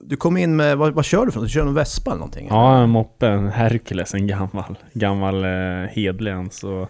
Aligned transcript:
Du 0.00 0.16
kom 0.16 0.36
in 0.36 0.56
med, 0.56 0.78
vad, 0.78 0.94
vad 0.94 1.04
kör 1.04 1.26
du 1.26 1.32
för 1.32 1.40
något? 1.40 1.48
Du 1.48 1.52
kör 1.52 1.66
en 1.66 1.74
Vespa 1.74 2.10
eller 2.10 2.18
någonting? 2.18 2.46
Ja, 2.50 2.82
en 2.82 2.90
moppe, 2.90 3.26
en 3.28 3.48
Hercules, 3.48 4.14
en 4.14 4.26
gammal, 4.26 4.78
gammal 4.92 5.44
eh, 5.44 5.50
hedlig 5.90 6.32
en. 6.32 6.50
Så 6.50 6.88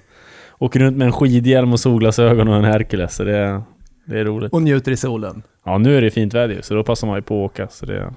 åker 0.58 0.80
runt 0.80 0.96
med 0.96 1.06
en 1.06 1.12
skidhjälm 1.12 1.72
och 1.72 1.80
solglasögon 1.80 2.48
och 2.48 2.56
en 2.56 2.64
Hercules, 2.64 3.16
så 3.16 3.24
det, 3.24 3.62
det 4.04 4.18
är 4.18 4.24
roligt. 4.24 4.52
Och 4.52 4.62
njuter 4.62 4.92
i 4.92 4.96
solen? 4.96 5.42
Ja, 5.64 5.78
nu 5.78 5.96
är 5.96 6.00
det 6.00 6.10
fint 6.10 6.34
väder 6.34 6.62
så 6.62 6.74
då 6.74 6.84
passar 6.84 7.06
man 7.06 7.16
ju 7.16 7.22
på 7.22 7.44
att 7.44 7.50
åka. 7.50 7.68
Så 7.68 7.86
det, 7.86 8.14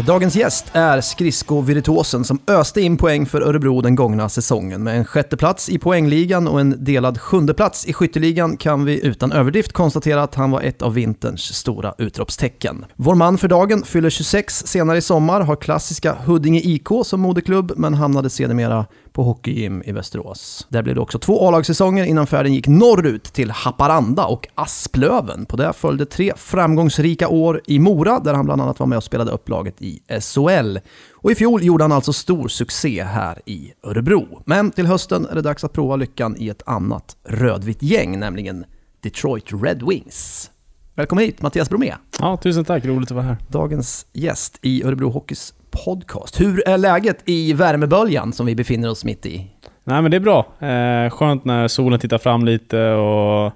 Ja, 0.00 0.06
dagens 0.06 0.36
gäst 0.36 0.64
är 0.72 1.00
skridskovirtuosen 1.00 2.24
som 2.24 2.38
öste 2.46 2.80
in 2.80 2.96
poäng 2.96 3.26
för 3.26 3.40
Örebro 3.40 3.80
den 3.80 3.94
gångna 3.94 4.28
säsongen. 4.28 4.82
Med 4.82 4.96
en 4.96 5.04
sjätteplats 5.04 5.68
i 5.68 5.78
poängligan 5.78 6.48
och 6.48 6.60
en 6.60 6.84
delad 6.84 7.20
sjundeplats 7.20 7.86
i 7.86 7.92
skytteligan 7.92 8.56
kan 8.56 8.84
vi 8.84 9.06
utan 9.06 9.32
överdrift 9.32 9.72
konstatera 9.72 10.22
att 10.22 10.34
han 10.34 10.50
var 10.50 10.60
ett 10.62 10.82
av 10.82 10.94
vinterns 10.94 11.54
stora 11.54 11.94
utropstecken. 11.98 12.84
Vår 12.96 13.14
man 13.14 13.38
för 13.38 13.48
dagen 13.48 13.82
fyller 13.82 14.10
26 14.10 14.66
senare 14.66 14.98
i 14.98 15.02
sommar, 15.02 15.40
har 15.40 15.56
klassiska 15.56 16.16
Huddinge 16.24 16.60
IK 16.60 16.88
som 17.04 17.20
moderklubb 17.20 17.72
men 17.76 17.94
hamnade 17.94 18.30
sedermera 18.30 18.86
på 19.12 19.22
Hockeygym 19.22 19.82
i 19.86 19.92
Västerås. 19.92 20.66
Där 20.68 20.82
blev 20.82 20.94
det 20.94 21.00
också 21.00 21.18
två 21.18 21.48
A-lagssäsonger 21.48 22.04
innan 22.04 22.26
färden 22.26 22.54
gick 22.54 22.68
norrut 22.68 23.24
till 23.24 23.50
Haparanda 23.50 24.24
och 24.26 24.48
Asplöven. 24.54 25.46
På 25.46 25.56
det 25.56 25.72
följde 25.72 26.06
tre 26.06 26.32
framgångsrika 26.36 27.28
år 27.28 27.60
i 27.66 27.78
Mora 27.78 28.18
där 28.18 28.34
han 28.34 28.44
bland 28.44 28.62
annat 28.62 28.78
var 28.78 28.86
med 28.86 28.98
och 28.98 29.04
spelade 29.04 29.30
upp 29.30 29.48
laget 29.48 29.82
i 29.82 30.00
SHL. 30.20 30.78
Och 31.12 31.30
i 31.30 31.34
fjol 31.34 31.62
gjorde 31.62 31.84
han 31.84 31.92
alltså 31.92 32.12
stor 32.12 32.48
succé 32.48 33.04
här 33.04 33.42
i 33.46 33.72
Örebro. 33.82 34.42
Men 34.46 34.70
till 34.70 34.86
hösten 34.86 35.26
är 35.26 35.34
det 35.34 35.42
dags 35.42 35.64
att 35.64 35.72
prova 35.72 35.96
lyckan 35.96 36.36
i 36.38 36.48
ett 36.48 36.62
annat 36.66 37.16
rödvitt 37.24 37.82
gäng, 37.82 38.18
nämligen 38.18 38.64
Detroit 39.00 39.44
Red 39.62 39.82
Wings. 39.82 40.50
Välkommen 40.94 41.24
hit 41.24 41.42
Mattias 41.42 41.68
Bromé, 41.68 41.94
ja, 42.18 42.36
tusen 42.36 42.64
tack, 42.64 42.84
roligt 42.84 43.10
att 43.10 43.14
vara 43.14 43.24
här. 43.24 43.36
dagens 43.48 44.06
gäst 44.12 44.58
i 44.62 44.84
Örebro 44.84 45.10
Hockeys 45.10 45.54
podcast. 45.70 46.40
Hur 46.40 46.68
är 46.68 46.78
läget 46.78 47.18
i 47.24 47.52
värmeböljan 47.52 48.32
som 48.32 48.46
vi 48.46 48.54
befinner 48.54 48.90
oss 48.90 49.04
mitt 49.04 49.26
i? 49.26 49.46
Nej 49.84 50.02
men 50.02 50.10
det 50.10 50.16
är 50.16 50.20
bra. 50.20 50.38
Eh, 50.60 51.10
skönt 51.10 51.44
när 51.44 51.68
solen 51.68 52.00
tittar 52.00 52.18
fram 52.18 52.44
lite 52.44 52.90
och 52.90 53.52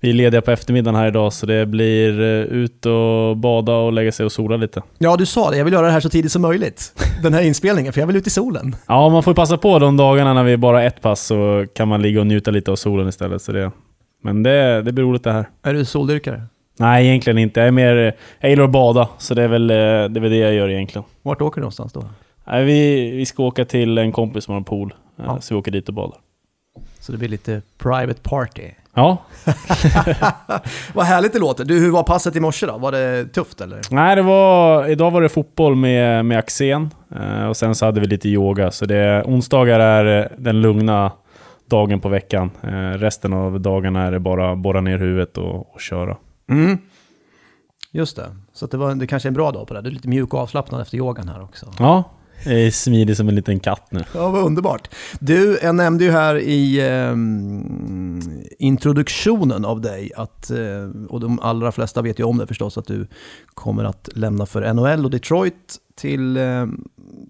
vi 0.00 0.10
är 0.10 0.14
lediga 0.14 0.42
på 0.42 0.50
eftermiddagen 0.50 0.94
här 1.00 1.08
idag 1.08 1.32
så 1.32 1.46
det 1.46 1.66
blir 1.66 2.20
eh, 2.20 2.26
ut 2.40 2.86
och 2.86 3.36
bada 3.36 3.72
och 3.72 3.92
lägga 3.92 4.12
sig 4.12 4.26
och 4.26 4.32
sola 4.32 4.56
lite. 4.56 4.82
Ja, 4.98 5.16
du 5.16 5.26
sa 5.26 5.50
det. 5.50 5.56
Jag 5.56 5.64
vill 5.64 5.74
göra 5.74 5.86
det 5.86 5.92
här 5.92 6.00
så 6.00 6.08
tidigt 6.08 6.32
som 6.32 6.42
möjligt. 6.42 6.92
Den 7.22 7.34
här 7.34 7.42
inspelningen, 7.42 7.92
för 7.92 8.00
jag 8.00 8.06
vill 8.06 8.16
ut 8.16 8.26
i 8.26 8.30
solen. 8.30 8.76
Ja, 8.86 9.08
man 9.08 9.22
får 9.22 9.34
passa 9.34 9.56
på 9.56 9.78
de 9.78 9.96
dagarna 9.96 10.34
när 10.34 10.44
vi 10.44 10.56
bara 10.56 10.76
har 10.76 10.84
ett 10.84 11.02
pass 11.02 11.26
så 11.26 11.66
kan 11.74 11.88
man 11.88 12.02
ligga 12.02 12.20
och 12.20 12.26
njuta 12.26 12.50
lite 12.50 12.70
av 12.70 12.76
solen 12.76 13.08
istället. 13.08 13.42
Så 13.42 13.52
det, 13.52 13.70
men 14.22 14.42
det, 14.42 14.82
det 14.82 14.92
blir 14.92 15.04
roligt 15.04 15.24
det 15.24 15.32
här. 15.32 15.48
Är 15.62 15.74
du 15.74 15.84
soldyrkare? 15.84 16.42
Nej, 16.80 17.06
egentligen 17.06 17.38
inte. 17.38 17.60
Jag 17.60 17.66
är 17.66 17.72
mer... 17.72 18.14
Jag 18.40 18.50
gillar 18.50 18.64
att 18.64 18.70
bada, 18.70 19.08
så 19.18 19.34
det 19.34 19.42
är 19.42 19.48
väl 19.48 19.70
eh, 19.70 19.74
det, 19.76 19.80
är 19.82 20.20
väl 20.20 20.30
det 20.30 20.36
jag 20.36 20.54
gör 20.54 20.68
egentligen. 20.70 21.04
Vart 21.22 21.40
åker 21.42 21.56
du 21.56 21.60
någonstans 21.60 21.92
då? 21.92 22.04
Nej, 22.44 22.64
vi, 22.64 23.10
vi 23.10 23.26
ska 23.26 23.42
åka 23.42 23.64
till 23.64 23.98
en 23.98 24.12
kompis 24.12 24.44
som 24.44 24.52
har 24.52 24.58
en 24.58 24.64
pool, 24.64 24.94
eh, 25.18 25.24
Ja. 25.26 25.40
så 25.40 25.54
vi 25.54 25.58
åker 25.60 25.70
dit 25.70 25.88
och 25.88 25.94
badar. 25.94 26.18
Så 27.00 27.12
det 27.12 27.18
blir 27.18 27.28
lite 27.28 27.62
private 27.78 28.20
party. 28.22 28.62
Ja, 28.94 29.16
Vad 30.94 31.06
härligt 31.06 31.32
det 31.32 31.38
låter. 31.38 31.64
Du, 31.64 31.80
hur 31.80 31.90
var 31.90 32.02
passet 32.02 32.36
i 32.36 32.40
morse 32.40 32.66
då? 32.66 32.78
Var 32.78 32.92
det 32.92 33.24
tufft 33.32 33.60
eller? 33.60 33.80
Nej, 33.90 34.16
det 34.16 34.22
var, 34.22 34.86
idag 34.88 35.10
var 35.10 35.22
det 35.22 35.28
fotboll 35.28 35.76
med, 35.76 36.24
med 36.24 36.38
Axén 36.38 36.90
eh, 37.20 37.46
och 37.46 37.56
sen 37.56 37.74
så 37.74 37.86
hade 37.86 38.00
vi 38.00 38.06
lite 38.06 38.28
yoga. 38.28 38.70
Så 38.70 38.84
det, 38.86 39.22
onsdagar 39.26 39.80
är 39.80 40.32
den 40.38 40.60
lugna 40.62 41.12
dagen 41.70 42.00
på 42.00 42.08
veckan. 42.08 42.50
Resten 42.96 43.32
av 43.32 43.60
dagarna 43.60 44.02
är 44.06 44.10
det 44.12 44.18
bara 44.20 44.56
borra 44.56 44.80
ner 44.80 44.98
huvudet 44.98 45.38
och, 45.38 45.74
och 45.74 45.80
köra. 45.80 46.16
Mm. 46.50 46.78
Just 47.92 48.16
det. 48.16 48.36
Så 48.52 48.66
det, 48.66 48.76
var, 48.76 48.94
det 48.94 49.06
kanske 49.06 49.26
är 49.26 49.30
en 49.30 49.34
bra 49.34 49.52
dag 49.52 49.68
på 49.68 49.74
det. 49.74 49.80
Du 49.80 49.88
är 49.88 49.92
lite 49.92 50.08
mjuk 50.08 50.34
och 50.34 50.40
avslappnad 50.40 50.80
efter 50.80 50.96
yogan 50.96 51.28
här 51.28 51.42
också. 51.42 51.72
Ja, 51.78 52.04
jag 52.44 52.60
är 52.60 52.70
smidig 52.70 53.16
som 53.16 53.28
en 53.28 53.34
liten 53.34 53.60
katt 53.60 53.86
nu. 53.90 54.04
Ja, 54.14 54.30
vad 54.30 54.44
underbart. 54.44 54.88
Du, 55.20 55.58
jag 55.62 55.74
nämnde 55.74 56.04
ju 56.04 56.10
här 56.10 56.38
i 56.38 56.80
ehm, 56.80 58.20
introduktionen 58.58 59.64
av 59.64 59.80
dig 59.80 60.10
att, 60.16 60.50
eh, 60.50 61.06
och 61.08 61.20
de 61.20 61.40
allra 61.40 61.72
flesta 61.72 62.02
vet 62.02 62.18
ju 62.18 62.24
om 62.24 62.38
det 62.38 62.46
förstås, 62.46 62.78
att 62.78 62.86
du 62.86 63.06
kommer 63.46 63.84
att 63.84 64.08
lämna 64.14 64.46
för 64.46 64.74
NHL 64.74 65.04
och 65.04 65.10
Detroit 65.10 65.76
till, 65.96 66.36
eh, 66.36 66.66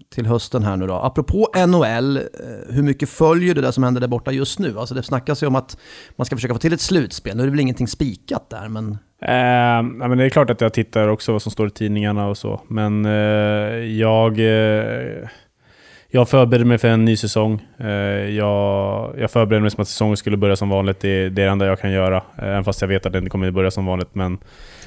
till 0.09 0.25
hösten 0.25 0.63
här 0.63 0.77
nu 0.77 0.87
då. 0.87 0.93
Apropå 0.93 1.47
NHL, 1.67 2.17
eh, 2.17 2.23
hur 2.69 2.83
mycket 2.83 3.09
följer 3.09 3.55
du 3.55 3.61
det 3.61 3.71
som 3.71 3.83
händer 3.83 4.01
där 4.01 4.07
borta 4.07 4.31
just 4.31 4.59
nu? 4.59 4.79
Alltså 4.79 4.95
det 4.95 5.03
snackas 5.03 5.43
ju 5.43 5.47
om 5.47 5.55
att 5.55 5.77
man 6.15 6.25
ska 6.25 6.35
försöka 6.35 6.53
få 6.53 6.59
till 6.59 6.73
ett 6.73 6.81
slutspel. 6.81 7.37
Nu 7.37 7.43
är 7.43 7.47
det 7.47 7.51
väl 7.51 7.59
ingenting 7.59 7.87
spikat 7.87 8.49
där, 8.49 8.67
men 8.67 8.97
Eh, 9.21 9.83
men 9.83 10.17
det 10.17 10.25
är 10.25 10.29
klart 10.29 10.49
att 10.49 10.61
jag 10.61 10.73
tittar 10.73 11.07
också 11.07 11.31
vad 11.31 11.41
som 11.41 11.51
står 11.51 11.67
i 11.67 11.71
tidningarna 11.71 12.27
och 12.27 12.37
så. 12.37 12.61
Men 12.67 13.05
eh, 13.05 13.11
jag, 13.85 14.39
eh, 14.39 15.27
jag 16.07 16.29
förbereder 16.29 16.65
mig 16.65 16.77
för 16.77 16.87
en 16.87 17.05
ny 17.05 17.17
säsong. 17.17 17.61
Eh, 17.77 17.89
jag, 18.35 19.15
jag 19.19 19.31
förbereder 19.31 19.61
mig 19.61 19.71
som 19.71 19.81
att 19.81 19.87
säsongen 19.87 20.17
skulle 20.17 20.37
börja 20.37 20.55
som 20.55 20.69
vanligt. 20.69 20.99
Det, 20.99 21.29
det 21.29 21.41
är 21.41 21.45
det 21.45 21.51
enda 21.51 21.65
jag 21.65 21.79
kan 21.79 21.91
göra. 21.91 22.17
Eh, 22.17 22.47
även 22.47 22.63
fast 22.63 22.81
jag 22.81 22.87
vet 22.87 23.05
att 23.05 23.13
den 23.13 23.23
inte 23.23 23.29
kommer 23.29 23.47
att 23.47 23.53
börja 23.53 23.71
som 23.71 23.85
vanligt. 23.85 24.15
Men 24.15 24.37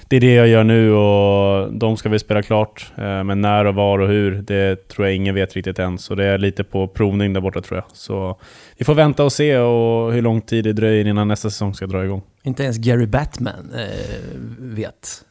det 0.08 0.16
är 0.16 0.20
det 0.20 0.34
jag 0.34 0.48
gör 0.48 0.64
nu 0.64 0.92
och 0.92 1.72
de 1.72 1.96
ska 1.96 2.08
vi 2.08 2.18
spela 2.18 2.42
klart. 2.42 2.92
Eh, 2.98 3.24
men 3.24 3.40
när 3.40 3.64
och 3.64 3.74
var 3.74 3.98
och 3.98 4.08
hur, 4.08 4.42
det 4.42 4.88
tror 4.88 5.06
jag 5.06 5.16
ingen 5.16 5.34
vet 5.34 5.54
riktigt 5.54 5.78
än. 5.78 5.98
Så 5.98 6.14
det 6.14 6.24
är 6.24 6.38
lite 6.38 6.64
på 6.64 6.88
provning 6.88 7.32
där 7.32 7.40
borta 7.40 7.60
tror 7.60 7.76
jag. 7.76 7.84
Så 7.92 8.38
vi 8.78 8.84
får 8.84 8.94
vänta 8.94 9.24
och 9.24 9.32
se 9.32 9.58
och 9.58 10.12
hur 10.12 10.22
lång 10.22 10.40
tid 10.40 10.64
det 10.64 10.72
dröjer 10.72 11.06
innan 11.06 11.28
nästa 11.28 11.50
säsong 11.50 11.74
ska 11.74 11.86
dra 11.86 12.04
igång. 12.04 12.22
inte 12.42 12.62
ens 12.62 12.78
Gary 12.78 13.06
Batman 13.06 13.70
eh, 13.74 14.38
vet. 14.58 15.24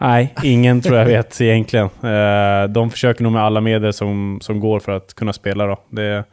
Nej, 0.00 0.34
ingen 0.42 0.80
tror 0.80 0.98
jag 0.98 1.06
vet 1.06 1.40
egentligen. 1.40 1.86
Eh, 2.02 2.68
De 2.68 2.90
försöker 2.90 3.22
nog 3.22 3.32
med 3.32 3.42
alla 3.42 3.60
medel 3.60 3.92
som, 3.92 4.38
som 4.42 4.60
går 4.60 4.80
för 4.80 4.92
att 4.92 5.14
kunna 5.14 5.32
spela. 5.32 5.66
Då. 5.66 5.78
Det, 5.90 6.24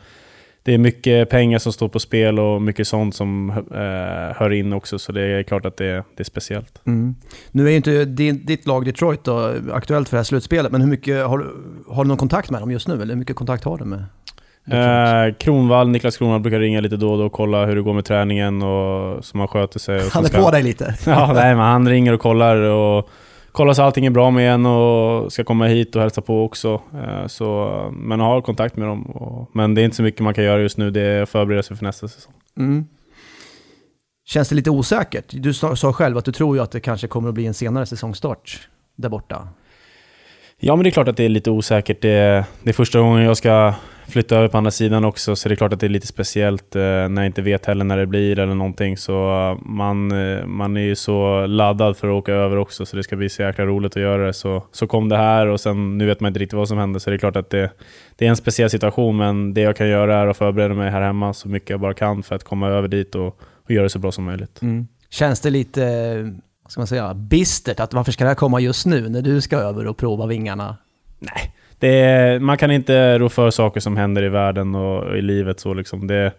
det 0.64 0.74
är 0.74 0.78
mycket 0.78 1.30
pengar 1.30 1.60
som 1.60 1.74
står 1.74 1.88
på 1.90 2.00
spel 2.00 2.40
och 2.40 2.62
mycket 2.62 2.88
sånt 2.88 3.16
som 3.16 3.50
eh, 3.50 4.38
hör 4.38 4.52
in 4.54 4.74
också, 4.74 5.00
så 5.00 5.12
det 5.12 5.22
är 5.22 5.44
klart 5.44 5.66
att 5.66 5.78
det, 5.78 5.92
det 6.16 6.22
är 6.22 6.24
speciellt. 6.24 6.82
Mm. 6.86 7.16
Nu 7.52 7.66
är 7.66 7.70
ju 7.70 7.76
inte 7.76 8.06
din, 8.06 8.46
ditt 8.46 8.68
lag 8.68 8.86
Detroit 8.86 9.24
då, 9.24 9.54
aktuellt 9.74 10.10
för 10.10 10.18
det 10.18 10.20
här 10.20 10.24
slutspelet, 10.24 10.72
men 10.72 10.82
hur 10.82 10.88
mycket 10.88 11.26
har 11.28 11.38
du, 11.38 11.46
har 11.88 12.04
du 12.04 12.08
någon 12.08 12.18
kontakt 12.18 12.50
med 12.50 12.62
dem 12.62 12.72
just 12.72 12.88
nu? 12.88 12.94
Eller 12.94 13.14
hur 13.14 13.20
mycket 13.20 13.36
kontakt 13.36 13.64
har 13.64 13.78
du 13.78 13.86
med? 13.86 14.04
Eh, 14.72 15.34
Kronvall, 15.34 15.90
Niklas 15.90 16.18
Kronvall 16.18 16.40
brukar 16.40 16.60
ringa 16.60 16.82
lite 16.82 16.98
då 16.98 17.12
och 17.12 17.18
då 17.18 17.26
och 17.26 17.32
kolla 17.32 17.66
hur 17.66 17.76
det 17.76 17.82
går 17.82 17.94
med 17.94 18.06
träningen 18.06 18.62
och 18.62 19.26
så 19.26 19.38
man 19.38 19.48
sköter 19.48 19.80
sig. 19.80 20.10
Han 20.12 20.24
är 20.24 20.28
ska- 20.30 20.44
på 20.44 20.52
dig 20.52 20.64
lite. 20.64 20.96
Ja, 21.06 21.32
nej, 21.34 21.56
men 21.56 21.66
han 21.66 21.90
ringer 21.90 22.14
och 22.14 22.20
kollar 22.22 22.56
och 22.58 23.10
kollar 23.54 23.74
så 23.74 23.84
allting 23.84 24.06
är 24.06 24.10
bra 24.10 24.32
med 24.32 24.54
en 24.54 24.66
och 24.66 25.34
ska 25.34 25.44
komma 25.44 25.66
hit 25.68 25.96
och 25.96 26.02
hälsa 26.02 26.22
på 26.22 26.44
också. 26.44 26.82
Eh, 26.94 27.28
Så, 27.28 27.70
men 27.94 28.20
har 28.20 28.42
kontakt 28.42 28.78
med 28.78 28.88
dem. 28.88 29.04
Och, 29.04 29.50
men 29.54 29.76
det 29.76 29.82
är 29.82 29.84
inte 29.84 29.96
så 29.96 30.04
mycket 30.04 30.22
man 30.22 30.34
kan 30.34 30.44
göra 30.44 30.62
just 30.62 30.78
nu, 30.78 30.92
det 30.92 31.02
är 31.02 31.22
att 31.22 31.30
förbereda 31.30 31.64
sig 31.64 31.78
för 31.78 31.86
nästa 31.86 32.08
säsong. 32.08 32.34
Mm. 32.58 32.86
Känns 34.26 34.50
det 34.50 34.56
lite 34.56 34.70
osäkert? 34.70 35.26
Du 35.30 35.54
sa, 35.54 35.94
själv 35.94 36.18
att 36.18 36.26
du 36.26 36.32
tror 36.32 36.56
ju 36.56 36.64
att 36.64 36.72
det 36.72 36.80
kanske 36.80 37.08
kommer 37.08 37.30
att 37.30 37.36
bli 37.36 37.46
en 37.46 37.54
senare 37.54 37.86
säsongstart 37.86 38.70
där 38.96 39.10
borta. 39.10 39.48
Ja, 40.60 40.76
men 40.76 40.84
det 40.84 40.90
är 40.90 40.92
klart 40.92 41.08
att 41.08 41.18
det 41.18 41.24
är 41.24 41.30
lite 41.30 41.52
osäkert. 41.52 42.02
Det, 42.02 42.46
det 42.64 42.70
är 42.70 42.74
första 42.74 43.00
gången 43.00 43.24
jag 43.24 43.38
ska 43.38 43.74
flytta 44.08 44.38
över 44.38 44.48
på 44.48 44.58
andra 44.58 44.72
sidan 44.72 45.06
också, 45.06 45.36
så 45.36 45.50
det 45.50 45.54
är 45.54 45.56
klart 45.56 45.74
att 45.74 45.80
det 45.80 45.88
är 45.88 45.90
lite 45.90 46.08
speciellt 46.08 46.76
eh, 46.76 46.82
när 46.82 47.18
jag 47.22 47.26
inte 47.26 47.42
vet 47.42 47.66
heller 47.66 47.86
när 47.86 47.98
det 47.98 48.06
blir 48.06 48.40
eller 48.40 48.56
någonting. 48.56 48.98
Så 48.98 49.14
eh, 49.14 49.66
man, 49.66 50.12
eh, 50.12 50.46
man 50.46 50.78
är 50.78 50.82
ju 50.82 50.96
så 50.96 51.46
laddad 51.46 51.98
för 51.98 52.08
att 52.08 52.14
åka 52.14 52.34
över 52.34 52.58
också, 52.58 52.86
så 52.86 52.96
det 52.96 53.04
ska 53.04 53.16
bli 53.16 53.30
så 53.30 53.42
jäkla 53.42 53.66
roligt 53.66 53.98
att 53.98 54.02
göra 54.02 54.26
det. 54.26 54.34
Så, 54.34 54.64
så 54.72 54.88
kom 54.88 55.10
det 55.10 55.18
här 55.18 55.48
och 55.48 55.60
sen 55.60 55.98
nu 55.98 56.06
vet 56.06 56.20
man 56.20 56.28
inte 56.28 56.40
riktigt 56.40 56.58
vad 56.58 56.68
som 56.68 56.78
händer, 56.78 57.00
så 57.00 57.10
det 57.10 57.16
är 57.16 57.18
klart 57.18 57.36
att 57.36 57.50
det, 57.50 57.72
det 58.16 58.26
är 58.26 58.30
en 58.30 58.36
speciell 58.36 58.70
situation, 58.70 59.18
men 59.18 59.54
det 59.54 59.62
jag 59.62 59.76
kan 59.76 59.88
göra 59.88 60.16
är 60.16 60.28
att 60.28 60.38
förbereda 60.38 60.74
mig 60.74 60.92
här 60.92 61.02
hemma 61.02 61.34
så 61.34 61.50
mycket 61.50 61.70
jag 61.70 61.80
bara 61.80 61.94
kan 61.94 62.24
för 62.24 62.36
att 62.36 62.44
komma 62.44 62.70
över 62.70 62.88
dit 62.88 63.16
och, 63.16 63.40
och 63.66 63.72
göra 63.72 63.84
det 63.84 63.90
så 63.90 64.00
bra 64.00 64.12
som 64.12 64.24
möjligt. 64.24 64.60
Känns 65.10 65.40
det 65.40 65.50
lite, 65.50 65.82
vad 66.64 66.72
ska 66.72 66.82
man 66.82 66.88
säga, 66.88 67.14
bistert 67.14 67.80
att 67.80 67.94
varför 67.94 68.12
ska 68.12 68.24
det 68.24 68.30
här 68.30 68.36
komma 68.36 68.60
just 68.60 68.86
nu 68.86 69.10
när 69.10 69.22
du 69.22 69.42
ska 69.42 69.58
över 69.58 69.88
och 69.88 69.98
prova 69.98 70.26
vingarna? 70.26 70.78
Nej, 71.20 71.54
är, 71.88 72.40
man 72.40 72.58
kan 72.58 72.72
inte 72.72 73.20
rå 73.20 73.30
för 73.30 73.50
saker 73.50 73.80
som 73.80 73.98
händer 73.98 74.24
i 74.24 74.30
världen 74.30 74.76
och 74.76 75.18
i 75.18 75.22
livet. 75.22 75.60
Så 75.60 75.74
liksom. 75.74 76.08
det, 76.08 76.32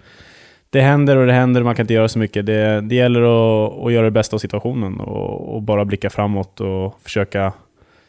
det 0.70 0.81
händer 0.81 1.17
och 1.17 1.26
det 1.26 1.32
händer, 1.32 1.62
man 1.62 1.75
kan 1.75 1.82
inte 1.82 1.94
göra 1.94 2.08
så 2.08 2.19
mycket. 2.19 2.46
Det, 2.46 2.81
det 2.81 2.94
gäller 2.94 3.20
att, 3.20 3.85
att 3.85 3.93
göra 3.93 4.05
det 4.05 4.11
bästa 4.11 4.37
av 4.37 4.38
situationen 4.38 5.00
och, 5.00 5.55
och 5.55 5.62
bara 5.62 5.85
blicka 5.85 6.11
framåt 6.11 6.61
och 6.61 7.00
försöka 7.02 7.52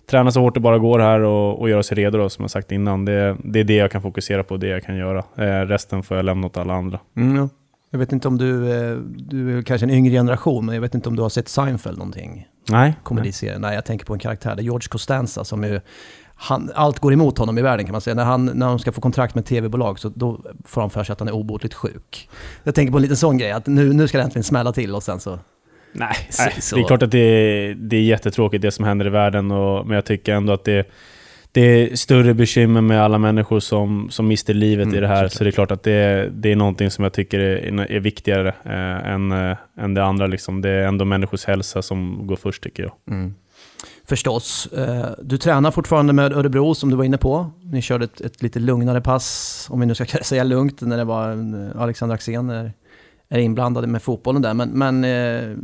träna 0.06 0.32
så 0.32 0.42
hårt 0.42 0.54
det 0.54 0.60
bara 0.60 0.78
går 0.78 1.00
här 1.00 1.20
och, 1.20 1.62
och 1.62 1.70
göra 1.70 1.84
sig 1.84 1.98
redo 1.98 2.18
då, 2.18 2.30
som 2.30 2.44
jag 2.44 2.52
sagt 2.52 2.72
innan. 2.72 3.06
Det, 3.06 3.38
det 3.44 3.60
är 3.60 3.64
det 3.64 3.76
jag 3.76 3.92
kan 3.92 4.02
fokusera 4.02 4.44
på, 4.44 4.58
det 4.58 4.68
jag 4.68 4.84
kan 4.84 4.98
göra. 4.98 5.24
Eh, 5.36 5.66
resten 5.68 6.04
får 6.04 6.18
jag 6.18 6.26
lämna 6.26 6.48
åt 6.48 6.58
alla 6.58 6.74
andra. 6.74 7.00
Mm, 7.16 7.36
ja. 7.36 7.50
Jag 7.90 8.00
vet 8.00 8.12
inte 8.12 8.28
om 8.28 8.38
du, 8.38 8.72
eh, 8.72 8.98
du 9.18 9.58
är 9.58 9.62
kanske 9.62 9.86
en 9.86 9.92
yngre 9.92 10.12
generation, 10.12 10.66
men 10.66 10.76
jag 10.76 10.82
vet 10.82 10.96
inte 10.96 11.10
om 11.10 11.16
du 11.16 11.22
har 11.22 11.30
sett 11.30 11.50
Seinfeld 11.50 11.98
någonting? 11.98 12.48
Nej. 12.70 12.80
nej. 12.80 12.96
komediserien. 13.04 13.62
Nej, 13.62 13.76
jag 13.76 13.86
tänker 13.86 14.06
på 14.06 14.14
en 14.14 14.20
karaktär, 14.20 14.56
det 14.56 14.62
är 14.62 14.64
George 14.64 14.88
Costanza 14.90 15.44
som 15.44 15.64
är 15.64 15.82
han, 16.36 16.72
allt 16.76 17.00
går 17.00 17.14
emot 17.14 17.38
honom 17.38 17.58
i 17.58 17.62
världen 17.62 17.86
kan 17.86 17.92
man 17.92 18.02
säga. 18.02 18.14
När 18.14 18.24
han, 18.24 18.46
när 18.46 18.66
han 18.66 18.80
ska 18.80 18.92
få 18.92 19.02
kontrakt 19.02 19.36
med 19.36 19.46
tv-bolag 19.46 20.00
så 20.00 20.10
då 20.16 20.40
får 20.66 20.82
han 20.82 20.90
för 20.90 21.04
sig 21.04 21.14
att 21.14 21.20
han 21.20 21.28
är 21.28 21.36
obotligt 21.36 21.74
sjuk. 21.74 22.30
Jag 22.64 22.76
tänker 22.76 22.92
på 22.92 22.98
en 22.98 23.02
liten 23.02 23.18
sån 23.18 23.38
grej, 23.38 23.52
att 23.52 23.68
nu, 23.68 23.94
nu 23.94 24.08
ska 24.08 24.18
det 24.18 24.24
äntligen 24.24 24.44
smälla 24.44 24.72
till 24.72 24.96
och 24.96 25.04
sen 25.04 25.20
så... 25.20 25.40
Nej, 25.94 26.16
Så- 26.30 26.44
nej. 26.46 26.54
så- 26.62 26.76
det 26.76 26.82
är 26.82 26.88
klart 26.88 27.04
att 27.04 27.12
det 27.12 27.20
är, 27.20 27.74
det 27.76 27.96
är 27.98 28.02
jättetråkigt 28.02 28.62
det 28.62 28.72
som 28.72 28.86
händer 28.86 29.06
i 29.06 29.10
världen, 29.10 29.52
och, 29.52 29.88
men 29.88 29.96
jag 29.96 30.06
tycker 30.06 30.34
ändå 30.34 30.54
att 30.54 30.64
det, 30.64 30.90
det 31.52 31.62
är 31.62 31.96
större 31.96 32.34
bekymmer 32.34 32.82
med 32.82 33.02
alla 33.04 33.18
människor 33.18 33.60
som, 33.60 34.08
som 34.10 34.28
mister 34.28 34.54
livet 34.54 34.84
Mm, 34.86 34.98
i 34.98 35.00
det 35.00 35.08
här. 35.08 35.16
såklart. 35.16 35.32
Så 35.34 35.44
det 35.44 35.50
är 35.50 35.52
klart 35.52 35.72
att 35.72 35.84
det, 35.84 36.30
det 36.34 36.52
är 36.52 36.56
någonting 36.56 36.92
som 36.92 37.04
jag 37.04 37.14
tycker 37.14 37.40
är, 37.40 37.92
är 37.92 38.00
viktigare 38.00 38.48
eh, 38.66 39.12
än, 39.14 39.32
eh, 39.32 39.58
än 39.80 39.94
det 39.94 40.04
andra. 40.04 40.28
Liksom. 40.28 40.62
Det 40.62 40.70
är 40.70 40.88
ändå 40.88 41.06
människors 41.06 41.46
hälsa 41.46 41.82
som 41.82 42.28
går 42.28 42.36
först 42.36 42.64
tycker 42.64 42.84
jag. 42.84 42.92
Mm. 43.10 43.34
Förstås. 44.08 44.66
Eh, 44.66 45.10
du 45.22 45.38
tränar 45.38 45.72
fortfarande 45.72 46.14
med 46.14 46.34
Örebro 46.34 46.76
som 46.76 46.90
du 46.90 46.96
var 46.96 47.04
inne 47.04 47.18
på. 47.18 47.52
Ni 47.64 47.82
körde 47.82 48.06
ett, 48.06 48.22
ett 48.22 48.42
lite 48.42 48.60
lugnare 48.60 49.02
pass, 49.02 49.68
om 49.72 49.80
vi 49.80 49.86
nu 49.86 49.96
ska 49.96 50.06
säga 50.24 50.44
lugnt, 50.44 50.82
när 50.82 50.98
det 50.98 51.04
var 51.04 51.32
eh, 51.32 51.82
Alexander 51.82 52.16
Axén 52.16 52.50
är, 52.50 52.74
är 53.30 53.40
inblandad 53.40 53.90
med 53.90 54.02
fotbollen 54.02 54.42
där. 54.42 54.54
Men, 54.54 54.70
men 54.70 55.04
eh, 55.04 55.58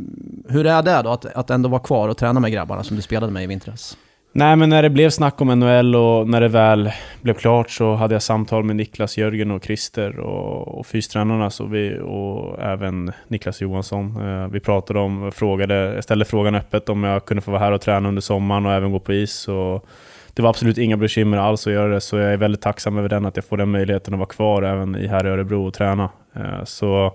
hur 0.48 0.66
är 0.66 0.82
det 0.82 1.02
då 1.02 1.10
att, 1.10 1.26
att 1.26 1.50
ändå 1.50 1.68
vara 1.68 1.82
kvar 1.82 2.08
och 2.08 2.16
träna 2.16 2.40
med 2.40 2.52
grabbarna 2.52 2.84
som 2.84 2.96
du 2.96 3.02
spelade 3.02 3.32
med 3.32 3.44
i 3.44 3.46
vintras? 3.46 3.96
Nej, 4.34 4.56
men 4.56 4.68
när 4.68 4.82
det 4.82 4.90
blev 4.90 5.10
snack 5.10 5.40
om 5.40 5.48
NHL 5.48 5.96
och 5.96 6.28
när 6.28 6.40
det 6.40 6.48
väl 6.48 6.90
blev 7.22 7.34
klart 7.34 7.70
så 7.70 7.94
hade 7.94 8.14
jag 8.14 8.22
samtal 8.22 8.64
med 8.64 8.76
Niklas, 8.76 9.18
Jörgen 9.18 9.50
och 9.50 9.64
Christer 9.64 10.18
och, 10.18 10.78
och 10.78 10.86
fystränarna 10.86 11.50
så 11.50 11.66
vi, 11.66 11.98
och 12.02 12.62
även 12.62 13.12
Niklas 13.28 13.60
Johansson. 13.60 14.16
Eh, 14.26 14.48
vi 14.48 14.60
pratade 14.60 14.98
om, 14.98 15.32
frågade, 15.32 15.74
jag 15.74 16.04
ställde 16.04 16.24
frågan 16.24 16.54
öppet 16.54 16.88
om 16.88 17.04
jag 17.04 17.24
kunde 17.24 17.40
få 17.40 17.50
vara 17.50 17.60
här 17.60 17.72
och 17.72 17.80
träna 17.80 18.08
under 18.08 18.22
sommaren 18.22 18.66
och 18.66 18.72
även 18.72 18.92
gå 18.92 18.98
på 18.98 19.12
is. 19.12 19.48
Och 19.48 19.86
det 20.34 20.42
var 20.42 20.50
absolut 20.50 20.78
inga 20.78 20.96
bekymmer 20.96 21.36
alls 21.36 21.66
att 21.66 21.72
göra 21.72 21.94
det, 21.94 22.00
så 22.00 22.16
jag 22.16 22.32
är 22.32 22.36
väldigt 22.36 22.62
tacksam 22.62 22.98
över 22.98 23.08
den, 23.08 23.26
att 23.26 23.36
jag 23.36 23.44
får 23.44 23.56
den 23.56 23.70
möjligheten 23.70 24.14
att 24.14 24.18
vara 24.18 24.28
kvar 24.28 24.62
även 24.62 24.96
i 24.96 25.06
här 25.06 25.26
i 25.26 25.30
Örebro 25.30 25.66
och 25.66 25.74
träna. 25.74 26.10
Eh, 26.36 26.64
så 26.64 27.12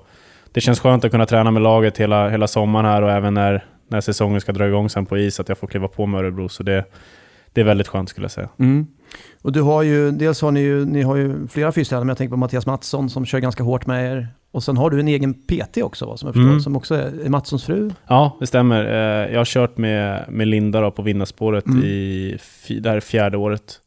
det 0.52 0.62
känns 0.62 0.80
skönt 0.80 1.06
att 1.06 1.12
kunna 1.12 1.26
träna 1.26 1.52
med 1.52 1.62
laget 1.62 1.98
hela, 1.98 2.30
hela 2.30 2.48
sommaren 2.48 2.86
här 2.86 3.02
och 3.02 3.12
även 3.12 3.34
när, 3.34 3.66
när 3.88 4.02
säsongen 4.02 4.42
ska 4.42 4.52
dra 4.52 4.68
igång 4.68 4.90
sen 4.90 5.06
på 5.06 5.18
is, 5.18 5.40
att 5.40 5.50
jag 5.50 5.58
får 5.58 5.68
kliva 5.68 5.88
på 5.88 6.06
med 6.06 6.20
Örebro. 6.20 6.50
Så 6.50 6.64
det, 6.64 6.86
det 7.54 7.62
är 7.62 7.66
väldigt 7.66 7.88
skönt 7.88 8.10
skulle 8.10 8.24
jag 8.24 8.32
säga. 8.32 8.50
Och 9.42 9.52
du 9.52 9.62
har 9.62 9.84
ju, 9.84 10.12
dels 10.12 10.42
har 10.42 10.52
ni 10.52 10.60
ju, 10.60 10.86
ni 10.86 11.02
har 11.02 11.16
ju 11.16 11.48
flera 11.48 11.72
fystränare, 11.72 12.04
men 12.04 12.10
jag 12.10 12.18
tänker 12.18 12.32
på 12.32 12.38
Mattias 12.38 12.66
Mattsson 12.66 13.10
som 13.10 13.26
kör 13.26 13.40
ganska 13.40 13.64
hårt 13.64 13.86
med 13.86 14.12
er. 14.12 14.28
Och 14.52 14.64
sen 14.64 14.78
har 14.78 14.90
du 14.90 15.00
en 15.00 15.08
egen 15.08 15.34
PT 15.34 15.78
också, 15.84 16.06
va, 16.06 16.18
som 16.18 16.28
jag 16.28 16.34
förstår, 16.36 16.50
Mm. 16.50 16.60
som 16.62 16.76
också 16.76 16.96
är, 16.96 17.26
är 17.26 17.30
Mattssons 17.30 17.64
fru. 17.66 17.90
Ja, 18.08 18.38
det 18.40 18.48
stämmer. 18.48 18.86
Eh, 18.86 19.32
Jag 19.34 19.40
har 19.40 19.46
kört 19.46 19.78
med, 19.78 20.26
med 20.30 20.48
Linda 20.48 20.82
då 20.82 20.92
på 20.92 21.02
vinnarspåret 21.02 21.66
Mm. 21.66 21.84
i 21.84 22.38
det 22.70 22.90
här 22.90 22.96
är 22.96 23.00
fjärde 23.00 23.38
året. 23.38 23.80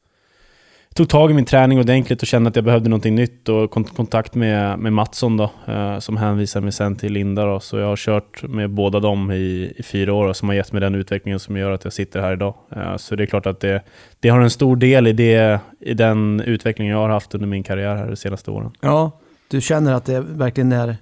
Tog 0.94 1.08
tag 1.08 1.30
i 1.30 1.34
min 1.34 1.44
träning 1.44 1.78
ordentligt 1.78 2.22
och 2.22 2.26
kände 2.28 2.48
att 2.48 2.56
jag 2.56 2.64
behövde 2.64 2.88
någonting 2.88 3.14
nytt 3.14 3.48
och 3.48 3.70
kon- 3.70 3.84
kontakt 3.84 4.34
med, 4.34 4.78
med 4.78 4.92
Mattsson 4.92 5.36
då, 5.36 5.50
eh, 5.66 5.98
som 5.98 6.16
hänvisade 6.16 6.62
mig 6.64 6.72
sen 6.72 6.96
till 6.96 7.12
Linda 7.12 7.44
då. 7.46 7.60
Så 7.60 7.78
jag 7.78 7.86
har 7.86 7.96
kört 7.96 8.42
med 8.42 8.70
båda 8.70 9.00
dem 9.00 9.32
i, 9.32 9.72
i 9.76 9.82
fyra 9.82 10.12
år 10.14 10.26
och 10.26 10.36
som 10.36 10.48
har 10.48 10.56
gett 10.56 10.72
mig 10.72 10.80
den 10.80 10.94
utvecklingen 10.94 11.40
som 11.40 11.56
gör 11.56 11.70
att 11.70 11.84
jag 11.84 11.92
sitter 11.92 12.20
här 12.20 12.32
idag. 12.32 12.54
Eh, 12.76 12.96
Så 12.96 13.16
det 13.16 13.22
är 13.24 13.26
klart 13.26 13.46
att 13.46 13.60
det, 13.60 13.82
det 14.20 14.28
har 14.28 14.40
en 14.40 14.50
stor 14.50 14.76
del 14.76 15.06
i, 15.06 15.12
det, 15.12 15.60
i 15.80 15.94
den 15.94 16.40
utvecklingen 16.40 16.92
jag 16.92 17.00
har 17.00 17.08
haft 17.08 17.34
under 17.34 17.46
min 17.48 17.62
karriär 17.62 17.96
här 17.96 18.06
de 18.06 18.16
senaste 18.16 18.50
åren. 18.50 18.70
Ja. 18.80 19.10
Du 19.48 19.60
känner 19.60 19.94
att 19.94 20.04
det 20.04 20.20
verkligen 20.20 20.72
är, 20.72 20.96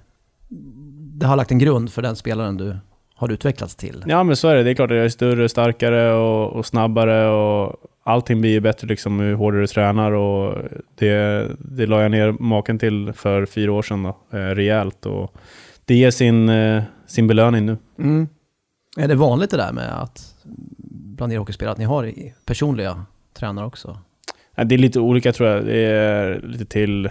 det 1.19 1.25
har 1.25 1.35
lagt 1.35 1.51
en 1.51 1.59
grund 1.59 1.91
för 1.91 2.01
den 2.01 2.15
spelaren 2.15 2.57
du 2.57 2.75
har 3.15 3.31
utvecklats 3.31 3.75
till. 3.75 4.03
Ja 4.07 4.23
men 4.23 4.35
så 4.35 4.47
är 4.47 4.55
det. 4.55 4.63
Det 4.63 4.69
är 4.69 4.73
klart 4.73 4.91
att 4.91 4.97
jag 4.97 5.05
är 5.05 5.09
större, 5.09 5.49
starkare 5.49 6.13
och, 6.13 6.53
och 6.53 6.65
snabbare 6.65 7.27
och 7.29 7.75
allting 8.09 8.41
blir 8.41 8.51
ju 8.51 8.59
bättre 8.59 8.87
liksom 8.87 9.19
ju 9.19 9.33
hårdare 9.33 9.61
du 9.61 9.67
tränar 9.67 10.11
och 10.11 10.57
det, 10.95 11.47
det 11.59 11.85
la 11.85 12.01
jag 12.01 12.11
ner 12.11 12.31
maken 12.31 12.79
till 12.79 13.13
för 13.13 13.45
fyra 13.45 13.71
år 13.71 13.81
sedan 13.81 14.03
då, 14.03 14.37
eh, 14.37 14.55
rejält 14.55 15.05
och 15.05 15.35
det 15.85 15.95
ger 15.95 16.11
sin, 16.11 16.49
eh, 16.49 16.83
sin 17.07 17.27
belöning 17.27 17.65
nu. 17.65 17.77
Mm. 17.99 18.27
Är 18.97 19.07
det 19.07 19.15
vanligt 19.15 19.51
det 19.51 19.57
där 19.57 19.71
med 19.71 20.01
att 20.01 20.35
bland 21.17 21.33
er 21.33 21.37
hockeyspelare 21.37 21.71
att 21.71 21.77
ni 21.77 21.85
har 21.85 22.13
personliga 22.45 23.05
tränare 23.33 23.65
också? 23.65 23.97
Ja, 24.55 24.63
Det 24.63 24.75
är 24.75 24.79
lite 24.79 24.99
olika 24.99 25.31
tror 25.31 25.49
jag. 25.49 25.65
Det 25.65 25.85
är 25.85 26.41
lite 26.43 26.65
till 26.65 27.09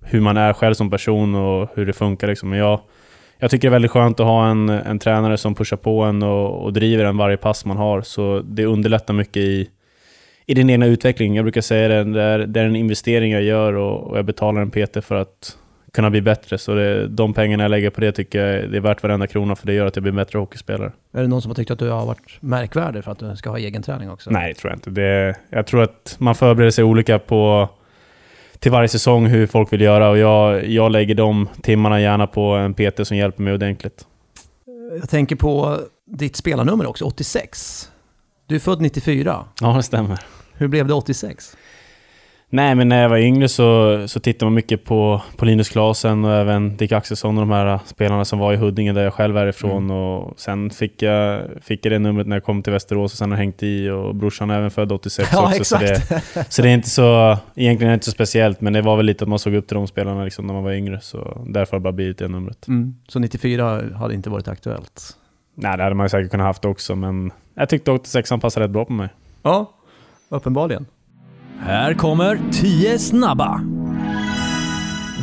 hur 0.00 0.20
man 0.20 0.36
är 0.36 0.52
själv 0.52 0.74
som 0.74 0.90
person 0.90 1.34
och 1.34 1.68
hur 1.74 1.86
det 1.86 1.92
funkar 1.92 2.26
liksom. 2.26 2.48
Men 2.48 2.58
jag, 2.58 2.80
jag 3.38 3.50
tycker 3.50 3.68
det 3.68 3.68
är 3.68 3.72
väldigt 3.76 3.90
skönt 3.90 4.20
att 4.20 4.26
ha 4.26 4.48
en, 4.48 4.68
en 4.68 4.98
tränare 4.98 5.36
som 5.36 5.54
pushar 5.54 5.76
på 5.76 6.02
en 6.02 6.22
och, 6.22 6.64
och 6.64 6.72
driver 6.72 7.04
en 7.04 7.16
varje 7.16 7.36
pass 7.36 7.64
man 7.64 7.76
har. 7.76 8.02
Så 8.02 8.42
det 8.44 8.64
underlättar 8.64 9.14
mycket 9.14 9.36
i, 9.36 9.70
i 10.46 10.54
din 10.54 10.70
egna 10.70 10.86
utveckling. 10.86 11.36
Jag 11.36 11.44
brukar 11.44 11.60
säga 11.60 11.88
det, 11.88 12.04
det 12.04 12.22
är, 12.22 12.38
det 12.38 12.60
är 12.60 12.64
en 12.64 12.76
investering 12.76 13.32
jag 13.32 13.42
gör 13.42 13.72
och, 13.72 14.10
och 14.10 14.18
jag 14.18 14.24
betalar 14.24 14.60
en 14.60 14.70
PT 14.70 15.04
för 15.04 15.14
att 15.14 15.56
kunna 15.92 16.10
bli 16.10 16.20
bättre. 16.20 16.58
Så 16.58 16.74
det, 16.74 17.08
de 17.08 17.34
pengarna 17.34 17.64
jag 17.64 17.70
lägger 17.70 17.90
på 17.90 18.00
det 18.00 18.12
tycker 18.12 18.46
jag 18.46 18.70
det 18.70 18.76
är 18.76 18.80
värt 18.80 19.02
varenda 19.02 19.26
krona 19.26 19.56
för 19.56 19.66
det 19.66 19.72
gör 19.72 19.86
att 19.86 19.96
jag 19.96 20.02
blir 20.02 20.12
en 20.12 20.16
bättre 20.16 20.38
hockeyspelare. 20.38 20.92
Är 21.12 21.22
det 21.22 21.28
någon 21.28 21.42
som 21.42 21.50
har 21.50 21.54
tyckt 21.54 21.70
att 21.70 21.78
du 21.78 21.90
har 21.90 22.06
varit 22.06 22.38
märkvärdig 22.40 23.04
för 23.04 23.12
att 23.12 23.18
du 23.18 23.36
ska 23.36 23.50
ha 23.50 23.58
egen 23.58 23.82
träning 23.82 24.10
också? 24.10 24.30
Nej, 24.30 24.52
det 24.52 24.60
tror 24.60 24.70
jag 24.70 24.76
inte. 24.76 24.90
Det, 24.90 25.36
jag 25.50 25.66
tror 25.66 25.82
att 25.82 26.16
man 26.18 26.34
förbereder 26.34 26.70
sig 26.70 26.84
olika 26.84 27.18
på 27.18 27.68
till 28.58 28.72
varje 28.72 28.88
säsong 28.88 29.26
hur 29.26 29.46
folk 29.46 29.72
vill 29.72 29.80
göra 29.80 30.08
och 30.10 30.18
jag, 30.18 30.66
jag 30.66 30.92
lägger 30.92 31.14
de 31.14 31.48
timmarna 31.62 32.00
gärna 32.00 32.26
på 32.26 32.42
en 32.42 32.74
PT 32.74 33.06
som 33.06 33.16
hjälper 33.16 33.42
mig 33.42 33.54
ordentligt. 33.54 34.06
Jag 35.00 35.08
tänker 35.10 35.36
på 35.36 35.78
ditt 36.06 36.36
spelarnummer 36.36 36.86
också, 36.86 37.04
86. 37.04 37.90
Du 38.48 38.54
är 38.54 38.58
född 38.58 38.80
94. 38.80 39.44
Ja, 39.60 39.72
det 39.76 39.82
stämmer. 39.82 40.18
Hur 40.52 40.68
blev 40.68 40.86
det 40.86 40.94
86? 40.94 41.56
Nej, 42.50 42.74
men 42.74 42.88
när 42.88 43.02
jag 43.02 43.08
var 43.08 43.16
yngre 43.16 43.48
så, 43.48 44.02
så 44.08 44.20
tittade 44.20 44.46
man 44.46 44.54
mycket 44.54 44.84
på, 44.84 45.22
på 45.36 45.44
Linus 45.44 45.68
Klasen 45.68 46.24
och 46.24 46.32
även 46.32 46.76
Dick 46.76 46.92
Axelsson 46.92 47.38
och 47.38 47.46
de 47.46 47.50
här 47.50 47.78
spelarna 47.86 48.24
som 48.24 48.38
var 48.38 48.52
i 48.52 48.56
Huddinge 48.56 48.92
där 48.92 49.04
jag 49.04 49.14
själv 49.14 49.36
är 49.36 49.46
ifrån. 49.46 49.90
Och 49.90 50.40
sen 50.40 50.70
fick 50.70 51.02
jag, 51.02 51.42
fick 51.62 51.86
jag 51.86 51.92
det 51.92 51.98
numret 51.98 52.26
när 52.26 52.36
jag 52.36 52.44
kom 52.44 52.62
till 52.62 52.72
Västerås 52.72 53.12
och 53.12 53.18
sen 53.18 53.30
har 53.30 53.38
jag 53.38 53.44
hängt 53.44 53.62
i 53.62 53.90
och 53.90 54.14
brorsan 54.14 54.50
är 54.50 54.58
även 54.58 54.70
född 54.70 54.92
86 54.92 55.28
Ja, 55.32 55.46
också. 55.46 55.64
Så 55.64 55.76
exakt. 55.76 56.08
det, 56.34 56.44
så 56.52 56.62
det 56.62 56.68
är 56.68 56.74
inte 56.74 56.90
så, 56.90 57.38
egentligen 57.54 57.94
inte 57.94 58.06
så 58.06 58.12
speciellt, 58.12 58.60
men 58.60 58.72
det 58.72 58.82
var 58.82 58.96
väl 58.96 59.06
lite 59.06 59.24
att 59.24 59.28
man 59.28 59.38
såg 59.38 59.54
upp 59.54 59.66
till 59.66 59.74
de 59.74 59.86
spelarna 59.86 60.24
liksom 60.24 60.46
när 60.46 60.54
man 60.54 60.64
var 60.64 60.72
yngre. 60.72 61.00
Så 61.00 61.44
därför 61.46 61.72
har 61.72 61.78
det 61.80 61.84
bara 61.84 61.92
blivit 61.92 62.18
det 62.18 62.28
numret. 62.28 62.68
Mm. 62.68 62.94
Så 63.08 63.18
94 63.18 63.82
hade 63.94 64.14
inte 64.14 64.30
varit 64.30 64.48
aktuellt? 64.48 65.16
Nej, 65.54 65.76
det 65.76 65.82
hade 65.82 65.94
man 65.94 66.10
säkert 66.10 66.30
kunnat 66.30 66.46
haft 66.46 66.64
också, 66.64 66.96
men 66.96 67.32
jag 67.56 67.68
tyckte 67.68 67.90
86 67.90 68.30
passade 68.30 68.64
rätt 68.64 68.70
bra 68.70 68.84
på 68.84 68.92
mig. 68.92 69.08
Ja, 69.42 69.72
uppenbarligen. 70.28 70.86
Här 71.58 71.94
kommer 71.94 72.40
10 72.52 72.98
snabba. 72.98 73.60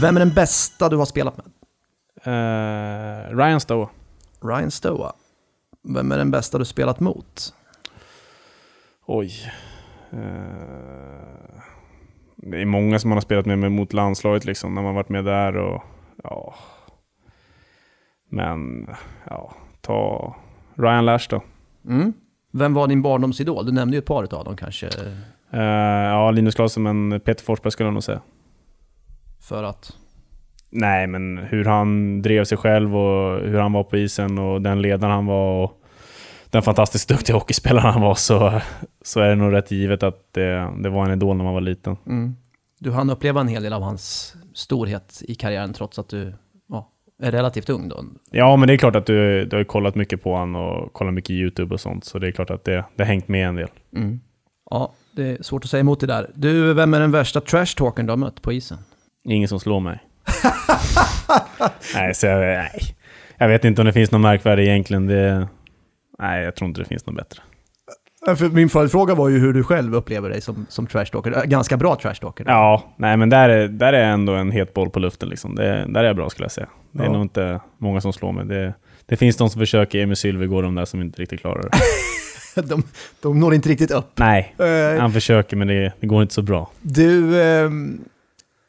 Vem 0.02 0.16
är 0.16 0.20
den 0.20 0.34
bästa 0.34 0.90
du 0.90 0.96
har 0.98 1.06
spelat 1.06 1.38
med? 1.38 1.46
Eh, 2.24 3.38
Ryan 3.38 3.60
Stowe. 3.60 3.88
Ryan 4.44 4.72
Stoa. 4.72 5.14
Vem 5.84 6.12
är 6.12 6.18
den 6.18 6.32
bästa 6.32 6.58
du 6.58 6.66
spelat 6.66 7.00
mot? 7.00 7.54
Oj. 9.06 9.32
Eh, 10.12 10.20
det 12.36 12.62
är 12.62 12.66
många 12.66 13.00
som 13.00 13.10
man 13.10 13.16
har 13.16 13.22
spelat 13.22 13.46
med, 13.46 13.60
med 13.60 13.72
mot 13.72 13.94
landslaget 13.94 14.46
liksom, 14.46 14.76
när 14.76 14.82
man 14.82 14.96
varit 14.96 15.10
med 15.10 15.26
där 15.26 15.58
och 15.58 15.84
ja. 16.24 16.56
Men 18.30 18.88
ja, 19.30 19.54
ta 19.82 20.36
Ryan 20.76 21.06
Lash 21.06 21.30
då. 21.30 21.42
Mm. 21.86 22.14
Vem 22.56 22.74
var 22.74 22.88
din 22.88 23.02
barndomsidol? 23.02 23.66
Du 23.66 23.72
nämnde 23.72 23.96
ju 23.96 24.00
ett 24.00 24.06
par 24.06 24.34
av 24.34 24.46
dem 24.46 24.58
kanske. 24.58 24.90
Eh, 25.52 25.62
ja, 25.62 26.32
Linus 26.32 26.56
Klasen, 26.56 26.84
men 26.84 27.20
Peter 27.20 27.44
Forsberg 27.44 27.72
skulle 27.72 27.88
jag 27.88 27.94
nog 27.94 28.04
säga. 28.04 28.22
För 29.42 29.64
att... 29.64 29.98
Nej, 30.70 31.08
men 31.08 31.38
hur 31.38 31.66
han 31.66 32.22
drev 32.22 32.44
sig 32.44 32.58
själv 32.58 32.98
och 32.98 33.40
hur 33.40 33.60
han 33.60 33.74
var 33.74 33.84
på 33.84 33.98
isen 33.98 34.38
och 34.38 34.62
den 34.62 34.82
ledaren 34.82 35.14
han 35.14 35.26
var 35.26 35.64
och 35.64 35.82
den 36.50 36.62
fantastiskt 36.62 37.10
duktiga 37.10 37.36
hockeyspelaren 37.36 37.94
han 37.94 38.02
var 38.02 38.16
så, 38.16 38.62
så 39.02 39.20
är 39.20 39.30
det 39.30 39.36
nog 39.36 39.54
rätt 39.54 39.72
givet 39.72 40.04
att 40.04 40.34
det, 40.34 40.74
det 40.84 40.90
var 40.90 41.06
en 41.06 41.12
idol 41.12 41.38
när 41.38 41.44
man 41.44 41.54
var 41.54 41.62
liten. 41.62 41.98
Mm. 42.08 42.36
Du 42.80 42.92
hann 42.92 43.10
uppleva 43.10 43.42
en 43.42 43.48
hel 43.48 43.64
del 43.64 43.74
av 43.74 43.82
hans 43.82 44.36
storhet 44.54 45.22
i 45.22 45.36
karriären 45.36 45.74
trots 45.74 46.00
att 46.00 46.10
du 46.10 46.34
relativt 47.18 47.70
ung 47.70 47.90
då. 47.90 48.06
Ja, 48.32 48.56
men 48.56 48.68
det 48.68 48.74
är 48.74 48.78
klart 48.78 48.96
att 48.96 49.06
du, 49.06 49.46
du 49.46 49.56
har 49.58 49.64
kollat 49.64 49.96
mycket 49.96 50.24
på 50.24 50.36
han 50.36 50.56
och 50.56 50.94
kollat 50.94 51.14
mycket 51.14 51.30
YouTube 51.30 51.74
och 51.74 51.80
sånt, 51.80 52.06
så 52.06 52.20
det 52.20 52.28
är 52.28 52.32
klart 52.32 52.50
att 52.50 52.64
det, 52.64 52.86
det 52.96 53.04
har 53.04 53.08
hängt 53.08 53.28
med 53.28 53.48
en 53.48 53.56
del. 53.56 53.70
Mm. 53.96 54.20
Ja, 54.70 54.94
det 55.12 55.24
är 55.24 55.44
svårt 55.44 55.64
att 55.64 55.70
säga 55.70 55.82
emot 55.82 56.00
det 56.00 56.08
där. 56.08 56.30
Du, 56.36 56.74
vem 56.74 56.94
är 56.94 57.00
den 57.00 57.12
värsta 57.12 57.40
trash-talkern 57.40 58.06
du 58.06 58.12
har 58.12 58.18
mött 58.18 58.42
på 58.42 58.54
isen? 58.54 58.78
Ingen 59.24 59.48
som 59.48 59.60
slår 59.60 59.80
mig. 59.80 60.00
nej, 61.96 62.14
så 62.14 62.26
jag, 62.26 62.40
nej. 62.40 62.82
jag 63.38 63.48
vet 63.48 63.66
inte 63.66 63.82
om 63.82 63.86
det 63.86 63.94
finns 63.94 64.12
något 64.12 64.22
märkvärdigt 64.22 64.68
egentligen. 64.68 65.08
Det, 65.08 65.48
nej, 66.20 66.44
jag 66.44 66.56
tror 66.56 66.68
inte 66.68 66.82
det 66.82 66.88
finns 66.88 67.06
något 67.06 67.16
bättre. 67.16 67.42
För 68.26 68.50
min 68.50 68.70
följdfråga 68.70 69.16
var 69.16 69.30
ju 69.30 69.40
hur 69.40 69.54
du 69.54 69.64
själv 69.64 69.96
upplever 69.96 70.30
dig 70.30 70.42
som, 70.42 70.66
som 70.70 70.88
trash-talker. 70.88 71.38
Äh, 71.38 71.44
Ganska 71.44 71.78
bra 71.78 71.96
trash-talker. 71.96 72.44
Ja, 72.48 72.84
nej 72.98 73.18
men 73.18 73.30
där 73.30 73.50
är, 73.50 73.68
där 73.68 73.94
är 73.94 74.04
ändå 74.12 74.34
en 74.34 74.52
het 74.52 74.74
boll 74.74 74.90
på 74.90 75.00
luften 75.00 75.30
liksom. 75.30 75.56
Det, 75.56 75.86
där 75.90 76.00
är 76.00 76.08
jag 76.08 76.16
bra 76.16 76.30
skulle 76.30 76.46
jag 76.46 76.52
säga. 76.52 76.68
Det 76.92 77.00
är 77.04 77.06
Ja. 77.06 77.12
nog 77.14 77.22
inte 77.22 77.60
många 77.78 78.02
som 78.02 78.14
slår 78.14 78.32
mig. 78.32 78.46
Det, 78.46 78.74
det 79.06 79.16
finns 79.16 79.38
de 79.38 79.50
som 79.50 79.60
försöker, 79.60 80.00
Emil 80.04 80.16
Sylvegård, 80.16 80.64
de 80.64 80.76
där 80.76 80.86
som 80.86 81.02
inte 81.02 81.22
riktigt 81.22 81.42
klarar 81.42 81.62
det. 82.56 82.62
de, 82.62 82.84
de 83.22 83.40
når 83.40 83.54
inte 83.54 83.70
riktigt 83.70 83.92
upp. 83.92 84.12
Nej, 84.16 84.56
Eh, 84.60 85.00
han 85.02 85.12
försöker 85.14 85.58
men 85.58 85.68
det, 85.68 85.94
det 86.00 86.08
går 86.08 86.22
inte 86.22 86.34
så 86.34 86.42
bra. 86.42 86.70
Du, 86.82 87.42
eh, 87.42 87.70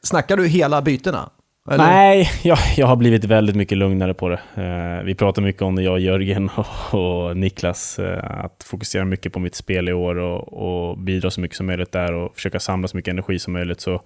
snackar 0.02 0.36
du 0.36 0.46
hela 0.46 0.82
bytena? 0.82 1.30
Eller? 1.70 1.84
Nej, 1.84 2.30
jag, 2.42 2.58
jag 2.76 2.86
har 2.86 2.96
blivit 2.96 3.24
väldigt 3.24 3.56
mycket 3.56 3.78
lugnare 3.78 4.14
på 4.14 4.28
det. 4.28 4.40
Eh, 4.54 5.04
vi 5.04 5.14
pratar 5.14 5.42
mycket 5.42 5.62
om 5.62 5.74
det, 5.74 5.82
jag, 5.82 6.00
Jörgen 6.00 6.50
och, 6.56 6.94
och 7.28 7.36
Niklas, 7.36 7.98
eh, 7.98 8.44
att 8.44 8.64
fokusera 8.66 9.04
mycket 9.04 9.32
på 9.32 9.38
mitt 9.38 9.54
spel 9.54 9.88
i 9.88 9.92
år 9.92 10.18
och, 10.18 10.52
och 10.52 10.98
bidra 10.98 11.30
så 11.30 11.40
mycket 11.40 11.56
som 11.56 11.66
möjligt 11.66 11.92
där 11.92 12.12
och 12.12 12.34
försöka 12.34 12.60
samla 12.60 12.88
så 12.88 12.96
mycket 12.96 13.12
energi 13.12 13.38
som 13.38 13.52
möjligt. 13.52 13.80
Så 13.80 14.00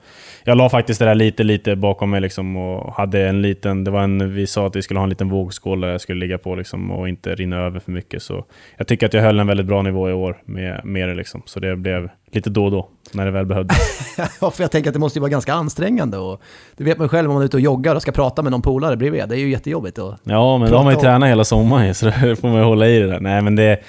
jag 0.45 0.59
la 0.59 0.69
faktiskt 0.69 0.99
det 0.99 1.07
där 1.07 1.15
lite, 1.15 1.45
lite 1.45 1.77
bakom 1.77 2.11
mig 2.11 2.21
liksom 2.21 2.57
och 2.57 2.95
hade 2.95 3.29
en 3.29 3.43
liten, 3.43 3.85
det 3.85 3.91
var 3.91 4.03
en, 4.03 4.35
vi 4.35 4.47
sa 4.47 4.67
att 4.67 4.77
vi 4.77 4.83
skulle 4.83 5.01
ha 5.01 5.05
en 5.05 5.11
liten 5.11 5.29
vågskål 5.29 5.81
där 5.81 5.89
jag 5.89 6.01
skulle 6.01 6.21
ligga 6.21 6.39
på 6.39 6.55
liksom 6.55 6.91
och 6.91 7.09
inte 7.09 7.35
rinna 7.35 7.57
över 7.57 7.81
för 7.81 7.93
mycket. 7.93 8.23
Så 8.23 8.45
jag 8.77 8.87
tycker 8.87 9.07
att 9.07 9.15
jag 9.15 9.23
höll 9.23 9.41
en 9.41 9.47
väldigt 9.47 9.67
bra 9.67 9.83
nivå 9.83 10.11
i 10.11 10.13
år 10.13 10.43
med, 10.45 10.81
med 10.85 11.09
det 11.09 11.15
liksom. 11.15 11.43
Så 11.45 11.61
det 11.61 11.77
blev 11.77 12.11
lite 12.31 12.51
då 12.51 12.65
och 12.65 12.71
då, 12.71 12.89
när 13.13 13.25
det 13.25 13.31
väl 13.31 13.47
behövdes. 13.47 13.79
Ja, 14.41 14.51
för 14.51 14.63
jag 14.65 14.71
tänker 14.71 14.91
att 14.91 14.95
det 14.95 15.01
måste 15.01 15.19
ju 15.19 15.21
vara 15.21 15.31
ganska 15.31 15.55
ansträngande 15.55 16.19
och 16.19 16.43
det 16.77 16.85
vet 16.85 16.99
man 16.99 17.09
själv 17.09 17.29
om 17.29 17.35
man 17.35 17.43
är 17.43 17.47
ute 17.47 17.57
och 17.57 17.61
joggar 17.61 17.95
och 17.95 18.03
ska 18.03 18.13
prata 18.13 18.43
med 18.43 18.53
någon 18.53 18.63
polare 18.63 18.97
bredvid. 18.97 19.29
Det 19.29 19.37
är 19.37 19.39
ju 19.39 19.51
jättejobbigt. 19.51 19.99
Och... 19.99 20.15
Ja, 20.25 20.59
men 20.59 20.71
då 20.71 20.77
har 20.77 20.85
man 20.85 20.93
ju 20.93 20.97
om- 20.97 21.03
tränat 21.03 21.29
hela 21.29 21.45
sommaren 21.45 21.95
så 21.95 22.07
då 22.07 22.13
får 22.37 22.49
man 22.49 22.57
ju 22.57 22.65
hålla 22.65 22.89
i 22.89 22.99
det 22.99 23.07
där. 23.07 23.21
Nej, 23.21 23.43
men 23.43 23.57
det, 23.57 23.81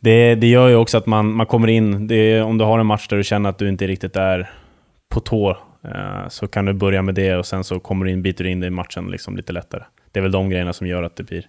det, 0.00 0.34
det 0.34 0.46
gör 0.46 0.68
ju 0.68 0.74
också 0.76 0.98
att 0.98 1.06
man, 1.06 1.32
man 1.32 1.46
kommer 1.46 1.68
in, 1.68 2.06
det, 2.06 2.42
om 2.42 2.58
du 2.58 2.64
har 2.64 2.78
en 2.78 2.86
match 2.86 3.08
där 3.08 3.16
du 3.16 3.24
känner 3.24 3.50
att 3.50 3.58
du 3.58 3.68
inte 3.68 3.86
riktigt 3.86 4.16
är 4.16 4.50
på 5.08 5.20
tå, 5.20 5.50
eh, 5.84 6.28
så 6.28 6.46
kan 6.48 6.64
du 6.64 6.72
börja 6.72 7.02
med 7.02 7.14
det 7.14 7.36
och 7.36 7.46
sen 7.46 7.64
så 7.64 7.80
kommer 7.80 8.04
du 8.04 8.12
in, 8.12 8.22
biter 8.22 8.44
du 8.44 8.50
in 8.50 8.60
dig 8.60 8.66
i 8.66 8.70
matchen 8.70 9.10
liksom 9.10 9.36
lite 9.36 9.52
lättare. 9.52 9.82
Det 10.12 10.20
är 10.20 10.22
väl 10.22 10.32
de 10.32 10.50
grejerna 10.50 10.72
som 10.72 10.86
gör 10.86 11.02
att 11.02 11.16
det 11.16 11.22
blir, 11.22 11.44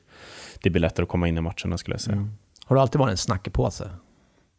det 0.63 0.69
blir 0.69 0.81
lättare 0.81 1.03
att 1.03 1.09
komma 1.09 1.27
in 1.27 1.37
i 1.37 1.41
matcherna 1.41 1.77
skulle 1.77 1.93
jag 1.93 2.01
säga. 2.01 2.27
Har 2.65 2.75
du 2.75 2.81
alltid 2.81 2.99
varit 2.99 3.11
en 3.11 3.17
snackepåse? 3.17 3.89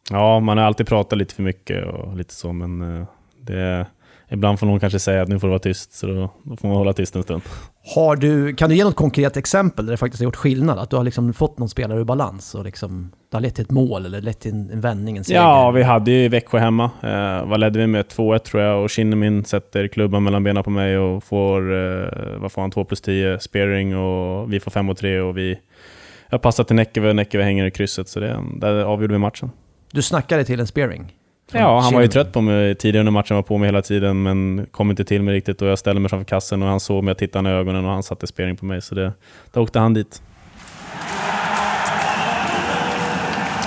Ja, 0.09 0.39
man 0.39 0.57
har 0.57 0.65
alltid 0.65 0.87
pratat 0.87 1.17
lite 1.17 1.35
för 1.35 1.43
mycket 1.43 1.85
och 1.85 2.17
lite 2.17 2.33
så, 2.33 2.53
men 2.53 2.99
eh, 2.99 3.07
det, 3.41 3.85
ibland 4.29 4.59
får 4.59 4.67
någon 4.67 4.79
kanske 4.79 4.99
säga 4.99 5.21
att 5.21 5.29
nu 5.29 5.39
får 5.39 5.47
du 5.47 5.51
vara 5.51 5.59
tyst, 5.59 5.93
så 5.93 6.07
då, 6.07 6.29
då 6.43 6.57
får 6.57 6.67
man 6.67 6.77
hålla 6.77 6.93
tyst 6.93 7.15
en 7.15 7.23
stund. 7.23 7.41
Har 7.95 8.15
du, 8.15 8.55
kan 8.55 8.69
du 8.69 8.75
ge 8.75 8.83
något 8.83 8.95
konkret 8.95 9.37
exempel 9.37 9.85
där 9.85 9.91
det 9.91 9.97
faktiskt 9.97 10.21
har 10.21 10.25
gjort 10.25 10.35
skillnad? 10.35 10.79
Att 10.79 10.89
du 10.89 10.95
har 10.95 11.03
liksom 11.03 11.33
fått 11.33 11.57
någon 11.57 11.69
spelare 11.69 11.99
ur 11.99 12.03
balans 12.03 12.55
och 12.55 12.65
liksom, 12.65 13.11
det 13.31 13.37
har 13.37 13.41
lett 13.41 13.55
till 13.55 13.63
ett 13.63 13.71
mål 13.71 14.05
eller 14.05 14.21
lett 14.21 14.39
till 14.39 14.51
en, 14.51 14.69
en 14.69 14.81
vändning, 14.81 15.17
en 15.17 15.23
seger? 15.23 15.41
Ja, 15.41 15.71
vi 15.71 15.83
hade 15.83 16.11
ju 16.11 16.29
Växjö 16.29 16.59
hemma. 16.59 16.91
Eh, 17.01 17.45
vad 17.45 17.59
ledde 17.59 17.79
vi 17.79 17.87
med? 17.87 18.05
2-1 18.05 18.39
tror 18.39 18.63
jag 18.63 18.83
och 18.83 18.91
Shinnimin 18.91 19.45
sätter 19.45 19.87
klubban 19.87 20.23
mellan 20.23 20.43
benen 20.43 20.63
på 20.63 20.69
mig 20.69 20.97
och 20.97 21.23
får, 21.23 21.73
eh, 21.73 22.07
vad 22.37 22.51
får 22.51 22.61
han, 22.61 22.71
2 22.71 22.83
plus 22.83 23.01
10 23.01 23.39
spearing 23.39 23.97
och 23.97 24.53
vi 24.53 24.59
får 24.59 24.71
5 24.71 24.89
och 24.89 24.97
3 24.97 25.19
och 25.19 25.37
vi... 25.37 25.59
Jag 26.29 26.41
passar 26.41 26.63
till 26.63 26.75
Näckeve 26.75 27.09
och 27.09 27.15
Näckeve 27.15 27.43
hänger 27.43 27.65
i 27.65 27.71
krysset 27.71 28.09
så 28.09 28.19
det, 28.19 28.39
där 28.55 28.83
avgjorde 28.83 29.13
vi 29.13 29.19
matchen. 29.19 29.51
Du 29.93 30.01
snackade 30.01 30.45
till 30.45 30.59
en 30.59 30.67
spearing? 30.67 31.13
Ja, 31.51 31.79
han 31.79 31.93
var 31.93 32.01
ju 32.01 32.07
trött 32.07 32.33
på 32.33 32.41
mig 32.41 32.75
tidigare 32.75 32.99
under 33.01 33.11
matchen, 33.11 33.35
var 33.35 33.43
på 33.43 33.57
mig 33.57 33.67
hela 33.67 33.81
tiden 33.81 34.23
men 34.23 34.67
kom 34.71 34.89
inte 34.89 35.03
till 35.03 35.23
mig 35.23 35.33
riktigt 35.33 35.61
och 35.61 35.67
jag 35.67 35.79
ställde 35.79 36.01
mig 36.01 36.09
framför 36.09 36.25
kassen 36.25 36.63
och 36.63 36.69
han 36.69 36.79
såg 36.79 37.03
mig, 37.03 37.11
jag 37.11 37.17
tittade 37.17 37.49
i 37.49 37.53
ögonen 37.53 37.85
och 37.85 37.91
han 37.91 38.03
satte 38.03 38.27
spearing 38.27 38.57
på 38.57 38.65
mig 38.65 38.81
så 38.81 38.95
det, 38.95 39.13
då 39.51 39.61
åkte 39.61 39.79
han 39.79 39.93
dit. 39.93 40.21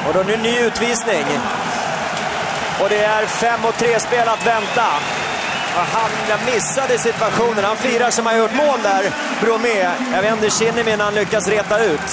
Och 0.08 0.14
då 0.14 0.22
nu 0.26 0.34
en 0.34 0.42
ny 0.42 0.58
utvisning. 0.66 1.24
Och 2.82 2.88
det 2.88 3.04
är 3.04 3.26
5 3.26 3.64
och 3.68 3.74
3 3.74 4.00
spel 4.00 4.28
att 4.28 4.46
vänta. 4.46 4.88
Och 5.76 5.86
han 5.96 6.10
missade 6.54 6.98
situationen. 6.98 7.64
Han 7.64 7.76
firar 7.76 8.10
som 8.10 8.26
han 8.26 8.38
gjort 8.38 8.54
mål 8.54 8.78
där, 8.82 9.02
Bromé. 9.40 9.78
Jag 10.14 10.22
vänder 10.22 10.50
Kinnimin 10.50 11.00
han 11.00 11.14
lyckas 11.14 11.48
reta 11.48 11.84
ut. 11.84 12.08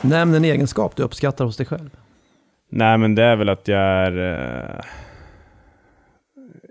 Nämn 0.00 0.34
en 0.34 0.44
egenskap 0.44 0.96
du 0.96 1.02
uppskattar 1.02 1.44
hos 1.44 1.56
dig 1.56 1.66
själv. 1.66 1.90
Nej, 2.76 2.98
men 2.98 3.14
det 3.14 3.22
är 3.22 3.36
väl 3.36 3.48
att 3.48 3.68
jag 3.68 3.80
är... 3.80 4.18
Eh, 4.18 4.84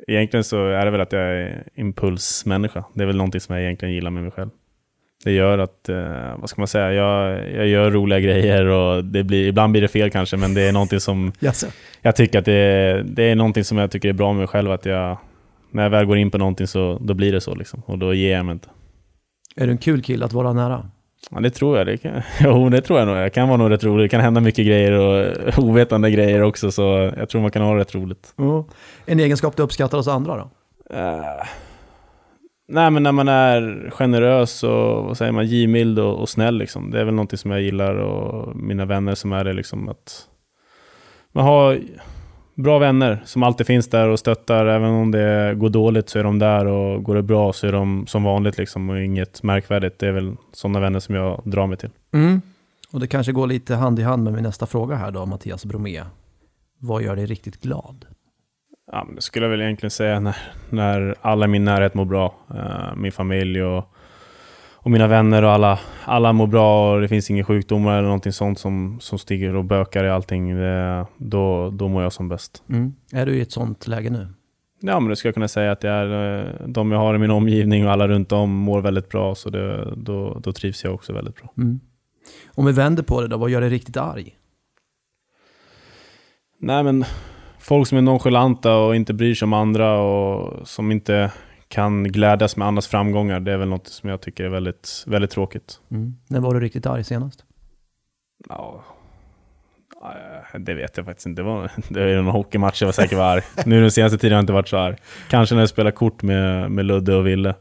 egentligen 0.07 0.43
så 0.43 0.67
är 0.67 0.85
det 0.85 0.91
väl 0.91 1.01
att 1.01 1.12
jag 1.12 1.21
är 1.21 1.63
impulsmänniska. 1.75 2.83
Det 2.93 3.03
är 3.03 3.07
väl 3.07 3.15
någonting 3.15 3.41
som 3.41 3.55
jag 3.55 3.63
egentligen 3.63 3.93
gillar 3.93 4.12
med 4.12 4.24
mig 4.24 4.31
själv. 4.31 4.50
Det 5.24 5.31
gör 5.31 5.57
att, 5.57 5.89
eh, 5.89 6.38
vad 6.38 6.50
ska 6.50 6.62
man 6.62 6.67
säga, 6.67 6.93
jag, 6.93 7.51
jag 7.53 7.67
gör 7.67 7.91
roliga 7.91 8.19
grejer 8.19 8.65
och 8.65 9.05
det 9.05 9.24
blir, 9.24 9.47
ibland 9.47 9.71
blir 9.71 9.81
det 9.81 9.88
fel 9.88 10.12
kanske, 10.12 10.38
men 10.38 10.53
det 10.53 10.62
är 10.62 10.71
någonting 10.71 11.00
som 11.00 11.31
Jaså? 11.39 11.67
jag 12.01 12.15
tycker 12.15 12.39
att 12.39 12.45
det 12.45 12.53
är, 12.53 13.03
det 13.03 13.24
är 13.24 13.35
någonting 13.35 13.63
som 13.63 13.77
jag 13.77 13.91
tycker 13.91 14.09
är 14.09 14.13
bra 14.13 14.33
med 14.33 14.39
mig 14.39 14.47
själv. 14.47 14.71
Att 14.71 14.85
jag, 14.85 15.17
när 15.71 15.83
jag 15.83 15.89
väl 15.89 16.05
går 16.05 16.17
in 16.17 16.31
på 16.31 16.38
någonting 16.38 16.67
så 16.67 16.97
då 17.01 17.13
blir 17.13 17.31
det 17.31 17.41
så 17.41 17.55
liksom. 17.55 17.81
Och 17.85 17.97
då 17.97 18.13
ger 18.13 18.35
jag 18.35 18.45
mig 18.45 18.53
inte. 18.53 18.67
Är 19.55 19.65
du 19.65 19.71
en 19.71 19.77
kul 19.77 20.01
kille 20.01 20.25
att 20.25 20.33
vara 20.33 20.53
nära? 20.53 20.89
Ja, 21.32 21.39
det 21.39 21.50
tror 21.50 21.77
jag. 21.77 21.88
Det 21.88 21.98
kan, 21.98 22.22
jo, 22.39 22.70
det 22.70 22.82
tror 22.82 23.00
jag 23.00 23.08
nog. 23.08 23.17
Jag 23.17 23.34
kan 23.34 23.48
vara 23.48 23.58
nog 23.58 23.72
rätt 23.72 23.84
rolig. 23.84 24.05
Det 24.05 24.10
kan 24.10 24.22
hända 24.22 24.41
mycket 24.41 24.65
grejer 24.65 24.91
och 24.91 25.34
ovetande 25.63 26.12
grejer 26.12 26.41
också, 26.41 26.72
så 26.72 27.12
jag 27.17 27.29
tror 27.29 27.41
man 27.41 27.51
kan 27.51 27.62
ha 27.62 27.74
det 27.74 27.79
rätt 27.79 27.96
roligt. 27.96 28.34
En 29.05 29.20
egenskap 29.20 29.58
du 29.58 29.63
uppskattar 29.63 29.98
hos 29.98 30.08
andra 30.08 30.38
då? 30.38 30.50
Eh, 30.96 31.46
nej, 32.67 32.91
men 32.91 33.03
när 33.03 33.12
man 33.12 33.27
är 33.27 33.89
generös 33.91 34.63
och 34.63 35.03
vad 35.03 35.17
säger 35.17 35.32
man, 35.32 35.46
givmild 35.46 36.00
och, 36.00 36.15
och 36.15 36.29
snäll 36.29 36.58
liksom. 36.58 36.91
Det 36.91 37.00
är 37.00 37.05
väl 37.05 37.13
någonting 37.13 37.38
som 37.38 37.51
jag 37.51 37.62
gillar 37.62 37.96
och 37.96 38.55
mina 38.55 38.86
vänner 38.86 39.15
som 39.15 39.32
är 39.32 39.44
det 39.44 39.53
liksom 39.53 39.89
att 39.89 40.27
man 41.32 41.46
har 41.46 41.79
bra 42.55 42.79
vänner 42.79 43.21
som 43.25 43.43
alltid 43.43 43.67
finns 43.67 43.89
där 43.89 44.07
och 44.07 44.19
stöttar. 44.19 44.65
Även 44.65 44.89
om 44.89 45.12
det 45.12 45.55
går 45.57 45.69
dåligt 45.69 46.09
så 46.09 46.19
är 46.19 46.24
de 46.24 46.39
där 46.39 46.65
och 46.65 47.03
går 47.03 47.15
det 47.15 47.24
bra 47.24 47.53
så 47.53 47.67
är 47.67 47.71
de 47.71 48.07
som 48.07 48.24
vanligt 48.24 48.57
liksom 48.57 48.89
och 48.89 49.01
inget 49.01 49.43
märkvärdigt. 49.43 50.00
Det 50.00 50.07
är 50.07 50.12
väl 50.12 50.35
sådana 50.53 50.79
vänner 50.79 51.00
som 51.00 51.15
jag 51.15 51.41
drar 51.43 51.67
mig 51.67 51.77
till. 51.77 51.89
Mm. 52.13 52.41
Och 52.91 53.00
det 53.00 53.07
kanske 53.07 53.31
går 53.31 53.47
lite 53.47 53.75
hand 53.75 54.00
i 54.00 54.03
hand 54.03 54.24
med 54.24 54.33
min 54.33 54.43
nästa 54.43 54.65
fråga 54.65 54.95
här 54.95 55.12
då, 55.12 55.25
Mattias 55.25 55.65
Bromé. 55.65 56.03
Vad 56.79 57.03
gör 57.03 57.15
dig 57.15 57.25
riktigt 57.25 57.62
glad? 57.62 58.05
Ja, 58.91 59.03
men 59.05 59.15
det 59.15 59.21
skulle 59.21 59.45
jag 59.45 59.51
väl 59.51 59.62
egentligen 59.62 59.91
säga 59.91 60.19
när, 60.19 60.38
när 60.69 61.15
alla 61.21 61.45
i 61.45 61.47
min 61.47 61.63
närhet 61.63 61.93
mår 61.93 62.05
bra. 62.05 62.35
Eh, 62.50 62.95
min 62.95 63.12
familj 63.12 63.63
och, 63.63 63.95
och 64.86 64.92
mina 64.92 65.08
vänner 65.08 65.44
och 65.44 65.51
alla, 65.51 65.80
alla 66.04 66.34
mår 66.34 66.48
bra 66.48 66.94
och 66.94 67.01
det 67.01 67.08
finns 67.08 67.30
inga 67.30 67.44
sjukdomar 67.44 67.98
eller 67.98 68.08
någonting 68.08 68.32
sånt 68.32 68.60
som, 68.60 68.98
som 69.00 69.20
stiger 69.20 69.56
och 69.56 69.65
bökar 69.65 70.04
i 70.04 70.10
allting. 70.10 70.56
Det, 70.56 71.06
då, 71.18 71.70
då 71.70 71.88
mår 71.88 72.04
jag 72.04 72.13
som 72.13 72.30
bäst. 72.30 72.63
Är 73.12 73.25
du 73.25 73.36
i 73.36 73.42
ett 73.42 73.51
sånt 73.51 73.88
läge 73.88 74.10
nu? 74.10 74.27
Ja, 74.82 75.00
men 75.00 75.10
det 75.10 75.15
skulle 75.15 75.30
jag 75.30 75.34
kunna 75.34 75.48
säga 75.48 75.72
att 75.72 75.80
det 75.80 75.89
är 75.89 76.39
eh, 76.39 76.68
de 76.68 76.92
jag 76.92 77.00
har 77.00 77.15
i 77.15 77.18
min 77.18 77.32
omgivning 77.32 77.86
och 77.86 77.92
alla 77.92 78.08
runt 78.08 78.32
om 78.32 78.50
mår 78.50 78.82
väldigt 78.82 79.10
bra, 79.10 79.36
så 79.36 79.50
det, 79.50 79.94
då, 79.96 80.39
då 80.44 80.51
trivs 80.51 80.84
jag 80.84 80.94
också 80.94 81.13
väldigt 81.13 81.36
bra. 81.36 81.54
Om 82.48 82.65
vi 82.65 82.72
vänder 82.72 83.04
på 83.04 83.22
det 83.22 83.27
då, 83.27 83.38
vad 83.38 83.50
gör 83.50 83.62
dig 83.62 83.70
riktigt 83.70 83.98
arg? 83.98 84.36
Nej, 86.60 86.84
men 86.84 87.06
folk 87.60 87.88
som 87.88 87.98
är 87.98 88.01
nonchalanta 88.01 88.75
och 88.75 88.96
inte 88.96 89.13
bryr 89.13 89.36
sig 89.36 89.46
om 89.46 89.54
andra 89.54 90.00
och 90.00 90.68
som 90.68 90.92
inte 90.92 91.32
kan 91.67 92.03
glädjas 92.03 92.57
med 92.57 92.67
andras 92.67 92.88
framgångar, 92.88 93.39
det 93.39 93.51
är 93.51 93.57
väl 93.57 93.67
något 93.69 93.88
som 93.88 94.10
jag 94.10 94.22
tycker 94.22 94.43
är 94.43 94.50
väldigt, 94.50 95.03
väldigt 95.07 95.31
tråkigt. 95.31 95.79
När 96.27 96.39
var 96.39 96.53
du 96.53 96.60
riktigt 96.60 96.86
arg 96.86 97.03
senast? 97.03 97.45
Ja, 98.50 98.84
det 100.60 100.74
vet 100.74 100.98
jag 100.98 101.05
faktiskt 101.05 101.25
inte. 101.25 101.41
Det 101.41 101.45
var, 101.45 101.72
det 101.89 102.05
var 102.15 102.24
någon 102.24 102.34
hockeymatch 102.34 102.81
jag 102.81 102.88
var 102.88 102.93
säkert 102.93 103.17
var 103.17 103.25
arg. 103.25 103.41
Nu 103.65 103.81
den 103.81 103.91
senaste 103.91 104.17
tiden 104.17 104.34
har 104.34 104.38
jag 104.38 104.43
inte 104.43 104.53
varit 104.53 104.67
så 104.67 104.77
arg. 104.77 104.95
Kanske 105.29 105.55
när 105.55 105.62
jag 105.62 105.69
spelar 105.69 105.91
kort 105.91 106.24
med, 106.24 106.72
med 106.72 106.86
Ludde 106.86 107.15
och 107.15 107.27
Ville. 107.27 107.55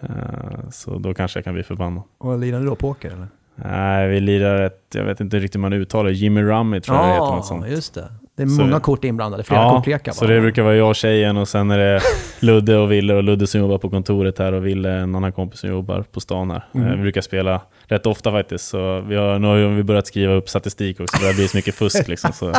Eh, 0.00 0.68
Så 0.70 0.98
då 0.98 1.14
kanske 1.14 1.38
jag 1.38 1.44
kan 1.44 1.54
bli 1.54 1.62
förbannad. 1.62 2.02
Och 2.18 2.38
lirar 2.38 2.60
du 2.60 2.66
då 2.66 2.76
poker 2.76 3.10
eller? 3.10 3.28
Nej, 3.56 4.08
vi 4.08 4.20
lirar 4.20 4.62
ett, 4.62 4.86
jag 4.94 5.04
vet 5.04 5.20
inte 5.20 5.38
riktigt 5.38 5.54
hur 5.56 5.60
man 5.60 5.72
uttalar 5.72 6.10
Jimmy 6.10 6.42
Rummy 6.42 6.80
tror 6.80 6.96
jag 6.98 7.06
det 7.06 7.12
heter 7.12 7.26
något 7.36 7.46
sånt. 7.46 7.68
just 7.68 7.94
det. 7.94 8.12
Det 8.36 8.42
är 8.42 8.46
Så- 8.46 8.60
många 8.62 8.80
kort 8.80 9.04
inblandade, 9.04 9.42
flera 9.44 9.70
kortlekar 9.70 10.12
så 10.12 10.26
det 10.26 10.40
brukar 10.40 10.62
vara 10.62 10.76
jag 10.76 10.88
och 10.88 10.94
tjejen 10.96 11.36
och 11.36 11.48
sen 11.48 11.70
är 11.70 11.78
det 11.78 12.00
Ludde 12.40 12.76
och 12.76 12.92
Ville 12.92 13.14
och 13.14 13.22
Ludde 13.22 13.46
som 13.46 13.60
jobbar 13.60 13.78
på 13.78 13.90
kontoret 13.90 14.38
här 14.38 14.52
och 14.52 14.66
Ville 14.66 14.90
en 14.92 15.14
annan 15.14 15.32
kompis 15.32 15.60
som 15.60 15.70
jobbar 15.70 16.04
på 16.12 16.20
stan 16.20 16.50
här. 16.50 16.64
Mm. 16.74 16.86
Eh, 16.88 16.94
Vi 16.96 17.02
brukar 17.02 17.20
spela 17.20 17.60
rätt 17.86 18.06
ofta 18.06 18.30
faktiskt, 18.32 18.68
så 18.68 19.00
vi 19.00 19.16
har, 19.16 19.38
nu 19.38 19.46
har 19.46 19.56
vi 19.56 19.82
börjat 19.82 20.06
skriva 20.06 20.32
upp 20.34 20.48
statistik 20.48 21.00
också, 21.00 21.16
det 21.20 21.26
har 21.26 21.34
blivit 21.34 21.50
så 21.50 21.56
mycket 21.56 21.74
fusk 21.74 22.08
liksom. 22.08 22.32
Så 22.32 22.52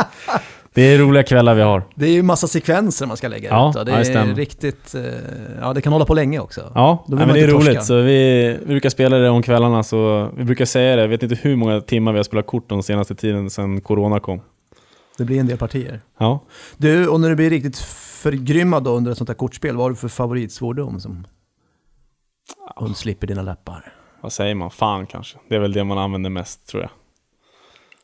det 0.74 0.82
är 0.82 0.98
roliga 0.98 1.22
kvällar 1.22 1.54
vi 1.54 1.62
har. 1.62 1.82
Det 1.94 2.06
är 2.06 2.10
ju 2.12 2.22
massa 2.22 2.46
sekvenser 2.46 3.06
man 3.06 3.16
ska 3.16 3.28
lägga 3.28 3.48
Ja, 3.48 3.72
ut. 3.80 3.86
Det 3.86 3.92
ja, 3.92 3.98
är 3.98 4.04
stämmer. 4.04 4.34
riktigt... 4.34 4.94
eh, 4.94 5.00
Ja, 5.60 5.72
det 5.72 5.80
kan 5.80 5.92
hålla 5.92 6.04
på 6.04 6.14
länge 6.14 6.38
också. 6.38 6.60
Ja, 6.74 7.04
Då 7.08 7.16
men 7.16 7.28
det 7.28 7.40
är 7.40 7.50
torska. 7.50 7.70
roligt. 7.70 7.84
Så 7.84 7.94
vi, 8.00 8.56
vi 8.60 8.66
brukar 8.66 8.88
spela 8.90 9.16
det 9.18 9.28
om 9.30 9.42
kvällarna, 9.42 9.82
så 9.82 10.30
vi 10.36 10.44
brukar 10.44 10.64
säga 10.64 10.96
det. 10.96 11.02
Jag 11.02 11.08
vet 11.08 11.22
inte 11.22 11.34
hur 11.42 11.56
många 11.56 11.80
timmar 11.80 12.12
vi 12.12 12.18
har 12.18 12.24
spelat 12.24 12.46
kort 12.46 12.68
den 12.68 12.82
senaste 12.82 13.14
tiden 13.14 13.50
sedan 13.50 13.80
Corona 13.80 14.20
kom. 14.20 14.40
Det 15.16 15.24
blir 15.24 15.40
en 15.40 15.46
del 15.46 15.58
partier. 15.58 16.00
Ja. 16.18 16.44
Du, 16.76 17.08
och 17.08 17.20
när 17.20 17.28
du 17.28 17.36
blir 17.36 17.50
riktigt 17.50 17.78
förgrymmad 17.78 18.84
då 18.84 18.90
under 18.90 19.12
ett 19.12 19.18
sånt 19.18 19.30
här 19.30 19.34
kortspel, 19.34 19.76
vad 19.76 19.84
har 19.84 19.90
du 19.90 19.96
för 19.96 20.08
favoritsvordom 20.08 21.00
som 21.00 21.26
undslipper 22.80 23.26
dina 23.26 23.42
läppar? 23.42 23.92
Vad 24.20 24.32
säger 24.32 24.54
man? 24.54 24.70
Fan 24.70 25.06
kanske. 25.06 25.38
Det 25.48 25.54
är 25.54 25.58
väl 25.60 25.72
det 25.72 25.84
man 25.84 25.98
använder 25.98 26.30
mest 26.30 26.68
tror 26.68 26.82
jag. 26.82 26.90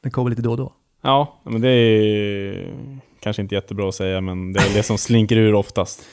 Den 0.03 0.13
kommer 0.13 0.31
lite 0.31 0.43
då 0.43 0.51
och 0.51 0.57
då. 0.57 0.73
Ja, 1.03 1.41
men 1.45 1.61
det 1.61 1.69
är 1.69 2.75
kanske 3.21 3.43
inte 3.43 3.55
jättebra 3.55 3.89
att 3.89 3.95
säga, 3.95 4.21
men 4.21 4.53
det 4.53 4.61
är 4.61 4.75
det 4.75 4.83
som 4.83 4.99
slinker 4.99 5.37
ur 5.37 5.55
oftast. 5.55 6.05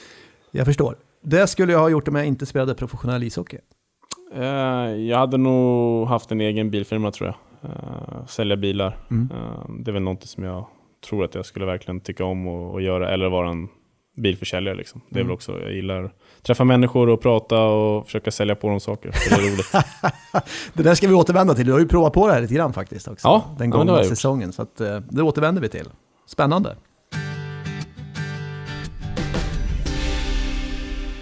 Jag 0.52 0.66
förstår. 0.66 0.96
Det 1.22 1.48
skulle 1.48 1.74
jag 1.74 1.80
ha 1.80 1.90
gjort 1.90 2.08
om 2.08 2.16
jag 2.16 2.26
inte 2.26 2.46
spelade 2.46 2.76
professionell 2.76 3.24
ishockey. 3.24 3.58
Eh, 4.34 4.44
jag 4.96 5.18
hade 5.18 5.38
nog 5.38 6.08
haft 6.08 6.32
en 6.32 6.42
egen 6.42 6.72
bilfirma 6.72 7.12
tror 7.12 7.28
jag. 7.28 7.36
Eh, 7.72 8.26
sälja 8.26 8.58
bilar. 8.58 8.98
Mm. 9.12 9.30
Eh, 9.32 9.70
det 9.80 9.92
är 9.92 9.94
väl 9.94 10.02
något 10.02 10.24
som 10.24 10.44
jag 10.44 10.68
tror 11.10 11.24
att 11.26 11.36
jag 11.36 11.46
skulle 11.46 11.66
verkligen 11.66 12.00
tycka 12.00 12.26
om 12.26 12.48
att 12.48 12.76
att 12.76 12.84
göra, 12.84 13.10
eller 13.10 13.30
vara 13.30 13.50
en 13.50 13.68
bilförsäljare. 14.18 14.76
Liksom. 14.76 15.02
Det 15.10 15.16
är 15.16 15.22
Mm. 15.22 15.28
väl 15.28 15.34
också, 15.34 15.60
jag 15.62 15.74
gillar 15.74 16.04
att 16.04 16.12
träffa 16.44 16.64
människor 16.64 17.10
och 17.10 17.22
prata 17.22 17.64
och 17.64 18.06
försöka 18.06 18.32
sälja 18.32 18.56
på 18.56 18.70
dem 18.70 18.80
saker. 18.80 19.12
Det 19.30 19.36
är 19.36 19.40
roligt. 19.52 19.72
Det 20.74 20.84
där 20.84 20.96
ska 20.96 21.08
vi 21.08 21.14
återvända 21.14 21.54
till. 21.56 21.66
Du 21.66 21.72
har 21.72 21.80
ju 21.80 21.88
provat 21.88 22.14
på 22.14 22.28
det 22.28 22.34
här 22.34 22.42
lite 22.42 22.54
grann 22.54 22.74
faktiskt 22.74 23.08
också. 23.08 23.28
Ja, 23.28 23.56
den 23.58 23.70
ja, 23.72 23.78
gångna 23.78 23.98
gjort. 23.98 24.08
säsongen. 24.10 24.54
Så 24.54 24.62
att, 24.62 24.82
eh, 24.82 25.00
det 25.10 25.22
återvänder 25.24 25.62
vi 25.62 25.70
till. 25.70 25.86
Spännande. 26.28 26.76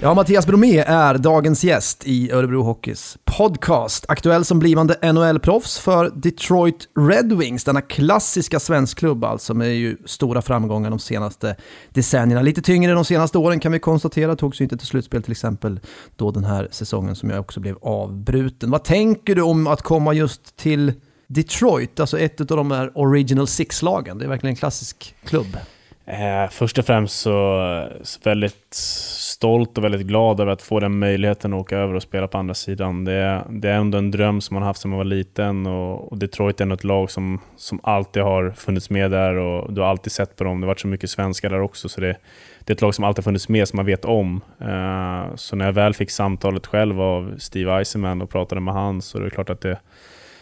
Ja, 0.07 0.13
Mattias 0.13 0.47
Bromé 0.47 0.77
är 0.77 1.17
dagens 1.17 1.63
gäst 1.63 2.03
i 2.05 2.31
Örebro 2.31 2.63
Hockeys 2.63 3.17
podcast. 3.25 4.05
Aktuell 4.07 4.45
som 4.45 4.59
blivande 4.59 4.93
NHL-proffs 5.01 5.79
för 5.79 6.11
Detroit 6.15 6.87
Red 6.95 7.33
Wings, 7.33 7.63
denna 7.63 7.81
klassiska 7.81 8.59
svenskklubb 8.59 9.23
alltså 9.23 9.53
med 9.53 9.75
ju 9.75 9.97
stora 10.05 10.41
framgångar 10.41 10.89
de 10.89 10.99
senaste 10.99 11.55
decennierna. 11.89 12.41
Lite 12.41 12.61
tyngre 12.61 12.93
de 12.93 13.05
senaste 13.05 13.37
åren 13.37 13.59
kan 13.59 13.71
vi 13.71 13.79
konstatera, 13.79 14.35
togs 14.35 14.61
ju 14.61 14.63
inte 14.63 14.77
till 14.77 14.87
slutspel 14.87 15.23
till 15.23 15.31
exempel 15.31 15.79
då 16.15 16.31
den 16.31 16.43
här 16.43 16.67
säsongen 16.71 17.15
som 17.15 17.29
jag 17.29 17.39
också 17.39 17.59
blev 17.59 17.77
avbruten. 17.81 18.71
Vad 18.71 18.83
tänker 18.83 19.35
du 19.35 19.41
om 19.41 19.67
att 19.67 19.81
komma 19.81 20.13
just 20.13 20.57
till 20.57 20.93
Detroit, 21.27 21.99
alltså 21.99 22.19
ett 22.19 22.51
av 22.51 22.57
de 22.57 22.71
här 22.71 22.91
Original 22.95 23.47
Six-lagen? 23.47 24.17
Det 24.17 24.25
är 24.25 24.29
verkligen 24.29 24.51
en 24.51 24.57
klassisk 24.57 25.15
klubb. 25.25 25.57
Eh, 26.09 26.49
först 26.49 26.77
och 26.77 26.85
främst 26.85 27.19
så, 27.19 27.89
så 28.01 28.19
väldigt 28.23 28.73
stolt 28.73 29.77
och 29.77 29.83
väldigt 29.83 30.07
glad 30.07 30.39
över 30.39 30.51
att 30.51 30.61
få 30.61 30.79
den 30.79 30.99
möjligheten 30.99 31.53
att 31.53 31.59
åka 31.59 31.77
över 31.77 31.93
och 31.93 32.01
spela 32.01 32.27
på 32.27 32.37
andra 32.37 32.53
sidan. 32.53 33.05
Det, 33.05 33.11
är- 33.13 33.43
det 33.49 33.69
är 33.69 33.73
ändå 33.73 33.97
en 33.97 34.11
dröm 34.11 34.41
som 34.41 34.53
man 34.53 34.63
haft 34.63 34.81
sedan 34.81 34.89
man 34.91 34.97
var 34.97 35.05
liten 35.05 35.67
och, 35.67 36.11
och 36.11 36.17
Detroit 36.17 36.59
är 36.59 36.65
ändå 36.65 36.75
ett 36.75 36.83
lag 36.83 37.11
som, 37.11 37.41
som 37.57 37.79
alltid 37.83 38.23
har 38.23 38.51
funnits 38.51 38.89
med 38.89 39.11
där 39.11 39.33
och 39.35 39.73
du 39.73 39.81
har 39.81 39.87
alltid 39.87 40.11
sett 40.11 40.35
på 40.35 40.43
dem. 40.43 40.61
Det 40.61 40.65
har 40.65 40.67
varit 40.67 40.79
så 40.79 40.87
mycket 40.87 41.09
svenskar 41.09 41.49
där 41.49 41.61
också 41.61 41.89
så 41.89 42.01
det, 42.01 42.17
det 42.59 42.71
är 42.71 42.75
ett 42.75 42.81
lag 42.81 42.95
som 42.95 43.03
alltid 43.03 43.19
har 43.23 43.29
funnits 43.29 43.49
med 43.49 43.67
som 43.67 43.77
man 43.77 43.85
vet 43.85 44.05
om. 44.05 44.41
Eh, 44.61 45.35
så 45.35 45.55
när 45.55 45.65
jag 45.65 45.73
väl 45.73 45.93
fick 45.93 46.11
samtalet 46.11 46.67
själv 46.67 47.01
av 47.01 47.33
Steve 47.37 47.71
Eisenman 47.79 48.21
och 48.21 48.29
pratade 48.29 48.61
med 48.61 48.73
han 48.73 49.01
så 49.01 49.17
är 49.17 49.21
det 49.23 49.29
klart 49.29 49.49
att 49.49 49.61
det 49.61 49.79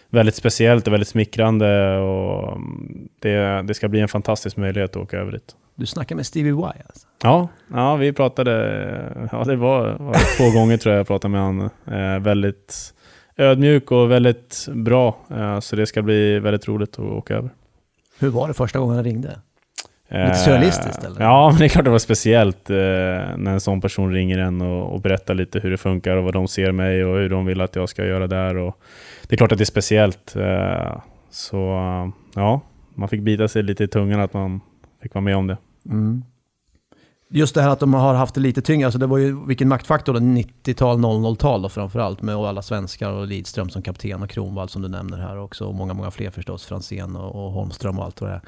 väldigt 0.09 0.35
speciellt 0.35 0.87
och 0.87 0.93
väldigt 0.93 1.07
smickrande 1.07 1.97
och 1.97 2.51
mm, 2.51 3.07
det, 3.19 3.61
det 3.61 3.73
ska 3.73 3.87
bli 3.87 3.99
en 3.99 4.07
fantastisk 4.07 4.57
möjlighet 4.57 4.91
att 4.95 5.03
åka 5.03 5.17
över 5.17 5.31
dit. 5.31 5.55
Du 5.75 5.85
snackar 5.85 6.15
med 6.15 6.25
Stevie 6.25 6.51
Y 6.51 6.63
alltså. 6.63 7.07
Ja, 7.23 7.47
ja 7.73 7.95
vi 7.95 8.13
pratade, 8.13 8.51
ja 9.31 9.43
det 9.43 9.55
var, 9.55 9.97
var 9.99 10.37
två 10.37 10.59
gånger 10.59 10.77
tror 10.77 10.93
jag 10.93 10.99
jag 10.99 11.07
pratade 11.07 11.31
med 11.31 11.41
honom. 11.41 11.69
Eh, 11.87 12.19
väldigt 12.19 12.93
ödmjuk 13.37 13.91
och 13.91 14.11
väldigt 14.11 14.67
bra, 14.69 15.17
eh, 15.31 15.59
så 15.59 15.75
det 15.75 15.85
ska 15.85 16.01
bli 16.01 16.39
väldigt 16.39 16.67
roligt 16.67 16.93
att 16.93 16.99
åka 16.99 17.35
över. 17.35 17.49
Hur 18.19 18.29
var 18.29 18.47
det 18.47 18.53
första 18.53 18.79
gången 18.79 18.95
han 18.95 19.03
ringde? 19.03 19.39
Eh, 20.09 20.25
Lite 20.25 20.35
surrealistiskt, 20.37 21.03
eller? 21.03 21.21
Ja, 21.21 21.49
men 21.49 21.59
det 21.59 21.65
är 21.65 21.69
klart 21.69 21.85
det 21.85 21.91
var 21.91 21.99
speciellt 21.99 22.69
eh, 22.69 22.75
när 22.75 23.47
en 23.47 23.59
sån 23.59 23.81
person 23.81 24.13
ringer 24.13 24.37
en 24.37 24.61
och, 24.61 24.93
och 24.93 25.01
berättar 25.01 25.33
lite 25.33 25.59
hur 25.59 25.71
det 25.71 25.77
funkar 25.77 26.17
och 26.17 26.23
vad 26.23 26.33
de 26.33 26.47
ser 26.47 26.71
mig 26.71 27.05
och 27.05 27.17
hur 27.17 27.29
de 27.29 27.45
vill 27.45 27.61
att 27.61 27.75
jag 27.75 27.89
ska 27.89 28.05
göra 28.05 28.27
där. 28.27 28.57
Och 28.57 28.77
det 29.27 29.35
är 29.35 29.37
klart 29.37 29.51
att 29.51 29.57
det 29.57 29.63
är 29.63 29.65
speciellt. 29.65 30.35
Eh, 30.35 30.97
så 31.29 31.57
eh, 31.57 32.09
ja, 32.35 32.61
man 32.95 33.09
fick 33.09 33.21
bita 33.21 33.47
sig 33.47 33.63
lite 33.63 33.83
i 33.83 33.87
tungan 33.87 34.19
att 34.19 34.33
man 34.33 34.61
fick 35.01 35.13
vara 35.13 35.23
med 35.23 35.37
om 35.37 35.47
det. 35.47 35.57
Mm. 35.85 36.23
Just 37.29 37.55
det 37.55 37.61
här 37.61 37.69
att 37.69 37.79
de 37.79 37.93
har 37.93 38.13
haft 38.13 38.35
det 38.35 38.41
lite 38.41 38.61
tyngre, 38.61 38.87
alltså 38.87 38.99
det 38.99 39.07
var 39.07 39.17
ju 39.17 39.45
vilken 39.47 39.67
maktfaktor 39.67 40.13
då, 40.13 40.19
90-tal, 40.19 40.97
00-tal 40.97 41.61
då 41.61 41.69
framförallt 41.69 42.21
med 42.21 42.35
alla 42.35 42.61
svenskar 42.61 43.11
och 43.11 43.27
Lidström 43.27 43.69
som 43.69 43.81
kapten 43.81 44.23
och 44.23 44.29
Kronwall 44.29 44.69
som 44.69 44.81
du 44.81 44.87
nämner 44.87 45.17
här 45.17 45.37
också 45.39 45.65
och 45.65 45.75
många, 45.75 45.93
många 45.93 46.11
fler 46.11 46.29
förstås, 46.29 46.65
Franzén 46.65 47.15
och, 47.15 47.45
och 47.45 47.51
Holmström 47.51 47.99
och 47.99 48.05
allt 48.05 48.21
vad 48.21 48.29
det 48.29 48.33
är. 48.33 48.41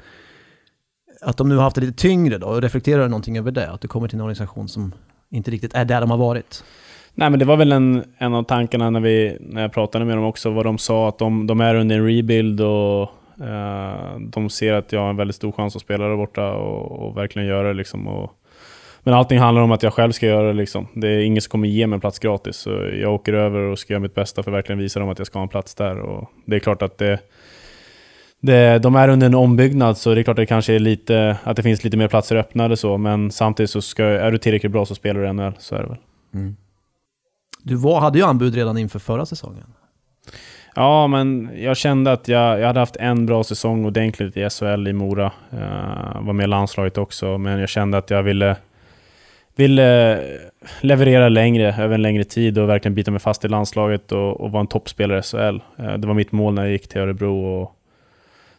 Att 1.20 1.36
de 1.36 1.48
nu 1.48 1.56
har 1.56 1.62
haft 1.62 1.76
det 1.76 1.80
lite 1.80 1.98
tyngre 1.98 2.38
då, 2.38 2.60
reflekterar 2.60 3.02
du 3.02 3.08
någonting 3.08 3.38
över 3.38 3.50
det? 3.50 3.70
Att 3.70 3.80
du 3.80 3.88
kommer 3.88 4.08
till 4.08 4.16
en 4.16 4.20
organisation 4.20 4.68
som 4.68 4.94
inte 5.30 5.50
riktigt 5.50 5.74
är 5.74 5.84
där 5.84 6.00
de 6.00 6.10
har 6.10 6.18
varit? 6.18 6.64
Nej 7.14 7.30
men 7.30 7.38
det 7.38 7.44
var 7.44 7.56
väl 7.56 7.72
en, 7.72 8.04
en 8.18 8.34
av 8.34 8.42
tankarna 8.42 8.90
när, 8.90 9.00
vi, 9.00 9.36
när 9.40 9.62
jag 9.62 9.72
pratade 9.72 10.04
med 10.04 10.16
dem 10.16 10.24
också, 10.24 10.50
vad 10.50 10.66
de 10.66 10.78
sa 10.78 11.08
att 11.08 11.18
de, 11.18 11.46
de 11.46 11.60
är 11.60 11.74
under 11.74 11.96
en 11.96 12.06
rebuild 12.06 12.60
och 12.60 13.02
eh, 13.46 14.18
de 14.18 14.50
ser 14.50 14.72
att 14.72 14.92
jag 14.92 15.00
har 15.00 15.10
en 15.10 15.16
väldigt 15.16 15.36
stor 15.36 15.52
chans 15.52 15.76
att 15.76 15.82
spela 15.82 16.08
där 16.08 16.16
borta 16.16 16.52
och, 16.52 17.06
och 17.08 17.16
verkligen 17.16 17.48
göra 17.48 17.68
det 17.68 17.74
liksom. 17.74 18.08
Och, 18.08 18.30
men 19.02 19.14
allting 19.14 19.38
handlar 19.38 19.62
om 19.62 19.72
att 19.72 19.82
jag 19.82 19.94
själv 19.94 20.12
ska 20.12 20.26
göra 20.26 20.46
det 20.46 20.52
liksom. 20.52 20.86
Det 20.94 21.08
är 21.08 21.20
ingen 21.20 21.42
som 21.42 21.50
kommer 21.50 21.68
ge 21.68 21.86
mig 21.86 21.96
en 21.96 22.00
plats 22.00 22.18
gratis. 22.18 22.56
Så 22.56 22.70
jag 23.00 23.14
åker 23.14 23.32
över 23.32 23.60
och 23.60 23.78
ska 23.78 23.92
göra 23.92 24.02
mitt 24.02 24.14
bästa 24.14 24.42
för 24.42 24.50
att 24.50 24.56
verkligen 24.56 24.78
visa 24.78 25.00
dem 25.00 25.08
att 25.08 25.18
jag 25.18 25.26
ska 25.26 25.38
ha 25.38 25.42
en 25.42 25.48
plats 25.48 25.74
där. 25.74 25.98
Och 25.98 26.30
det 26.44 26.56
är 26.56 26.60
klart 26.60 26.82
att 26.82 26.98
det, 26.98 27.18
det, 28.40 28.78
de 28.78 28.96
är 28.96 29.08
under 29.08 29.26
en 29.26 29.34
ombyggnad 29.34 29.98
så 29.98 30.14
det 30.14 30.20
är 30.20 30.22
klart 30.22 30.34
att 30.34 30.42
det 30.42 30.46
kanske 30.46 30.74
är 30.74 30.78
lite, 30.78 31.36
att 31.44 31.56
det 31.56 31.62
finns 31.62 31.84
lite 31.84 31.96
mer 31.96 32.08
platser 32.08 32.36
öppnade 32.36 32.76
så. 32.76 32.98
Men 32.98 33.30
samtidigt 33.30 33.70
så 33.70 33.82
ska, 33.82 34.04
är 34.04 34.30
du 34.30 34.38
tillräckligt 34.38 34.72
bra 34.72 34.86
så 34.86 34.94
spelar 34.94 35.20
du 35.20 35.32
NHL, 35.32 35.52
så 35.58 35.74
är 35.74 35.82
det 35.82 35.88
väl. 35.88 35.98
Du 37.62 37.74
var, 37.74 38.00
hade 38.00 38.18
ju 38.18 38.24
anbud 38.24 38.54
redan 38.54 38.78
inför 38.78 38.98
förra 38.98 39.26
säsongen. 39.26 39.64
Ja, 40.74 41.06
men 41.06 41.50
jag 41.56 41.76
kände 41.76 42.12
att 42.12 42.28
jag, 42.28 42.60
jag 42.60 42.66
hade 42.66 42.80
haft 42.80 42.96
en 42.96 43.26
bra 43.26 43.44
säsong 43.44 43.84
ordentligt 43.84 44.36
i 44.36 44.50
SHL 44.50 44.88
i 44.88 44.92
Mora. 44.92 45.32
Uh, 45.52 46.20
var 46.20 46.32
med 46.32 46.44
i 46.44 46.46
landslaget 46.46 46.98
också, 46.98 47.38
men 47.38 47.58
jag 47.58 47.68
kände 47.68 47.98
att 47.98 48.10
jag 48.10 48.22
ville, 48.22 48.56
ville 49.56 50.20
leverera 50.80 51.28
längre, 51.28 51.74
över 51.78 51.94
en 51.94 52.02
längre 52.02 52.24
tid 52.24 52.58
och 52.58 52.68
verkligen 52.68 52.94
bita 52.94 53.10
mig 53.10 53.20
fast 53.20 53.44
i 53.44 53.48
landslaget 53.48 54.12
och, 54.12 54.40
och 54.40 54.50
vara 54.50 54.60
en 54.60 54.66
toppspelare 54.66 55.18
i 55.18 55.22
SHL. 55.22 55.60
Eh, 55.76 55.94
det 55.94 56.06
var 56.06 56.14
mitt 56.14 56.32
mål 56.32 56.54
när 56.54 56.62
jag 56.62 56.72
gick 56.72 56.88
till 56.88 57.00
Örebro 57.00 57.44
och 57.44 57.77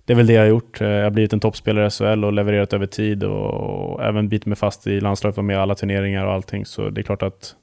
det 0.10 0.14
är 0.14 0.16
väl 0.16 0.28
det 0.28 0.34
jag 0.34 0.42
har 0.42 0.48
gjort. 0.48 0.82
Eh, 0.82 0.88
jag 0.88 1.04
har 1.04 1.12
blivit 1.12 1.34
en 1.34 1.40
toppspelare 1.40 1.88
i 1.88 1.90
SHL 1.90 2.26
och 2.26 2.34
levererat 2.34 2.74
över 2.74 2.86
tid 2.86 3.24
och, 3.24 4.04
även 4.04 4.30
bitit 4.30 4.46
mig 4.46 4.56
fast 4.56 4.88
i 4.88 5.02
landslaget, 5.02 5.38
var 5.38 5.44
med 5.44 5.54
i 5.54 5.58
alla 5.58 5.76
turneringar 5.76 6.26
och 6.26 6.34
allting. 6.34 6.66
Så 6.66 6.90
det 6.90 7.02
är 7.02 7.04
klart 7.04 7.24
att 7.24 7.56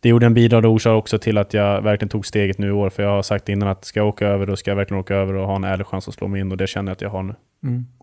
det 0.00 0.08
gjorde 0.08 0.26
en 0.26 0.34
bidragande 0.34 0.68
orsak 0.68 0.98
också 0.98 1.18
till 1.18 1.38
att 1.38 1.54
jag 1.54 1.82
verkligen 1.82 2.08
tog 2.08 2.26
steget 2.26 2.58
nu 2.58 2.68
i 2.68 2.70
år. 2.70 2.90
För 2.90 3.02
jag 3.02 3.10
har 3.10 3.22
sagt 3.22 3.48
innan 3.48 3.68
att 3.68 3.84
ska 3.84 4.00
jag 4.00 4.08
åka 4.08 4.26
över, 4.26 4.46
då 4.46 4.56
ska 4.56 4.70
jag 4.70 4.76
verkligen 4.76 5.00
åka 5.00 5.14
över 5.14 5.34
och 5.34 5.46
ha 5.46 5.56
en 5.56 5.64
ärlig 5.64 5.86
chans 5.86 6.08
att 6.08 6.14
slå 6.14 6.28
mig 6.28 6.40
in. 6.40 6.52
Och 6.52 6.56
det 6.56 6.66
känner 6.66 6.90
jag 6.90 6.94
att 6.94 7.00
jag 7.00 7.10
har 7.10 7.22
nu. 7.22 7.34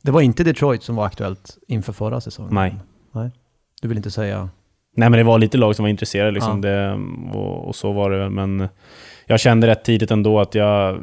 Det 0.03 0.11
var 0.11 0.21
inte 0.21 0.43
Detroit 0.43 0.83
som 0.83 0.95
var 0.95 1.05
aktuellt 1.05 1.57
inför 1.67 1.93
förra 1.93 2.21
säsongen? 2.21 2.53
Nej. 2.53 2.75
Nej. 3.11 3.31
Du 3.81 3.87
vill 3.87 3.97
inte 3.97 4.11
säga... 4.11 4.49
Nej 4.95 5.09
men 5.09 5.17
det 5.17 5.23
var 5.23 5.39
lite 5.39 5.57
lag 5.57 5.75
som 5.75 5.83
var 5.83 5.89
intresserade 5.89 6.31
liksom. 6.31 6.63
Ja. 6.63 6.69
Det, 6.69 6.99
och, 7.37 7.67
och 7.67 7.75
så 7.75 7.91
var 7.91 8.11
det. 8.11 8.29
Men 8.29 8.67
jag 9.29 9.39
kände 9.39 9.67
rätt 9.67 9.83
tidigt 9.83 10.11
ändå 10.11 10.39
att 10.39 10.55
jag, 10.55 10.99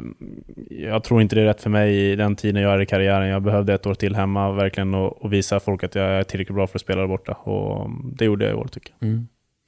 jag 0.69 1.03
tror 1.03 1.21
inte 1.21 1.35
det 1.35 1.41
är 1.41 1.45
rätt 1.45 1.61
för 1.61 1.69
mig 1.69 2.11
i 2.11 2.15
den 2.15 2.35
tiden 2.35 2.61
jag 2.61 2.73
är 2.73 2.81
i 2.81 2.85
karriären. 2.85 3.27
Jag 3.27 3.41
behövde 3.41 3.73
ett 3.73 3.85
år 3.85 3.93
till 3.93 4.15
hemma 4.15 4.51
verkligen 4.51 4.93
och, 4.93 5.21
och 5.25 5.33
visa 5.33 5.59
folk 5.59 5.83
att 5.83 5.95
jag 5.95 6.05
är 6.05 6.23
tillräckligt 6.23 6.55
bra 6.55 6.67
för 6.67 6.77
att 6.77 6.81
spela 6.81 7.01
där 7.01 7.07
borta. 7.07 7.31
Och 7.33 7.89
det 8.15 8.25
gjorde 8.25 8.45
jag 8.45 8.51
i 8.51 8.55
år 8.55 8.67
tycker 8.71 8.93
jag. 8.99 9.09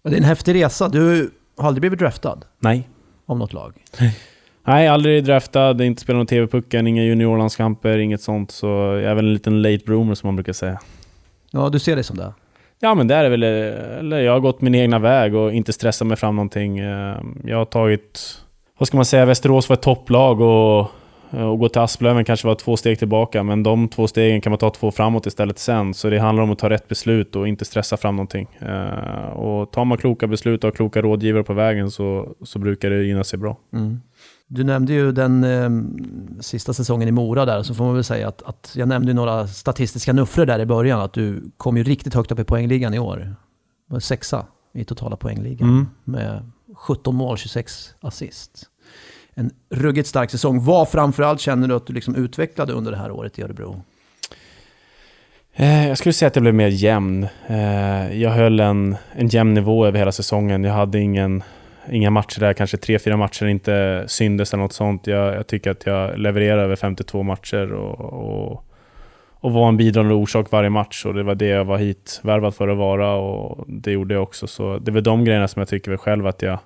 Det 0.03 0.09
är 0.09 0.17
en 0.17 0.23
häftig 0.23 0.55
resa. 0.55 0.89
Du 0.89 1.29
har 1.57 1.67
aldrig 1.67 1.81
blivit 1.81 1.99
draftad 1.99 2.37
Nej. 2.59 2.89
av 3.25 3.37
något 3.37 3.53
lag? 3.53 3.73
Nej, 4.67 4.87
aldrig 4.87 5.23
draftad, 5.23 5.81
inte 5.83 6.01
spelat 6.01 6.17
någon 6.17 6.25
TV-pucken, 6.27 6.87
inga 6.87 7.03
juniorlandskamper, 7.03 7.97
inget 7.97 8.21
sånt. 8.21 8.51
Så 8.51 8.67
jag 8.67 9.03
är 9.03 9.15
väl 9.15 9.25
en 9.25 9.33
liten 9.33 9.61
late 9.61 9.83
bloomer 9.85 10.15
som 10.15 10.27
man 10.27 10.35
brukar 10.35 10.53
säga. 10.53 10.79
Ja, 11.51 11.69
du 11.69 11.79
ser 11.79 11.95
dig 11.95 12.03
som 12.03 12.17
det? 12.17 12.33
Ja 12.79 12.95
men 12.95 13.07
det 13.07 13.15
är 13.15 13.29
väl, 13.29 13.43
eller 13.43 14.19
jag 14.19 14.31
har 14.31 14.39
gått 14.39 14.61
min 14.61 14.75
egna 14.75 14.99
väg 14.99 15.35
och 15.35 15.53
inte 15.53 15.73
stressat 15.73 16.07
mig 16.07 16.17
fram 16.17 16.35
någonting. 16.35 16.79
Eh, 16.79 17.15
Jag 17.45 17.57
har 17.57 17.65
tagit, 17.65 18.41
vad 18.79 18.87
ska 18.87 18.97
man 18.97 19.05
säga, 19.05 19.25
Västerås 19.25 19.69
var 19.69 19.73
ett 19.73 19.81
topplag 19.81 20.41
och, 20.41 20.79
och 21.31 21.59
gå 21.59 21.69
till 21.69 21.81
Asplöven 21.81 22.25
kanske 22.25 22.47
var 22.47 22.55
två 22.55 22.77
steg 22.77 22.99
tillbaka. 22.99 23.43
Men 23.43 23.63
de 23.63 23.87
två 23.87 24.07
stegen 24.07 24.41
kan 24.41 24.51
man 24.51 24.57
ta 24.57 24.69
två 24.69 24.91
framåt 24.91 25.25
istället 25.25 25.59
sen. 25.59 25.93
Så 25.93 26.09
det 26.09 26.19
handlar 26.19 26.43
om 26.43 26.51
att 26.51 26.59
ta 26.59 26.69
rätt 26.69 26.87
beslut 26.87 27.35
och 27.35 27.47
inte 27.47 27.65
stressa 27.65 27.97
fram 27.97 28.15
någonting. 28.15 28.47
Eh, 28.59 29.29
Och 29.29 29.71
tar 29.71 29.85
man 29.85 29.97
kloka 29.97 30.27
beslut 30.27 30.63
och 30.63 30.67
har 30.67 30.71
kloka 30.75 31.01
rådgivare 31.01 31.43
på 31.43 31.53
vägen 31.53 31.91
så, 31.91 32.35
så 32.43 32.59
brukar 32.59 32.89
det 32.89 33.03
gynna 33.03 33.23
sig 33.23 33.39
bra. 33.39 33.57
Du 34.47 34.63
nämnde 34.63 34.93
ju 34.93 35.11
den 35.11 35.43
eh, 35.43 35.69
sista 36.41 36.73
säsongen 36.73 37.07
i 37.07 37.11
Mora 37.11 37.45
där, 37.45 37.63
så 37.63 37.73
får 37.73 37.83
man 37.83 37.93
väl 37.93 38.03
säga 38.03 38.27
att, 38.27 38.43
att 38.43 38.73
jag 38.75 38.87
nämnde 38.87 39.07
ju 39.11 39.15
några 39.15 39.47
statistiska 39.47 40.13
nuffror 40.13 40.45
där 40.45 40.59
i 40.59 40.65
början, 40.65 41.01
att 41.01 41.13
du 41.13 41.51
kom 41.57 41.77
ju 41.77 41.83
riktigt 41.83 42.13
högt 42.13 42.31
upp 42.31 42.39
i 42.39 42.43
poängligan 42.43 42.93
i 42.93 42.99
år. 42.99 43.17
Du 43.87 43.93
var 43.93 43.99
sexa 43.99 44.45
i 44.73 44.83
totala 44.83 45.15
poängligan 45.15 45.69
Mm. 45.69 45.87
med 46.03 46.51
17 46.79 47.15
mål, 47.15 47.37
26 47.37 47.93
assist. 47.99 48.69
En 49.33 49.51
ruggigt 49.69 50.07
stark 50.07 50.31
säsong. 50.31 50.63
Vad 50.63 50.89
framförallt 50.89 51.39
känner 51.39 51.67
du 51.67 51.75
att 51.75 51.87
du 51.87 51.93
liksom 51.93 52.15
utvecklade 52.15 52.73
under 52.73 52.91
det 52.91 52.97
här 52.97 53.11
året 53.11 53.39
i 53.39 53.43
Örebro? 53.43 53.81
Eh, 55.53 55.87
jag 55.87 55.97
skulle 55.97 56.13
säga 56.13 56.27
att 56.27 56.35
jag 56.35 56.43
blev 56.43 56.55
mer 56.55 56.67
jämn. 56.67 57.27
Eh, 57.47 58.21
jag 58.21 58.29
höll 58.29 58.59
en, 58.59 58.97
en 59.11 59.27
jämn 59.27 59.53
nivå 59.53 59.85
över 59.85 59.99
hela 59.99 60.11
säsongen. 60.11 60.63
Jag 60.63 60.73
hade 60.73 60.99
ingen, 60.99 61.43
inga 61.91 62.09
matcher 62.09 62.39
där, 62.39 62.53
kanske 62.53 62.77
tre, 62.77 62.99
fyra 62.99 63.17
matcher 63.17 63.45
inte 63.45 64.03
syndes 64.07 64.53
eller 64.53 64.63
något 64.63 64.73
sånt. 64.73 65.07
Jag, 65.07 65.35
jag 65.35 65.47
tycker 65.47 65.71
att 65.71 65.85
jag 65.85 66.19
levererade 66.19 66.61
över 66.61 66.75
52 66.75 67.23
matcher 67.23 67.73
och, 67.73 67.99
och, 67.99 68.65
och 69.39 69.51
vara 69.51 69.69
en 69.69 69.77
bidragande 69.77 70.15
orsak 70.15 70.51
varje 70.51 70.69
match. 70.69 71.05
Och 71.05 71.13
det 71.13 71.23
var 71.23 71.35
det 71.35 71.47
jag 71.47 71.65
var 71.65 71.77
hit 71.77 72.19
värvad 72.23 72.55
för 72.55 72.67
att 72.67 72.77
vara 72.77 73.15
och 73.15 73.65
det 73.67 73.91
gjorde 73.91 74.13
jag 74.13 74.23
också. 74.23 74.47
Så 74.47 74.77
det 74.77 74.91
är 74.91 74.93
väl 74.93 75.03
de 75.03 75.25
grejerna 75.25 75.47
som 75.47 75.59
jag 75.59 75.69
tycker 75.69 75.91
väl 75.91 75.97
själv 75.97 76.27
att 76.27 76.41
jag 76.41 76.59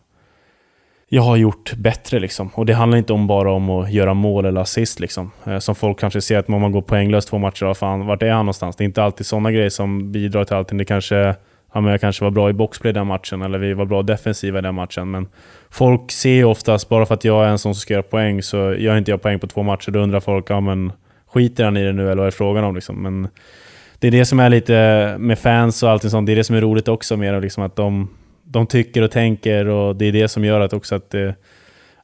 jag 1.14 1.22
har 1.22 1.36
gjort 1.36 1.74
bättre. 1.74 2.20
Liksom. 2.20 2.50
Och 2.54 2.66
det 2.66 2.74
handlar 2.74 2.98
inte 2.98 3.14
om 3.14 3.28
bara 3.28 3.52
om 3.52 3.70
att 3.70 3.92
göra 3.92 4.14
mål 4.14 4.46
eller 4.46 4.62
assist. 4.62 5.00
Liksom. 5.00 5.32
Eh, 5.46 5.60
som 5.60 5.76
folk 5.76 6.00
kanske 6.00 6.22
ser 6.22 6.38
att 6.38 6.50
om 6.50 6.62
man 6.62 6.72
går 6.72 6.82
poänglöst 6.82 7.30
två 7.30 7.38
matcher, 7.38 7.66
vad 7.66 7.78
fan, 7.78 8.06
vart 8.06 8.24
är 8.24 8.32
han 8.32 8.46
någonstans? 8.46 8.76
Det 8.76 8.84
är 8.84 8.86
inte 8.86 9.04
alltid 9.04 9.26
sådana 9.26 9.52
grejer 9.52 9.70
som 9.70 10.12
bidrar 10.12 10.44
till 10.44 10.56
allting. 10.56 10.78
Det 10.78 10.86
kanske, 10.86 11.16
ja, 11.74 11.82
men 11.82 11.86
jag 11.86 12.02
kanske 12.02 12.24
var 12.24 12.32
bra 12.32 12.50
i 12.50 12.54
boxplay 12.54 12.94
den 12.94 13.08
matchen, 13.08 13.42
eller 13.42 13.60
vi 13.60 13.74
var 13.74 13.86
bra 13.86 14.02
defensiva 14.02 14.60
i 14.60 14.62
den 14.62 14.76
matchen. 14.76 15.12
Men 15.12 15.28
folk 15.70 16.12
ser 16.12 16.34
ju 16.34 16.44
oftast, 16.44 16.90
bara 16.90 17.06
för 17.06 17.14
att 17.14 17.24
jag 17.24 17.46
är 17.46 17.50
en 17.50 17.60
sån 17.60 17.76
som 17.76 17.82
ska 17.82 17.94
göra 17.94 18.04
poäng, 18.04 18.44
så 18.44 18.58
gör 18.74 18.98
inte 18.98 19.12
jag 19.12 19.22
poäng 19.22 19.40
på 19.40 19.48
två 19.48 19.64
matcher. 19.64 19.92
Då 19.92 20.00
undrar 20.00 20.20
folk, 20.20 20.50
ja 20.50 20.60
men 20.60 20.92
skiter 21.34 21.64
han 21.64 21.78
i 21.78 21.84
det 21.84 21.94
nu 21.94 22.04
eller 22.04 22.16
vad 22.16 22.28
är 22.28 22.32
frågan 22.32 22.64
om? 22.64 22.76
Liksom. 22.76 23.04
Men 23.04 23.28
det 24.00 24.08
är 24.08 24.12
det 24.12 24.26
som 24.26 24.40
är 24.40 24.50
lite 24.50 25.16
med 25.20 25.40
fans 25.40 25.84
och 25.84 25.90
allting 25.90 26.10
sånt, 26.10 26.26
det 26.26 26.32
är 26.32 26.36
det 26.36 26.44
som 26.44 26.56
är 26.56 26.62
roligt 26.62 26.88
också 26.88 27.18
med 27.18 27.42
liksom 27.42 27.64
att 27.64 27.76
de 27.76 28.10
de 28.54 28.68
tycker 28.68 29.02
och 29.02 29.12
tänker 29.12 29.66
och 29.66 29.96
det 29.96 30.06
är 30.06 30.12
det 30.12 30.28
som 30.28 30.46
gör 30.46 30.60
att 30.62 30.74
också 30.74 30.96
att, 30.96 31.10
det, 31.10 31.36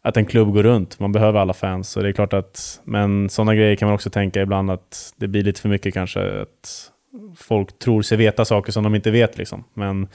att 0.01 0.17
en 0.17 0.25
klubb 0.25 0.53
går 0.53 0.63
runt. 0.63 0.99
Man 0.99 1.11
behöver 1.11 1.39
alla 1.39 1.53
fans. 1.53 1.97
och 1.97 2.03
det 2.03 2.09
är 2.09 2.13
klart 2.13 2.33
att, 2.33 2.81
men 2.83 3.29
sådana 3.29 3.55
grejer 3.55 3.75
kan 3.75 3.87
man 3.87 3.95
också 3.95 4.09
tänka 4.09 4.41
ibland 4.41 4.71
att 4.71 5.13
det 5.17 5.27
blir 5.27 5.43
lite 5.43 5.61
för 5.61 5.69
mycket 5.69 5.93
kanske. 5.93 6.41
Att 6.41 6.91
folk 7.37 7.79
tror 7.79 8.01
sig 8.01 8.17
veta 8.17 8.45
saker 8.45 8.71
som 8.71 8.83
de 8.83 8.95
inte 8.95 9.11
vet. 9.11 9.37
Liksom. 9.37 9.63
Men 9.73 10.07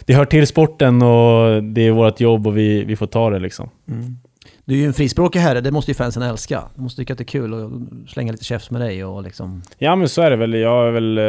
det 0.00 0.14
hör 0.14 0.24
till 0.24 0.46
sporten 0.46 1.02
och 1.02 1.62
det 1.62 1.80
är 1.80 1.90
vårt 1.90 2.20
jobb 2.20 2.46
och 2.46 2.56
vi, 2.56 2.84
vi 2.84 2.96
får 2.96 3.06
ta 3.06 3.30
det. 3.30 3.38
Liksom. 3.38 3.70
Mm. 3.88 4.16
Du 4.64 4.74
är 4.74 4.78
ju 4.78 4.86
en 4.86 4.92
frispråkig 4.92 5.40
herre, 5.40 5.60
det 5.60 5.70
måste 5.70 5.90
ju 5.90 5.94
fansen 5.94 6.22
älska. 6.22 6.62
De 6.74 6.82
måste 6.82 7.02
tycka 7.02 7.12
att 7.12 7.18
det 7.18 7.22
är 7.22 7.26
kul 7.26 7.54
att 7.54 8.10
slänga 8.10 8.32
lite 8.32 8.44
käfts 8.44 8.70
med 8.70 8.80
dig 8.80 9.04
och 9.04 9.22
liksom... 9.22 9.62
Ja 9.78 9.96
men 9.96 10.08
så 10.08 10.22
är 10.22 10.30
det 10.30 10.36
väl. 10.36 10.54
Jag, 10.54 10.88
är 10.88 10.90
väl, 10.90 11.18
eh, 11.18 11.24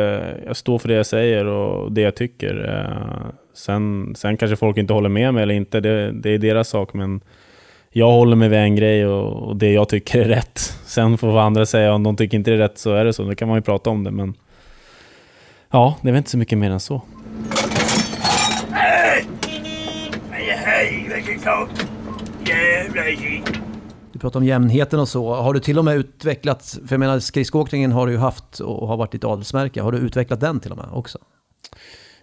jag 0.46 0.56
står 0.56 0.80
för 0.80 0.88
det 0.88 0.94
jag 0.94 1.06
säger 1.06 1.46
och 1.46 1.92
det 1.92 2.02
jag 2.02 2.16
tycker. 2.16 2.70
Eh, 2.70 3.26
sen, 3.54 4.14
sen 4.18 4.38
kanske 4.38 4.56
folk 4.56 4.78
inte 4.78 4.94
håller 4.94 5.10
med 5.10 5.34
mig 5.34 5.44
eller 5.44 5.54
inte, 5.54 5.80
det, 5.80 6.12
det 6.12 6.30
är 6.30 6.38
deras 6.38 6.70
sak. 6.70 6.94
Men 6.94 7.22
jag 7.90 8.12
håller 8.12 8.36
mig 8.36 8.50
vid 8.50 8.60
en 8.60 8.76
grej 8.76 9.06
och, 9.06 9.48
och, 9.48 9.56
det 9.56 9.72
jag 9.72 9.90
tycker 9.90 10.22
är 10.22 10.26
rätt. 10.26 10.60
Sen 10.86 11.18
får 11.18 11.40
andra 11.40 11.66
säga 11.66 11.94
om 11.94 12.04
de 12.04 12.16
tycker 12.16 12.38
inte 12.38 12.52
det 12.52 12.58
är 12.58 12.60
rätt 12.60 12.78
så 12.78 12.94
är 12.94 13.06
det 13.06 13.14
så. 13.14 13.24
Då 13.24 13.36
kan 13.36 13.48
man 13.48 13.58
ju 13.58 13.62
prata 13.62 13.90
om 13.90 14.04
det 14.04 14.12
men... 14.12 14.34
Ja, 15.72 15.98
det 16.02 16.08
är 16.08 16.12
väl 16.12 16.18
inte 16.18 16.30
så 16.30 16.38
mycket 16.38 16.58
mer 16.58 16.72
än 16.72 16.80
så. 16.80 17.02
Hej! 18.72 19.26
Hej, 20.66 21.12
vilken 21.16 21.40
kock! 21.40 21.93
Du 24.12 24.20
pratar 24.20 24.40
om 24.40 24.46
jämnheten 24.46 25.00
och 25.00 25.08
så. 25.08 25.34
Har 25.34 25.54
du 25.54 25.60
till 25.60 25.80
och 25.80 25.86
med 25.86 25.96
utvecklat, 25.96 26.78
för 26.88 26.94
jag 26.94 27.00
menar 27.00 27.20
skridskoåkningen 27.20 27.92
har 27.92 28.08
du 28.08 28.12
ju 28.12 28.18
haft 28.18 28.60
och 28.60 28.88
har 28.88 28.98
varit 28.98 29.12
ditt 29.12 29.24
adelsmärke. 29.24 29.82
Har 29.82 29.92
du 29.92 29.98
utvecklat 29.98 30.40
den 30.40 30.60
till 30.60 30.72
och 30.72 30.78
med 30.78 30.88
också? 30.94 31.18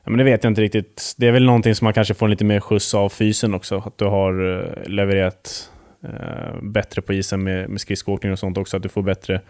Ja, 0.04 0.10
men 0.10 0.18
det 0.18 0.24
vet 0.24 0.44
jag 0.44 0.50
inte 0.50 0.60
riktigt. 0.60 1.14
Det 1.18 1.26
är 1.26 1.32
väl 1.32 1.44
någonting 1.44 1.74
som 1.74 1.84
man 1.84 1.94
kanske 1.94 2.14
får 2.14 2.28
lite 2.28 2.44
mer 2.44 2.60
skjuts 2.60 2.94
av 2.94 3.08
fysen 3.08 3.54
också. 3.54 3.82
Att 3.86 3.98
du 3.98 4.04
har 4.04 4.58
eh, 4.58 4.88
levererat 4.88 5.70
eh, 6.04 6.62
bättre 6.62 7.02
på 7.02 7.12
isen 7.12 7.42
med, 7.42 7.70
med 7.70 7.80
skridskoåkning 7.80 8.32
och 8.32 8.38
sånt 8.38 8.58
också. 8.58 8.76
Att 8.76 8.82
du 8.82 8.88
får 8.88 9.02
bättre 9.02 9.40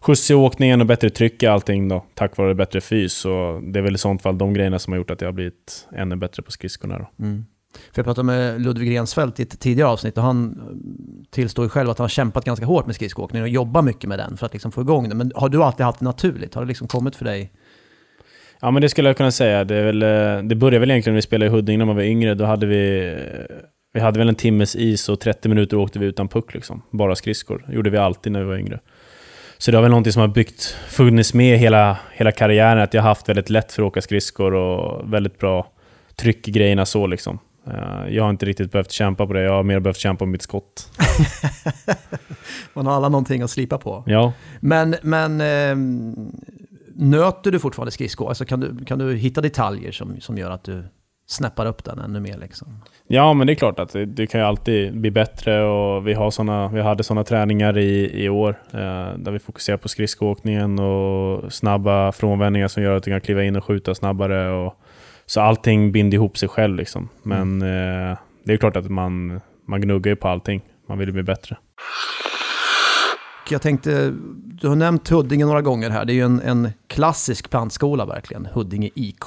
skjuts 0.00 0.30
i 0.30 0.34
åkningen 0.34 0.80
och 0.80 0.86
bättre 0.86 1.10
tryck 1.10 1.42
i 1.42 1.46
allting 1.46 1.88
då, 1.88 2.04
tack 2.14 2.36
vare 2.36 2.54
bättre 2.54 2.80
fys. 2.80 3.12
Så 3.12 3.60
det 3.64 3.78
är 3.78 3.82
väl 3.82 3.94
i 3.94 3.98
sånt 3.98 4.22
fall 4.22 4.38
de 4.38 4.54
grejerna 4.54 4.78
som 4.78 4.92
har 4.92 4.98
gjort 4.98 5.10
att 5.10 5.20
jag 5.20 5.28
har 5.28 5.32
blivit 5.32 5.88
ännu 5.96 6.16
bättre 6.16 6.42
på 6.42 6.50
skridskorna. 6.50 6.98
Då. 6.98 7.24
Mm. 7.24 7.46
För 7.74 7.98
jag 7.98 8.04
pratade 8.04 8.26
med 8.26 8.60
Ludvig 8.60 8.98
Rensfeldt 8.98 9.40
i 9.40 9.42
ett 9.42 9.60
tidigare 9.60 9.88
avsnitt 9.88 10.18
och 10.18 10.24
han 10.24 10.44
eh, 10.44 11.30
tillstår 11.30 11.64
ju 11.64 11.68
själv 11.68 11.90
att 11.90 11.98
han 11.98 12.04
har 12.04 12.08
kämpat 12.08 12.44
ganska 12.44 12.66
hårt 12.66 12.86
med 12.86 12.94
skridskoåkning 12.94 13.42
och 13.42 13.48
jobbar 13.48 13.82
mycket 13.82 14.08
med 14.08 14.18
den 14.18 14.36
för 14.36 14.46
att 14.46 14.52
liksom 14.52 14.72
få 14.72 14.80
igång 14.80 15.08
den. 15.08 15.18
Men 15.18 15.32
har 15.34 15.48
du 15.48 15.62
alltid 15.62 15.86
haft 15.86 15.98
det 15.98 16.04
naturligt? 16.04 16.54
Har 16.54 16.62
det 16.62 16.68
liksom 16.68 16.88
kommit 16.88 17.16
för 17.16 17.24
dig? 17.24 17.52
Ja 18.60 18.70
men 18.70 18.82
det 18.82 18.88
skulle 18.88 19.08
jag 19.08 19.16
kunna 19.16 19.30
säga. 19.30 19.64
Det, 19.64 19.82
väl, 19.82 20.02
eh, 20.02 20.42
det 20.42 20.54
började 20.54 20.78
väl 20.78 20.90
egentligen 20.90 21.14
när 21.14 21.18
vi 21.18 21.22
spelade 21.22 21.46
i 21.46 21.54
Huddinge 21.54 21.78
när 21.78 21.84
man 21.84 21.96
var 21.96 22.02
yngre. 22.02 22.34
Då 22.34 22.44
hade 22.44 22.66
vi, 22.66 23.08
eh, 23.08 23.56
vi 23.92 24.00
hade 24.00 24.18
väl 24.18 24.28
en 24.28 24.34
timmes 24.34 24.76
is 24.76 25.08
och 25.08 25.20
30 25.20 25.48
minuter 25.48 25.76
åkte 25.76 25.98
vi 25.98 26.06
utan 26.06 26.28
puck. 26.28 26.54
Liksom. 26.54 26.82
Bara 26.90 27.14
skridskor. 27.14 27.64
Det 27.68 27.74
gjorde 27.74 27.90
vi 27.90 27.98
alltid 27.98 28.32
när 28.32 28.40
vi 28.40 28.46
var 28.46 28.56
yngre. 28.56 28.80
Så 29.58 29.70
det 29.70 29.76
har 29.76 29.82
väl 29.82 29.90
någonting 29.90 30.12
som 30.12 30.20
har 30.20 30.28
byggt, 30.28 30.76
funnits 30.88 31.34
med 31.34 31.58
hela, 31.58 31.98
hela 32.12 32.32
karriären. 32.32 32.82
Att 32.82 32.94
jag 32.94 33.02
har 33.02 33.08
haft 33.08 33.28
väldigt 33.28 33.50
lätt 33.50 33.72
för 33.72 33.82
att 33.82 33.86
åka 33.86 34.02
skridskor 34.02 34.54
och 34.54 35.12
väldigt 35.12 35.38
bra 35.38 35.66
tryck 36.16 36.48
i 36.48 36.50
grejerna 36.50 36.86
så 36.86 37.06
liksom. 37.06 37.38
Eh, 37.66 38.14
jag 38.14 38.22
har 38.22 38.30
inte 38.30 38.46
riktigt 38.46 38.72
behövt 38.72 38.90
kämpa 38.90 39.26
på 39.26 39.32
det, 39.32 39.42
jag 39.42 39.52
har 39.52 39.62
mer 39.62 39.80
behövt 39.80 39.98
kämpa 39.98 40.18
på 40.18 40.26
mitt 40.26 40.42
skott. 40.42 40.90
Man 42.74 42.86
har 42.86 42.92
alla 42.92 43.08
någonting 43.08 43.42
att 43.42 43.50
slipa 43.50 43.78
på. 43.78 44.04
Ja. 44.06 44.32
Men, 44.60 44.94
men 45.02 45.40
eh, 45.40 45.76
nöter 46.94 47.50
du 47.50 47.58
fortfarande 47.58 47.90
skridskor? 47.90 48.28
Alltså 48.28 48.44
kan, 48.44 48.60
du, 48.60 48.84
kan 48.84 48.98
du 48.98 49.14
hitta 49.14 49.40
detaljer 49.40 49.92
som, 49.92 50.20
som 50.20 50.38
gör 50.38 50.50
att 50.50 50.64
du 50.64 50.84
snäppar 51.26 51.66
upp 51.66 51.84
den 51.84 51.98
ännu 51.98 52.20
mer? 52.20 52.38
Liksom? 52.38 52.68
Ja, 53.06 53.32
men 53.32 53.46
det 53.46 53.52
är 53.52 53.54
klart 53.54 53.78
att 53.78 53.92
det, 53.92 54.06
det 54.06 54.26
kan 54.26 54.40
ju 54.40 54.46
alltid 54.46 55.00
bli 55.00 55.10
bättre 55.10 55.64
och 55.64 56.08
vi, 56.08 56.14
har 56.14 56.30
såna, 56.30 56.68
vi 56.68 56.80
hade 56.80 57.02
sådana 57.02 57.24
träningar 57.24 57.78
i, 57.78 58.24
i 58.24 58.28
år 58.28 58.60
eh, 58.72 59.18
där 59.18 59.30
vi 59.30 59.38
fokuserar 59.38 59.76
på 59.76 59.88
skridskoåkningen 59.88 60.78
och 60.78 61.52
snabba 61.52 62.12
frånvändningar 62.12 62.68
som 62.68 62.82
gör 62.82 62.96
att 62.96 63.02
du 63.02 63.10
kan 63.10 63.20
kliva 63.20 63.44
in 63.44 63.56
och 63.56 63.64
skjuta 63.64 63.94
snabbare. 63.94 64.50
Och, 64.50 64.76
så 65.26 65.40
allting 65.40 65.92
binder 65.92 66.14
ihop 66.14 66.38
sig 66.38 66.48
själv 66.48 66.76
liksom. 66.76 67.08
Men 67.22 67.62
mm. 67.62 68.10
eh, 68.10 68.18
det 68.44 68.52
är 68.52 68.56
klart 68.56 68.76
att 68.76 68.90
man, 68.90 69.40
man 69.68 69.80
gnuggar 69.80 70.10
ju 70.10 70.16
på 70.16 70.28
allting. 70.28 70.62
Man 70.88 70.98
vill 70.98 71.08
ju 71.08 71.12
bli 71.12 71.22
bättre. 71.22 71.56
Jag 73.50 73.62
tänkte, 73.62 74.14
du 74.34 74.68
har 74.68 74.76
nämnt 74.76 75.08
Huddinge 75.08 75.44
några 75.44 75.62
gånger 75.62 75.90
här. 75.90 76.04
Det 76.04 76.12
är 76.12 76.14
ju 76.14 76.24
en, 76.24 76.40
en 76.40 76.70
klassisk 76.86 77.50
plantskola 77.50 78.06
verkligen, 78.06 78.46
Huddinge 78.52 78.90
IK. 78.94 79.24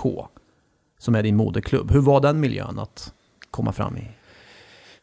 Som 1.00 1.16
är 1.16 1.24
din 1.24 1.36
moderklubb. 1.36 1.92
Hur 1.92 2.02
var 2.02 2.22
den 2.22 2.40
miljön 2.40 2.80
att 2.80 3.14
komma 3.52 3.72
fram 3.72 3.98
i? 3.98 4.08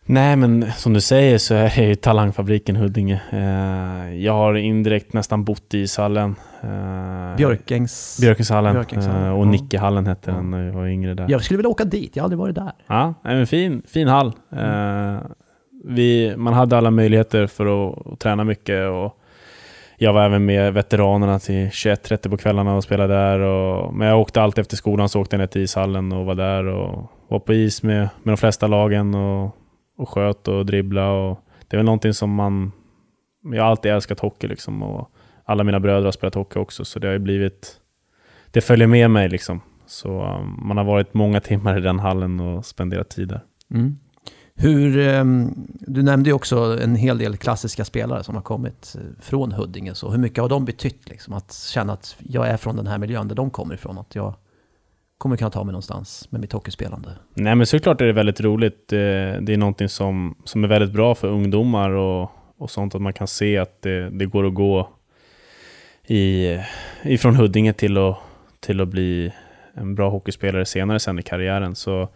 Nej, 0.06 0.36
men 0.36 0.72
som 0.72 0.92
du 0.92 1.00
säger 1.00 1.38
så 1.38 1.54
är 1.54 1.72
det 1.76 1.84
ju 1.84 1.94
talangfabriken 1.94 2.76
Huddinge. 2.76 3.20
Eh, 3.30 4.14
jag 4.16 4.32
har 4.32 4.54
indirekt 4.54 5.12
nästan 5.12 5.44
bott 5.44 5.74
i 5.74 5.78
ishallen. 5.78 6.34
Eh, 6.64 7.36
Björkängs... 7.36 8.18
Björkenshallen. 8.20 8.72
Björkenshallen. 8.72 9.24
Eh, 9.24 9.38
och 9.38 9.46
Nickehallen 9.46 10.06
hette 10.06 10.30
den 10.30 10.50
när 10.50 10.66
jag 10.66 10.72
var 10.72 10.86
yngre 10.86 11.14
där. 11.14 11.26
Jag 11.28 11.44
skulle 11.44 11.58
vilja 11.58 11.68
åka 11.68 11.84
dit, 11.84 12.16
jag 12.16 12.22
har 12.22 12.24
aldrig 12.24 12.38
varit 12.38 12.54
där. 12.54 12.72
Ja, 12.86 13.14
en 13.24 13.46
fin, 13.46 13.82
fin 13.86 14.08
hall. 14.08 14.32
Mm. 14.52 15.20
Vi, 15.84 16.34
man 16.36 16.54
hade 16.54 16.78
alla 16.78 16.90
möjligheter 16.90 17.46
för 17.46 17.90
att, 17.90 18.20
träna 18.20 18.44
mycket. 18.44 18.88
Och 18.90 19.20
jag 19.96 20.12
var 20.12 20.24
även 20.24 20.44
med 20.44 20.74
veteranerna 20.74 21.38
till 21.38 21.68
21.30 21.68 22.30
på 22.30 22.36
kvällarna 22.36 22.74
och 22.76 22.84
spelade 22.84 23.14
där. 23.14 23.40
Och, 23.40 23.94
men 23.94 24.08
jag 24.08 24.20
åkte 24.20 24.42
alltid 24.42 24.62
efter 24.62 24.76
skolan 24.76 25.08
så 25.08 25.20
åkte 25.20 25.36
jag 25.36 25.40
ner 25.40 25.46
till 25.46 25.62
ishallen 25.62 26.12
och 26.12 26.26
var 26.26 26.34
där 26.34 26.66
och 26.66 27.10
var 27.28 27.38
på 27.38 27.54
is 27.54 27.82
med, 27.82 28.08
med 28.22 28.32
de 28.32 28.36
flesta 28.36 28.66
lagen. 28.66 29.14
Och 29.14 29.56
och 29.96 30.08
sköt 30.08 30.48
och 30.48 30.66
dribbla. 30.66 31.10
Och 31.10 31.38
det 31.68 31.76
är 31.76 31.78
väl 31.78 31.84
någonting 31.84 32.14
som 32.14 32.34
man... 32.34 32.72
Jag 33.42 33.62
har 33.62 33.70
alltid 33.70 33.92
älskat 33.92 34.20
hockey 34.20 34.46
liksom 34.46 34.82
och 34.82 35.10
alla 35.44 35.64
mina 35.64 35.80
bröder 35.80 36.04
har 36.04 36.12
spelat 36.12 36.34
hockey 36.34 36.58
också, 36.58 36.84
så 36.84 36.98
det 36.98 37.06
har 37.06 37.12
ju 37.12 37.18
blivit... 37.18 37.80
Det 38.50 38.60
följer 38.60 38.86
med 38.86 39.10
mig 39.10 39.28
liksom. 39.28 39.60
Så 39.86 40.24
um, 40.24 40.60
man 40.62 40.76
har 40.76 40.84
varit 40.84 41.14
många 41.14 41.40
timmar 41.40 41.78
i 41.78 41.80
den 41.80 41.98
hallen 41.98 42.40
och 42.40 42.66
spenderat 42.66 43.08
tid 43.08 43.28
där. 43.28 43.40
Mm. 43.70 43.98
Hur, 44.54 44.98
um, 44.98 45.54
du 45.68 46.02
nämnde 46.02 46.30
ju 46.30 46.34
också 46.34 46.78
en 46.82 46.96
hel 46.96 47.18
del 47.18 47.36
klassiska 47.36 47.84
spelare 47.84 48.24
som 48.24 48.34
har 48.34 48.42
kommit 48.42 48.96
eh, 48.98 49.22
från 49.22 49.52
Huddinge. 49.52 49.94
Så 49.94 50.10
hur 50.10 50.18
mycket 50.18 50.38
har 50.38 50.48
de 50.48 50.64
betytt? 50.64 51.08
Liksom, 51.08 51.34
att 51.34 51.52
känna 51.52 51.92
att 51.92 52.16
jag 52.18 52.48
är 52.48 52.56
från 52.56 52.76
den 52.76 52.86
här 52.86 52.98
miljön 52.98 53.28
där 53.28 53.34
de 53.34 53.50
kommer 53.50 53.74
ifrån. 53.74 53.98
Att 53.98 54.14
jag 54.14 54.34
kommer 55.18 55.36
kunna 55.36 55.50
ta 55.50 55.64
mig 55.64 55.72
någonstans 55.72 56.28
med 56.30 56.40
mitt 56.40 56.52
hockeyspelande. 56.52 57.08
Nej 57.34 57.54
men 57.54 57.66
såklart 57.66 58.00
är 58.00 58.06
det 58.06 58.12
väldigt 58.12 58.40
roligt. 58.40 58.88
Det 58.88 59.52
är 59.52 59.56
någonting 59.56 59.88
som, 59.88 60.34
som 60.44 60.64
är 60.64 60.68
väldigt 60.68 60.92
bra 60.92 61.14
för 61.14 61.28
ungdomar 61.28 61.90
och, 61.90 62.30
och 62.58 62.70
sånt. 62.70 62.94
Att 62.94 63.02
man 63.02 63.12
kan 63.12 63.26
se 63.26 63.58
att 63.58 63.82
det, 63.82 64.10
det 64.10 64.26
går 64.26 64.46
att 64.46 64.54
gå 64.54 64.88
i, 66.06 66.58
ifrån 67.02 67.36
Huddinge 67.36 67.72
till 67.72 67.96
att, 67.98 68.16
till 68.60 68.80
att 68.80 68.88
bli 68.88 69.32
en 69.74 69.94
bra 69.94 70.10
hockeyspelare 70.10 70.64
senare 70.64 70.98
sen 70.98 71.18
i 71.18 71.22
karriären. 71.22 71.74
Så 71.74 72.08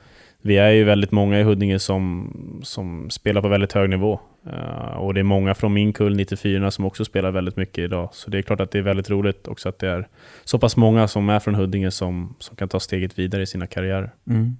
vi 0.42 0.56
är 0.56 0.70
ju 0.70 0.84
väldigt 0.84 1.10
många 1.10 1.40
i 1.40 1.42
Huddinge 1.42 1.78
som, 1.78 2.30
som 2.62 3.10
spelar 3.10 3.42
på 3.42 3.48
väldigt 3.48 3.72
hög 3.72 3.90
nivå. 3.90 4.20
Uh, 4.46 4.96
och 4.96 5.14
det 5.14 5.20
är 5.20 5.24
många 5.24 5.54
från 5.54 5.72
min 5.72 5.92
kull, 5.92 6.16
94 6.16 6.70
som 6.70 6.84
också 6.84 7.04
spelar 7.04 7.30
väldigt 7.30 7.56
mycket 7.56 7.78
idag. 7.78 8.08
Så 8.12 8.30
det 8.30 8.38
är 8.38 8.42
klart 8.42 8.60
att 8.60 8.70
det 8.70 8.78
är 8.78 8.82
väldigt 8.82 9.10
roligt 9.10 9.48
också 9.48 9.68
att 9.68 9.78
det 9.78 9.88
är 9.88 10.08
så 10.44 10.58
pass 10.58 10.76
många 10.76 11.08
som 11.08 11.28
är 11.28 11.40
från 11.40 11.54
Huddinge 11.54 11.90
som, 11.90 12.34
som 12.38 12.56
kan 12.56 12.68
ta 12.68 12.80
steget 12.80 13.18
vidare 13.18 13.42
i 13.42 13.46
sina 13.46 13.66
karriärer. 13.66 14.10
Mm. 14.26 14.56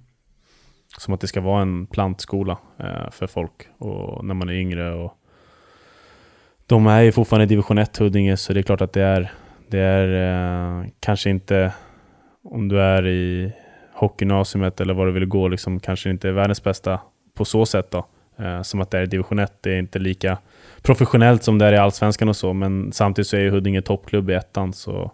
Som 0.97 1.13
att 1.13 1.21
det 1.21 1.27
ska 1.27 1.41
vara 1.41 1.61
en 1.61 1.87
plantskola 1.87 2.57
uh, 2.79 3.09
för 3.11 3.27
folk 3.27 3.67
och 3.77 4.25
när 4.25 4.33
man 4.33 4.49
är 4.49 4.53
yngre. 4.53 4.93
Och 4.93 5.18
de 6.69 6.87
är 6.87 7.01
ju 7.01 7.11
fortfarande 7.11 7.43
i 7.43 7.47
division 7.47 7.77
1 7.77 7.97
Huddinge, 7.97 8.37
så 8.37 8.53
det 8.53 8.59
är 8.59 8.61
klart 8.61 8.81
att 8.81 8.93
det 8.93 9.01
är, 9.01 9.31
det 9.67 9.79
är 9.79 10.79
eh, 10.79 10.85
kanske 10.99 11.29
inte 11.29 11.73
om 12.43 12.67
du 12.67 12.81
är 12.81 13.07
i 13.07 13.51
hockeygymnasiet 13.93 14.81
eller 14.81 14.93
vad 14.93 15.07
du 15.07 15.11
vill 15.11 15.25
gå, 15.25 15.47
liksom, 15.47 15.79
kanske 15.79 16.09
inte 16.09 16.27
är 16.27 16.31
världens 16.31 16.63
bästa 16.63 16.99
på 17.33 17.45
så 17.45 17.65
sätt. 17.65 17.91
då. 17.91 18.05
Eh, 18.39 18.61
som 18.61 18.81
att 18.81 18.91
det 18.91 18.97
är 18.97 19.03
i 19.03 19.05
division 19.05 19.39
1. 19.39 19.53
Det 19.61 19.71
är 19.71 19.79
inte 19.79 19.99
lika 19.99 20.37
professionellt 20.81 21.43
som 21.43 21.57
det 21.57 21.65
är 21.65 21.73
i 21.73 21.77
Allsvenskan 21.77 22.29
och 22.29 22.35
så, 22.35 22.53
men 22.53 22.91
samtidigt 22.91 23.27
så 23.27 23.35
är 23.35 23.41
ju 23.41 23.49
Huddinge 23.49 23.81
toppklubb 23.81 24.29
i 24.29 24.33
ettan, 24.33 24.73
så 24.73 25.11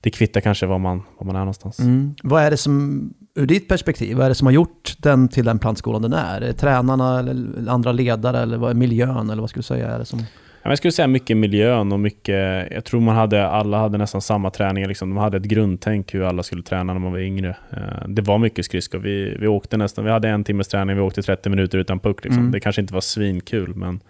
det 0.00 0.10
kvittar 0.10 0.40
kanske 0.40 0.66
var 0.66 0.78
man, 0.78 1.02
var 1.18 1.26
man 1.26 1.36
är 1.36 1.40
någonstans. 1.40 1.78
Mm. 1.78 2.14
Vad 2.22 2.42
är 2.42 2.50
det 2.50 2.56
som 2.56 3.14
ur 3.34 3.46
ditt 3.46 3.68
perspektiv, 3.68 4.16
vad 4.16 4.24
är 4.24 4.28
det 4.28 4.34
som 4.34 4.46
har 4.46 4.52
gjort 4.52 4.94
den 4.98 5.28
till 5.28 5.44
den 5.44 5.58
plantskolan 5.58 6.02
den 6.02 6.12
är? 6.12 6.36
Är 6.36 6.46
det 6.46 6.52
tränarna 6.52 7.18
eller 7.18 7.68
andra 7.70 7.92
ledare 7.92 8.38
eller 8.38 8.58
vad 8.58 8.70
är 8.70 8.74
miljön 8.74 9.30
eller 9.30 9.40
vad 9.40 9.50
skulle 9.50 9.60
du 9.60 9.66
säga 9.66 9.88
är 9.90 9.98
det 9.98 10.04
som... 10.04 10.18
Ja, 10.64 10.70
Jag 10.70 10.78
skulle 10.78 10.92
säga 10.92 11.08
mycket 11.08 11.36
miljön 11.36 11.92
och 11.92 12.00
mycket... 12.00 12.72
Jag 12.72 12.84
tror 12.84 13.00
man 13.00 13.16
hade, 13.16 13.46
alla 13.48 13.78
hade 13.78 13.98
nästan 13.98 14.20
samma 14.20 14.50
träningar. 14.50 14.88
Liksom. 14.88 15.08
De 15.10 15.16
hade 15.18 15.36
ett 15.36 15.42
grundtänk 15.42 16.14
hur 16.14 16.22
alla 16.22 16.42
skulle 16.42 16.62
träna 16.62 16.92
när 16.92 17.00
man 17.00 17.12
var 17.12 17.18
yngre. 17.18 17.56
Eh, 17.70 18.08
Det 18.08 18.22
var 18.22 18.38
mycket 18.38 18.64
skridskor. 18.64 18.98
Vi, 18.98 19.36
vi 19.40 19.46
åkte 19.46 19.76
nästan... 19.76 20.04
Vi 20.04 20.10
hade 20.10 20.28
en 20.28 20.44
timmes 20.44 20.68
träning, 20.68 20.96
vi 20.96 21.02
åkte 21.02 21.22
30 21.22 21.50
minuter 21.50 21.78
utan 21.78 21.98
puck. 22.00 22.24
Liksom. 22.24 22.40
Mm. 22.40 22.52
Det 22.52 22.60
kanske 22.60 22.80
inte 22.82 22.94
var 22.94 23.00
svinkul, 23.00 23.74
men 23.74 24.00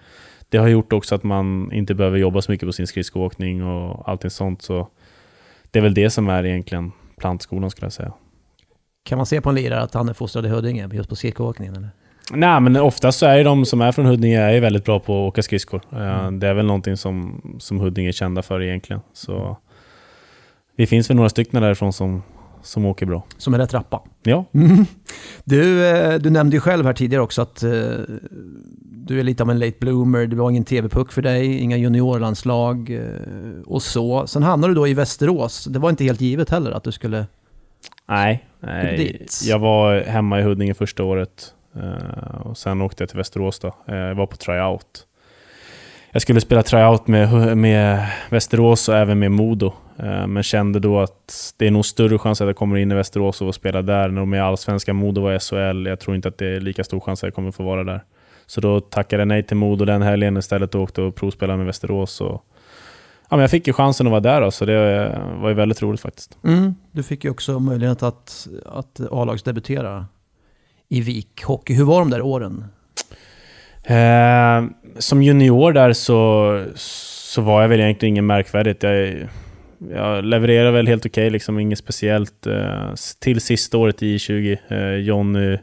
det 0.49 0.59
har 0.59 0.69
gjort 0.69 0.93
också 0.93 1.15
att 1.15 1.23
man 1.23 1.73
inte 1.73 1.95
behöver 1.95 2.19
jobba 2.19 2.43
så 2.43 2.53
mycket 2.53 2.69
på 2.69 2.73
sin 2.73 2.87
skridskoåkning 2.87 3.65
och 3.65 4.09
allting 4.09 4.31
sånt. 4.31 4.63
Så 4.63 4.89
det 5.71 5.79
är 5.79 5.83
väl 5.83 5.95
det 5.95 6.11
som 6.11 6.29
är 6.29 6.45
egentligen 6.47 6.93
plantskolan 7.17 7.71
skulle 7.71 7.87
jag 7.87 7.93
säga. 7.93 8.13
Kan 9.05 9.17
man 9.17 9.27
se 9.27 9.41
på 9.41 9.49
en 9.49 9.55
lirare 9.55 9.83
att 9.83 9.95
han 9.95 10.09
är 10.09 10.13
fostrad 10.13 10.47
i 10.47 10.49
Huddinge 10.49 10.89
just 10.93 11.09
på 11.09 11.17
skridskoåkningen 11.17 11.77
eller? 11.77 11.91
Nej, 12.33 12.61
men 12.61 12.77
oftast 12.77 13.19
så 13.19 13.27
är 13.27 13.37
ju 13.37 13.45
de 13.45 13.65
som 13.65 13.81
är 13.81 13.93
från 13.93 14.07
Huddinge 14.07 14.41
är 14.41 14.61
väldigt 14.61 14.85
bra 14.85 15.01
på 15.01 15.13
att 15.13 15.29
åka 15.29 15.43
skridskor. 15.43 15.81
Eh, 15.93 15.99
Mm. 16.19 16.41
Det 16.41 16.49
är 16.49 16.55
väl 16.55 16.67
någonting 16.67 16.97
som, 16.97 17.43
som 17.59 17.81
Huddinge 17.81 18.09
är 18.09 18.13
kända 18.13 18.43
för 18.43 18.63
egentligen. 18.63 19.01
Så 19.13 19.57
det 20.77 20.87
finns 20.87 21.11
väl 21.11 21.17
några 21.17 21.29
stycken 21.29 21.63
därifrån 21.63 21.93
som, 21.93 22.23
som 22.63 22.85
åker 22.87 23.07
bra. 23.07 23.23
Som 23.39 23.55
är 23.55 23.59
rätt 23.59 23.75
rappa. 23.75 24.03
Ja, 24.23 24.45
Mm. 24.53 24.87
Du, 25.45 25.87
eh, 25.89 26.15
du 26.19 26.31
nämnde 26.31 26.57
ju 26.57 26.61
själv 26.61 26.87
här 26.87 26.93
tidigare 26.93 27.23
också 27.23 27.43
att 27.43 27.63
eh, 27.63 27.71
du 29.07 29.21
är 29.21 29.23
lite 29.23 29.43
av 29.43 29.51
en 29.51 29.59
late 29.59 29.77
bloomer. 29.81 30.27
Det 30.27 30.37
var 30.37 30.51
ingen 30.51 30.65
TV-puck 30.65 31.13
för 31.13 31.23
dig, 31.23 31.59
inga 31.59 31.77
juniorlandslag 31.77 33.01
och 33.67 33.83
så. 33.83 34.27
Sen 34.27 34.43
hamnade 34.43 34.71
du 34.71 34.75
då 34.75 34.89
i 34.89 34.95
Västerås. 34.95 35.65
Det 35.65 35.79
var 35.79 35.91
inte 35.91 36.05
helt 36.05 36.21
givet 36.21 36.51
heller 36.51 36.71
att 36.71 36.85
du 36.85 36.93
skulle... 36.93 37.27
nej. 38.09 38.45
nej. 38.61 38.97
Dit. 38.97 39.41
Jag 39.45 39.59
var 39.59 40.01
hemma 40.01 40.41
i 40.41 40.43
Huddinge 40.43 40.75
första 40.75 41.05
året 41.05 41.55
Eh, 41.77 42.41
och 42.41 42.59
sen 42.59 42.83
åkte 42.83 43.03
jag 43.03 43.09
till 43.09 43.19
Västerås 43.19 43.59
då. 43.59 43.75
Eh, 43.87 43.97
jag 43.97 44.15
var 44.15 44.27
på 44.27 44.37
tryout. 44.37 45.07
Jag 46.11 46.23
skulle 46.23 46.41
spela 46.41 46.63
tryout 46.63 47.07
med, 47.07 47.57
med 47.59 48.07
Västerås 48.31 48.89
och 48.89 48.97
även 48.97 49.19
med 49.19 49.33
Modo. 49.33 49.73
Eh, 49.97 50.27
men 50.27 50.43
kände 50.43 50.81
då 50.81 51.01
att 51.01 51.55
det 51.57 51.67
är 51.67 51.71
nog 51.71 51.87
större 51.87 52.19
chans 52.19 52.41
att 52.41 52.47
jag 52.47 52.57
kommer 52.57 52.77
in 52.77 52.93
i 52.93 52.95
Västerås 52.95 53.43
och 53.43 53.55
spelar 53.55 53.83
spela 53.83 53.99
där. 53.99 54.09
När 54.09 54.21
de 54.21 54.33
är 54.33 54.41
allsvenska, 54.41 54.93
Modo 54.93 55.21
var 55.21 55.39
SHL. 55.39 55.87
Jag 55.87 56.01
tror 56.01 56.17
inte 56.17 56.29
att 56.29 56.39
det 56.39 56.47
är 56.47 56.61
lika 56.61 56.85
stor 56.85 57.01
chans 57.01 57.23
att 57.23 57.27
jag 57.27 57.35
kommer 57.35 57.51
få 57.51 57.63
vara 57.63 57.85
där. 57.85 58.05
Så 58.47 58.61
då 58.61 58.81
tackade 58.81 59.21
jag 59.21 59.29
nej 59.29 59.43
till 59.43 59.57
Modo 59.57 59.85
den 59.85 60.03
helgen 60.03 60.37
istället 60.37 60.75
och 60.75 60.83
åkte 60.83 61.03
och 61.03 61.15
provspelade 61.15 61.57
med 61.57 61.67
Västerås. 61.67 62.21
Och, 62.21 62.45
ja, 63.29 63.37
men 63.37 63.41
jag 63.41 63.51
fick 63.51 63.67
ju 63.67 63.73
chansen 63.73 64.07
att 64.07 64.11
vara 64.11 64.21
där 64.21 64.41
då, 64.41 64.51
så 64.51 64.65
det 64.65 65.19
var 65.41 65.49
ju 65.49 65.55
väldigt 65.55 65.83
roligt 65.83 66.01
faktiskt. 66.01 66.39
Mm. 66.45 66.75
Du 66.93 67.03
fick 67.03 67.25
ju 67.25 67.31
också 67.31 67.59
möjlighet 67.59 68.03
att, 68.03 68.49
att 68.67 69.01
A-lagsdebutera 69.11 70.07
i 70.95 71.01
Vik 71.01 71.43
Hockey. 71.45 71.75
Hur 71.75 71.85
var 71.85 71.99
de 71.99 72.11
där 72.11 72.23
åren? 72.23 72.65
Eh, 73.85 74.71
som 74.99 75.23
junior 75.23 75.73
där 75.73 75.93
så, 75.93 76.65
så 76.75 77.43
var 77.43 77.63
jag 77.63 77.69
väl 77.69 77.81
egentligen 77.81 78.13
ingen 78.13 78.27
märkvärdigt. 78.27 78.83
Jag, 78.83 79.29
jag 79.93 80.25
levererade 80.25 80.71
väl 80.71 80.87
helt 80.87 81.07
okej, 81.07 81.31
liksom 81.31 81.59
inget 81.59 81.79
speciellt. 81.79 82.47
Eh, 82.47 82.95
till 83.19 83.41
sista 83.41 83.79
året 83.79 84.03
i 84.03 84.19
20 84.19 84.59
Eh, 84.69 84.95
Jonny, 84.95 85.59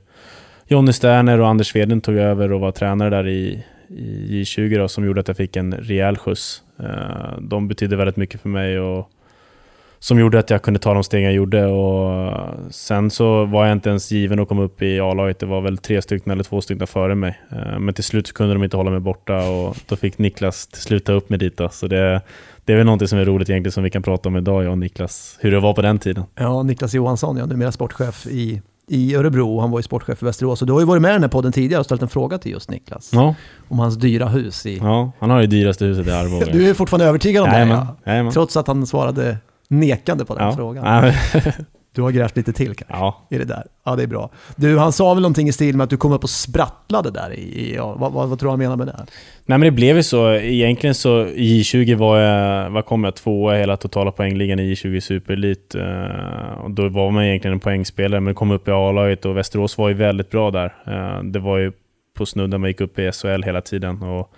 Jonny 0.68 0.94
Sterner 0.94 1.40
och 1.40 1.48
Anders 1.48 1.68
Sveden 1.68 2.02
tog 2.02 2.16
över 2.16 2.52
och 2.52 2.60
var 2.60 2.72
tränare 2.72 3.10
där 3.10 3.28
i, 3.28 3.64
i 3.90 4.44
J20 4.44 4.78
då, 4.78 4.88
som 4.88 5.06
gjorde 5.06 5.22
att 5.22 5.28
jag 5.28 5.38
fick 5.38 5.56
en 5.56 5.74
rejäl 5.74 6.18
skjuts. 6.18 6.64
Eh, 6.80 7.40
de 7.42 7.68
betydde 7.68 7.96
väldigt 7.96 8.18
mycket 8.18 8.42
för 8.42 8.50
mig 8.50 8.80
och 8.80 9.10
som 10.04 10.20
gjorde 10.20 10.40
att 10.40 10.50
jag 10.50 10.62
kunde 10.62 10.80
ta 10.80 10.94
de 10.94 11.04
steg 11.04 11.26
jag 11.26 11.34
gjorde. 11.34 11.66
Och 11.66 12.36
sen 12.72 13.10
så 13.12 13.46
var 13.46 13.66
jag 13.66 13.72
inte 13.72 13.90
ens 13.90 14.12
given 14.12 14.40
att 14.40 14.48
komma 14.48 14.62
upp 14.64 14.82
i 14.82 15.00
A-laget. 15.00 15.40
Det 15.40 15.46
var 15.46 15.62
väl 15.62 15.78
tre 15.78 16.02
stycken 16.02 16.32
eller 16.32 16.44
två 16.44 16.62
stycken 16.62 16.88
före 16.88 17.16
mig. 17.16 17.40
Eh, 17.52 17.80
Men 17.80 17.94
till 17.94 18.04
slut 18.04 18.28
så 18.28 18.34
kunde 18.34 18.54
de 18.54 18.64
inte 18.64 18.78
hålla 18.78 18.92
mig 18.92 19.00
borta 19.00 19.38
och 19.50 19.76
då 19.88 19.96
fick 19.96 20.18
Niklas 20.18 20.68
till 20.68 20.82
slut 20.82 21.06
ta 21.06 21.12
upp 21.12 21.30
mig 21.30 21.40
dit. 21.40 21.58
Då. 21.58 21.70
Så 21.70 21.88
det, 21.88 22.22
det 22.66 22.74
är 22.74 22.78
väl 22.78 22.86
någonting 22.86 23.08
som 23.08 23.20
är 23.20 23.26
roligt 23.26 23.50
egentligen 23.50 23.72
som 23.72 23.84
vi 23.84 23.90
kan 23.90 24.02
prata 24.02 24.30
om 24.30 24.38
idag, 24.38 24.64
jag 24.64 24.72
och 24.72 24.78
Niklas. 24.78 25.38
Hur 25.40 25.52
det 25.52 25.60
var 25.60 25.74
på 25.74 25.82
den 25.82 26.00
tiden. 26.00 26.24
Ja, 26.36 26.64
Niklas 26.64 26.94
Johansson, 26.94 27.38
ja, 27.38 27.46
numera 27.46 27.72
sportchef 27.72 28.28
i, 28.28 28.62
i 28.88 29.16
Örebro. 29.16 29.60
Han 29.60 29.72
var 29.72 29.80
ju 29.80 29.84
sportchef 29.84 30.22
i 30.24 30.26
Västerås. 30.26 30.62
Och 30.62 30.68
du 30.68 30.74
har 30.74 30.80
ju 30.80 30.86
varit 30.86 31.02
med 31.02 31.10
i 31.10 31.14
den 31.14 31.22
här 31.22 31.30
podden 31.30 31.52
tidigare 31.52 31.80
och 31.80 31.86
ställt 31.86 32.02
en 32.02 32.10
fråga 32.10 32.38
till 32.38 32.52
just 32.52 32.70
Niklas. 32.70 33.10
Ja, 33.14 33.36
Om 33.70 33.80
hans 33.80 33.98
dyra 33.98 34.28
hus 34.28 34.66
i... 34.66 34.78
ja 34.78 35.12
han 35.20 35.30
har 35.30 35.40
det 35.42 35.48
dyraste 35.48 35.86
huset 35.86 36.08
i 36.08 36.12
Arboga. 36.12 36.46
Du 36.54 36.70
är 36.70 36.74
fortfarande 36.74 37.06
övertygad 37.06 37.44
om 37.44 37.50
det? 37.50 37.56
Jajamän, 37.56 37.78
Ja. 38.06 38.12
jajamän. 38.12 38.32
Trots 38.34 38.58
att 38.58 38.68
han 38.68 38.88
svarade 38.88 39.38
nekande 39.72 40.26
på 40.26 40.36
den 40.36 40.44
Ja. 40.48 40.56
frågan. 40.56 41.12
Du 41.96 42.02
har 42.02 42.12
grävt 42.12 42.38
lite 42.38 42.54
till 42.54 42.76
kanske? 42.76 42.94
ja. 42.98 43.28
I 43.30 43.38
det 43.38 43.46
där? 43.46 43.64
Ja, 43.86 43.96
det 43.96 44.04
är 44.04 44.08
bra. 44.08 44.30
Du, 44.56 44.78
han 44.78 44.92
sa 44.92 45.14
väl 45.14 45.22
någonting 45.22 45.48
i 45.48 45.52
stil 45.52 45.78
med 45.78 45.84
att 45.84 45.90
du 45.90 45.98
kom 45.98 46.12
upp 46.12 46.24
och 46.24 46.30
sprattlade 46.30 47.12
där 47.12 47.34
i... 47.34 47.42
i 47.42 47.76
ja, 47.76 47.96
vad, 48.00 48.12
vad, 48.12 48.30
vad 48.30 48.40
tror 48.40 48.48
du 48.48 48.52
han 48.52 48.60
menar 48.60 48.76
med 48.76 48.88
det? 48.88 49.06
Nej 49.46 49.58
men 49.58 49.62
det 49.62 49.72
blev 49.72 49.96
ju 49.96 50.04
så. 50.04 50.32
Egentligen 50.32 50.96
så 50.96 51.26
i 51.26 51.62
J20 51.62 51.96
var 51.96 52.20
jag, 52.20 52.70
vad 52.70 52.86
kom 52.86 53.04
jag, 53.04 53.16
tvåa 53.16 53.56
i 53.56 53.60
hela 53.60 53.78
totala 53.78 54.12
poängligan 54.12 54.60
i 54.60 54.74
J20 54.74 55.00
Superelit. 55.00 55.76
Och 56.64 56.72
då 56.72 56.90
var 56.90 57.12
man 57.12 57.24
egentligen 57.24 57.54
en 57.54 57.60
poängspelare, 57.60 58.20
men 58.20 58.36
kom 58.36 58.52
upp 58.52 58.68
i 58.68 58.72
A-laget 58.72 59.26
och 59.26 59.38
Västerås 59.38 59.78
var 59.78 59.88
ju 59.90 59.94
väldigt 59.96 60.30
bra 60.30 60.52
där. 60.52 60.76
Eh, 60.88 61.24
det 61.24 61.40
var 61.40 61.58
ju 61.58 61.72
på 62.18 62.26
snudden 62.26 62.62
man 62.62 62.70
gick 62.70 62.82
upp 62.82 63.00
i 63.00 63.12
SHL 63.12 63.44
hela 63.44 63.62
tiden. 63.62 64.02
Och, 64.04 64.32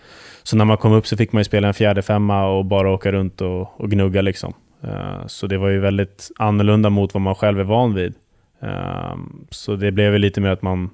så 0.44 0.58
när 0.58 0.66
man 0.66 0.78
kom 0.78 0.92
upp 0.92 1.08
så 1.08 1.18
fick 1.18 1.32
man 1.32 1.40
ju 1.40 1.44
spela 1.44 1.68
en 1.68 1.74
fjärde 1.74 2.02
femma 2.02 2.46
och 2.48 2.66
bara 2.66 2.92
åka 2.92 3.12
runt 3.12 3.42
och, 3.42 3.82
och 3.82 3.92
gnugga 3.92 4.22
liksom. 4.22 4.54
Eh, 4.84 5.28
så 5.28 5.48
det 5.48 5.58
var 5.58 5.70
ju 5.70 5.80
väldigt 5.80 6.32
annorlunda 6.38 6.90
mot 6.90 7.14
vad 7.14 7.22
man 7.22 7.36
själv 7.36 7.60
är 7.60 7.64
van 7.64 7.94
vid. 7.94 8.14
Eh, 8.62 9.16
så 9.50 9.76
det 9.76 9.92
blev 9.92 10.12
ju 10.14 10.18
lite 10.20 10.42
mer 10.42 10.50
att 10.50 10.62
man 10.62 10.90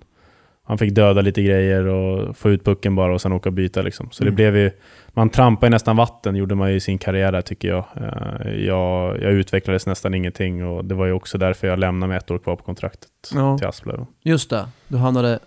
han 0.64 0.78
fick 0.78 0.96
döda 0.96 1.22
lite 1.22 1.42
grejer 1.44 1.86
och 1.86 2.38
få 2.38 2.50
ut 2.50 2.66
pucken 2.66 2.96
bara 2.96 3.14
och 3.14 3.22
sen 3.22 3.32
åka 3.34 3.50
och 3.50 3.54
byta. 3.54 3.82
Liksom. 3.82 4.08
Så 4.12 4.24
det 4.24 4.28
Mm. 4.28 4.36
blev 4.36 4.58
ju, 4.58 4.72
man 5.10 5.30
trampade 5.30 5.68
ju 5.68 5.72
nästan 5.72 5.96
vatten, 5.96 6.36
gjorde 6.36 6.56
man 6.56 6.70
ju 6.70 6.76
i 6.76 6.80
sin 6.80 6.98
karriär 6.98 7.32
där 7.32 7.42
tycker 7.42 7.68
jag. 7.68 7.86
Eh, 7.96 8.52
jag. 8.66 9.22
Jag 9.22 9.32
utvecklades 9.32 9.86
nästan 9.88 10.14
ingenting 10.14 10.66
och 10.68 10.86
det 10.86 10.96
var 10.96 11.06
ju 11.06 11.12
också 11.14 11.38
därför 11.38 11.68
jag 11.68 11.80
lämnade 11.80 12.08
med 12.10 12.18
ett 12.18 12.32
år 12.32 12.38
kvar 12.38 12.56
på 12.56 12.64
kontraktet 12.64 13.10
Ja. 13.34 13.58
till 13.58 13.68
Asplöv. 13.68 14.06
Just 14.24 14.50
det, 14.50 14.66
du 14.88 14.98
hamnade 14.98 15.40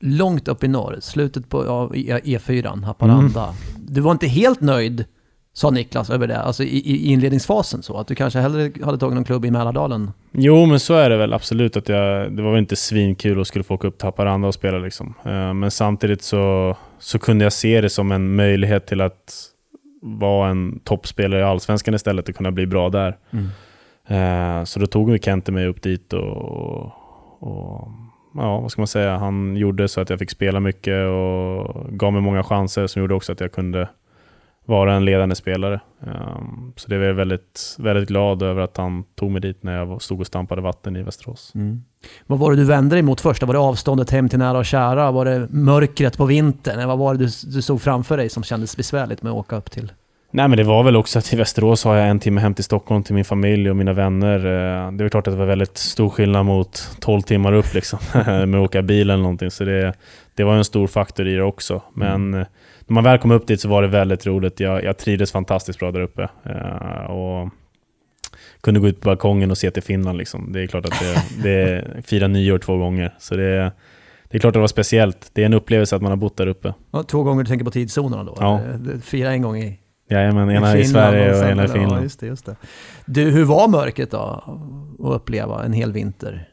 långt 0.00 0.48
upp 0.48 0.64
i 0.64 0.68
norr, 0.68 0.96
slutet 1.00 1.48
på 1.48 1.64
ja, 1.66 1.90
E- 1.94 2.20
E4, 2.24 2.84
Haparanda. 2.84 3.42
Mm. 3.44 3.54
Du 3.88 4.00
var 4.00 4.12
inte 4.12 4.26
helt 4.26 4.60
nöjd, 4.60 5.04
sa 5.58 5.70
Niklas, 5.70 6.10
över 6.10 6.26
det, 6.26 6.38
alltså 6.40 6.62
i, 6.62 6.78
i 6.78 7.06
inledningsfasen 7.12 7.82
så, 7.82 7.98
att 7.98 8.06
du 8.06 8.14
kanske 8.14 8.38
hellre 8.40 8.72
hade 8.84 8.98
tagit 8.98 9.14
någon 9.14 9.24
klubb 9.24 9.44
i 9.44 9.50
Mälardalen. 9.50 10.10
Jo, 10.32 10.66
men 10.66 10.80
så 10.80 10.94
är 10.94 11.10
det 11.10 11.16
väl 11.16 11.32
absolut. 11.32 11.76
att 11.76 11.88
jag, 11.88 12.32
Det 12.32 12.42
var 12.42 12.50
väl 12.50 12.58
inte 12.58 12.76
svinkul 12.76 13.40
att 13.40 13.46
skulle 13.46 13.64
få 13.64 13.74
åka 13.74 13.88
upp 13.88 13.98
till 13.98 14.06
Haparanda 14.06 14.48
och 14.48 14.54
spela. 14.54 14.78
Liksom. 14.78 15.14
Eh, 15.24 15.54
Men 15.54 15.70
samtidigt 15.70 16.22
så, 16.22 16.76
så 16.98 17.18
kunde 17.18 17.44
jag 17.44 17.52
se 17.52 17.80
det 17.80 17.90
som 17.90 18.12
en 18.12 18.34
möjlighet 18.36 18.86
till 18.86 19.00
att 19.00 19.42
vara 20.02 20.50
en 20.50 20.78
toppspelare 20.84 21.40
i 21.40 21.44
Allsvenskan 21.44 21.94
istället 21.94 22.28
och 22.28 22.34
kunna 22.34 22.50
bli 22.50 22.66
bra 22.66 22.88
där. 22.88 23.16
Eh, 24.08 24.64
Så 24.64 24.80
då 24.80 24.86
tog 24.86 25.24
Kente 25.24 25.52
mig 25.52 25.66
upp 25.66 25.82
dit 25.82 26.12
och, 26.12 26.92
och 27.38 27.88
ja, 28.34 28.60
vad 28.60 28.70
ska 28.70 28.80
man 28.80 28.86
säga, 28.86 29.16
han 29.16 29.56
gjorde 29.56 29.88
så 29.88 30.00
att 30.00 30.10
jag 30.10 30.18
fick 30.18 30.30
spela 30.30 30.60
mycket 30.60 31.06
och 31.08 31.86
gav 31.90 32.12
mig 32.12 32.22
många 32.22 32.42
chanser 32.42 32.86
som 32.86 33.02
gjorde 33.02 33.14
också 33.14 33.32
att 33.32 33.40
jag 33.40 33.52
kunde 33.52 33.88
vara 34.68 34.94
en 34.94 35.04
ledande 35.04 35.34
spelare. 35.34 35.80
Um, 36.00 36.72
så 36.76 36.88
det 36.88 36.98
var 36.98 37.04
jag 37.04 37.14
väldigt, 37.14 37.76
väldigt 37.78 38.08
glad 38.08 38.42
över 38.42 38.62
att 38.62 38.76
han 38.76 39.04
tog 39.14 39.30
mig 39.30 39.40
dit 39.40 39.62
när 39.62 39.76
jag 39.76 40.02
stod 40.02 40.20
och 40.20 40.26
stampade 40.26 40.62
vatten 40.62 40.96
i 40.96 41.02
Västerås. 41.02 41.52
Vad 42.26 42.38
var 42.38 42.50
det 42.50 42.56
du 42.56 42.64
vände 42.64 42.96
dig 42.96 43.02
mot 43.02 43.20
först? 43.20 43.42
Var 43.42 43.52
det 43.52 43.58
avståndet 43.60 44.10
hem 44.10 44.28
till 44.28 44.38
nära 44.38 44.58
och 44.58 44.66
kära? 44.66 45.10
Var 45.10 45.24
det 45.24 45.46
mörkret 45.50 46.16
på 46.18 46.24
vintern? 46.26 46.74
Eller 46.74 46.86
vad 46.86 46.98
var 46.98 47.14
det 47.14 47.18
du, 47.18 47.30
du 47.54 47.62
såg 47.62 47.80
framför 47.80 48.16
dig 48.16 48.28
som 48.28 48.42
kändes 48.42 48.76
besvärligt 48.76 49.22
med 49.22 49.30
att 49.32 49.38
åka 49.38 49.56
upp 49.56 49.70
till? 49.70 49.92
Nej 50.30 50.48
men 50.48 50.58
det 50.58 50.64
var 50.64 50.82
väl 50.82 50.96
också 50.96 51.18
att 51.18 51.32
i 51.32 51.36
Västerås 51.36 51.84
har 51.84 51.96
jag 51.96 52.08
en 52.08 52.20
timme 52.20 52.40
hem 52.40 52.54
till 52.54 52.64
Stockholm 52.64 53.02
till 53.02 53.14
min 53.14 53.24
familj 53.24 53.70
och 53.70 53.76
mina 53.76 53.92
vänner. 53.92 54.38
Eh, 54.38 54.92
Det 54.92 55.04
är 55.04 55.08
klart 55.08 55.26
att 55.26 55.34
det 55.34 55.38
var 55.38 55.46
väldigt 55.46 55.78
stor 55.78 56.08
skillnad 56.08 56.46
mot 56.46 56.90
12 57.00 57.20
timmar 57.20 57.52
upp 57.52 57.74
liksom, 57.74 57.98
med 58.26 58.54
att 58.54 58.64
åka 58.64 58.82
bil 58.82 59.10
eller 59.10 59.22
någonting. 59.22 59.50
Så 59.50 59.64
det, 59.64 59.92
det 60.34 60.44
var 60.44 60.54
en 60.54 60.64
stor 60.64 60.86
faktor 60.86 61.28
i 61.28 61.34
det 61.34 61.42
också. 61.42 61.82
Men 61.94 62.34
eh, 62.34 62.46
när 62.88 62.94
man 62.94 63.04
väl 63.04 63.18
kom 63.18 63.30
upp 63.30 63.46
dit 63.46 63.60
så 63.60 63.68
var 63.68 63.82
det 63.82 63.88
väldigt 63.88 64.26
roligt. 64.26 64.60
Jag, 64.60 64.84
jag 64.84 64.98
trivdes 64.98 65.32
fantastiskt 65.32 65.78
bra 65.78 65.92
där 65.92 66.00
uppe. 66.00 66.28
Eh, 66.44 67.10
Och 67.10 67.48
kunde 68.60 68.80
gå 68.80 68.88
ut 68.88 69.00
på 69.00 69.08
balkongen 69.08 69.50
och 69.50 69.58
se 69.58 69.70
till 69.70 69.82
Finland. 69.82 70.18
Liksom. 70.18 70.52
Det 70.52 70.62
är 70.62 70.66
klart 70.66 70.84
att 70.84 70.94
det, 71.00 71.42
det 71.42 71.84
fira 72.06 72.28
nyår 72.28 72.58
två 72.58 72.76
gånger. 72.76 73.14
Så 73.18 73.36
det, 73.36 73.72
det 74.30 74.36
är 74.36 74.38
klart 74.38 74.48
att 74.50 74.54
det 74.54 74.60
var 74.60 74.66
speciellt. 74.66 75.30
Det 75.32 75.42
är 75.42 75.46
en 75.46 75.54
upplevelse 75.54 75.96
att 75.96 76.02
man 76.02 76.12
har 76.12 76.16
bott 76.16 76.36
där 76.36 76.46
uppe. 76.46 76.74
Ja, 76.90 77.02
två 77.02 77.22
gånger 77.22 77.42
du 77.44 77.48
tänker 77.48 77.64
på 77.64 77.70
tidszonerna 77.70 78.24
då? 78.24 78.36
Ja. 78.40 78.58
eller? 78.60 78.98
Fyra 79.00 79.30
en 79.30 79.42
gång 79.42 79.56
i, 79.58 79.78
Jajamän, 80.10 80.50
ena 80.50 80.76
i 80.76 80.80
i 80.80 80.84
Sverige 80.84 81.30
och 81.30 81.36
sen- 81.36 81.50
ena 81.50 81.64
i 81.64 81.66
Ja, 81.66 81.72
Finland. 81.72 82.02
just 82.02 82.20
det, 82.20 82.26
just 82.26 82.46
det. 82.46 82.56
Du, 83.06 83.30
hur 83.30 83.44
var 83.44 83.68
mörkret 83.68 84.10
då? 84.10 84.18
Att 85.04 85.14
uppleva 85.14 85.64
en 85.64 85.72
hel 85.72 85.92
vinter? 85.92 86.48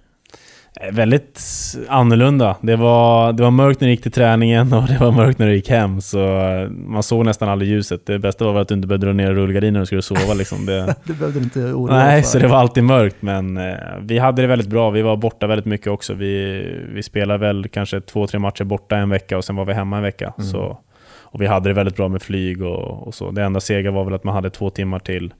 Eh, 0.81 0.91
Väldigt 0.91 1.41
annorlunda. 1.87 2.57
Det 2.61 2.75
var, 2.75 3.33
det 3.33 3.43
var 3.43 3.51
mörkt 3.51 3.81
när 3.81 3.87
du 3.87 3.91
gick 3.91 4.01
till 4.01 4.11
träningen 4.11 4.73
och 4.73 4.83
det 4.87 4.97
var 4.99 5.11
mörkt 5.11 5.39
när 5.39 5.47
du 5.47 5.55
gick 5.55 5.69
hem. 5.69 6.01
Så 6.01 6.39
eh, 6.39 6.69
man 6.69 7.03
såg 7.03 7.25
nästan 7.25 7.49
aldrig 7.49 7.71
ljuset. 7.71 8.05
Det 8.05 8.19
bästa 8.19 8.45
var 8.45 8.61
att 8.61 8.67
du 8.67 8.75
inte 8.75 8.87
behövde 8.87 9.07
dra 9.07 9.13
ner 9.13 9.33
rullgardinen 9.33 9.73
när 9.73 9.79
du 9.79 9.85
skulle 9.85 10.01
sova. 10.01 10.33
Liksom. 10.33 10.65
Det, 10.65 10.95
Det 11.03 11.13
behövde 11.13 11.39
du 11.39 11.43
inte 11.43 11.59
oroa 11.59 11.95
dig 11.95 12.05
nej, 12.05 12.21
för. 12.21 12.29
så 12.29 12.39
det 12.39 12.47
var 12.47 12.57
alltid 12.57 12.83
mörkt. 12.83 13.17
Men 13.19 13.57
eh, 13.57 13.75
vi 14.01 14.19
hade 14.19 14.41
det 14.41 14.47
väldigt 14.47 14.69
bra. 14.69 14.89
Vi 14.89 15.01
var 15.01 15.17
borta 15.17 15.47
väldigt 15.47 15.65
mycket 15.65 15.87
också. 15.87 16.13
Vi, 16.13 16.63
vi 16.93 17.03
spelade 17.03 17.39
väl 17.39 17.67
kanske 17.67 18.01
två, 18.01 18.27
tre 18.27 18.39
matcher 18.39 18.63
borta 18.63 18.97
en 18.97 19.09
vecka 19.09 19.37
och 19.37 19.45
sen 19.45 19.55
var 19.55 19.65
vi 19.65 19.73
hemma 19.73 19.97
en 19.97 20.03
vecka. 20.03 20.33
Mm. 20.37 20.49
Så, 20.49 20.77
och 21.21 21.41
vi 21.41 21.47
hade 21.47 21.69
det 21.69 21.73
väldigt 21.73 21.95
bra 21.95 22.07
med 22.07 22.21
flyg 22.21 22.61
och, 22.61 23.07
och 23.07 23.13
så. 23.13 23.31
Det 23.31 23.43
enda 23.43 23.59
sega 23.59 23.91
var 23.91 24.03
väl 24.03 24.13
att 24.13 24.23
man 24.23 24.35
hade 24.35 24.49
två 24.49 24.69
timmar 24.69 24.99
till, 24.99 25.33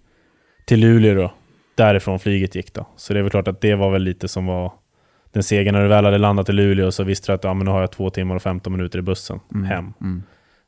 till 0.66 0.80
Luleå 0.80 1.14
då. 1.16 1.32
Därifrån 1.78 2.20
flyget 2.20 2.56
gick 2.56 2.74
då. 2.74 2.88
Så 2.96 3.14
det 3.14 3.20
är 3.20 3.24
väl 3.24 3.30
klart 3.30 3.48
att 3.48 3.62
det 3.62 3.76
var 3.76 3.92
väl 3.92 4.02
lite 4.02 4.28
som 4.28 4.46
var 4.46 4.72
den 5.36 5.44
segern 5.44 5.74
när 5.74 5.82
du 5.82 5.88
väl 5.88 6.06
hade 6.06 6.18
landat 6.18 6.50
i 6.50 6.54
Luleå 6.54 6.92
så 6.92 7.04
visste 7.04 7.32
du 7.32 7.36
att 7.36 7.44
ja, 7.44 7.54
men 7.54 7.66
nu 7.66 7.72
har 7.72 7.82
jag 7.82 7.92
två 7.92 8.10
timmar 8.10 8.36
och 8.36 8.42
15 8.42 8.74
minuter 8.74 9.00
i 9.00 9.02
bussen 9.02 9.40
hem. 9.66 9.94
Mm. 10.02 10.24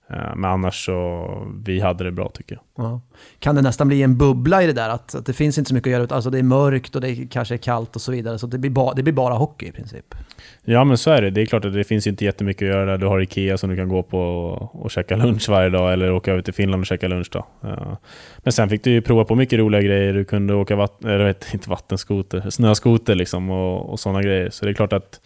Eh, 0.10 0.36
Men 0.36 0.52
annars 0.52 0.86
så, 0.86 1.28
vi 1.66 1.80
hade 1.80 2.04
det 2.04 2.12
bra 2.12 2.30
tycker 2.30 2.56
jag. 2.56 2.86
Ja. 2.86 3.02
Kan 3.40 3.56
det 3.56 3.62
nästan 3.62 3.88
bli 3.88 4.04
en 4.04 4.18
bubbla 4.18 4.64
i 4.64 4.68
det 4.68 4.74
där? 4.74 4.90
Att, 4.90 5.16
att 5.16 5.26
det 5.26 5.34
finns 5.34 5.58
inte 5.58 5.68
så 5.68 5.74
mycket 5.74 5.88
att 5.88 6.00
göra, 6.00 6.16
alltså 6.16 6.30
det 6.30 6.40
är 6.40 6.44
mörkt 6.44 6.96
och 6.96 7.02
det 7.02 7.10
är, 7.10 7.28
kanske 7.28 7.56
är 7.56 7.58
kallt 7.58 7.96
och 7.96 8.02
så 8.02 8.12
vidare. 8.12 8.40
Så 8.40 8.48
det 8.48 8.58
blir, 8.58 8.72
ba, 8.72 8.94
det 8.94 9.04
blir 9.04 9.14
bara 9.14 9.34
hockey 9.34 9.66
i 9.68 9.72
princip. 9.72 10.16
Ja 10.64 10.84
men 10.84 10.98
så 10.98 11.12
är 11.12 11.22
det. 11.22 11.30
Det 11.30 11.42
är 11.42 11.46
klart 11.46 11.66
att 11.66 11.74
det 11.74 11.84
finns 11.84 12.08
inte 12.08 12.26
jättemycket 12.26 12.62
att 12.62 12.76
göra 12.76 12.86
där. 12.86 12.98
Du 12.98 13.06
har 13.06 13.22
Ikea 13.22 13.58
som 13.58 13.70
du 13.70 13.76
kan 13.76 13.90
gå 13.90 14.04
på 14.04 14.20
och, 14.20 14.84
och 14.84 14.92
käka 14.92 15.16
lunch 15.16 15.50
varje 15.50 15.70
dag 15.70 15.94
eller 15.94 16.12
åka 16.12 16.32
över 16.32 16.42
till 16.42 16.54
Finland 16.54 16.82
och 16.82 16.88
käka 16.88 17.08
lunch 17.08 17.30
då. 17.32 17.46
Ja. 17.62 17.98
Men 18.38 18.54
sen 18.54 18.70
fick 18.70 18.84
du 18.84 18.92
ju 18.92 19.02
prova 19.02 19.26
på 19.26 19.36
mycket 19.36 19.60
roliga 19.60 19.82
grejer. 19.82 20.14
Du 20.14 20.26
kunde 20.26 20.54
åka 20.54 20.76
vatt, 20.76 21.06
eller 21.06 21.36
inte 21.54 21.70
vattenskoter, 21.70 22.50
snöskoter 22.50 23.16
liksom 23.16 23.50
och, 23.50 23.90
och 23.90 24.00
sådana 24.00 24.22
grejer. 24.22 24.50
Så 24.50 24.66
det 24.66 24.72
är 24.72 24.74
klart 24.74 24.94
att 24.94 25.22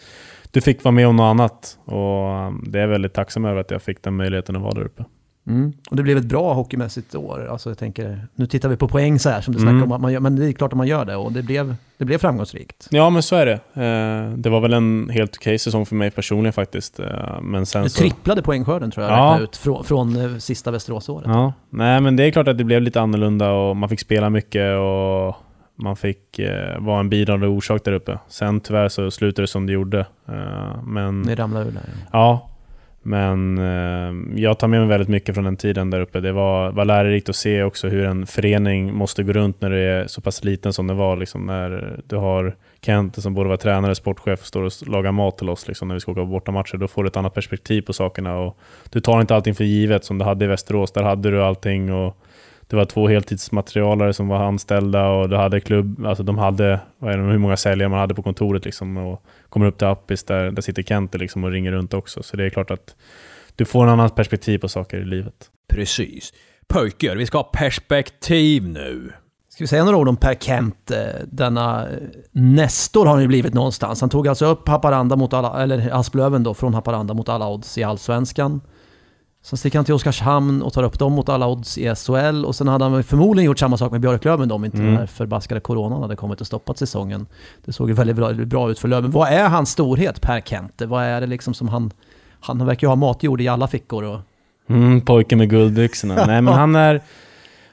du 0.51 0.61
fick 0.61 0.83
vara 0.83 0.91
med 0.91 1.07
om 1.07 1.15
något 1.15 1.23
annat. 1.31 1.77
Och 1.85 2.47
um, 2.47 2.63
det 2.67 2.79
är 2.79 2.87
väldigt 2.87 3.13
tacksam 3.13 3.45
över 3.45 3.61
att 3.61 3.71
jag 3.71 3.81
fick 3.81 4.03
den 4.03 4.15
möjligheten 4.15 4.55
att 4.55 4.61
vara 4.61 4.73
där 4.73 4.83
uppe. 4.85 5.05
Mm. 5.47 5.73
Och 5.89 5.95
det 5.95 6.03
blev 6.03 6.17
ett 6.17 6.25
bra 6.25 6.53
hockeymässigt 6.53 7.15
år. 7.15 7.47
Alltså 7.51 7.69
jag 7.69 7.77
tänker, 7.77 8.27
nu 8.35 8.45
tittar 8.47 8.69
vi 8.69 8.77
på 8.77 8.87
poäng 8.87 9.19
så 9.19 9.29
här 9.29 9.41
som 9.41 9.53
du 9.53 9.59
snackar 9.59 9.71
Mm. 9.75 9.83
om, 9.83 9.91
att 9.91 10.01
man 10.01 10.13
gör, 10.13 10.19
men 10.19 10.35
det 10.35 10.47
är 10.47 10.51
klart 10.51 10.73
att 10.73 10.77
man 10.77 10.87
gör 10.87 11.05
det 11.05 11.15
och 11.15 11.31
det 11.31 11.43
blev, 11.43 11.75
det 11.97 12.05
blev 12.05 12.17
framgångsrikt. 12.17 12.87
Ja 12.91 13.09
men 13.09 13.23
så 13.23 13.35
är 13.35 13.45
det. 13.45 13.53
Eh, 13.53 14.37
Det 14.37 14.49
var 14.49 14.59
väl 14.59 14.73
en 14.73 15.09
helt 15.09 15.35
okej 15.37 15.59
säsong 15.59 15.85
för 15.85 15.95
mig 15.95 16.11
personligen 16.11 16.53
faktiskt. 16.53 16.99
Eh, 16.99 17.41
Men 17.41 17.65
sen 17.65 17.83
Du 17.83 17.89
så... 17.89 17.99
tripplade 17.99 18.41
poängskörden 18.41 18.91
tror 18.91 19.05
jag, 19.05 19.17
Ja. 19.17 19.39
ut, 19.39 19.57
från, 19.57 19.83
från 19.83 20.15
eh, 20.15 20.37
sista 20.37 20.71
Västeråsåret. 20.71 21.27
Ja, 21.27 21.53
nej 21.69 22.01
men 22.01 22.15
det 22.15 22.23
är 22.23 22.31
klart 22.31 22.47
att 22.47 22.57
det 22.57 22.63
blev 22.63 22.81
lite 22.81 23.01
annorlunda 23.01 23.51
och 23.51 23.75
man 23.77 23.89
fick 23.89 23.99
spela 23.99 24.29
mycket 24.29 24.77
och 24.77 25.35
man 25.81 25.95
fick 25.95 26.39
eh, 26.39 26.79
vara 26.79 26.99
en 26.99 27.09
bidragande 27.09 27.47
orsak 27.47 27.83
där 27.83 27.91
uppe. 27.93 28.19
Sen 28.27 28.59
tyvärr 28.59 28.89
så 28.89 29.11
slutade 29.11 29.43
det 29.43 29.47
som 29.47 29.65
det 29.65 29.73
gjorde. 29.73 29.99
Eh, 30.27 30.83
men 30.83 31.21
Ni 31.21 31.35
ramlade 31.35 31.65
ur 31.65 31.71
där. 31.71 31.81
ja. 31.85 31.97
ja, 32.11 32.47
men 33.03 33.57
eh, 33.57 34.41
jag 34.41 34.59
tar 34.59 34.67
med 34.67 34.79
mig 34.79 34.89
väldigt 34.89 35.09
mycket 35.09 35.35
från 35.35 35.43
den 35.43 35.57
tiden 35.57 35.89
där 35.89 35.99
uppe. 36.01 36.19
Det 36.19 36.31
var, 36.31 36.71
var 36.71 36.85
lärorikt 36.85 37.29
att 37.29 37.35
se 37.35 37.63
också 37.63 37.87
hur 37.87 38.05
en 38.05 38.25
förening 38.25 38.93
måste 38.93 39.23
gå 39.23 39.33
runt 39.33 39.61
när 39.61 39.69
det 39.69 39.79
är 39.79 40.07
så 40.07 40.21
pass 40.21 40.43
liten 40.43 40.73
som 40.73 40.87
det 40.87 40.93
var. 40.93 41.17
Liksom, 41.17 41.45
när 41.45 41.99
du 42.07 42.15
har 42.15 42.55
Kent 42.81 43.21
som 43.23 43.33
både 43.33 43.49
var 43.49 43.57
tränare 43.57 43.91
och 43.91 43.97
sportchef 43.97 44.43
står 44.45 44.63
och 44.63 44.71
lagar 44.87 45.11
mat 45.11 45.37
till 45.37 45.49
oss 45.49 45.67
liksom, 45.67 45.87
när 45.87 45.95
vi 45.95 46.01
ska 46.01 46.11
åka 46.11 46.21
på 46.21 46.27
bortamatcher. 46.27 46.77
Då 46.77 46.87
får 46.87 47.03
du 47.03 47.07
ett 47.07 47.17
annat 47.17 47.33
perspektiv 47.33 47.81
på 47.81 47.93
sakerna. 47.93 48.37
Och 48.37 48.57
du 48.89 48.99
tar 48.99 49.21
inte 49.21 49.35
allting 49.35 49.55
för 49.55 49.63
givet 49.63 50.05
som 50.05 50.17
du 50.17 50.25
hade 50.25 50.45
i 50.45 50.47
Västerås. 50.47 50.91
Där 50.91 51.03
hade 51.03 51.31
du 51.31 51.43
allting. 51.43 51.93
och 51.93 52.17
det 52.71 52.77
var 52.77 52.85
två 52.85 53.07
heltidsmaterialare 53.07 54.13
som 54.13 54.27
var 54.27 54.43
anställda 54.43 55.07
och 55.07 55.29
du 55.29 55.35
hade 55.35 55.59
klubb, 55.59 56.05
alltså 56.05 56.23
de 56.23 56.37
hade, 56.37 56.79
vad 56.99 57.13
är 57.13 57.17
det, 57.17 57.23
hur 57.23 57.37
många 57.37 57.57
säljare 57.57 57.89
man 57.89 57.99
hade 57.99 58.15
på 58.15 58.23
kontoret 58.23 58.65
liksom 58.65 58.97
och 58.97 59.23
kommer 59.49 59.65
upp 59.65 59.77
till 59.77 59.87
Appis 59.87 60.23
där, 60.23 60.51
där 60.51 60.61
sitter 60.61 60.83
Kente 60.83 61.17
liksom 61.17 61.43
och 61.43 61.51
ringer 61.51 61.71
runt 61.71 61.93
också. 61.93 62.23
Så 62.23 62.37
det 62.37 62.45
är 62.45 62.49
klart 62.49 62.71
att 62.71 62.95
du 63.55 63.65
får 63.65 63.83
en 63.83 63.89
annan 63.89 64.09
perspektiv 64.09 64.57
på 64.57 64.67
saker 64.67 64.97
i 64.97 65.05
livet. 65.05 65.49
Precis. 65.69 66.33
Pojkar, 66.67 67.15
vi 67.15 67.25
ska 67.25 67.37
ha 67.37 67.43
perspektiv 67.43 68.67
nu. 68.67 69.13
Ska 69.49 69.63
vi 69.63 69.67
säga 69.67 69.83
några 69.83 69.97
ord 69.97 70.07
om 70.07 70.17
Per 70.17 70.35
Kent? 70.35 70.91
Denna 71.25 71.87
Nestor 72.31 73.05
har 73.05 73.13
han 73.13 73.21
ju 73.21 73.27
blivit 73.27 73.53
någonstans. 73.53 74.01
Han 74.01 74.09
tog 74.09 74.27
alltså 74.27 74.45
upp 74.45 74.67
Haparanda 74.67 75.15
mot 75.15 75.33
alla, 75.33 75.63
eller 75.63 75.89
Asplöven 75.99 76.43
då, 76.43 76.53
från 76.53 76.73
Haparanda 76.73 77.13
mot 77.13 77.29
alla 77.29 77.49
odds 77.49 77.77
i 77.77 77.83
Allsvenskan. 77.83 78.61
Sen 79.43 79.57
sticker 79.57 79.77
han 79.77 79.85
till 79.85 79.93
Oskarshamn 79.93 80.61
och 80.61 80.73
tar 80.73 80.83
upp 80.83 80.99
dem 80.99 81.13
mot 81.13 81.29
alla 81.29 81.47
odds 81.47 81.77
i 81.77 81.95
SHL. 81.95 82.45
Och 82.45 82.55
sen 82.55 82.67
hade 82.67 82.85
han 82.85 83.03
förmodligen 83.03 83.45
gjort 83.45 83.59
samma 83.59 83.77
sak 83.77 83.91
med 83.91 84.01
Björklöven 84.01 84.51
om 84.51 84.65
inte 84.65 84.77
Mm. 84.77 84.89
den 84.89 84.97
här 84.99 85.05
förbaskade 85.05 85.61
coronan 85.61 86.01
hade 86.01 86.15
kommit 86.15 86.41
och 86.41 86.47
stoppat 86.47 86.77
säsongen. 86.77 87.25
Det 87.65 87.73
såg 87.73 87.89
ju 87.89 87.93
väldigt 87.95 88.15
bra, 88.15 88.33
bra 88.33 88.71
ut 88.71 88.79
för 88.79 88.87
Löven. 88.87 89.11
Vad 89.11 89.27
är 89.29 89.49
hans 89.49 89.69
storhet, 89.71 90.21
Per 90.21 90.41
Kent? 90.41 90.81
Vad 90.81 91.03
är 91.03 91.21
det 91.21 91.27
liksom 91.27 91.53
som 91.53 91.67
han... 91.67 91.91
Han 92.39 92.65
verkar 92.65 92.87
ju 92.87 92.89
ha 92.89 92.95
matjord 92.95 93.41
i 93.41 93.47
alla 93.47 93.67
fickor 93.67 94.03
och... 94.03 94.19
Mm, 94.69 95.01
pojken 95.01 95.37
med 95.37 95.49
guldbyxorna. 95.49 96.15
Nej 96.27 96.41
men 96.41 96.53
han 96.53 96.75
är, 96.75 97.01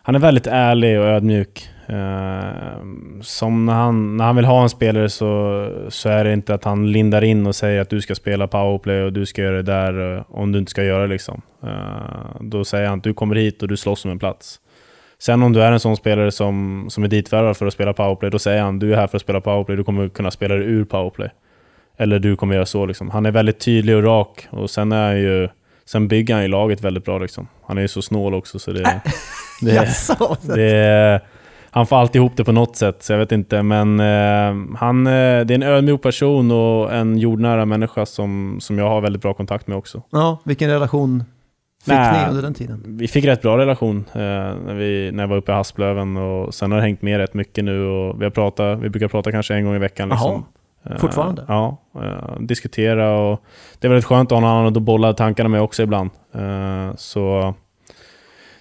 han 0.02 0.14
är 0.14 0.18
väldigt 0.18 0.46
ärlig 0.46 0.98
och 1.00 1.04
ödmjuk. 1.04 1.68
Eh, 1.88 2.82
som 3.20 3.66
när 3.66 3.72
han, 3.72 4.16
när 4.16 4.24
han 4.24 4.36
vill 4.36 4.44
ha 4.44 4.62
en 4.62 4.68
spelare 4.68 5.08
så, 5.10 5.86
så 5.88 6.08
är 6.08 6.24
det 6.24 6.32
inte 6.32 6.54
att 6.54 6.64
han 6.64 6.92
lindar 6.92 7.24
in 7.24 7.46
och 7.46 7.54
säger 7.54 7.80
att 7.80 7.90
du 7.90 8.00
ska 8.00 8.14
spela 8.14 8.46
powerplay 8.46 9.02
och 9.02 9.12
du 9.12 9.26
ska 9.26 9.42
göra 9.42 9.56
det 9.56 9.62
där 9.62 10.16
eh, 10.16 10.22
om 10.28 10.52
du 10.52 10.58
inte 10.58 10.70
ska 10.70 10.84
göra 10.84 11.02
det. 11.02 11.08
Liksom. 11.08 11.42
Eh, 11.62 12.40
då 12.40 12.64
säger 12.64 12.88
han 12.88 12.98
att 12.98 13.04
du 13.04 13.14
kommer 13.14 13.36
hit 13.36 13.62
och 13.62 13.68
du 13.68 13.76
slåss 13.76 14.04
om 14.04 14.10
en 14.10 14.18
plats. 14.18 14.60
Sen 15.18 15.42
om 15.42 15.52
du 15.52 15.62
är 15.62 15.72
en 15.72 15.80
sån 15.80 15.96
spelare 15.96 16.32
som, 16.32 16.86
som 16.90 17.04
är 17.04 17.08
ditvärvad 17.08 17.56
för 17.56 17.66
att 17.66 17.72
spela 17.72 17.92
powerplay, 17.92 18.30
då 18.30 18.38
säger 18.38 18.62
han 18.62 18.78
du 18.78 18.92
är 18.92 18.96
här 18.96 19.06
för 19.06 19.16
att 19.16 19.22
spela 19.22 19.40
powerplay, 19.40 19.76
du 19.76 19.84
kommer 19.84 20.08
kunna 20.08 20.30
spela 20.30 20.54
dig 20.54 20.64
ur 20.64 20.84
powerplay. 20.84 21.28
Eller 21.96 22.18
du 22.18 22.36
kommer 22.36 22.54
göra 22.54 22.66
så. 22.66 22.86
Liksom. 22.86 23.10
Han 23.10 23.26
är 23.26 23.30
väldigt 23.30 23.60
tydlig 23.60 23.96
och 23.96 24.04
rak 24.04 24.46
och 24.50 24.70
sen 24.70 24.92
är 24.92 25.06
han 25.06 25.20
ju 25.20 25.48
Sen 25.84 26.08
bygger 26.08 26.34
han 26.34 26.42
ju 26.42 26.48
laget 26.48 26.80
väldigt 26.80 27.04
bra 27.04 27.18
liksom. 27.18 27.48
Han 27.66 27.78
är 27.78 27.82
ju 27.82 27.88
så 27.88 28.02
snål 28.02 28.34
också 28.34 28.58
så 28.58 28.72
det... 28.72 29.00
det, 29.60 29.72
Jaså? 29.74 30.36
det 30.42 31.20
han 31.70 31.86
får 31.86 31.96
alltid 31.96 32.16
ihop 32.16 32.36
det 32.36 32.44
på 32.44 32.52
något 32.52 32.76
sätt, 32.76 33.02
så 33.02 33.12
jag 33.12 33.18
vet 33.18 33.32
inte. 33.32 33.62
Men 33.62 34.00
eh, 34.00 34.76
han, 34.78 35.06
eh, 35.06 35.10
det 35.12 35.50
är 35.50 35.52
en 35.52 35.62
ödmjuk 35.62 36.02
person 36.02 36.50
och 36.50 36.94
en 36.94 37.18
jordnära 37.18 37.64
människa 37.64 38.06
som, 38.06 38.58
som 38.60 38.78
jag 38.78 38.88
har 38.88 39.00
väldigt 39.00 39.22
bra 39.22 39.34
kontakt 39.34 39.66
med 39.66 39.78
också. 39.78 40.02
Ja, 40.10 40.38
vilken 40.44 40.70
relation 40.70 41.24
fick 41.84 41.94
Nej. 41.94 42.22
ni 42.22 42.28
under 42.28 42.42
den 42.42 42.54
tiden? 42.54 42.82
Vi 42.86 43.08
fick 43.08 43.24
rätt 43.24 43.42
bra 43.42 43.58
relation 43.58 44.04
eh, 44.12 44.20
när, 44.20 44.74
vi, 44.74 45.10
när 45.12 45.22
jag 45.22 45.28
var 45.28 45.36
uppe 45.36 45.52
i 45.52 45.54
Hasplöven 45.54 46.16
och 46.16 46.54
sen 46.54 46.70
har 46.72 46.78
det 46.78 46.84
hängt 46.84 47.02
med 47.02 47.18
rätt 47.18 47.34
mycket 47.34 47.64
nu 47.64 47.86
och 47.86 48.20
vi, 48.20 48.24
har 48.24 48.30
pratat, 48.30 48.78
vi 48.78 48.88
brukar 48.88 49.08
prata 49.08 49.32
kanske 49.32 49.54
en 49.54 49.64
gång 49.64 49.74
i 49.74 49.78
veckan. 49.78 50.08
Liksom. 50.08 50.32
Jaha, 50.32 50.42
Eh, 50.90 50.96
fortfarande? 50.96 51.44
Ja, 51.48 51.76
eh, 51.94 52.40
diskutera 52.40 53.18
och 53.18 53.42
det 53.78 53.86
är 53.86 53.88
väldigt 53.88 54.04
skönt 54.04 54.32
att 54.32 54.36
ha 54.36 54.40
någon 54.40 54.50
annan 54.50 54.76
att 54.76 54.82
bolla 54.82 55.12
tankarna 55.12 55.48
med 55.48 55.60
också 55.62 55.82
ibland. 55.82 56.10
Eh, 56.34 56.94
så 56.96 57.54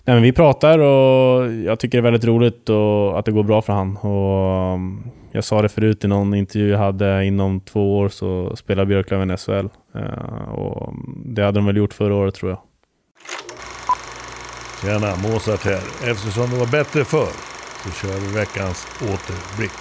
nej, 0.07 0.15
men 0.15 0.23
vi 0.23 0.33
pratar 0.33 0.79
och 0.79 1.53
jag 1.53 1.79
tycker 1.79 1.97
det 1.97 1.99
är 1.99 2.11
väldigt 2.11 2.25
roligt 2.25 2.69
och 2.69 3.19
att 3.19 3.25
det 3.25 3.31
går 3.31 3.43
bra 3.43 3.61
för 3.61 3.73
han. 3.73 3.97
Och, 3.97 4.73
um, 4.73 5.11
jag 5.31 5.43
sa 5.43 5.61
det 5.61 5.69
förut 5.69 6.03
i 6.03 6.07
någon 6.07 6.33
intervju 6.33 6.69
jag 6.69 6.77
hade, 6.77 7.25
inom 7.25 7.59
två 7.59 7.97
år 7.97 8.09
så 8.09 8.55
spelar 8.55 8.85
Björklöven 8.85 9.37
SHL. 9.37 9.67
Eh, 9.95 10.49
och 10.49 10.93
det 11.25 11.43
hade 11.43 11.59
de 11.59 11.65
väl 11.65 11.77
gjort 11.77 11.93
förra 11.93 12.15
året 12.15 12.35
tror 12.35 12.51
jag. 12.51 12.59
Tjena, 14.81 15.15
Mozart 15.23 15.65
här. 15.65 16.11
Eftersom 16.11 16.49
det 16.51 16.59
var 16.59 16.71
bättre 16.71 17.03
förr 17.03 17.33
så 17.81 17.89
kör 17.99 18.17
vi 18.23 18.39
veckans 18.39 18.79
återblick. 19.01 19.79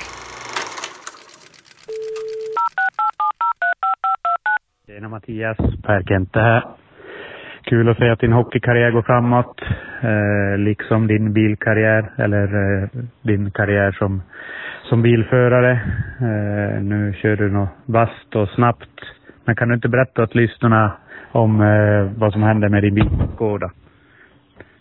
Tjena 4.87 5.09
Mattias, 5.09 5.57
Per 5.83 6.03
Kente 6.09 6.39
här. 6.39 6.65
Kul 7.63 7.89
att 7.89 7.97
se 7.97 8.09
att 8.11 8.21
din 8.21 8.33
hockeykarriär 8.33 8.91
går 8.91 9.03
framåt. 9.03 9.61
Eh, 10.03 10.59
liksom 10.59 11.07
din 11.07 11.33
bilkarriär, 11.33 12.11
eller 12.17 12.47
eh, 12.83 12.89
din 13.23 13.51
karriär 13.51 13.93
som, 13.93 14.23
som 14.89 15.03
bilförare. 15.03 15.73
Eh, 16.21 16.83
nu 16.83 17.15
kör 17.23 17.37
du 17.37 17.51
något 17.51 17.71
vasst 17.85 18.35
och 18.35 18.49
snabbt. 18.49 19.01
Men 19.45 19.57
kan 19.57 19.69
du 19.69 19.75
inte 19.75 19.89
berätta 19.89 20.23
åt 20.23 20.35
lyssnarna 20.35 20.93
om 21.33 21.61
eh, 21.61 22.19
vad 22.19 22.33
som 22.33 22.43
händer 22.43 22.69
med 22.69 22.83
din 22.83 22.95
bil 22.95 23.11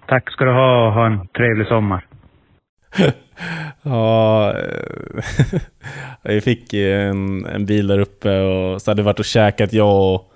Tack 0.07 0.31
ska 0.31 0.45
du 0.45 0.51
ha 0.51 0.87
och 0.87 0.93
ha 0.93 1.05
en 1.05 1.27
trevlig 1.27 1.67
sommar. 1.67 2.05
Ja, 3.83 4.53
eh, 4.53 5.61
vi 6.23 6.41
fick 6.41 6.73
en, 6.73 7.45
en 7.45 7.65
bil 7.65 7.87
där 7.87 7.99
uppe 7.99 8.41
och 8.41 8.81
så 8.81 8.91
hade 8.91 9.01
vi 9.01 9.05
varit 9.05 9.19
och 9.19 9.25
käkat 9.25 9.73
jag 9.73 10.13
och 10.13 10.31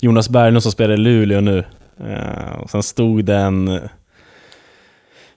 Jonas 0.00 0.30
Berglund 0.30 0.62
som 0.62 0.72
spelar 0.72 0.94
i 0.94 0.96
Luleå 0.96 1.40
nu. 1.40 1.64
Eh, 2.00 2.56
och 2.60 2.70
sen 2.70 2.82
stod 2.82 3.24
det 3.24 3.38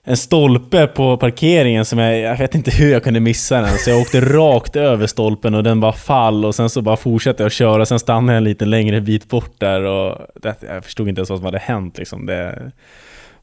en, 0.04 0.16
stolpe 0.16 0.86
på 0.86 1.16
parkeringen 1.16 1.84
som 1.84 1.98
jag, 1.98 2.18
jag 2.18 2.38
vet 2.38 2.54
inte 2.54 2.70
hur 2.70 2.92
jag 2.92 3.04
kunde 3.04 3.20
missa 3.20 3.60
den. 3.60 3.78
Så 3.78 3.90
jag 3.90 4.00
åkte 4.00 4.20
rakt 4.20 4.76
över 4.76 5.06
stolpen 5.06 5.54
och 5.54 5.62
den 5.62 5.80
bara 5.80 5.92
fall 5.92 6.44
och 6.44 6.54
sen 6.54 6.70
så 6.70 6.82
bara 6.82 6.96
fortsatte 6.96 7.42
jag 7.42 7.46
att 7.46 7.52
köra. 7.52 7.86
Sen 7.86 7.98
stannade 7.98 8.32
jag 8.32 8.36
en 8.36 8.44
lite 8.44 8.64
längre 8.64 9.00
bit 9.00 9.28
bort 9.28 9.54
där 9.58 9.82
och 9.82 10.26
det, 10.42 10.56
jag 10.60 10.84
förstod 10.84 11.08
inte 11.08 11.18
ens 11.18 11.30
vad 11.30 11.38
som 11.38 11.44
hade 11.44 11.58
hänt 11.58 11.98
liksom. 11.98 12.26
Det, 12.26 12.72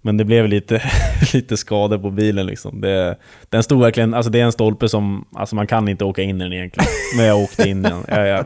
Men 0.02 0.18
det 0.18 0.26
blev 0.26 0.48
lite, 0.48 0.82
lite 1.34 1.58
skador 1.58 1.98
på 1.98 2.12
bilen 2.12 2.46
liksom. 2.46 2.82
Det, 2.82 3.18
den 3.50 3.64
stod 3.64 3.82
verkligen, 3.82 4.14
alltså 4.14 4.32
det 4.32 4.40
är 4.40 4.46
en 4.46 4.52
stolpe 4.52 4.90
som, 4.90 5.26
alltså 5.36 5.56
man 5.56 5.68
kan 5.68 5.88
inte 5.88 6.06
åka 6.06 6.22
in 6.22 6.42
i 6.42 6.44
den 6.44 6.54
egentligen. 6.54 6.90
Men 7.18 7.26
jag 7.26 7.38
åkte 7.38 7.70
in 7.70 7.86
i 7.86 7.90
den. 7.90 8.04
Jag, 8.08 8.28
jag, 8.28 8.46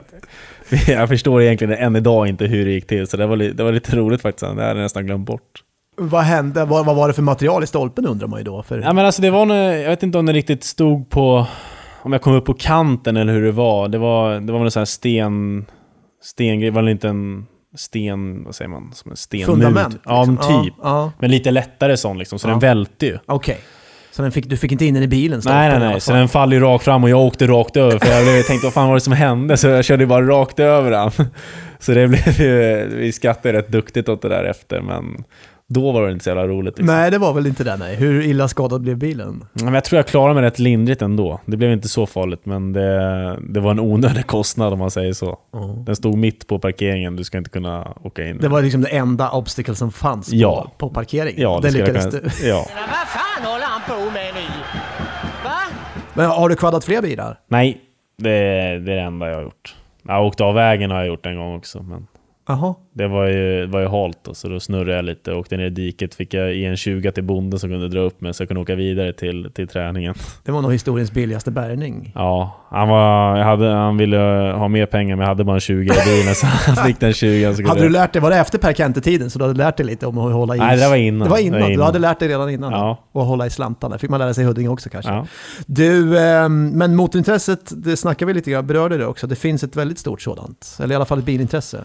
jag 0.87 1.09
förstår 1.09 1.41
egentligen 1.41 1.73
än 1.73 1.95
idag 1.95 2.27
inte 2.27 2.45
hur 2.45 2.65
det 2.65 2.71
gick 2.71 2.87
till, 2.87 3.07
så 3.07 3.17
det 3.17 3.25
var, 3.25 3.37
det 3.37 3.63
var 3.63 3.71
lite 3.71 3.95
roligt 3.95 4.21
faktiskt. 4.21 4.41
Det 4.41 4.47
hade 4.47 4.67
jag 4.67 4.77
nästan 4.77 5.05
glömt 5.05 5.25
bort. 5.25 5.63
Vad 6.09 6.21
hände? 6.23 6.65
Vad, 6.65 6.85
vad 6.85 6.95
var 6.95 7.07
det 7.07 7.13
för 7.13 7.21
material 7.21 7.63
i 7.63 7.67
stolpen 7.67 8.05
undrar 8.07 8.27
man 8.27 8.39
ju 8.39 8.43
då. 8.43 8.63
För... 8.63 8.79
Ja 8.79 8.93
men 8.93 9.05
alltså 9.05 9.21
det 9.21 9.29
var 9.31 9.45
nog, 9.45 9.57
jag 9.57 9.89
vet 9.89 10.03
inte 10.03 10.17
om 10.17 10.25
det 10.25 10.33
riktigt 10.33 10.63
stod 10.63 11.09
på, 11.09 11.45
om 12.01 12.13
jag 12.13 12.21
kom 12.21 12.33
upp 12.33 12.45
på 12.45 12.53
kanten 12.53 13.17
eller 13.17 13.33
hur 13.33 13.43
det 13.45 13.51
var. 13.51 13.87
Det 13.87 13.97
var, 13.97 14.39
det 14.39 14.51
var 14.51 14.59
väl 14.59 14.65
en 14.65 14.71
sån 14.71 14.79
här 14.79 14.85
sten, 14.85 15.65
stengrej, 16.23 16.69
det 16.69 16.75
var 16.75 16.81
väl 16.81 16.89
inte 16.91 17.07
en 17.07 17.45
sten, 17.75 18.43
vad 18.43 18.55
säger 18.55 18.69
man, 18.69 18.91
som 18.93 19.11
en 19.11 19.17
stenmur? 19.17 19.45
Fundament? 19.45 19.97
Ja, 20.05 20.25
men 20.25 20.35
liksom. 20.35 20.63
typ. 20.63 20.73
Ja, 20.83 20.89
ja. 20.89 21.11
Men 21.19 21.31
lite 21.31 21.51
lättare 21.51 21.97
sån 21.97 22.17
liksom, 22.17 22.39
så 22.39 22.47
Ja. 22.47 22.51
den 22.51 22.59
välte 22.59 23.05
ju. 23.05 23.17
Okej. 23.25 23.57
Så 24.13 24.21
den 24.21 24.31
fick, 24.31 24.45
du 24.49 24.57
fick 24.57 24.71
inte 24.71 24.85
in 24.85 24.93
den 24.93 25.03
i 25.03 25.07
bilen? 25.07 25.41
Nej, 25.45 25.69
nej, 25.69 25.79
nej. 25.79 26.01
Så 26.01 26.13
den 26.13 26.27
faller 26.29 26.55
ju 26.57 26.63
rakt 26.63 26.83
fram 26.85 27.03
och 27.03 27.09
jag 27.09 27.19
åkte 27.19 27.47
rakt 27.47 27.77
över. 27.77 27.99
För 27.99 28.11
jag 28.13 28.23
blev- 28.23 28.41
tänkte, 28.43 28.65
vad 28.65 28.73
fan 28.73 28.87
var 28.87 28.95
det 28.95 29.01
som 29.01 29.13
hände? 29.13 29.57
Så 29.57 29.67
jag 29.67 29.85
körde 29.85 30.03
ju 30.03 30.07
bara 30.07 30.27
rakt 30.27 30.59
över 30.59 30.91
den. 30.91 31.11
Så 31.79 31.91
det 31.91 32.07
blev 32.07 32.41
ju, 32.41 32.87
vi 32.95 33.11
skrattade 33.11 33.57
rätt 33.57 33.67
duktigt 33.71 34.09
åt 34.09 34.21
det 34.21 34.29
där 34.29 34.43
efter, 34.43 34.81
men 34.81 35.23
då 35.73 35.91
var 35.91 36.05
det 36.05 36.11
inte 36.11 36.23
så 36.23 36.29
jävla 36.29 36.47
roligt. 36.47 36.77
Liksom. 36.77 36.95
Nej, 36.95 37.11
det 37.11 37.17
var 37.17 37.33
väl 37.33 37.47
inte 37.47 37.63
det 37.63 37.77
nej. 37.77 37.95
Hur 37.95 38.21
illa 38.21 38.47
skadad 38.47 38.81
blev 38.81 38.97
bilen? 38.97 39.43
Men 39.53 39.73
jag 39.73 39.83
tror 39.83 39.97
jag 39.97 40.07
klarade 40.07 40.33
mig 40.33 40.43
rätt 40.43 40.59
lindrigt 40.59 41.01
ändå. 41.01 41.39
Det 41.45 41.57
blev 41.57 41.71
inte 41.71 41.87
så 41.87 42.05
farligt, 42.05 42.45
men 42.45 42.73
det, 42.73 43.37
det 43.49 43.59
var 43.59 43.71
en 43.71 43.79
onödig 43.79 44.27
kostnad 44.27 44.73
om 44.73 44.79
man 44.79 44.91
säger 44.91 45.13
så. 45.13 45.37
Den 45.85 45.95
stod 45.95 46.17
mitt 46.17 46.47
på 46.47 46.59
parkeringen, 46.59 47.15
du 47.15 47.23
ska 47.23 47.37
inte 47.37 47.49
kunna 47.49 47.87
åka 48.03 48.25
in. 48.27 48.37
Det 48.37 48.47
var 48.47 48.61
liksom 48.61 48.81
det 48.81 48.89
enda 48.89 49.29
obstacle 49.31 49.75
som 49.75 49.91
fanns 49.91 50.29
på, 50.29 50.35
Ja. 50.35 50.71
på 50.77 50.89
parkeringen. 50.89 51.41
ja, 51.41 51.59
det 51.61 51.67
det 51.71 51.77
lyckades 51.77 52.05
kunna, 52.05 52.11
du. 52.41 52.47
ja. 52.47 52.65
Men 52.75 52.83
vad 52.83 53.07
fan 53.07 53.51
håller 53.51 53.65
han 53.65 53.81
på 53.87 54.11
med 54.13 54.31
nu? 54.33 54.41
Va? 55.43 55.51
Men 56.13 56.25
har 56.25 56.49
du 56.49 56.55
kvaddat 56.55 56.83
fler 56.85 57.01
bilar? 57.01 57.39
Nej, 57.47 57.81
det, 58.17 58.29
det 58.29 58.91
är 58.93 58.95
det 58.95 59.01
enda 59.01 59.27
jag 59.29 59.35
har 59.35 59.43
gjort. 59.43 59.75
Jag 60.03 60.13
har 60.13 60.21
åkt 60.23 60.41
av 60.41 60.53
vägen 60.55 60.91
har 60.91 60.97
jag 60.97 61.07
gjort 61.07 61.25
en 61.25 61.35
gång 61.37 61.55
också, 61.57 61.83
men 61.83 62.07
Jaha. 62.47 62.75
det 62.93 63.07
var 63.07 63.27
ju, 63.27 63.65
var 63.65 63.79
ju 63.79 63.87
halt 63.87 64.17
då, 64.23 64.33
så 64.33 64.47
då 64.47 64.59
snurrade 64.59 64.95
jag 64.95 65.05
lite. 65.05 65.33
Åkte 65.33 65.57
ner 65.57 65.65
i 65.65 65.69
diket, 65.69 66.15
fick 66.15 66.33
jag 66.33 66.55
i 66.55 66.65
en 66.65 66.77
20 66.77 67.11
till 67.11 67.23
bonden 67.23 67.59
som 67.59 67.69
kunde 67.69 67.87
dra 67.87 67.99
upp 67.99 68.21
mig 68.21 68.33
så 68.33 68.41
jag 68.43 68.47
kunde 68.47 68.61
åka 68.61 68.75
vidare 68.75 69.13
till, 69.13 69.51
till 69.53 69.67
träningen. 69.67 70.15
Det 70.43 70.51
var 70.51 70.61
nog 70.61 70.71
historiens 70.73 71.11
billigaste 71.11 71.51
bärgning. 71.51 72.11
Ja, 72.15 72.57
han, 72.69 72.89
var, 72.89 73.37
jag 73.37 73.45
hade, 73.45 73.67
han 73.69 73.97
ville 73.97 74.17
ha 74.57 74.67
mer 74.67 74.85
pengar 74.85 75.15
men 75.15 75.21
jag 75.23 75.27
hade 75.27 75.43
bara 75.43 75.53
en 75.55 75.59
20 75.59 75.81
i 75.81 76.05
bilen 76.05 76.35
så 76.35 76.45
han 76.65 76.75
fick 76.75 76.99
den 76.99 77.13
20 77.13 77.55
så 77.55 77.67
Hade 77.67 77.81
du 77.81 77.89
lärt 77.89 78.13
dig, 78.13 78.21
var 78.21 78.29
det 78.29 78.37
efter 78.37 78.57
Per 78.57 78.73
Kente-tiden 78.73 79.29
så 79.29 79.39
du 79.39 79.45
hade 79.45 79.57
lärt 79.57 79.77
dig 79.77 79.85
lite 79.85 80.07
om 80.07 80.17
att 80.17 80.33
hålla 80.33 80.55
i... 80.55 80.59
Nej, 80.59 80.77
det 80.77 80.89
var 80.89 80.95
innan. 80.95 81.27
Det 81.27 81.29
var 81.31 81.37
innan, 81.37 81.53
Det 81.53 81.61
var 81.61 81.67
du 81.67 81.73
innan. 81.73 81.85
hade 81.85 81.99
lärt 81.99 82.19
dig 82.19 82.27
redan 82.27 82.49
innan. 82.49 82.71
Ja. 82.71 82.97
Och 83.11 83.25
hålla 83.25 83.45
i 83.45 83.49
slantarna. 83.49 83.97
fick 83.97 84.09
man 84.09 84.19
lära 84.19 84.33
sig 84.33 84.43
i 84.43 84.47
Huddinge 84.47 84.69
också 84.69 84.89
kanske. 84.89 85.11
Ja. 85.11 85.25
Du, 85.65 86.19
ehm, 86.19 86.69
men 86.69 86.95
motorintresset, 86.95 87.83
det 87.83 87.97
snackar 87.97 88.25
vi 88.25 88.33
lite 88.33 88.51
grann, 88.51 88.67
berörde 88.67 88.97
det 88.97 89.05
också. 89.05 89.27
Det 89.27 89.35
finns 89.35 89.63
ett 89.63 89.75
väldigt 89.75 89.99
stort 89.99 90.21
sådant. 90.21 90.77
Eller 90.79 90.93
i 90.93 90.95
alla 90.95 91.05
fall 91.05 91.19
ett 91.19 91.25
bilintresse. 91.25 91.83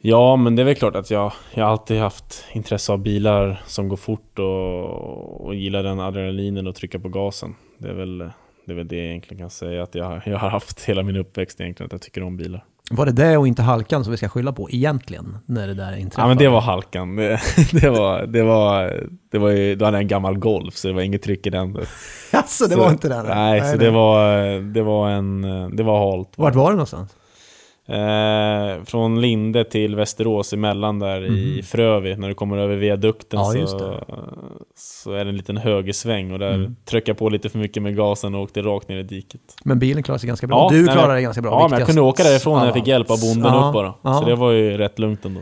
Ja, 0.00 0.36
men 0.36 0.56
det 0.56 0.62
är 0.62 0.64
väl 0.64 0.74
klart 0.74 0.96
att 0.96 1.10
jag, 1.10 1.32
jag 1.54 1.68
alltid 1.68 1.98
haft 2.00 2.44
intresse 2.52 2.92
av 2.92 2.98
bilar 2.98 3.62
som 3.66 3.88
går 3.88 3.96
fort 3.96 4.38
och, 4.38 5.46
och 5.46 5.54
gillar 5.54 5.82
den 5.82 6.00
adrenalinen 6.00 6.66
och 6.66 6.74
trycka 6.74 6.98
på 6.98 7.08
gasen. 7.08 7.54
Det 7.78 7.88
är 7.88 7.94
väl 7.94 8.18
det, 8.18 8.72
är 8.72 8.74
väl 8.74 8.88
det 8.88 8.96
jag 8.96 9.04
egentligen 9.06 9.38
kan 9.38 9.50
säga 9.50 9.82
att 9.82 9.94
jag, 9.94 10.22
jag 10.26 10.38
har 10.38 10.50
haft 10.50 10.84
hela 10.84 11.02
min 11.02 11.16
uppväxt 11.16 11.60
egentligen, 11.60 11.86
att 11.86 11.92
jag 11.92 12.02
tycker 12.02 12.22
om 12.22 12.36
bilar. 12.36 12.64
Var 12.90 13.06
det 13.06 13.12
det 13.12 13.36
och 13.36 13.48
inte 13.48 13.62
halkan 13.62 14.04
som 14.04 14.10
vi 14.10 14.16
ska 14.16 14.28
skylla 14.28 14.52
på 14.52 14.70
egentligen? 14.70 15.38
När 15.46 15.66
det 15.66 15.74
där 15.74 15.96
inträffade? 15.96 16.24
Ja 16.24 16.28
men 16.28 16.36
det 16.38 16.48
var 16.48 16.60
halkan. 16.60 17.16
Det, 17.16 17.40
det 17.72 17.90
var, 17.90 18.26
det 18.26 18.42
var, 18.42 19.00
det 19.32 19.38
var 19.38 19.50
ju, 19.50 19.74
då 19.74 19.84
hade 19.84 19.96
jag 19.96 20.02
en 20.02 20.08
gammal 20.08 20.38
Golf 20.38 20.74
så 20.74 20.88
det 20.88 20.94
var 20.94 21.02
inget 21.02 21.22
tryck 21.22 21.46
i 21.46 21.50
den. 21.50 21.76
Alltså, 22.32 22.64
det 22.64 22.74
Så- 22.74 22.80
var 22.80 22.90
inte 22.90 23.08
det? 23.08 23.22
Nej, 23.22 23.72
så 23.72 23.76
det 23.76 23.90
var, 23.90 24.42
det 24.72 24.82
var 24.82 25.10
en, 25.10 25.42
det 25.76 25.82
var 25.82 26.10
halt. 26.10 26.28
Vart 26.36 26.54
var 26.54 26.64
det 26.70 26.76
någonstans? 26.76 27.14
Eh, 27.88 28.84
från 28.84 29.20
Linde 29.20 29.64
till 29.64 29.96
Västerås 29.96 30.52
emellan 30.52 30.98
där 30.98 31.24
i 31.24 31.62
Frövi, 31.62 32.16
när 32.16 32.28
du 32.28 32.34
kommer 32.34 32.56
över 32.58 32.76
viadukten 32.76 33.40
Mhm. 33.40 33.60
Ja, 33.60 33.66
så, 33.66 33.94
så 34.76 35.12
är 35.12 35.24
det 35.24 35.30
en 35.30 35.36
liten 35.36 35.56
högersväng 35.56 36.32
och 36.32 36.38
där 36.38 36.54
Mm. 36.54 36.76
tryckte 36.84 37.10
jag 37.10 37.18
på 37.18 37.28
lite 37.28 37.48
för 37.48 37.58
mycket 37.58 37.82
med 37.82 37.96
gasen 37.96 38.34
och 38.34 38.42
åkte 38.42 38.62
rakt 38.62 38.88
ner 38.88 38.96
i 38.96 39.02
diket. 39.02 39.40
Men 39.64 39.78
bilen 39.78 40.02
klarade 40.02 40.18
sig 40.20 40.28
ganska 40.28 40.46
bra. 40.46 40.68
du 40.70 40.84
nej, 40.84 40.94
klarade 40.94 41.14
det 41.14 41.22
ganska 41.22 41.42
bra. 41.42 41.50
Ja, 41.60 41.68
men 41.68 41.78
jag 41.78 41.86
kunde 41.86 42.02
åka 42.02 42.22
därifrån 42.22 42.58
när 42.58 42.64
jag 42.66 42.74
fick 42.74 42.86
hjälp 42.86 43.10
av 43.10 43.20
bonden 43.20 43.52
Ja, 43.54 43.66
upp 43.68 43.72
bara. 43.74 43.94
ja. 44.02 44.14
Så 44.18 44.24
det 44.24 44.34
var 44.34 44.50
ju 44.50 44.76
rätt 44.76 44.98
lugnt 44.98 45.24
ändå. 45.24 45.40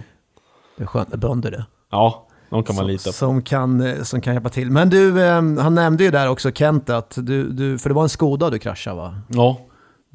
Det 0.76 0.82
är 0.82 0.86
skönt 0.86 1.08
med 1.08 1.18
bönder 1.18 1.50
det. 1.50 1.64
Ja, 1.90 2.26
de 2.50 2.64
kan 2.64 2.76
man 2.76 2.82
som, 2.82 2.86
lita 2.90 3.08
på. 3.08 3.12
Som 3.12 3.42
kan, 3.42 3.80
eh, 3.80 4.02
som 4.02 4.20
kan 4.20 4.32
hjälpa 4.34 4.48
till. 4.48 4.70
Men 4.70 4.90
du, 4.90 5.22
eh, 5.24 5.34
han 5.34 5.74
nämnde 5.74 6.04
ju 6.04 6.10
där 6.10 6.28
också 6.28 6.50
Kent 6.52 6.90
att 6.90 7.14
du, 7.22 7.48
du, 7.48 7.78
för 7.78 7.88
det 7.88 7.94
var 7.94 8.02
en 8.02 8.08
Skoda 8.08 8.50
du 8.50 8.58
kraschade 8.58 8.96
va? 8.96 9.18
Ja, 9.28 9.58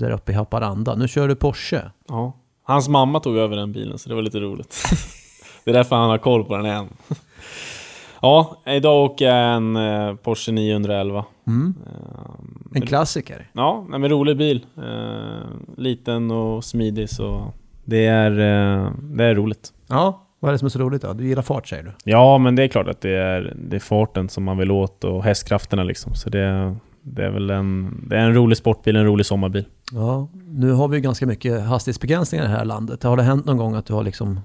Där 0.01 0.11
uppe 0.11 0.31
i 0.31 0.35
Haparanda. 0.35 0.95
Nu 0.95 1.07
kör 1.07 1.27
du 1.27 1.35
Porsche. 1.35 1.91
ja. 2.07 2.33
Hans 2.63 2.89
mamma 2.89 3.19
tog 3.19 3.37
över 3.37 3.55
den 3.55 3.71
bilen 3.71 3.97
så 3.97 4.09
det 4.09 4.15
var 4.15 4.21
lite 4.21 4.39
roligt. 4.39 4.75
det 5.63 5.69
är 5.71 5.73
därför 5.73 5.95
han 5.95 6.09
har 6.09 6.17
koll 6.17 6.43
på 6.45 6.57
den 6.57 6.65
än. 6.65 6.87
ja, 8.21 8.57
idag 8.65 9.05
åker 9.05 9.25
jag 9.25 9.55
en 9.55 9.75
eh, 9.75 10.15
Porsche 10.15 10.51
911. 10.51 11.25
Mm. 11.47 11.73
Ehm, 11.87 12.71
En 12.75 12.81
klassiker. 12.81 13.47
Ja, 13.53 13.85
men 13.89 14.09
rolig 14.09 14.37
bil. 14.37 14.65
Eh, 14.77 15.47
liten 15.77 16.31
och 16.31 16.63
smidig 16.63 17.09
så 17.09 17.53
det 17.85 18.05
är, 18.05 18.31
eh, 18.31 18.91
det 19.01 19.23
är 19.23 19.35
roligt. 19.35 19.73
Ja, 19.87 20.21
vad 20.39 20.49
är 20.49 20.53
det 20.53 20.59
som 20.59 20.65
är 20.65 20.69
så 20.69 20.79
roligt 20.79 21.01
då? 21.01 21.13
Du 21.13 21.27
gillar 21.27 21.41
fart 21.41 21.67
säger 21.67 21.83
du? 21.83 21.91
Ja, 22.03 22.37
men 22.37 22.55
det 22.55 22.63
är 22.63 22.67
klart 22.67 22.87
att 22.87 23.01
det 23.01 23.17
är, 23.17 23.53
det 23.57 23.75
är 23.75 23.79
farten 23.79 24.29
som 24.29 24.43
man 24.43 24.57
vill 24.57 24.71
åt 24.71 25.03
och 25.03 25.23
hästkrafterna 25.23 25.83
liksom. 25.83 26.15
Så 26.15 26.29
det, 26.29 26.75
det 27.03 27.25
är 27.25 27.29
väl 27.29 27.49
en, 27.49 27.99
det 28.09 28.15
är 28.17 28.19
en 28.21 28.33
rolig 28.33 28.57
sportbil, 28.57 28.95
en 28.95 29.05
rolig 29.05 29.25
sommarbil. 29.25 29.65
Ja, 29.91 30.27
nu 30.45 30.71
har 30.71 30.87
vi 30.87 30.97
ju 30.97 31.01
ganska 31.01 31.25
mycket 31.25 31.63
hastighetsbegränsningar 31.65 32.45
i 32.45 32.47
det 32.47 32.53
här 32.53 32.65
landet. 32.65 33.03
Har 33.03 33.17
det 33.17 33.23
hänt 33.23 33.45
någon 33.45 33.57
gång 33.57 33.75
att 33.75 33.85
du 33.85 33.93
har 33.93 34.03
liksom 34.03 34.39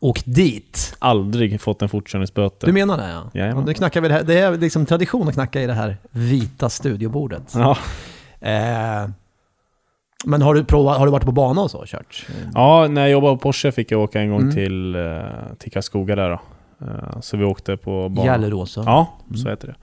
åkt 0.00 0.22
dit? 0.26 0.96
Aldrig 0.98 1.60
fått 1.60 1.82
en 1.82 1.88
fortkörningsböter. 1.88 2.66
Du 2.66 2.72
menar 2.72 2.96
det 2.96 3.08
ja? 3.10 3.30
Jajamän. 3.34 3.58
ja 3.62 3.66
nu 3.66 3.74
knackar 3.74 4.00
vi 4.00 4.08
det, 4.08 4.14
här. 4.14 4.22
det 4.24 4.38
är 4.38 4.58
liksom 4.58 4.86
tradition 4.86 5.28
att 5.28 5.34
knacka 5.34 5.62
i 5.62 5.66
det 5.66 5.72
här 5.72 5.96
vita 6.10 6.68
studiobordet. 6.68 7.52
Ja. 7.54 7.76
Eh, 8.40 9.10
men 10.24 10.42
har 10.42 10.54
du, 10.54 10.64
provat, 10.64 10.98
har 10.98 11.06
du 11.06 11.12
varit 11.12 11.24
på 11.24 11.32
bana 11.32 11.62
och 11.62 11.70
så 11.70 11.78
och 11.78 11.86
kört? 11.86 12.26
ja, 12.54 12.86
när 12.88 13.00
jag 13.00 13.10
jobbade 13.10 13.36
på 13.36 13.40
Porsche 13.40 13.72
fick 13.72 13.90
jag 13.90 14.00
åka 14.00 14.20
en 14.20 14.30
gång 14.30 14.40
Mm. 14.40 14.54
till, 14.54 14.94
eh, 14.94 15.02
till 15.58 15.72
Karlskoga 15.72 16.16
där 16.16 16.30
då. 16.30 16.40
Eh, 16.86 17.20
så 17.20 17.36
vi 17.36 17.44
åkte 17.44 17.76
på 17.76 18.08
banan. 18.08 18.24
Gellerås? 18.32 18.76
Ja, 18.76 19.12
så 19.42 19.48
heter 19.48 19.68
det. 19.68 19.74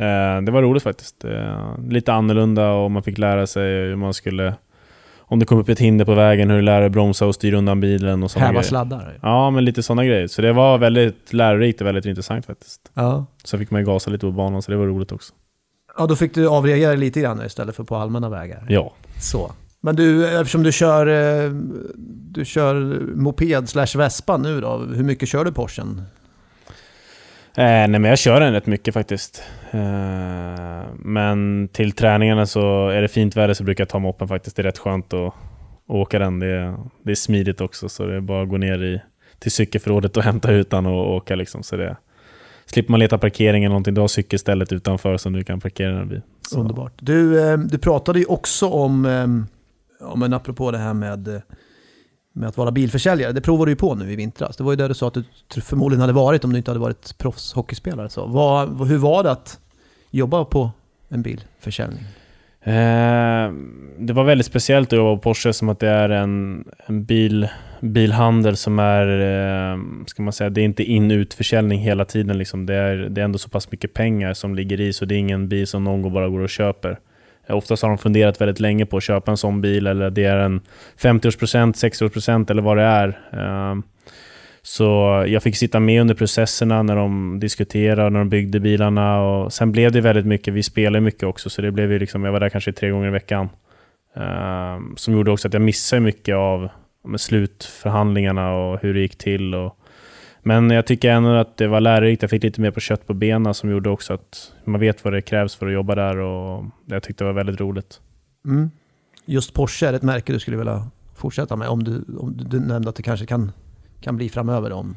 Eh, 0.00 0.42
det 0.42 0.50
var 0.52 0.62
roligt 0.62 0.82
faktiskt. 0.82 1.24
Eh, 1.24 1.78
lite 1.88 2.12
annorlunda 2.12 2.70
och 2.70 2.90
man 2.90 3.02
fick 3.02 3.18
lära 3.18 3.46
sig 3.46 3.64
hur 3.64 3.96
man 3.96 4.14
skulle... 4.14 4.54
Om 5.18 5.38
det 5.38 5.44
kom 5.46 5.58
upp 5.58 5.68
ett 5.68 5.78
hinder 5.78 6.04
på 6.04 6.14
vägen, 6.14 6.50
hur 6.50 6.56
du 6.56 6.62
lär 6.62 6.80
dig 6.80 6.90
bromsa 6.90 7.26
och 7.26 7.34
styra 7.34 7.58
undan 7.58 7.80
bilen 7.80 8.22
och 8.22 8.30
sådana 8.30 8.46
Häva 8.46 8.60
grejer. 8.60 8.68
sladdar? 8.68 9.18
Ja, 9.22 9.50
men 9.50 9.64
lite 9.64 9.82
sådana 9.82 10.04
grejer. 10.04 10.26
Så 10.26 10.42
det 10.42 10.52
var 10.52 10.78
väldigt 10.78 11.32
lärorikt 11.32 11.80
och 11.80 11.86
väldigt 11.86 12.04
intressant 12.04 12.46
faktiskt. 12.46 12.80
Ja. 12.94 13.26
Så 13.44 13.58
fick 13.58 13.70
man 13.70 13.80
ju 13.80 13.86
gasa 13.86 14.10
lite 14.10 14.26
på 14.26 14.32
banan, 14.32 14.62
så 14.62 14.70
det 14.70 14.76
var 14.76 14.86
roligt 14.86 15.12
också. 15.12 15.32
Ja, 15.98 16.06
då 16.06 16.16
fick 16.16 16.34
du 16.34 16.48
avreagera 16.48 16.94
lite 16.94 17.20
grann 17.20 17.46
istället 17.46 17.76
för 17.76 17.84
på 17.84 17.96
allmänna 17.96 18.28
vägar. 18.28 18.64
Ja. 18.68 18.92
Så. 19.20 19.52
Men 19.80 19.96
du, 19.96 20.38
eftersom 20.40 20.62
du 20.62 20.72
kör, 20.72 21.06
eh, 21.06 21.50
du 22.30 22.44
kör 22.44 22.74
moped 23.16 23.68
slash 23.68 23.96
vespa 23.98 24.36
nu 24.36 24.60
då, 24.60 24.76
hur 24.94 25.04
mycket 25.04 25.28
kör 25.28 25.44
du 25.44 25.52
Porschen? 25.52 26.02
Eh, 27.60 27.88
nej 27.88 27.88
men 27.88 28.04
jag 28.04 28.18
kör 28.18 28.40
den 28.40 28.52
rätt 28.52 28.66
mycket 28.66 28.94
faktiskt. 28.94 29.42
Eh, 29.70 30.82
men 30.94 31.68
till 31.72 31.92
träningarna 31.92 32.46
så 32.46 32.88
är 32.88 33.02
det 33.02 33.08
fint 33.08 33.36
väder 33.36 33.54
så 33.54 33.64
brukar 33.64 33.82
jag 33.82 33.88
ta 33.88 33.98
moppen 33.98 34.28
faktiskt. 34.28 34.56
Det 34.56 34.62
är 34.62 34.64
rätt 34.64 34.78
skönt 34.78 35.14
att, 35.14 35.26
att 35.26 35.34
åka 35.86 36.18
den. 36.18 36.38
Det 36.38 36.46
är, 36.46 36.76
det 37.02 37.10
är 37.10 37.14
smidigt 37.14 37.60
också 37.60 37.88
så 37.88 38.06
det 38.06 38.16
är 38.16 38.20
bara 38.20 38.42
att 38.42 38.48
gå 38.48 38.56
ner 38.56 38.82
i, 38.84 39.00
till 39.38 39.52
cykelförrådet 39.52 40.16
och 40.16 40.22
hämta 40.30 40.52
ut 40.52 40.70
den 40.70 40.86
och 40.86 41.14
åka 41.14 41.34
liksom. 41.34 41.62
Så 41.62 41.76
det, 41.76 41.96
slipper 42.66 42.90
man 42.90 43.00
leta 43.00 43.18
parkering 43.18 43.64
eller 43.64 43.72
någonting. 43.72 43.94
Du 43.94 44.00
har 44.00 44.08
cykelstället 44.08 44.72
utanför 44.72 45.16
som 45.16 45.32
du 45.32 45.44
kan 45.44 45.60
parkera 45.60 45.92
den 45.92 46.08
vid. 46.08 46.22
Så. 46.48 46.60
Underbart. 46.60 46.92
Du, 47.00 47.50
eh, 47.50 47.58
du 47.58 47.78
pratade 47.78 48.18
ju 48.18 48.24
också 48.24 48.68
om, 48.68 49.06
eh, 49.06 49.26
ja, 50.08 50.16
men 50.16 50.32
apropå 50.32 50.70
det 50.70 50.78
här 50.78 50.94
med, 50.94 51.28
eh, 51.28 51.40
med 52.40 52.48
att 52.48 52.56
vara 52.56 52.70
bilförsäljare. 52.70 53.32
Det 53.32 53.40
provade 53.40 53.68
du 53.68 53.72
ju 53.72 53.76
på 53.76 53.94
nu 53.94 54.12
i 54.12 54.16
vintras. 54.16 54.56
Det 54.56 54.64
var 54.64 54.72
ju 54.72 54.76
där 54.76 54.88
du 54.88 54.94
sa 54.94 55.08
att 55.08 55.16
du 55.54 55.60
förmodligen 55.60 56.00
hade 56.00 56.12
varit 56.12 56.44
om 56.44 56.52
du 56.52 56.58
inte 56.58 56.70
hade 56.70 56.80
varit 56.80 57.18
proffshockeyspelare. 57.18 58.08
Så. 58.08 58.26
Vad, 58.26 58.88
hur 58.88 58.98
var 58.98 59.22
det 59.22 59.30
att 59.30 59.58
jobba 60.10 60.44
på 60.44 60.70
en 61.08 61.22
bilförsäljning? 61.22 62.04
Eh, 62.62 63.52
det 63.98 64.12
var 64.12 64.24
väldigt 64.24 64.46
speciellt 64.46 64.92
att 64.92 64.96
jobba 64.96 65.16
på 65.16 65.22
Porsche 65.22 65.52
som 65.52 65.68
att 65.68 65.78
det 65.78 65.88
är 65.88 66.08
en, 66.08 66.64
en 66.86 67.04
bil, 67.04 67.48
bilhandel 67.80 68.56
som 68.56 68.78
är, 68.78 69.06
eh, 69.72 69.78
ska 70.06 70.22
man 70.22 70.32
säga, 70.32 70.50
det 70.50 70.60
är 70.60 70.64
inte 70.64 70.84
in-ut-försäljning 70.84 71.80
hela 71.80 72.04
tiden. 72.04 72.38
Liksom. 72.38 72.66
Det, 72.66 72.74
är, 72.74 72.96
det 72.96 73.20
är 73.20 73.24
ändå 73.24 73.38
så 73.38 73.48
pass 73.48 73.70
mycket 73.70 73.94
pengar 73.94 74.34
som 74.34 74.54
ligger 74.54 74.80
i 74.80 74.92
så 74.92 75.04
det 75.04 75.14
är 75.14 75.18
ingen 75.18 75.48
bil 75.48 75.66
som 75.66 75.84
någon 75.84 76.02
går 76.02 76.10
bara 76.10 76.28
går 76.28 76.40
och 76.40 76.50
köper. 76.50 76.98
Eh, 77.50 77.56
oftast 77.56 77.82
har 77.82 77.88
de 77.88 77.98
funderat 77.98 78.40
väldigt 78.40 78.60
länge 78.60 78.86
på 78.86 78.96
att 78.96 79.02
köpa 79.02 79.30
en 79.30 79.36
sån 79.36 79.60
bil 79.60 79.86
eller 79.86 80.10
det 80.10 80.24
är 80.24 80.36
en 80.38 80.60
50-årspresent, 80.98 81.72
60-årspresent 81.72 82.50
eller 82.50 82.62
vad 82.62 82.76
det 82.76 82.82
är. 82.82 83.18
Ehm, 83.32 83.82
så 84.62 84.84
jag 85.26 85.42
fick 85.42 85.56
sitta 85.56 85.80
med 85.80 86.00
under 86.00 86.14
processerna 86.14 86.82
när 86.82 86.96
de 86.96 87.40
diskuterade, 87.40 88.10
när 88.10 88.18
de 88.18 88.28
byggde 88.28 88.60
bilarna. 88.60 89.20
Och 89.20 89.52
sen 89.52 89.72
blev 89.72 89.92
det 89.92 90.00
väldigt 90.00 90.26
mycket, 90.26 90.54
vi 90.54 90.62
spelade 90.62 91.00
mycket 91.00 91.22
också, 91.22 91.50
så 91.50 91.62
det 91.62 91.70
blev 91.70 91.92
ju 91.92 91.98
liksom, 91.98 92.24
jag 92.24 92.32
var 92.32 92.40
där 92.40 92.48
kanske 92.48 92.72
tre 92.72 92.90
gånger 92.90 93.08
i 93.08 93.10
veckan. 93.10 93.48
Ehm, 94.16 94.96
som 94.96 95.14
gjorde 95.14 95.30
också 95.30 95.48
att 95.48 95.54
jag 95.54 95.62
missade 95.62 96.00
mycket 96.00 96.34
av 96.36 96.68
slutförhandlingarna 97.16 98.52
och 98.52 98.78
hur 98.82 98.94
det 98.94 99.00
gick 99.00 99.18
till. 99.18 99.54
Och, 99.54 99.76
men 100.42 100.70
jag 100.70 100.86
tycker 100.86 101.10
ändå 101.10 101.30
att 101.34 101.56
det 101.56 101.66
var 101.68 101.80
lärorikt. 101.80 102.22
Jag 102.22 102.30
fick 102.30 102.42
lite 102.42 102.60
mer 102.60 102.70
på 102.70 102.80
kött 102.80 103.06
på 103.06 103.14
benen 103.14 103.54
som 103.54 103.70
gjorde 103.70 103.90
också 103.90 104.12
att 104.14 104.52
man 104.64 104.80
vet 104.80 105.04
vad 105.04 105.12
det 105.12 105.22
krävs 105.22 105.54
för 105.56 105.66
att 105.66 105.72
jobba 105.72 105.94
där 105.94 106.16
och 106.16 106.64
jag 106.86 107.02
tyckte 107.02 107.24
det 107.24 107.26
var 107.26 107.34
väldigt 107.34 107.60
roligt. 107.60 108.00
Mm. 108.44 108.70
Just 109.24 109.54
Porsche 109.54 109.86
är 109.86 109.92
ett 109.92 110.02
märke 110.02 110.32
du 110.32 110.38
skulle 110.38 110.56
vilja 110.56 110.86
fortsätta 111.16 111.56
med 111.56 111.68
om 111.68 111.84
du, 111.84 112.04
om 112.18 112.36
du, 112.36 112.44
du 112.44 112.60
nämnde 112.60 112.88
att 112.88 112.96
det 112.96 113.02
kanske 113.02 113.26
kan, 113.26 113.52
kan 114.00 114.16
bli 114.16 114.28
framöver 114.28 114.72
om, 114.72 114.96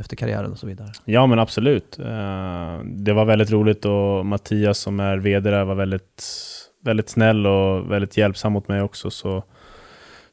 efter 0.00 0.16
karriären 0.16 0.52
och 0.52 0.58
så 0.58 0.66
vidare. 0.66 0.88
Ja 1.04 1.26
men 1.26 1.38
absolut. 1.38 1.98
Eh, 1.98 2.78
Det 2.84 3.12
var 3.12 3.24
väldigt 3.24 3.50
roligt 3.50 3.84
och 3.84 4.26
Mattias 4.26 4.78
som 4.78 5.00
är 5.00 5.16
VD 5.16 5.50
där 5.50 5.64
var 5.64 5.74
väldigt, 5.74 6.24
väldigt 6.84 7.08
snäll 7.08 7.46
och 7.46 7.90
väldigt 7.90 8.16
hjälpsam 8.16 8.52
mot 8.52 8.68
mig 8.68 8.82
också. 8.82 9.10
Så, 9.10 9.44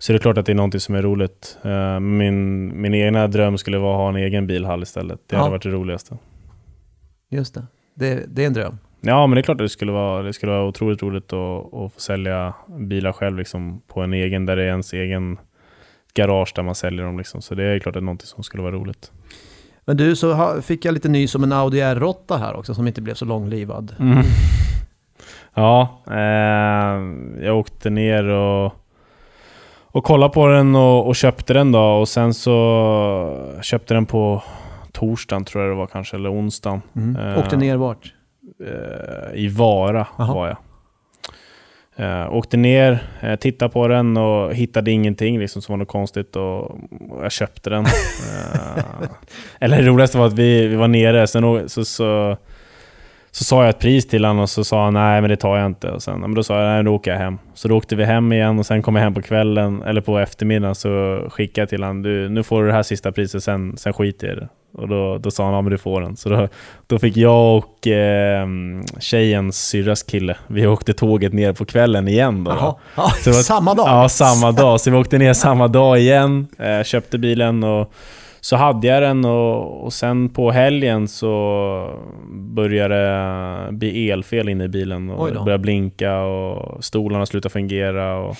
så 0.02 0.12
det 0.14 0.18
är 0.18 0.20
klart 0.20 0.38
att 0.38 0.45
det 0.45 0.52
är 0.52 0.56
någonting 0.56 0.80
som 0.82 0.95
är 0.95 1.02
roligt. 1.02 1.58
Eh, 1.64 1.99
Min, 1.99 2.82
min 2.82 2.93
egna 2.93 3.28
dröm 3.28 3.58
skulle 3.58 3.78
vara 3.78 3.93
att 3.93 3.97
ha 3.99 4.10
en 4.10 4.16
egen 4.16 4.47
bilhall 4.47 4.84
istället. 4.84 5.20
Det 5.28 5.36
hade 5.36 5.47
Ja. 5.47 5.52
varit 5.52 5.64
det 5.64 5.70
roligaste. 5.70 6.18
Just 7.30 7.54
det. 7.54 7.66
Det, 7.95 8.24
det 8.28 8.43
är 8.43 8.47
en 8.47 8.54
dröm. 8.54 8.78
Ja, 9.02 9.28
men 9.28 9.36
det 9.36 9.41
är 9.41 9.43
klart 9.43 9.56
att 9.62 9.66
det 9.66 9.70
skulle 9.70 9.91
vara, 9.91 10.22
det 10.24 10.34
skulle 10.34 10.52
vara 10.52 10.66
otroligt 10.68 11.04
roligt 11.04 11.34
att, 11.34 11.74
att 11.74 11.93
få 11.93 11.99
sälja 11.99 12.54
bilar 12.80 13.12
själv 13.12 13.38
liksom, 13.38 13.82
på 13.88 14.02
en 14.02 14.14
egen, 14.14 14.45
där 14.45 14.56
det 14.56 14.64
är 14.64 14.68
ens 14.68 14.93
egen 14.93 15.38
garage 16.14 16.52
där 16.56 16.64
man 16.64 16.76
säljer 16.76 17.06
dem. 17.06 17.18
Liksom. 17.18 17.41
Så 17.41 17.56
det 17.56 17.64
är 17.64 17.80
klart 17.80 17.88
att 17.91 17.93
det 17.93 17.99
är 17.99 18.06
någonting 18.06 18.28
som 18.28 18.43
skulle 18.43 18.64
vara 18.64 18.76
roligt. 18.76 19.12
Men 19.86 19.97
du, 19.97 20.16
så 20.16 20.62
fick 20.62 20.86
jag 20.86 20.93
lite 20.93 21.10
nys 21.10 21.36
om 21.36 21.43
en 21.43 21.52
Audi 21.52 21.82
R8 21.82 22.38
här 22.38 22.56
också 22.56 22.74
som 22.74 22.88
inte 22.88 23.02
blev 23.02 23.14
så 23.14 23.26
långlivad. 23.26 23.95
Ja, 25.54 26.04
eh, 26.08 27.02
jag 27.45 27.58
åkte 27.58 27.89
ner 27.89 28.24
och, 28.28 28.74
och 29.92 30.04
kollade 30.04 30.34
på 30.34 30.48
den 30.48 30.76
och, 30.76 31.08
och 31.08 31.16
köpte 31.16 31.54
den 31.54 31.72
då. 31.72 31.82
Och 31.82 32.08
sen 32.10 32.34
så 32.34 33.58
köpte 33.62 33.94
den 33.94 34.06
på 34.06 34.44
torsdagen 34.92 35.46
tror 35.46 35.64
jag 35.64 35.72
det 35.72 35.78
var 35.78 35.88
kanske, 35.88 36.16
eller 36.18 36.32
onsdagen. 36.34 36.82
Mm. 36.96 37.16
Eh, 37.16 37.39
Åkte 37.39 37.58
ner 37.58 37.78
vart? 37.78 38.14
eh, 38.68 39.39
i 39.39 39.48
Vara 39.48 40.08
Jaha. 40.18 40.34
var 40.34 40.48
jag. 40.48 40.58
Eh, 41.96 42.34
åkte 42.34 42.58
ner, 42.58 43.00
eh, 43.22 43.36
tittade 43.36 43.72
på 43.72 43.88
den 43.88 44.18
och 44.18 44.54
hittade 44.54 44.92
ingenting 44.92 45.39
liksom, 45.39 45.62
som 45.62 45.74
var 45.74 45.78
något 45.78 45.88
konstigt 45.88 46.36
och, 46.36 46.62
och 47.10 47.24
jag 47.24 47.32
köpte 47.32 47.70
den. 47.70 47.86
eh, 47.86 48.84
eller 49.60 49.78
det 49.78 49.88
roligaste 49.88 50.18
var 50.18 50.26
att 50.28 50.34
vi, 50.34 50.68
vi 50.68 50.76
var 50.76 50.88
nere, 50.88 51.28
sen 51.28 51.70
så, 51.70 51.86
så, 51.86 52.38
så 53.34 53.44
sa 53.44 53.62
jag 53.62 53.70
ett 53.70 53.80
pris 53.80 54.08
till 54.08 54.26
honom 54.26 54.40
och 54.44 54.50
så 54.50 54.64
sa 54.64 54.84
han 54.84 54.94
nej 54.94 55.22
men 55.22 55.30
det 55.30 55.36
tar 55.36 55.58
jag 55.58 55.66
inte. 55.66 55.90
Och 55.92 56.04
sen, 56.04 56.20
men 56.20 56.34
då 56.34 56.44
sa 56.44 56.62
jag 56.64 56.74
nej 56.74 56.84
då 56.84 56.96
åker 56.96 57.12
jag 57.12 57.18
hem. 57.18 57.38
Så 57.54 57.68
då 57.68 57.78
åkte 57.78 57.96
vi 57.96 58.04
hem 58.06 58.34
igen 58.34 58.60
och 58.60 58.66
sen 58.66 58.82
kom 58.82 58.96
jag 58.96 59.04
hem 59.04 59.14
på 59.14 59.22
kvällen, 59.22 59.82
eller 59.84 60.02
på 60.02 60.20
eftermiddagen 60.20 60.76
så 60.76 61.22
skickade 61.30 61.62
jag 61.62 61.70
till 61.70 61.84
honom 61.84 62.02
du, 62.02 62.30
nu 62.30 62.44
får 62.44 62.62
du 62.62 62.68
det 62.68 62.74
här 62.74 62.84
sista 62.84 63.12
priset, 63.12 63.44
sen, 63.44 63.78
sen 63.78 63.94
skiter 63.94 64.28
jag 64.28 64.38
i 64.38 64.40
det. 64.40 64.48
Och 64.74 64.88
då, 64.88 65.18
då 65.18 65.32
sa 65.32 65.46
han 65.46 65.54
ja 65.54 65.62
men 65.62 65.72
du 65.72 65.78
får 65.78 66.02
den. 66.02 66.18
Så 66.18 66.30
då, 66.30 66.48
då 66.88 67.00
fick 67.00 67.18
jag 67.18 67.58
och 67.58 67.88
eh, 67.88 68.48
tjejens 69.00 69.68
syrras 69.68 70.04
kille, 70.04 70.38
vi 70.48 70.68
åkte 70.68 70.94
tåget 70.94 71.34
ner 71.34 71.54
på 71.54 71.66
kvällen 71.66 72.08
igen 72.08 72.44
då. 72.44 72.52
Jaha. 72.52 72.76
då. 72.96 73.10
Så 73.24 73.30
var- 73.32 73.38
samma 73.44 73.74
dag? 73.74 73.88
Ja, 73.90 74.10
samma 74.10 74.52
dag. 74.52 74.82
Så 74.82 74.92
vi 74.92 74.98
åkte 74.98 75.18
ner 75.18 75.34
samma 75.34 75.68
dag 75.68 76.00
igen, 76.00 76.48
eh, 76.60 76.84
köpte 76.84 77.18
bilen 77.18 77.64
och 77.64 77.94
så 78.42 78.56
hade 78.56 78.88
jag 78.88 79.02
den 79.04 79.26
och, 79.26 79.84
och 79.84 79.94
sen 79.94 80.30
på 80.30 80.52
helgen 80.52 81.08
så 81.08 82.00
började 82.32 82.96
det 82.96 83.72
bli 83.72 84.10
elfel 84.10 84.50
inne 84.50 84.64
i 84.64 84.68
bilen 84.68 85.10
och 85.10 85.28
det 85.28 85.39
började 85.46 85.62
blinka 85.62 86.20
och 86.22 86.84
stolarna 86.84 87.26
slutade 87.26 87.52
fungera. 87.54 88.18
Och, 88.18 88.36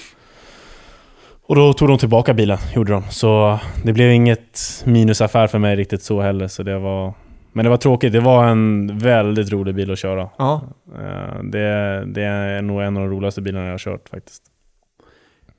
och 1.42 1.56
då 1.56 1.74
tog 1.74 1.88
de 1.88 1.98
tillbaka 1.98 2.34
bilen, 2.34 2.58
gjorde 2.76 2.92
de. 2.92 3.04
Så 3.10 3.60
det 3.84 3.94
blev 3.94 4.12
inget 4.12 4.60
minusaffär 4.86 5.48
för 5.48 5.60
mig 5.60 5.76
riktigt 5.76 6.04
så 6.04 6.22
heller. 6.22 6.48
Så 6.48 6.64
det 6.64 6.80
var, 6.80 7.14
men 7.54 7.64
det 7.64 7.70
var 7.70 7.78
tråkigt. 7.78 8.14
Det 8.14 8.20
var 8.20 8.48
en 8.48 8.98
väldigt 8.98 9.52
rolig 9.52 9.76
bil 9.76 9.92
att 9.92 10.00
köra. 10.00 10.30
Ja. 10.38 10.62
Eh, 11.00 11.44
Det, 11.44 12.04
det 12.06 12.24
är 12.24 12.62
nog 12.62 12.82
en 12.82 12.98
av 12.98 13.04
de 13.04 13.10
roligaste 13.12 13.42
bilarna 13.42 13.66
jag 13.66 13.74
har 13.74 13.78
kört 13.78 14.10
faktiskt. 14.10 14.44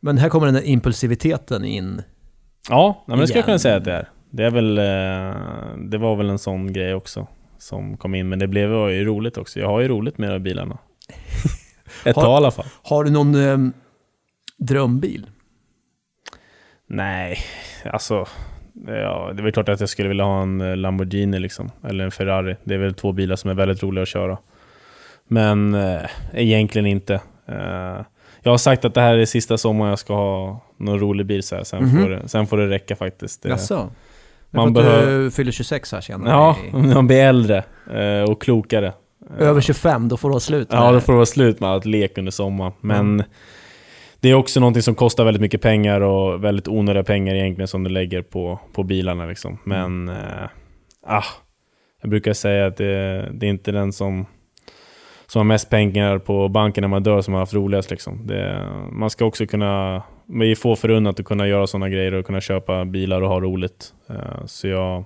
Men 0.01 0.19
här 0.19 0.29
kommer 0.29 0.47
den 0.47 0.55
där 0.55 0.67
impulsiviteten 0.69 1.65
in. 1.65 2.03
Ja, 2.69 3.05
men 3.07 3.19
det 3.19 3.27
skulle 3.27 3.39
jag 3.39 3.45
kunna 3.45 3.59
säga 3.59 3.77
att 3.77 3.85
det 3.85 3.93
är. 3.93 4.09
Det, 4.33 4.45
är 4.45 4.51
väl, 4.51 4.79
eh, 4.79 5.85
det 5.91 5.99
var 5.99 6.17
väl 6.17 6.31
en 6.31 6.39
sån 6.39 6.73
grej 6.73 6.95
också 6.95 7.27
som 7.59 7.97
kom 7.97 8.15
in, 8.15 8.29
men 8.29 8.39
det 8.39 8.47
blev 8.47 8.71
ju 8.91 9.05
roligt 9.05 9.37
också. 9.39 9.61
Jag 9.61 9.69
har 9.69 9.81
ju 9.81 9.89
roligt 9.89 10.19
med 10.19 10.29
de 10.29 10.33
här 10.33 10.39
bilarna. 10.39 10.79
Ett 12.05 12.17
Har- 12.17 12.23
tag 12.23 12.33
i 12.33 12.37
alla 12.37 12.51
fall. 12.51 12.67
Har 12.83 13.05
du 13.05 13.11
någon 13.11 13.35
ehm, 13.35 13.73
drömbil? 14.59 15.27
Nej, 16.87 17.39
alltså... 17.85 18.27
Ja, 18.87 19.31
det 19.35 19.41
är 19.41 19.43
väl 19.43 19.53
klart 19.53 19.69
att 19.69 19.81
jag 19.81 19.89
skulle 19.89 20.09
vilja 20.09 20.25
ha 20.25 20.43
en 20.43 20.61
eh, 20.61 20.77
Lamborghini 20.77 21.39
liksom, 21.39 21.71
eller 21.89 22.05
en 22.05 22.11
Ferrari. 22.11 22.57
Det 22.65 22.75
är 22.75 22.79
väl 22.79 22.95
två 22.95 23.13
bilar 23.13 23.37
som 23.37 23.51
är 23.51 23.55
väldigt 23.55 23.83
roliga 23.83 24.03
att 24.03 24.09
köra. 24.09 24.39
Men 25.29 25.75
eh, 25.75 26.01
egentligen 26.33 26.87
inte. 26.87 27.15
Eh, 27.49 28.01
jag 28.43 28.51
har 28.51 28.59
sagt 28.59 28.85
att 28.85 28.95
det 28.95 29.01
här 29.01 29.19
är 29.19 29.25
sista 29.25 29.59
sommaren 29.59 29.89
jag 29.91 29.99
ska 29.99 30.15
ha 30.15 30.61
någon 30.77 30.99
rolig 31.01 31.27
bil 31.27 31.43
så 31.43 31.57
här. 31.57 31.65
Sen, 31.65 31.85
Mhm. 31.85 32.03
får, 32.03 32.11
det, 32.11 32.29
sen 32.29 32.47
får 32.47 32.57
det 32.57 32.69
räcka 32.69 32.97
faktiskt. 32.97 33.43
Det, 33.43 33.49
Jaså? 33.49 33.91
Man 34.53 34.73
behöver... 34.73 35.19
Du 35.25 35.31
fyller 35.31 35.53
26 35.53 35.93
här 35.93 36.01
senare. 36.01 36.31
Ja, 36.31 36.57
man 36.79 37.07
blir 37.07 37.23
äldre 37.23 37.65
eh, 37.95 38.31
och 38.31 38.43
klokare. 38.43 38.93
Över 39.39 39.61
25, 39.61 40.09
då 40.09 40.17
får 40.17 40.29
du 40.29 40.35
ha 40.35 40.41
slut. 40.41 40.69
Ja, 40.71 40.85
med- 40.85 40.95
då 40.95 41.01
får 41.01 41.13
det 41.13 41.17
vara 41.17 41.27
slut 41.27 41.61
med 41.61 41.71
allt 41.71 41.85
lek 41.85 42.19
under 42.19 42.33
sommaren. 42.33 42.73
Men 42.81 43.23
det 44.21 44.31
är 44.31 44.35
också 44.35 44.61
någonting 44.61 44.83
som 44.83 44.95
kostar 44.95 45.25
väldigt 45.25 45.41
mycket 45.41 45.63
pengar 45.63 46.01
och 46.01 46.45
väldigt 46.45 46.69
onödiga 46.69 47.05
pengar 47.05 47.35
egentligen 47.35 47.69
som 47.69 47.85
du 47.85 47.91
lägger 47.91 48.23
på, 48.23 48.61
på 48.73 48.83
bilarna. 48.83 49.27
Liksom. 49.27 49.59
Men 49.65 50.09
eh, 50.09 50.17
ah, 51.07 51.25
jag 52.03 52.11
brukar 52.11 52.33
säga 52.33 52.67
att 52.67 52.77
det, 52.77 53.29
det 53.33 53.47
är 53.47 53.51
inte 53.51 53.73
den 53.73 53.93
som, 53.93 54.27
som 55.33 55.39
har 55.39 55.45
mest 55.45 55.71
pengar 55.71 56.19
på 56.19 56.49
banken 56.49 56.83
när 56.83 56.89
man 56.89 57.03
dör 57.03 57.21
som 57.21 57.35
har 57.35 57.41
haft 57.41 57.55
roligast. 57.55 57.91
Liksom. 57.91 58.27
Det, 58.27 58.69
man 58.93 59.11
ska 59.11 59.25
också 59.25 59.47
kunna, 59.47 60.03
vi 60.27 60.51
är 60.51 60.55
få 60.55 60.77
förunnat 60.77 61.21
att 61.21 61.27
kunna 61.27 61.49
göra 61.49 61.67
sådana 61.67 61.89
grejer 61.89 62.15
och 62.15 62.27
kunna 62.27 62.41
köpa 62.41 62.85
bilar 62.85 63.23
och 63.23 63.29
ha 63.29 63.41
roligt. 63.41 63.93
Eh, 64.11 64.47
så 64.47 64.69
jag, 64.69 65.05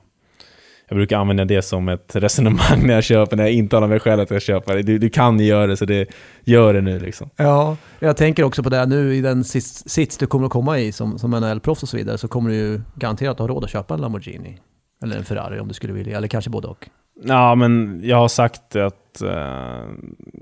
jag 0.88 0.96
brukar 0.96 1.18
använda 1.18 1.44
det 1.44 1.62
som 1.62 1.88
ett 1.88 2.10
resonemang 2.16 2.86
när 2.86 2.94
jag 2.94 3.04
köper, 3.04 3.36
när 3.36 3.44
jag 3.44 3.52
intalar 3.52 3.88
mig 3.88 4.00
själv 4.00 4.20
att 4.20 4.30
jag 4.30 4.42
köper. 4.42 4.82
Du, 4.82 4.98
du 4.98 5.10
kan 5.10 5.40
ju 5.40 5.46
göra 5.46 5.66
det, 5.66 5.76
så 5.76 5.84
det, 5.84 6.08
gör 6.44 6.74
det 6.74 6.80
nu 6.80 6.98
liksom. 6.98 7.30
Ja, 7.36 7.76
jag 7.98 8.16
tänker 8.16 8.42
också 8.42 8.62
på 8.62 8.68
det 8.68 8.76
här 8.76 8.86
nu 8.86 9.14
i 9.14 9.20
den 9.20 9.44
sits, 9.44 9.88
sits 9.88 10.18
du 10.18 10.26
kommer 10.26 10.46
att 10.46 10.52
komma 10.52 10.78
i 10.78 10.92
som, 10.92 11.18
som 11.18 11.34
NHL-proffs 11.34 11.82
och 11.82 11.88
så 11.88 11.96
vidare 11.96 12.18
så 12.18 12.28
kommer 12.28 12.50
du 12.50 12.56
ju 12.56 12.80
garanterat 12.94 13.38
ha 13.38 13.46
råd 13.46 13.64
att 13.64 13.70
köpa 13.70 13.94
en 13.94 14.00
Lamborghini. 14.00 14.58
Eller 15.02 15.16
en 15.16 15.24
Ferrari 15.24 15.60
om 15.60 15.68
du 15.68 15.74
skulle 15.74 15.92
vilja, 15.92 16.16
eller 16.16 16.28
kanske 16.28 16.50
både 16.50 16.68
och. 16.68 16.88
Ja, 17.24 17.54
men 17.54 18.00
jag 18.04 18.16
har 18.16 18.28
sagt 18.28 18.76
att 18.76 19.22
eh, 19.22 19.82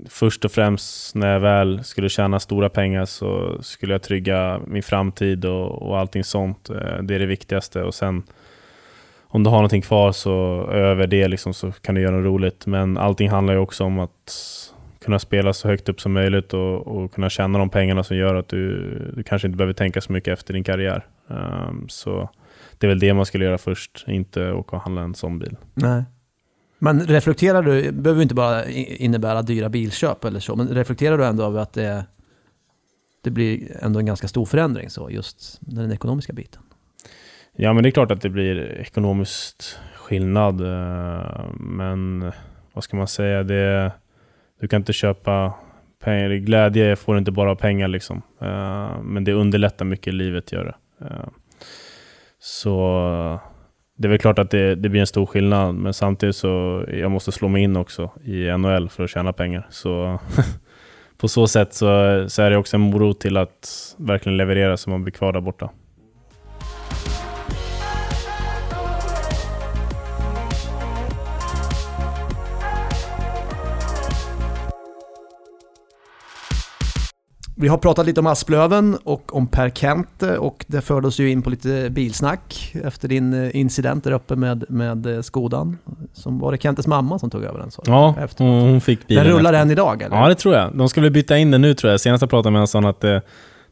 först 0.09 0.45
och 0.45 0.51
främst 0.51 1.15
när 1.15 1.33
jag 1.33 1.39
väl 1.39 1.83
skulle 1.83 2.09
tjäna 2.09 2.39
stora 2.39 2.69
pengar 2.69 3.05
så 3.05 3.57
skulle 3.61 3.93
jag 3.93 4.01
trygga 4.01 4.61
min 4.67 4.83
framtid 4.83 5.45
och, 5.45 5.81
och 5.81 5.99
allting 5.99 6.23
sånt. 6.23 6.69
Eh, 6.69 7.03
det 7.03 7.15
är 7.15 7.19
det 7.19 7.25
viktigaste. 7.25 7.83
Och 7.83 7.93
sen 7.93 8.23
om 9.21 9.43
du 9.43 9.49
har 9.49 9.57
någonting 9.57 9.81
kvar 9.81 10.11
så 10.11 10.67
över 10.71 11.07
det 11.07 11.27
liksom, 11.27 11.53
så 11.53 11.71
kan 11.71 11.95
du 11.95 12.01
göra 12.01 12.15
något 12.15 12.25
roligt. 12.25 12.65
Men 12.65 12.97
allting 12.97 13.29
handlar 13.29 13.53
ju 13.53 13.59
också 13.59 13.83
om 13.83 13.99
att 13.99 14.33
kunna 15.05 15.19
spela 15.19 15.53
så 15.53 15.67
högt 15.67 15.89
upp 15.89 16.01
som 16.01 16.13
möjligt 16.13 16.53
och, 16.53 16.87
och 16.87 17.13
kunna 17.13 17.29
tjäna 17.29 17.59
de 17.59 17.69
pengarna 17.69 18.03
som 18.03 18.17
gör 18.17 18.35
att 18.35 18.47
du, 18.47 18.89
du 19.15 19.23
kanske 19.23 19.47
inte 19.47 19.57
behöver 19.57 19.73
tänka 19.73 20.01
så 20.01 20.11
mycket 20.11 20.33
efter 20.33 20.53
din 20.53 20.63
karriär. 20.63 21.05
Um, 21.27 21.89
så 21.89 22.29
det 22.77 22.87
är 22.87 22.89
väl 22.89 22.99
det 22.99 23.13
man 23.13 23.25
skulle 23.25 23.45
göra 23.45 23.57
först, 23.57 24.05
inte 24.07 24.51
åka 24.51 24.75
och 24.75 24.81
handla 24.81 25.01
en 25.01 25.15
sån 25.15 25.39
bil. 25.39 25.55
Nej. 25.73 26.03
Men 26.79 27.07
reflekterar 27.07 27.61
du, 27.61 27.81
det 27.81 27.91
behöver 27.91 28.19
ju 28.19 28.23
inte 28.23 28.35
bara 28.35 28.65
innebära 28.69 29.41
dyra 29.41 29.69
bilköp 29.69 30.25
eller 30.25 30.39
så, 30.39 30.55
men 30.55 30.67
reflekterar 30.67 31.17
du 31.17 31.25
ändå 31.25 31.43
över 31.43 31.59
att 31.59 31.73
det, 31.73 32.05
det 33.23 33.31
blir 33.31 33.77
ändå 33.81 33.99
en 33.99 34.05
ganska 34.05 34.27
stor 34.27 34.45
förändring 34.45 34.89
så, 34.89 35.09
just 35.09 35.57
den 35.61 35.91
ekonomiska 35.91 36.33
biten? 36.33 36.61
Ja, 37.57 37.73
men 37.73 37.83
det 37.83 37.89
är 37.89 37.91
klart 37.91 38.11
att 38.11 38.21
det 38.21 38.29
blir 38.29 38.79
ekonomiskt 38.79 39.79
skillnad. 39.95 40.61
Eh, 40.61 41.45
men 41.59 42.31
vad 42.73 42.83
ska 42.83 42.97
man 42.97 43.07
säga? 43.07 43.43
Det, 43.43 43.91
du 44.59 44.67
kan 44.67 44.81
inte 44.81 44.93
köpa 44.93 45.53
pengar. 46.03 46.29
Glädje 46.29 46.95
får 46.95 47.13
du 47.13 47.19
inte 47.19 47.31
bara 47.31 47.51
av 47.51 47.55
pengar 47.55 47.87
liksom. 47.87 48.21
Eh, 48.41 49.01
men 49.01 49.23
det 49.23 49.33
underlättar 49.33 49.85
mycket 49.85 50.07
i 50.07 50.11
livet, 50.11 50.51
gör 50.51 50.65
det. 50.65 51.05
Eh, 51.05 51.27
så 52.39 53.39
det 53.95 54.07
är 54.07 54.09
väl 54.09 54.19
klart 54.19 54.39
att 54.39 54.51
det, 54.51 54.75
det 54.75 54.89
blir 54.89 55.01
en 55.01 55.07
stor 55.07 55.25
skillnad. 55.25 55.75
Men 55.75 55.93
samtidigt 55.93 56.35
så 56.35 56.83
jag 56.87 57.11
måste 57.11 57.31
slå 57.31 57.47
mig 57.47 57.63
in 57.63 57.75
också 57.75 58.11
i 58.23 58.57
NHL 58.57 58.89
för 58.89 59.03
att 59.03 59.09
tjäna 59.09 59.33
pengar. 59.33 59.67
Så 59.69 60.19
på 61.17 61.27
så 61.27 61.47
sätt 61.47 61.73
så, 61.73 61.85
så 62.29 62.41
är 62.41 62.49
det 62.49 62.57
också 62.57 62.77
en 62.77 62.81
morot 62.81 63.19
till 63.19 63.37
att 63.37 63.95
verkligen 63.97 64.37
leverera 64.37 64.77
så 64.77 64.89
man 64.89 65.03
blir 65.03 65.13
kvar 65.13 65.33
där 65.33 65.41
borta. 65.41 65.69
Vi 77.65 77.69
har 77.69 77.77
pratat 77.77 78.05
lite 78.05 78.19
om 78.19 78.27
Asplöven 78.27 78.97
och 79.03 79.35
om 79.35 79.47
Per 79.47 79.69
Kent 79.69 80.23
och 80.23 80.65
det 80.67 80.81
förde 80.81 81.07
oss 81.07 81.19
ju 81.19 81.29
in 81.29 81.41
på 81.41 81.49
lite 81.49 81.89
bilsnack 81.89 82.75
efter 82.83 83.07
din 83.07 83.33
eh, 83.33 83.55
incident 83.55 84.03
där 84.03 84.11
uppe 84.11 84.35
med, 84.35 84.65
med 84.69 85.05
eh, 85.05 85.21
Skodan. 85.21 85.77
Som 86.13 86.39
var 86.39 86.51
det 86.51 86.57
Kentes 86.57 86.87
mamma 86.87 87.19
som 87.19 87.29
tog 87.29 87.43
över 87.43 87.59
den? 87.59 87.71
Så. 87.71 87.83
Ja, 87.85 88.15
Efteråt. 88.19 88.49
hon, 88.49 88.61
hon 88.61 88.81
fick 88.81 89.07
bilen. 89.07 89.23
Den 89.23 89.33
rullar 89.33 89.53
efter. 89.53 89.61
än 89.61 89.71
idag 89.71 90.01
eller? 90.01 90.17
Ja, 90.17 90.27
det 90.27 90.35
tror 90.35 90.55
jag. 90.55 90.77
De 90.77 90.89
ska 90.89 91.01
väl 91.01 91.11
byta 91.11 91.37
in 91.37 91.51
den 91.51 91.61
nu 91.61 91.73
tror 91.73 91.91
jag. 91.91 92.01
Senast 92.01 92.21
jag 92.21 92.29
pratade 92.29 92.51
med 92.51 92.59
honom 92.59 92.67
sa 92.67 92.77
han 92.77 92.85
att 92.85 93.01
det, 93.01 93.21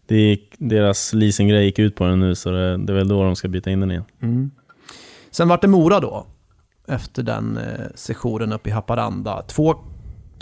det 0.08 0.16
gick, 0.16 0.56
deras 0.58 1.14
leasinggrej 1.14 1.66
gick 1.66 1.80
ut 1.80 1.96
på 1.96 2.04
den 2.04 2.20
nu, 2.20 2.36
så 2.36 2.50
det, 2.50 2.78
det 2.78 2.94
är 2.94 2.98
väl 2.98 3.08
då 3.08 3.24
de 3.24 3.36
ska 3.36 3.48
byta 3.48 3.72
in 3.72 3.80
den 3.80 3.92
igen. 3.92 4.06
Mm. 4.22 4.52
Sen 5.32 5.48
vart 5.48 5.62
det 5.62 5.68
Mora 5.68 6.00
då, 6.00 6.26
efter 6.88 7.24
den 7.24 7.58
eh, 7.58 7.86
sessionen 7.96 8.54
uppe 8.54 8.70
i 8.70 8.72
Haparanda. 8.72 9.42
Två, 9.42 9.76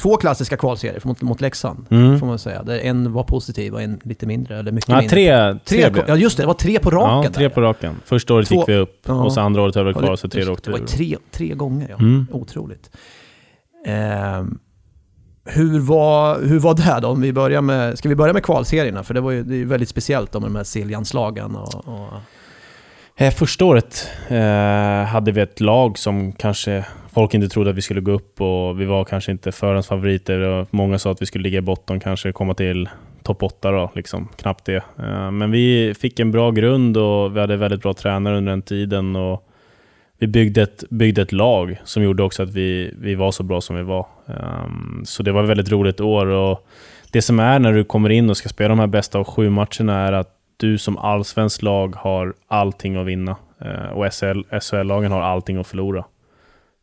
två 0.02 0.18
klassiska 0.18 0.58
kvalserier 0.58 1.02
mot, 1.04 1.22
mot 1.22 1.41
Leksand, 1.41 1.86
Mm. 1.89 2.20
får 2.20 2.28
man 2.28 2.39
säga. 2.39 2.64
Där 2.64 2.80
en 2.80 3.14
var 3.14 3.24
positiv 3.24 3.74
och 3.74 3.82
en 3.82 3.99
lite 4.04 4.26
mindre, 4.26 4.60
eller 4.60 4.72
mycket 4.72 4.89
Ja, 4.89 4.95
mindre. 4.97 5.10
tre, 5.10 5.60
tre, 5.66 5.89
Tre, 5.91 6.04
ja 6.08 6.16
just 6.16 6.38
det, 6.38 6.43
det 6.43 6.47
var 6.47 6.54
tre 6.54 6.80
på 6.80 6.89
raken 6.89 7.24
Ja, 7.24 7.30
tre 7.38 7.43
där. 7.47 7.49
på 7.56 7.62
raken. 7.62 7.95
Första 8.06 8.34
året 8.34 8.47
Två- 8.47 8.56
gick 8.56 8.70
vi 8.70 8.76
upp 8.76 8.99
Ja. 9.08 9.14
och 9.24 9.34
så 9.34 9.41
andra 9.41 9.62
året 9.62 9.76
höll 9.76 9.86
vi 9.88 9.93
kvar, 9.93 10.16
så 10.16 10.28
just 10.34 10.49
åkte 10.49 10.72
det. 10.72 10.80
var 10.80 10.88
tre, 10.88 11.18
tre 11.32 11.47
gånger, 11.54 11.88
ja. 11.89 11.95
Mm. 11.95 12.28
Otroligt. 12.32 12.89
Ehm, 13.86 14.58
hur, 15.45 15.80
var, 15.80 16.39
hur 16.41 16.60
var 16.60 16.74
det 16.74 16.99
då? 17.02 17.08
Om 17.08 17.22
vi 17.22 17.34
börjar 17.34 17.62
med, 17.62 17.97
ska 17.97 18.10
vi 18.10 18.16
börja 18.16 18.34
med 18.34 18.43
kvalserierna? 18.43 19.04
För 19.04 19.14
det 19.14 19.22
var 19.22 19.32
ju 19.32 19.43
det 19.43 19.56
är 19.62 19.66
väldigt 19.66 19.89
speciellt 19.89 20.32
då 20.32 20.39
med 20.39 20.49
de 20.49 20.56
här 20.56 20.64
Siljanslagen 20.64 21.56
och... 21.56 21.76
och 21.88 21.93
Eh, 21.93 22.20
Eh, 23.16 23.32
första 23.32 23.66
året 23.66 24.09
eh, 24.28 25.05
hade 25.05 25.32
vi 25.32 25.41
ett 25.41 25.59
lag 25.59 25.97
som 25.97 26.32
kanske 26.32 26.86
folk 27.14 27.34
inte 27.34 27.49
trodde 27.49 27.70
att 27.70 27.76
vi 27.76 27.82
skulle 27.82 28.01
gå 28.01 28.12
upp 28.12 28.41
och 28.41 28.82
vi 28.82 28.86
var 28.86 29.03
kanske 29.03 29.32
inte 29.32 29.51
förhandsfavoriter. 29.51 30.39
och 30.39 30.68
Många 30.72 30.99
sa 30.99 31.12
att 31.12 31.22
vi 31.22 31.26
skulle 31.26 31.43
ligga 31.43 31.57
i 31.57 31.62
botten, 31.62 31.99
kanske 31.99 32.32
komma 32.32 32.53
till 32.53 32.89
topp 33.24 33.43
8 33.43 33.72
då, 33.72 33.91
liksom. 33.95 34.30
knappt 34.36 34.66
det. 34.66 34.76
Eh, 34.76 35.32
men 35.32 35.51
vi 35.51 35.93
fick 35.99 36.20
en 36.20 36.32
bra 36.32 36.51
grund 36.51 36.97
och 36.97 37.36
vi 37.36 37.39
hade 37.39 37.57
väldigt 37.57 37.82
bra 37.82 37.93
tränare 37.93 38.38
under 38.38 38.51
den 38.51 38.62
tiden. 38.62 39.16
Och 39.16 39.47
vi 40.18 40.28
byggde 40.28 40.62
ett, 40.62 40.84
byggde 40.89 41.22
ett 41.22 41.32
lag 41.32 41.82
som 41.84 42.03
gjorde 42.03 42.24
också 42.24 42.43
att 42.43 42.49
vi, 42.49 42.93
vi 42.97 43.16
var 43.16 43.32
så 43.32 43.43
bra 43.43 43.62
som 43.62 43.76
vi 43.76 43.84
var. 43.84 44.07
Eh, 44.28 44.66
så 45.03 45.24
det 45.24 45.32
var 45.32 45.43
ett 45.43 45.49
väldigt 45.49 45.72
roligt 45.72 45.99
år. 45.99 46.26
Och 46.26 46.68
det 47.12 47.22
som 47.22 47.39
är 47.39 47.59
när 47.59 47.74
du 47.74 47.84
kommer 47.84 48.09
in 48.09 48.30
och 48.30 48.38
ska 48.38 48.49
spela 48.49 48.70
de 48.70 48.80
här 48.80 48.88
bästa 48.88 49.20
av 49.20 49.24
sju 49.24 49.49
matcherna 49.49 50.07
är 50.07 50.12
att 50.14 50.38
du 50.62 50.78
som 50.78 50.97
allsvensk 50.97 51.62
lag 51.62 51.95
har 51.95 52.34
allting 52.47 52.95
att 52.95 53.07
vinna. 53.07 53.36
Eh, 53.62 53.89
och 53.89 54.14
SHL-lagen 54.64 55.12
har 55.12 55.22
allting 55.22 55.57
att 55.57 55.68
förlora. 55.68 56.05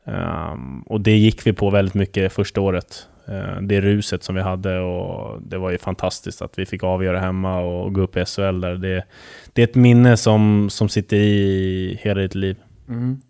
Ehm, 0.04 0.82
och 0.82 1.00
det 1.00 1.16
gick 1.16 1.46
vi 1.46 1.52
på 1.52 1.70
väldigt 1.70 1.94
mycket 1.94 2.32
första 2.32 2.60
året. 2.60 3.08
Eh, 3.28 3.60
det 3.62 3.80
ruset 3.80 4.22
som 4.22 4.34
vi 4.34 4.40
hade 4.40 4.80
och 4.80 5.42
det 5.42 5.58
var 5.58 5.70
ju 5.70 5.78
fantastiskt 5.78 6.42
att 6.42 6.58
vi 6.58 6.66
fick 6.66 6.82
avgöra 6.82 7.20
hemma 7.20 7.60
och 7.60 7.92
gå 7.92 8.00
upp 8.00 8.16
i 8.16 8.24
SHL 8.24 8.60
där. 8.60 8.74
Det, 8.74 9.04
det 9.52 9.62
är 9.62 9.66
ett 9.66 9.74
minne 9.74 10.16
som, 10.16 10.70
som 10.70 10.88
sitter 10.88 11.16
i 11.16 11.98
hela 12.02 12.20
ditt 12.20 12.34
liv. 12.34 12.56
Mm. 12.88 13.20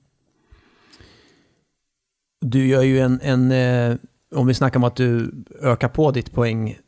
Du 2.40 2.66
gör 2.66 2.82
ju 2.82 3.00
en, 3.00 3.20
en 3.22 3.52
eh, 3.52 3.96
om 4.34 4.46
vi 4.46 4.54
snackar 4.54 4.80
om 4.80 4.84
att 4.84 4.96
du 4.96 5.32
ökar 5.62 5.88
på 5.88 6.10
ditt 6.10 6.32
poäng, 6.32 6.78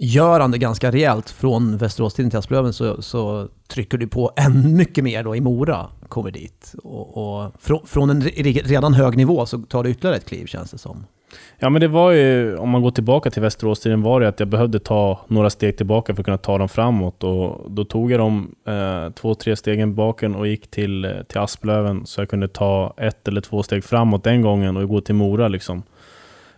Gör 0.00 0.40
han 0.40 0.50
det 0.50 0.58
ganska 0.58 0.92
rejält 0.92 1.30
från 1.30 1.76
Västerås 1.76 2.14
till 2.14 2.36
Asplöven 2.36 2.72
så, 2.72 3.02
så 3.02 3.48
trycker 3.68 3.98
du 3.98 4.08
på 4.08 4.32
än 4.36 4.76
mycket 4.76 5.04
mer 5.04 5.24
då 5.24 5.36
i 5.36 5.40
Mora, 5.40 5.86
kommer 6.08 6.30
dit. 6.30 6.74
Och, 6.84 7.16
och 7.16 7.52
från, 7.58 7.86
från 7.86 8.10
en 8.10 8.22
redan 8.22 8.94
hög 8.94 9.16
nivå 9.16 9.46
så 9.46 9.58
tar 9.58 9.84
du 9.84 9.90
ytterligare 9.90 10.16
ett 10.16 10.28
kliv 10.28 10.46
känns 10.46 10.70
det 10.70 10.78
som. 10.78 11.06
Ja 11.58 11.70
men 11.70 11.80
det 11.80 11.88
var 11.88 12.12
ju, 12.12 12.56
om 12.56 12.70
man 12.70 12.82
går 12.82 12.90
tillbaka 12.90 13.30
till 13.30 13.42
Västerås-tiden 13.42 14.02
var 14.02 14.20
det 14.20 14.28
att 14.28 14.40
jag 14.40 14.48
behövde 14.48 14.78
ta 14.78 15.20
några 15.28 15.50
steg 15.50 15.76
tillbaka 15.76 16.14
för 16.14 16.20
att 16.20 16.24
kunna 16.24 16.38
ta 16.38 16.58
dem 16.58 16.68
framåt. 16.68 17.24
Och 17.24 17.70
då 17.70 17.84
tog 17.84 18.12
jag 18.12 18.20
de 18.20 18.54
eh, 18.66 19.12
två, 19.12 19.34
tre 19.34 19.56
stegen 19.56 19.94
baken 19.94 20.34
och 20.34 20.46
gick 20.46 20.70
till, 20.70 21.04
eh, 21.04 21.22
till 21.28 21.38
Asplöven 21.38 22.06
så 22.06 22.20
jag 22.20 22.28
kunde 22.28 22.48
ta 22.48 22.94
ett 22.96 23.28
eller 23.28 23.40
två 23.40 23.62
steg 23.62 23.84
framåt 23.84 24.24
den 24.24 24.42
gången 24.42 24.76
och 24.76 24.88
gå 24.88 25.00
till 25.00 25.14
Mora 25.14 25.48
liksom. 25.48 25.82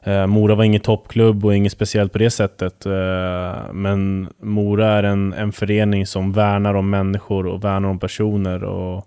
Eh, 0.02 0.26
Mora 0.26 0.54
var 0.54 0.64
ingen 0.64 0.80
toppklubb 0.80 1.44
och 1.44 1.56
inget 1.56 1.72
speciellt 1.72 2.12
på 2.12 2.18
det 2.18 2.30
sättet. 2.30 2.86
Eh, 2.86 3.72
men 3.72 4.28
Mora 4.42 4.86
är 4.86 5.02
en, 5.02 5.32
en 5.32 5.52
förening 5.52 6.06
som 6.06 6.32
värnar 6.32 6.74
om 6.74 6.90
människor 6.90 7.46
och 7.46 7.64
värnar 7.64 7.88
om 7.88 7.98
personer. 7.98 8.64
Och 8.64 9.06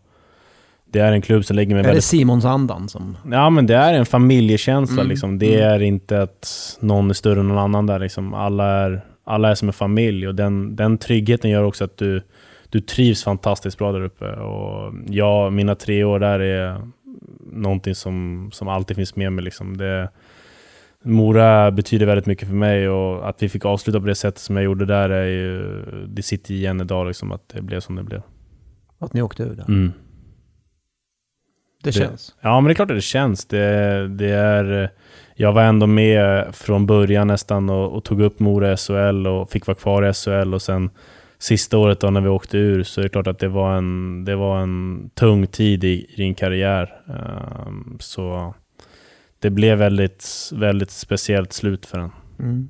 det 0.92 1.00
är 1.00 1.12
en 1.12 1.22
klubb 1.22 1.46
som 1.46 1.56
lägger 1.56 1.76
mig 1.76 1.80
Är 1.80 1.84
det 1.84 1.88
väldigt 1.88 2.04
Simonsandan 2.04 2.90
som... 2.90 3.18
Ja 3.32 3.50
men 3.50 3.68
det 3.68 3.76
är 3.76 3.94
en 3.94 4.06
familjekänsla 4.06 5.02
Mm, 5.02 5.10
liksom. 5.10 5.40
Det 5.40 5.62
är 5.62 5.82
inte 5.82 6.22
att 6.22 6.78
någon 6.80 7.10
är 7.10 7.14
större 7.14 7.40
än 7.40 7.48
någon 7.48 7.58
annan 7.58 7.86
där 7.86 8.00
liksom. 8.00 8.34
Alla 8.34 8.66
är, 8.66 9.02
alla 9.24 9.50
är 9.50 9.56
som 9.56 9.70
en 9.70 9.74
familj 9.74 10.28
och 10.28 10.36
den, 10.36 10.76
den 10.76 10.98
tryggheten 10.98 11.52
gör 11.52 11.64
också 11.64 11.84
att 11.84 11.98
du, 11.98 12.22
du 12.70 12.82
trivs 12.82 13.24
fantastiskt 13.24 13.78
bra 13.78 13.92
där 13.92 14.04
uppe. 14.04 14.26
Och 14.26 14.94
ja, 15.10 15.50
mina 15.50 15.76
tre 15.76 16.04
år 16.04 16.20
där 16.20 16.40
är 16.40 16.82
någonting 17.52 17.96
som, 17.96 18.50
som 18.54 18.68
alltid 18.68 18.98
finns 18.98 19.16
med 19.16 19.32
mig 19.32 19.44
liksom. 19.44 19.78
Det, 19.78 20.10
Mora 21.04 21.72
betyder 21.72 22.06
väldigt 22.06 22.26
mycket 22.26 22.48
för 22.48 22.56
mig 22.56 22.90
och 22.90 23.30
att 23.30 23.44
vi 23.44 23.50
fick 23.50 23.66
avsluta 23.66 24.00
på 24.00 24.06
det 24.06 24.16
sättet 24.16 24.40
som 24.40 24.56
jag 24.56 24.66
gjorde 24.66 24.86
där 24.86 25.10
är 25.10 25.26
ju, 25.26 25.76
det 26.08 26.24
sitter 26.24 26.54
igen 26.54 26.82
idag 26.82 27.08
liksom 27.08 27.32
att 27.32 27.50
det 27.50 27.62
blev 27.62 27.80
som 27.80 27.96
det 27.96 28.04
blev. 28.04 28.22
Att 29.00 29.14
ni 29.14 29.22
åkte 29.22 29.44
ur 29.44 29.56
där. 29.56 29.66
Mm. 29.68 29.92
Det 31.84 31.92
känns. 31.92 32.36
Ja, 32.42 32.62
men 32.62 32.68
det 32.68 32.72
är 32.72 32.76
klart 32.76 32.92
att 32.92 32.98
det 32.98 33.02
känns. 33.02 33.46
Det, 33.46 34.08
det 34.08 34.30
är, 34.30 34.90
jag 35.36 35.54
var 35.54 35.64
ändå 35.64 35.88
med 35.88 36.56
från 36.56 36.86
början 36.86 37.28
nästan 37.28 37.70
och, 37.70 37.96
och 37.96 38.04
tog 38.04 38.22
upp 38.22 38.40
Mora 38.40 38.78
SHL 38.78 39.28
och 39.28 39.52
fick 39.52 39.68
vara 39.68 39.76
kvar 39.76 40.10
i 40.10 40.14
SHL 40.14 40.54
och 40.54 40.62
sen 40.62 40.90
sista 41.40 41.78
året 41.78 42.00
då 42.00 42.10
när 42.10 42.22
vi 42.22 42.30
åkte 42.30 42.58
ur 42.58 42.84
så 42.84 43.02
är 43.02 43.04
det 43.04 43.10
klart 43.10 43.28
att 43.28 43.40
det 43.40 43.48
var 43.48 43.78
en, 43.78 44.26
det 44.26 44.36
var 44.36 44.60
en 44.60 45.10
tung 45.14 45.48
tid 45.48 45.84
i, 45.84 46.08
i 46.10 46.16
din 46.16 46.36
karriär. 46.36 47.02
Ehm, 47.08 47.98
så 48.00 48.54
det 49.44 49.50
blev 49.50 49.78
väldigt, 49.78 50.50
väldigt 50.54 50.92
speciellt 50.92 51.54
slut 51.54 51.86
för 51.86 51.98
den. 51.98 52.12
Mm. 52.40 52.68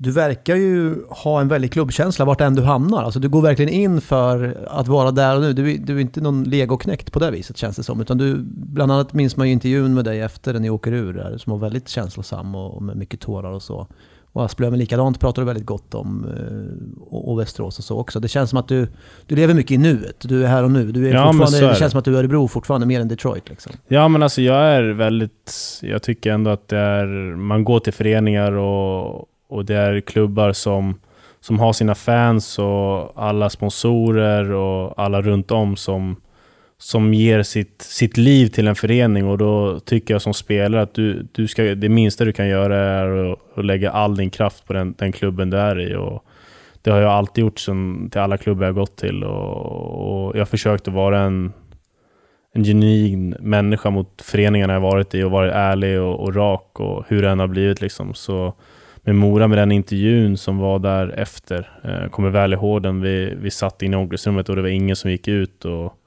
Du 0.00 0.10
verkar 0.10 0.56
ju 0.56 0.96
ha 1.08 1.40
en 1.40 1.48
väldig 1.48 1.72
klubbkänsla 1.72 2.24
vart 2.24 2.40
än 2.40 2.54
du 2.54 2.62
hamnar. 2.62 3.02
Alltså 3.02 3.20
du 3.20 3.28
går 3.28 3.42
verkligen 3.42 3.72
in 3.72 4.00
för 4.00 4.66
att 4.68 4.88
vara 4.88 5.10
där 5.10 5.34
och 5.36 5.42
nu. 5.42 5.52
Du, 5.52 5.72
är- 5.74 5.78
du 5.78 5.96
är 5.96 6.00
inte 6.00 6.20
någon 6.20 6.44
legoknäckt 6.44 7.12
på 7.12 7.18
det 7.18 7.30
viset 7.30 7.56
känns 7.56 7.76
det 7.76 7.82
som. 7.82 8.00
Utan 8.00 8.18
du, 8.18 8.36
bland 8.48 8.92
annat 8.92 9.12
minns 9.12 9.36
man 9.36 9.46
ju 9.46 9.52
intervjun 9.52 9.94
med 9.94 10.04
dig 10.04 10.20
efter 10.20 10.52
när 10.52 10.60
ni 10.60 10.70
åker 10.70 10.92
ur 10.92 11.12
där, 11.12 11.38
som 11.38 11.50
var 11.52 11.58
väldigt 11.58 11.88
känslosam 11.88 12.54
och, 12.54 12.74
och 12.76 12.82
med 12.82 12.96
mycket 12.96 13.20
tårar 13.20 13.52
och 13.52 13.62
så. 13.62 13.86
Och 14.32 14.44
Asplöven 14.44 14.78
likadant 14.78 15.20
pratar 15.20 15.42
du 15.42 15.46
väldigt 15.46 15.66
gott 15.66 15.94
om. 15.94 16.24
eh, 16.36 17.02
Och, 17.10 17.30
och 17.32 17.38
Västerås 17.40 17.78
och 17.78 17.84
så 17.84 17.98
också. 17.98 18.20
Det 18.20 18.28
känns 18.28 18.50
som 18.50 18.58
att 18.58 18.68
du, 18.68 18.88
du 19.26 19.36
lever 19.36 19.54
mycket 19.54 19.70
i 19.70 19.78
nuet. 19.78 20.16
Du 20.20 20.44
är 20.44 20.48
här 20.48 20.64
och 20.64 20.70
nu. 20.70 20.92
Du 20.92 21.08
är 21.08 21.14
Ja, 21.14 21.32
fortfarande, 21.32 21.58
är 21.58 21.62
det 21.62 21.68
det. 21.68 21.74
känns 21.74 21.90
som 21.92 21.98
att 21.98 22.04
du 22.04 22.14
är 22.14 22.18
Örebro 22.18 22.48
fortfarande 22.48 22.86
mer 22.86 23.00
än 23.00 23.08
Detroit 23.08 23.48
liksom. 23.48 23.72
Ja 23.88 24.08
men 24.08 24.22
alltså 24.22 24.42
jag 24.42 24.56
är 24.62 24.82
väldigt, 24.82 25.52
jag 25.82 26.02
tycker 26.02 26.32
ändå 26.32 26.50
att 26.50 26.68
det 26.68 26.78
är, 26.78 27.06
man 27.36 27.64
går 27.64 27.80
till 27.80 27.92
föreningar 27.92 28.52
och, 28.52 29.24
och 29.48 29.64
det 29.64 29.74
är 29.76 30.00
klubbar 30.00 30.52
som, 30.52 30.94
som 31.40 31.58
har 31.58 31.72
sina 31.72 31.94
fans 31.94 32.58
och 32.58 33.12
alla 33.22 33.50
sponsorer 33.50 34.50
och 34.50 34.94
alla 35.02 35.22
runt 35.22 35.50
om 35.50 35.76
som, 35.76 36.16
som 36.80 37.14
ger 37.14 37.42
sitt, 37.42 37.82
sitt 37.82 38.16
liv 38.16 38.46
till 38.46 38.68
en 38.68 38.74
förening 38.74 39.26
och 39.26 39.38
då 39.38 39.80
tycker 39.80 40.14
jag 40.14 40.22
som 40.22 40.34
spelare 40.34 40.82
att 40.82 40.94
du, 40.94 41.26
du 41.32 41.48
ska, 41.48 41.62
det 41.62 41.88
minsta 41.88 42.24
du 42.24 42.32
kan 42.32 42.48
göra 42.48 42.76
är 42.76 43.32
att, 43.32 43.38
att 43.58 43.64
lägga 43.64 43.90
all 43.90 44.16
din 44.16 44.30
kraft 44.30 44.66
på 44.66 44.72
den, 44.72 44.94
den 44.98 45.12
klubben 45.12 45.50
du 45.50 45.56
är 45.56 45.80
i. 45.80 45.96
Och 45.96 46.24
det 46.82 46.90
har 46.90 47.00
jag 47.00 47.12
alltid 47.12 47.44
gjort 47.44 47.58
sen, 47.58 48.10
till 48.10 48.20
alla 48.20 48.36
klubbar 48.36 48.66
jag 48.66 48.74
gått 48.74 48.96
till 48.96 49.24
och, 49.24 50.26
och 50.26 50.36
jag 50.36 50.40
har 50.40 50.46
försökt 50.46 50.88
att 50.88 50.94
vara 50.94 51.20
en, 51.20 51.52
en 52.54 52.64
genuin 52.64 53.36
människa 53.40 53.90
mot 53.90 54.22
föreningarna 54.22 54.72
jag 54.72 54.80
varit 54.80 55.14
i 55.14 55.22
och 55.22 55.30
varit 55.30 55.52
ärlig 55.52 56.00
och, 56.00 56.20
och 56.20 56.34
rak 56.34 56.80
och 56.80 57.04
hur 57.08 57.22
det 57.22 57.28
än 57.28 57.38
har 57.38 57.46
blivit 57.46 57.80
liksom. 57.80 58.14
Så 58.14 58.54
med 58.96 59.14
Mora 59.14 59.48
med 59.48 59.58
den 59.58 59.72
intervjun 59.72 60.36
som 60.36 60.58
var 60.58 60.78
där 60.78 61.08
efter, 61.08 61.70
eh, 61.84 62.10
kommer 62.10 62.30
väl 62.30 62.52
ihåg 62.52 62.82
den, 62.82 63.00
vi, 63.00 63.34
vi 63.40 63.50
satt 63.50 63.82
inne 63.82 63.96
i 63.96 64.00
omklädningsrummet 64.00 64.48
och 64.48 64.56
det 64.56 64.62
var 64.62 64.68
ingen 64.68 64.96
som 64.96 65.10
gick 65.10 65.28
ut 65.28 65.64
och, 65.64 65.97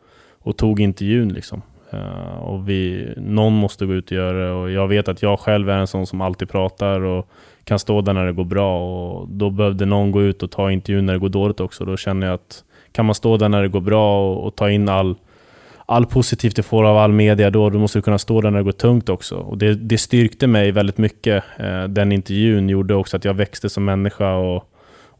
och 0.41 0.57
tog 0.57 0.79
intervjun 0.79 1.33
liksom. 1.33 1.61
Uh, 1.93 2.39
och 2.39 2.69
vi, 2.69 3.13
någon 3.17 3.53
måste 3.53 3.85
gå 3.85 3.93
ut 3.93 4.05
och 4.05 4.17
göra 4.17 4.47
det 4.47 4.51
och 4.51 4.71
jag 4.71 4.87
vet 4.87 5.07
att 5.07 5.21
jag 5.21 5.39
själv 5.39 5.69
är 5.69 5.77
en 5.77 5.87
sån 5.87 6.07
som 6.07 6.21
alltid 6.21 6.49
pratar 6.49 7.01
och 7.01 7.27
kan 7.63 7.79
stå 7.79 8.01
där 8.01 8.13
när 8.13 8.25
det 8.25 8.33
går 8.33 8.43
bra 8.43 9.01
och 9.01 9.27
då 9.27 9.49
behövde 9.49 9.85
någon 9.85 10.11
gå 10.11 10.21
ut 10.21 10.43
och 10.43 10.51
ta 10.51 10.71
intervjun 10.71 11.05
när 11.05 11.13
det 11.13 11.19
går 11.19 11.29
dåligt 11.29 11.59
också. 11.59 11.85
Då 11.85 11.97
känner 11.97 12.27
jag 12.27 12.33
att 12.33 12.63
kan 12.91 13.05
man 13.05 13.15
stå 13.15 13.37
där 13.37 13.49
när 13.49 13.61
det 13.61 13.67
går 13.67 13.81
bra 13.81 14.31
och, 14.31 14.47
och 14.47 14.55
ta 14.55 14.69
in 14.69 14.89
all 14.89 15.15
all 15.85 16.05
positivt 16.05 16.55
du 16.55 16.63
får 16.63 16.83
av 16.83 16.97
all 16.97 17.11
media 17.11 17.49
då, 17.49 17.69
då 17.69 17.79
måste 17.79 17.97
du 17.97 18.01
kunna 18.01 18.17
stå 18.17 18.41
där 18.41 18.51
när 18.51 18.57
det 18.57 18.63
går 18.63 18.71
tungt 18.71 19.09
också. 19.09 19.35
Och 19.35 19.57
det, 19.57 19.75
det 19.75 19.97
styrkte 19.97 20.47
mig 20.47 20.71
väldigt 20.71 20.97
mycket. 20.97 21.43
Eh, 21.57 21.83
den 21.83 22.11
intervjun 22.11 22.69
gjorde 22.69 22.95
också 22.95 23.17
att 23.17 23.25
jag 23.25 23.33
växte 23.33 23.69
som 23.69 23.85
människa 23.85 24.35
och, 24.35 24.70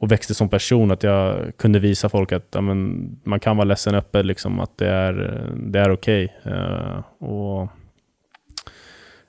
och 0.02 0.12
växte 0.12 0.34
som 0.34 0.50
person. 0.50 0.92
Att 0.92 1.04
jag 1.04 1.52
kunde 1.58 1.80
visa 1.80 2.10
folk 2.10 2.32
att 2.32 2.56
amen, 2.56 3.10
man 3.24 3.40
kan 3.40 3.58
vara 3.58 3.66
ledsen 3.66 3.96
öppet, 3.96 4.26
liksom, 4.26 4.60
att 4.60 4.78
det 4.78 4.88
är, 4.88 5.14
det 5.56 5.80
är 5.80 5.92
okej. 5.92 6.38
Eh, 6.44 7.26
och 7.28 7.70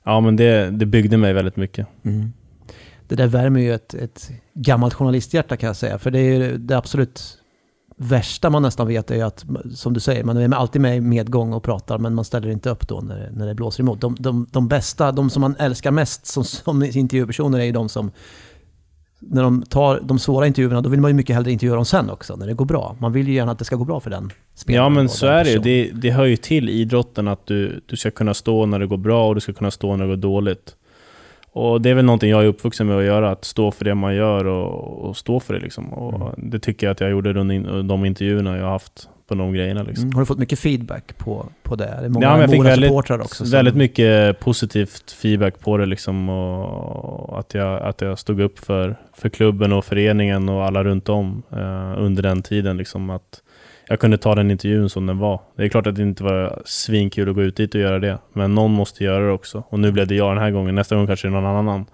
ja, 0.05 0.21
men 0.21 0.37
det, 0.37 0.71
det 0.71 0.87
byggde 0.87 1.17
mig 1.17 1.33
väldigt 1.33 1.57
mycket. 1.57 1.87
Mm. 2.05 2.33
det 3.09 3.15
där 3.15 3.27
värmer 3.27 3.61
ju 3.61 3.75
ett, 3.75 3.95
ett 3.95 4.31
gammalt 4.55 4.95
journalisthjärta 4.95 5.57
kan 5.57 5.67
jag 5.67 5.77
säga. 5.77 5.99
För 5.99 6.11
det 6.11 6.19
är 6.19 6.39
ju 6.39 6.57
det 6.59 6.77
absolut 6.77 7.39
värsta 7.97 8.51
man 8.51 8.63
nästan 8.63 8.87
vet 8.87 9.11
är 9.11 9.15
ju 9.15 9.23
att, 9.23 9.45
som 9.75 9.93
du 9.93 10.01
säger, 10.01 10.25
man 10.25 10.37
är 10.37 10.57
alltid 10.57 10.83
med 10.83 10.97
i 10.97 11.01
medgång 11.01 11.53
och 11.53 11.63
pratar 11.63 11.99
men 11.99 12.15
man 12.15 12.25
ställer 12.25 12.49
inte 12.49 12.71
upp 12.71 12.89
då 12.89 13.01
när, 13.01 13.31
när 13.33 13.47
det 13.47 13.55
blåser 13.55 13.83
emot. 13.83 14.01
De, 14.01 14.17
de, 14.19 14.47
de 14.51 14.69
bästa, 14.69 15.13
de 15.13 15.31
som 15.31 15.41
man 15.41 15.57
älskar 15.59 15.91
mest 15.91 16.27
som, 16.27 16.45
som 16.45 16.83
intervjupersoner 16.83 17.59
är 17.59 17.65
ju 17.65 17.73
de 17.73 17.89
som 17.89 18.11
när 19.31 19.43
de 19.43 19.63
tar 19.63 20.01
de 20.01 20.19
svåra 20.19 20.47
intervjuerna, 20.47 20.81
då 20.81 20.89
vill 20.89 21.01
man 21.01 21.11
ju 21.11 21.15
mycket 21.15 21.37
hellre 21.37 21.53
intervjua 21.53 21.75
dem 21.75 21.85
sen 21.85 22.11
också, 22.11 22.37
när 22.37 22.47
det 22.47 22.55
går 22.55 22.65
bra. 22.65 22.97
Man 22.99 23.13
vill 23.13 23.29
ju 23.29 23.35
gärna 23.35 23.53
att 23.53 23.59
det 23.59 23.65
ska 23.65 23.77
gå 23.77 23.85
bra 23.85 24.01
för 24.01 24.11
den 24.11 24.31
spelaren. 24.55 24.85
Ja, 24.85 24.89
men 24.89 25.09
så 25.09 25.27
är 25.27 25.45
det 25.45 25.51
ju. 25.51 25.59
Det, 25.59 25.91
det 25.95 26.11
hör 26.11 26.25
ju 26.25 26.37
till 26.37 26.69
idrotten 26.69 27.29
att 27.29 27.47
du, 27.47 27.81
du 27.87 27.97
ska 27.97 28.11
kunna 28.11 28.35
stå 28.35 28.67
när 28.67 28.79
det 28.79 28.87
går 28.87 28.97
bra 28.97 29.29
och 29.29 29.35
du 29.35 29.41
ska 29.41 29.53
kunna 29.53 29.71
stå 29.71 29.97
när 29.97 30.05
det 30.05 30.11
går 30.11 30.17
dåligt. 30.17 30.77
Och 31.55 31.81
det 31.81 31.91
är 31.91 31.95
väl 31.95 32.05
någonting 32.05 32.31
jag 32.31 32.43
är 32.43 32.47
uppvuxen 32.47 32.87
med 32.87 32.99
att 32.99 33.05
göra, 33.05 33.31
att 33.31 33.45
stå 33.45 33.71
för 33.71 33.85
det 33.85 33.95
man 33.95 34.15
gör 34.15 34.45
och, 34.45 35.09
och 35.09 35.17
stå 35.17 35.41
för 35.41 35.55
det. 35.55 35.61
Liksom. 35.61 35.93
Och 35.93 36.13
Mm. 36.15 36.51
Det 36.51 36.59
tycker 36.59 36.87
jag 36.87 36.93
att 36.93 37.01
jag 37.01 37.11
gjorde 37.11 37.41
under 37.41 37.83
de 37.83 38.05
intervjuerna 38.05 38.57
jag 38.57 38.65
har 38.65 38.73
haft 38.73 39.09
på 39.33 39.39
de 39.39 39.53
grejerna. 39.53 39.83
Liksom. 39.83 40.05
Mm. 40.05 40.15
Har 40.15 40.23
du 40.23 40.27
fått 40.27 40.39
mycket 40.39 40.59
feedback 40.59 41.19
på, 41.19 41.47
på 41.63 41.77
det? 41.77 41.85
Det 42.01 42.05
är 42.05 42.09
många 42.09 42.27
Ja, 42.27 42.41
jag 42.41 42.51
fick 42.51 42.65
väldigt, 42.65 42.91
också. 42.93 43.29
som- 43.29 43.51
väldigt 43.51 43.75
mycket 43.75 44.41
positivt 44.41 45.13
feedback 45.13 45.61
på 45.61 45.77
det 45.77 45.87
liksom 45.87 46.29
och 46.29 47.39
att 47.39 47.55
jag, 47.55 47.83
att 47.83 48.01
jag 48.01 48.19
stod 48.19 48.41
upp 48.41 48.59
för, 48.59 48.97
för 49.17 49.29
klubben 49.29 49.73
och 49.73 49.85
föreningen 49.85 50.49
och 50.49 50.65
alla 50.65 50.85
runt 50.85 51.09
om 51.09 51.43
eh, 51.53 51.95
under 52.03 52.23
den 52.23 52.43
tiden. 52.43 52.77
Liksom 52.77 53.11
att 53.11 53.43
jag 53.89 54.01
kunde 54.01 54.19
ta 54.19 54.35
den 54.35 54.51
intervjun 54.51 54.89
som 54.91 55.07
den 55.07 55.19
var. 55.19 55.41
Det 55.57 55.65
är 55.65 55.69
klart 55.69 55.87
att 55.87 55.97
det 55.97 56.03
inte 56.03 56.25
var 56.25 56.63
svinkul 56.65 57.29
att 57.29 57.35
gå 57.35 57.43
ut 57.43 57.57
dit 57.57 57.75
och 57.75 57.81
göra 57.81 57.99
det, 57.99 58.19
men 58.33 58.55
någon 58.55 58.71
måste 58.71 59.05
göra 59.05 59.27
det 59.27 59.33
också. 59.33 59.65
Och 59.69 59.79
nu 59.81 59.93
blev 59.93 60.07
det 60.07 60.15
jag 60.15 60.31
den 60.37 60.43
här 60.43 60.51
gången, 60.51 60.75
nästa 60.75 60.97
gång 60.97 61.07
kanske 61.07 61.29
det 61.29 61.37
är 61.37 61.41
någon 61.41 61.57
annan. 61.57 61.85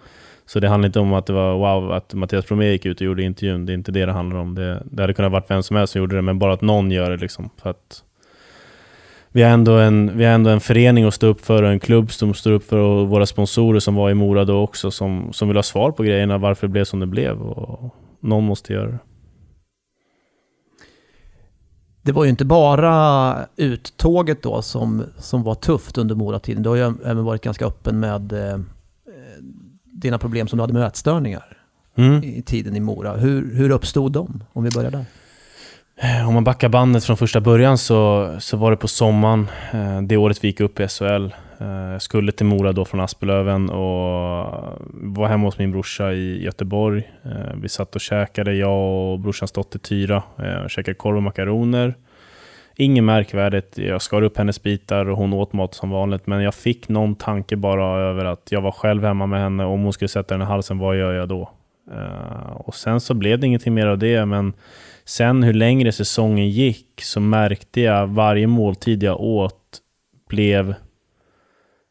Så 0.49 0.61
det 0.61 0.69
handlar 0.69 0.87
inte 0.87 1.01
om 1.01 1.13
att 1.13 1.27
det 1.27 1.33
var 1.33 1.53
wow 1.55 1.93
att 1.93 2.15
Mattias 2.15 2.47
Bromé 2.47 2.71
gick 2.71 2.87
ut 2.87 3.01
och 3.01 3.07
gjorde 3.07 3.23
intervjun. 3.23 3.67
Det 3.67 3.73
är 3.73 3.75
inte 3.75 3.93
det 3.93 4.07
det 4.07 4.13
handlar 4.13 4.37
om. 4.37 4.55
Det, 4.55 4.83
det 4.85 5.03
hade 5.03 5.15
kunnat 5.15 5.33
varit 5.33 5.51
vem 5.51 5.63
som 5.63 5.77
helst 5.77 5.93
som 5.93 6.01
gjorde 6.01 6.17
det, 6.17 6.23
men 6.23 6.39
bara 6.39 6.53
att 6.53 6.61
någon 6.61 6.91
gör 6.91 7.11
det 7.11 7.17
liksom. 7.17 7.51
För 7.63 7.71
att 7.71 8.03
vi 9.33 9.43
har 9.43 9.51
ändå 9.51 9.73
en, 9.73 10.19
vi 10.19 10.25
ändå 10.25 10.51
en 10.51 10.61
förening 10.61 11.05
att 11.05 11.15
stå 11.15 11.27
upp 11.27 11.41
för 11.41 11.63
och 11.63 11.71
en 11.71 11.81
klubb 11.81 12.13
som 12.13 12.35
står 12.35 12.53
upp 12.53 12.65
för 12.65 12.77
och 12.77 13.09
våra 13.09 13.27
sponsorer 13.27 13.81
som 13.81 13.95
var 13.95 14.11
i 14.11 14.15
Mora 14.15 14.45
då 14.45 14.61
också 14.61 14.91
som, 14.91 15.33
som 15.33 15.49
vill 15.49 15.57
ha 15.57 15.63
svar 15.63 15.91
på 15.91 16.03
grejerna, 16.03 16.39
varför 16.39 16.67
det 16.67 16.73
blev 16.73 16.85
som 16.85 17.01
det 17.01 17.07
blev. 17.07 17.43
Och 17.43 17.95
någon 18.21 18.45
måste 18.45 18.73
göra 18.73 18.87
det. 18.87 18.99
Det 22.03 22.13
var 22.13 22.25
ju 22.25 22.31
inte 22.31 22.45
bara 22.45 23.37
uttåget 23.57 24.43
då 24.43 24.63
som, 24.63 25.03
som 25.19 25.43
var 25.43 25.55
tufft 25.55 25.99
under 25.99 26.15
Moratiden. 26.15 26.63
Du 26.63 26.69
har 26.69 26.77
ju 26.77 26.83
även 27.05 27.25
varit 27.25 27.43
ganska 27.43 27.67
öppen 27.67 28.01
med 28.01 28.33
eh, 28.33 28.59
dina 30.01 30.19
problem 30.19 30.49
som 30.49 30.57
du 30.57 30.63
hade 30.63 30.73
med 30.73 30.83
ätstörningar 30.87 31.45
Mm. 31.97 32.25
i 32.25 32.43
tiden 32.43 32.77
i 32.77 32.81
Mora. 32.81 33.13
Hur, 33.17 33.55
hur 33.55 33.71
uppstod 33.71 34.13
de? 34.13 34.43
Om 34.53 34.65
vi 34.65 34.71
börjar 34.71 34.91
där. 34.91 35.05
Om 36.27 36.35
man 36.35 36.45
backar 36.45 36.69
bandet 36.69 37.05
från 37.05 37.17
första 37.17 37.41
början 37.41 37.79
så, 37.79 38.35
så 38.39 38.57
var 38.57 38.71
det 38.71 38.77
på 38.77 38.89
sommaren, 38.89 39.47
eh, 39.73 40.03
det 40.03 40.17
året 40.17 40.45
vi 40.45 40.49
gick 40.49 40.61
upp 40.61 40.81
i 40.81 40.89
SHL. 40.89 41.25
Eh, 41.61 41.67
Jag 41.69 42.03
skulle 42.03 42.33
till 42.33 42.47
Mora 42.47 42.73
då 42.73 42.85
från 42.85 43.01
Aspelöven 43.01 43.71
och 43.71 44.79
var 44.93 45.27
hemma 45.29 45.47
hos 45.47 45.59
min 45.59 45.71
brorsa 45.73 46.13
i 46.13 46.45
Göteborg. 46.45 47.11
Eh, 47.25 47.55
Vi 47.63 47.69
satt 47.69 47.95
och 47.95 48.01
käkade, 48.01 48.55
jag 48.55 49.13
och 49.13 49.19
brorsans 49.21 49.53
dotter 49.53 49.79
Tyra, 49.79 50.23
käkade 50.69 50.95
korv 50.95 51.17
och 51.17 51.23
makaroner. 51.23 51.95
Inget 52.81 53.05
märkvärdigt, 53.05 53.79
jag 53.79 54.03
skar 54.03 54.23
upp 54.23 54.39
hennes 54.39 54.63
bitar 54.63 55.09
och 55.09 55.17
hon 55.17 55.33
åt 55.33 55.53
mat 55.53 55.75
som 55.75 55.91
vanligt. 55.91 56.27
Men 56.27 56.43
jag 56.43 56.55
fick 56.55 56.89
någon 56.89 57.15
tanke 57.15 57.57
bara 57.57 58.01
över 58.01 58.25
att 58.25 58.49
jag 58.51 58.61
var 58.61 58.73
själv 58.73 59.05
hemma 59.05 59.27
med 59.27 59.41
henne. 59.41 59.65
Om 59.65 59.83
hon 59.83 59.93
skulle 59.93 60.09
sätta 60.09 60.35
den 60.35 60.43
i 60.43 60.45
halsen, 60.45 60.79
vad 60.79 60.99
gör 60.99 61.13
jag 61.13 61.29
då? 61.29 61.51
Uh, 61.93 62.53
Och 62.53 62.75
sen 62.75 63.01
så 63.01 63.15
blev 63.15 63.39
det 63.39 63.47
ingenting 63.47 63.75
mer 63.75 63.87
av 63.87 63.99
det, 63.99 64.27
men 64.27 64.53
Sen 65.09 65.43
hur 65.43 65.53
längre 65.53 65.93
säsongen 65.93 66.51
gick 66.51 67.01
så 67.03 67.21
märkte 67.21 67.81
jag 67.81 68.07
varje 68.07 68.47
måltid 68.47 69.03
jag 69.03 69.21
åt 69.21 69.79
blev, 70.29 70.75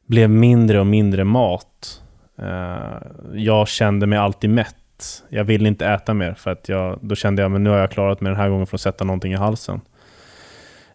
blev 0.08 0.30
mindre 0.30 0.80
och 0.80 0.88
mindre 0.88 1.24
mat. 1.24 2.04
Uh, 2.42 2.98
jag 3.34 3.68
kände 3.68 4.06
mig 4.06 4.20
alltid 4.20 4.50
mätt. 4.50 5.24
Jag 5.30 5.44
ville 5.44 5.68
inte 5.68 5.88
äta 5.88 6.14
mer 6.14 6.34
för 6.34 6.52
att 6.52 6.70
jag, 6.70 7.00
då 7.02 7.16
kände 7.16 7.42
jag 7.42 7.56
att 7.56 7.62
nu 7.62 7.70
har 7.70 7.78
jag 7.78 7.92
klarat 7.92 8.22
mig 8.22 8.30
den 8.30 8.40
här 8.40 8.50
gången 8.50 8.68
från 8.68 8.78
att 8.78 8.82
sätta 8.82 9.04
någonting 9.04 9.34
i 9.34 9.36
halsen. 9.36 9.82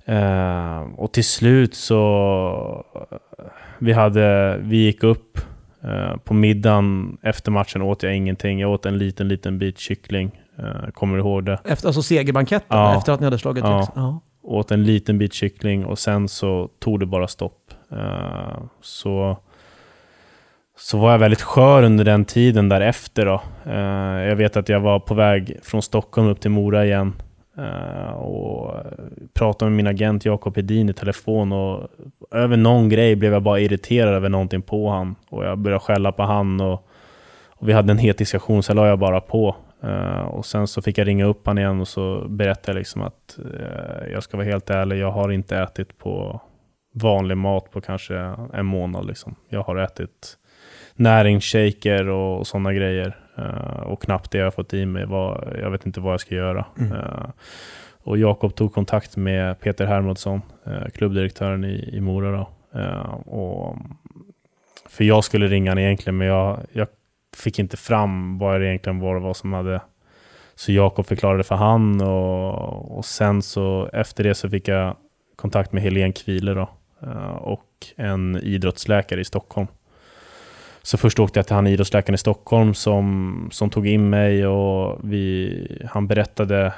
Eh, 0.05 0.81
och 0.97 1.13
till 1.13 1.25
slut 1.25 1.75
så 1.75 2.85
vi, 3.79 3.93
hade, 3.93 4.57
vi 4.61 4.77
gick 4.77 5.03
upp 5.03 5.39
eh, 5.85 6.17
på 6.17 6.35
middagen 6.35 7.19
efter 7.23 7.51
matchen 7.51 7.83
åt 7.83 8.03
jag 8.03 8.17
ingenting. 8.17 8.61
Jag 8.61 8.71
åt 8.71 8.87
en 8.87 8.99
liten, 8.99 9.29
liten 9.29 9.59
bit 9.59 9.79
kyckling. 9.79 10.41
Eh, 10.59 10.91
kommer 10.91 11.17
du 11.17 11.21
ihåg 11.23 11.45
det? 11.45 11.59
Efter, 11.65 11.87
alltså 11.89 12.03
segerbanketten, 12.03 12.79
Ja. 12.79 12.97
efter 12.99 13.13
att 13.13 13.21
ni 13.21 13.25
hade 13.27 13.39
slagit 13.39 13.65
Ja. 13.65 13.77
Leksand? 13.79 13.99
ja. 14.07 14.21
åt 14.43 14.71
en 14.71 14.85
liten 14.85 15.19
bit 15.19 15.33
kyckling 15.33 15.85
och 15.87 15.99
sen 15.99 16.29
så 16.29 16.69
tog 16.81 17.01
det 17.01 17.07
bara 17.07 17.29
stopp. 17.29 17.75
Eh, 17.93 18.63
så, 18.81 19.37
så 20.79 20.99
var 20.99 21.11
jag 21.13 21.19
väldigt 21.19 21.43
skör 21.43 21.83
under 21.83 22.05
den 22.05 22.25
tiden 22.25 22.69
därefter. 22.69 23.27
Då. 23.27 23.43
Eh, 23.71 24.29
jag 24.29 24.37
vet 24.37 24.57
att 24.57 24.69
jag 24.69 24.81
var 24.81 25.01
på 25.01 25.15
väg 25.15 25.59
från 25.63 25.83
Stockholm 25.83 26.29
upp 26.29 26.41
till 26.41 26.51
Mora 26.51 26.85
igen 26.85 27.13
eh, 27.19 27.32
Eh, 27.59 28.13
och 28.13 28.77
eh, 28.77 28.85
pratade 29.35 29.71
med 29.71 29.77
min 29.77 29.87
agent 29.87 30.25
Jakob 30.25 30.57
Hedin 30.57 30.89
i 30.89 30.93
telefon 30.93 31.53
och 31.53 31.89
över 32.31 32.57
någon 32.57 32.89
grej 32.89 33.17
blev 33.17 33.33
jag 33.33 33.43
bara 33.43 33.61
irriterad 33.61 34.15
över 34.15 34.29
någonting 34.29 34.63
på 34.63 34.91
han 34.91 35.15
och 35.29 35.45
jag 35.45 35.59
började 35.59 35.81
skälla 35.81 36.13
på 36.13 36.23
han 36.23 36.61
och, 36.61 36.89
och 37.49 37.69
vi 37.69 37.73
hade 37.73 37.91
en 37.91 37.99
het 37.99 38.19
diskussion, 38.19 38.63
så 38.63 38.75
la 38.75 38.87
jag 38.87 38.99
bara 38.99 39.21
på. 39.21 39.57
Uh, 39.85 40.21
och 40.21 40.47
sen 40.47 40.67
så 40.67 40.83
fick 40.83 40.99
jag 40.99 41.07
ringa 41.07 41.25
upp 41.25 41.47
han 41.47 41.59
igen 41.59 41.81
och 41.81 41.89
så 41.89 42.29
berättade 42.29 42.73
jag 42.73 42.79
liksom 42.79 43.03
att 43.03 43.39
uh, 43.45 44.13
jag 44.13 44.23
ska 44.23 44.37
vara 44.37 44.47
helt 44.47 44.71
ärlig, 44.71 44.99
jag 44.99 45.11
har 45.11 45.31
inte 45.31 45.59
ätit 45.59 45.99
på 45.99 46.41
vanlig 46.95 47.37
mat 47.37 47.71
på 47.71 47.81
kanske 47.81 48.17
en 48.53 48.67
månad. 48.67 49.07
Liksom. 49.07 49.35
Jag 49.49 49.63
har 49.63 49.77
ätit 49.77 50.37
näringsshaker 50.95 52.09
och, 52.09 52.39
och 52.39 52.47
sådana 52.47 52.73
grejer. 52.73 53.22
Eh, 53.43 53.81
och 53.83 54.03
knappt 54.03 54.31
det 54.31 54.39
jag 54.39 54.47
har 54.47 54.51
fått 54.51 54.75
i 54.75 54.87
mig. 54.87 55.07
Vad, 55.07 55.57
jag 55.63 55.71
vet 55.71 55.87
inte 55.87 56.01
vad 56.01 56.13
jag 56.13 56.21
ska 56.21 56.35
göra. 56.35 56.67
Eh, 56.81 57.31
och 58.05 58.19
Jakob 58.19 58.55
tog 58.55 58.75
kontakt 58.75 59.17
med 59.17 59.61
Peter 59.61 59.87
Hermodsson, 59.87 60.43
eh, 60.67 60.89
klubbdirektören 60.95 61.65
i, 61.65 61.91
i 61.93 62.01
Mora. 62.01 62.31
Då. 62.31 62.49
Och, 63.27 63.77
för 64.89 65.05
jag 65.05 65.25
skulle 65.25 65.47
ringa 65.47 65.71
han 65.71 65.79
egentligen, 65.79 66.17
men 66.17 66.27
jag, 66.27 66.61
jag 66.73 66.89
fick 67.37 67.59
inte 67.59 67.77
fram 67.77 68.39
vad 68.39 68.61
det 68.61 68.67
egentligen 68.67 69.01
var, 69.01 69.21
vad 69.21 69.37
som 69.37 69.53
hade... 69.53 69.81
Så 70.55 70.73
Jakob 70.73 71.07
förklarade 71.07 71.43
för 71.43 71.55
han 71.55 72.01
och, 72.01 72.99
och 72.99 73.05
sen 73.05 73.43
så 73.43 73.89
efter 73.93 74.25
det 74.25 74.35
så 74.35 74.51
fick 74.51 74.69
jag 74.69 74.97
kontakt 75.37 75.73
med 75.73 75.83
Helene 75.83 76.13
Kvile 76.13 76.55
då, 76.55 76.71
och 77.41 77.69
en 77.97 78.37
idrottsläkare 78.37 79.21
i 79.21 79.25
Stockholm. 79.25 79.67
Så 80.83 80.99
först 80.99 81.19
åkte 81.19 81.39
jag 81.39 81.47
till 81.47 81.55
han 81.55 81.67
idrottsläkaren 81.67 82.15
i 82.15 82.19
Stockholm 82.19 82.75
som, 82.75 83.49
som 83.53 83.71
tog 83.71 83.87
in 83.87 84.11
mig 84.11 84.47
och 84.47 85.01
vi, 85.03 85.87
han 85.91 86.07
berättade, 86.07 86.73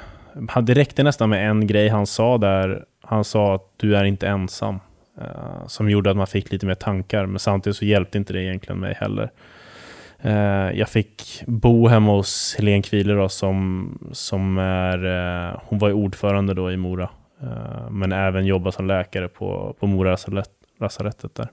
det 0.61 0.73
räckte 0.73 1.03
nästan 1.03 1.29
med 1.29 1.49
en 1.49 1.67
grej 1.67 1.89
han 1.89 2.07
sa 2.07 2.37
där. 2.37 2.85
Han 3.01 3.23
sa 3.23 3.55
att 3.55 3.73
du 3.77 3.95
är 3.95 4.03
inte 4.03 4.27
ensam. 4.27 4.79
Uh, 5.21 5.67
som 5.67 5.89
gjorde 5.89 6.11
att 6.11 6.17
man 6.17 6.27
fick 6.27 6.51
lite 6.51 6.65
mer 6.65 6.75
tankar, 6.75 7.25
men 7.25 7.39
samtidigt 7.39 7.77
så 7.77 7.85
hjälpte 7.85 8.17
inte 8.17 8.33
det 8.33 8.43
egentligen 8.43 8.79
mig 8.79 8.93
heller. 8.93 9.31
Uh, 10.25 10.79
jag 10.79 10.89
fick 10.89 11.43
bo 11.47 11.87
hemma 11.87 12.11
hos 12.11 12.55
Helene 12.57 12.83
Kvile 12.83 13.13
då, 13.13 13.29
som, 13.29 13.89
som 14.11 14.57
är, 14.57 15.05
uh, 15.05 15.59
hon 15.63 15.79
var 15.79 15.91
ordförande 15.91 16.53
då 16.53 16.71
i 16.71 16.77
Mora, 16.77 17.09
men 17.89 18.11
även 18.11 18.45
jobba 18.45 18.71
som 18.71 18.87
läkare 18.87 19.27
på, 19.27 19.75
på 19.79 19.87
Mora 19.87 20.11
lasarett- 20.11 20.63
lasarettet 20.79 21.35
där. 21.35 21.47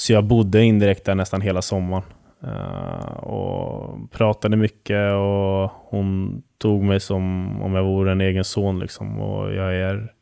Så 0.00 0.12
jag 0.12 0.24
bodde 0.24 0.64
indirekt 0.64 1.04
där 1.04 1.14
nästan 1.14 1.40
hela 1.40 1.62
sommaren. 1.62 2.02
Uh, 2.44 3.16
och 3.16 4.10
pratade 4.10 4.56
mycket 4.56 5.12
och 5.12 5.70
hon 5.70 6.42
tog 6.58 6.82
mig 6.82 7.00
som 7.00 7.56
om 7.62 7.74
jag 7.74 7.84
vore 7.84 8.12
en 8.12 8.20
egen 8.20 8.44
son. 8.44 8.78
Liksom. 8.78 9.20
Och 9.20 9.54
jag 9.54 9.74
är 9.74 10.12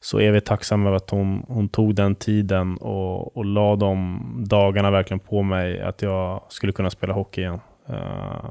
så 0.00 0.18
evigt 0.18 0.46
tacksam 0.46 0.86
över 0.86 0.96
att 0.96 1.10
hon, 1.10 1.44
hon 1.48 1.68
tog 1.68 1.94
den 1.94 2.14
tiden 2.14 2.76
och, 2.76 3.36
och 3.36 3.44
la 3.44 3.76
de 3.76 4.20
dagarna 4.48 4.90
verkligen 4.90 5.20
på 5.20 5.42
mig 5.42 5.80
att 5.80 6.02
jag 6.02 6.42
skulle 6.48 6.72
kunna 6.72 6.90
spela 6.90 7.14
hockey 7.14 7.40
igen. 7.40 7.60
Uh, 7.90 8.50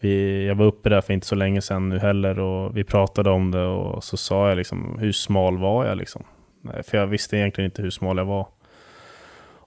vi, 0.00 0.46
jag 0.46 0.54
var 0.54 0.66
uppe 0.66 0.88
där 0.88 1.00
för 1.00 1.12
inte 1.12 1.26
så 1.26 1.34
länge 1.34 1.60
sedan 1.60 1.88
nu 1.88 1.98
heller 1.98 2.38
och 2.38 2.76
vi 2.76 2.84
pratade 2.84 3.30
om 3.30 3.50
det 3.50 3.66
och 3.66 4.04
så 4.04 4.16
sa 4.16 4.48
jag 4.48 4.56
liksom, 4.56 4.98
hur 5.00 5.12
smal 5.12 5.58
var 5.58 5.86
jag 5.86 5.98
liksom? 5.98 6.22
För 6.82 6.98
jag 6.98 7.06
visste 7.06 7.36
egentligen 7.36 7.70
inte 7.70 7.82
hur 7.82 7.90
smal 7.90 8.18
jag 8.18 8.24
var. 8.24 8.46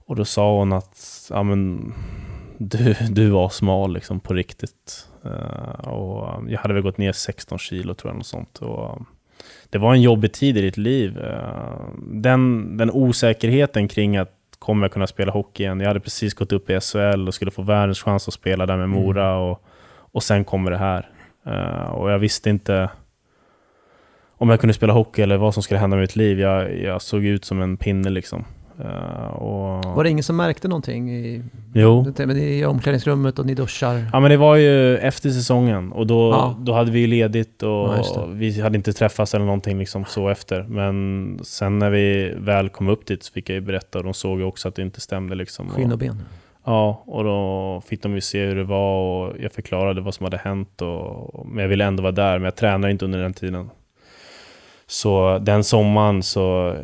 Och 0.08 0.16
då 0.16 0.24
sa 0.24 0.58
hon 0.58 0.72
att, 0.72 1.26
ja 1.30 1.42
men, 1.42 1.92
du, 2.58 2.96
du 3.10 3.30
var 3.30 3.48
smal 3.48 3.94
liksom 3.94 4.20
på 4.20 4.34
riktigt. 4.34 5.08
Eh, 5.24 5.88
och 5.88 6.50
jag 6.50 6.58
hade 6.58 6.74
väl 6.74 6.82
gått 6.82 6.98
ner 6.98 7.12
16 7.12 7.58
kilo 7.58 7.94
tror 7.94 8.10
jag, 8.10 8.16
något 8.16 8.26
sånt. 8.26 8.58
Och 8.58 8.98
det 9.70 9.78
var 9.78 9.94
en 9.94 10.02
jobbig 10.02 10.32
tid 10.32 10.56
i 10.56 10.60
ditt 10.60 10.76
liv. 10.76 11.18
Eh, 11.18 11.80
Den, 11.98 12.76
den 12.76 12.90
osäkerheten 12.90 13.88
kring 13.88 14.16
att 14.16 14.34
kommer 14.58 14.84
jag 14.84 14.92
kunna 14.92 15.06
spela 15.06 15.32
hockey 15.32 15.62
igen? 15.62 15.80
Jag 15.80 15.88
hade 15.88 16.00
precis 16.00 16.34
gått 16.34 16.52
upp 16.52 16.70
i 16.70 16.80
SHL 16.80 17.28
och 17.28 17.34
skulle 17.34 17.50
få 17.50 17.62
världens 17.62 18.02
chans 18.02 18.28
att 18.28 18.34
spela 18.34 18.66
där 18.66 18.76
med 18.76 18.88
Mora 18.88 19.36
och, 19.38 19.62
och 20.12 20.22
sen 20.22 20.44
kommer 20.44 20.70
det 20.70 20.78
här. 20.78 21.10
Eh, 21.46 21.90
och 21.90 22.10
jag 22.10 22.18
visste 22.18 22.50
inte 22.50 22.90
om 24.36 24.50
jag 24.50 24.60
kunde 24.60 24.74
spela 24.74 24.92
hockey 24.92 25.22
eller 25.22 25.36
vad 25.36 25.54
som 25.54 25.62
skulle 25.62 25.80
hända 25.80 25.96
med 25.96 26.02
mitt 26.02 26.16
liv. 26.16 26.40
Jag, 26.40 26.78
jag 26.78 27.02
såg 27.02 27.24
ut 27.24 27.44
som 27.44 27.62
en 27.62 27.76
pinne 27.76 28.10
liksom. 28.10 28.44
Eh, 28.84 29.26
och... 29.26 29.84
Var 29.84 30.04
det 30.04 30.10
ingen 30.10 30.24
som 30.24 30.36
märkte 30.36 30.68
någonting 30.68 31.10
i, 31.10 31.42
Jo. 31.74 32.12
i 32.36 32.64
omklädningsrummet 32.64 33.38
och 33.38 33.46
ni 33.46 33.54
duschar? 33.54 34.04
Ja 34.12 34.20
men 34.20 34.30
det 34.30 34.36
var 34.36 34.56
ju 34.56 34.96
efter 34.96 35.30
säsongen 35.30 35.92
och 35.92 36.06
då, 36.06 36.30
Ja. 36.30 36.56
då 36.60 36.72
hade 36.72 36.90
vi 36.90 37.00
ju 37.00 37.06
ledigt 37.06 37.62
och 37.62 37.70
Ja, 37.70 38.26
vi 38.32 38.60
hade 38.60 38.76
inte 38.76 38.92
träffats 38.92 39.34
eller 39.34 39.44
någonting 39.44 39.78
liksom 39.78 40.04
så 40.04 40.28
efter. 40.28 40.62
Men 40.62 41.38
sen 41.42 41.78
när 41.78 41.90
vi 41.90 42.34
väl 42.36 42.68
kom 42.68 42.88
upp 42.88 43.06
dit 43.06 43.22
så 43.22 43.32
fick 43.32 43.50
jag 43.50 43.54
ju 43.54 43.60
berätta 43.60 43.98
och 43.98 44.04
de 44.04 44.14
såg 44.14 44.38
ju 44.38 44.44
också 44.44 44.68
att 44.68 44.74
det 44.74 44.82
inte 44.82 45.00
stämde 45.00 45.34
liksom. 45.34 45.68
Skinn 45.68 45.86
och 45.86 45.92
och, 45.92 45.98
ben? 45.98 46.22
ja, 46.64 47.02
och 47.06 47.24
då 47.24 47.82
fick 47.86 48.02
de 48.02 48.14
ju 48.14 48.20
se 48.20 48.46
hur 48.46 48.56
det 48.56 48.64
var 48.64 48.98
och 49.02 49.34
jag 49.40 49.52
förklarade 49.52 50.00
vad 50.00 50.14
som 50.14 50.24
hade 50.24 50.36
hänt. 50.36 50.82
Och, 50.82 51.46
men 51.48 51.62
jag 51.62 51.68
ville 51.68 51.84
ändå 51.84 52.02
vara 52.02 52.12
där, 52.12 52.38
men 52.38 52.44
jag 52.44 52.56
tränade 52.56 52.90
inte 52.90 53.04
under 53.04 53.18
den 53.18 53.32
tiden. 53.34 53.70
Så 54.86 55.38
den 55.38 55.64
sommaren 55.64 56.22
så, 56.22 56.74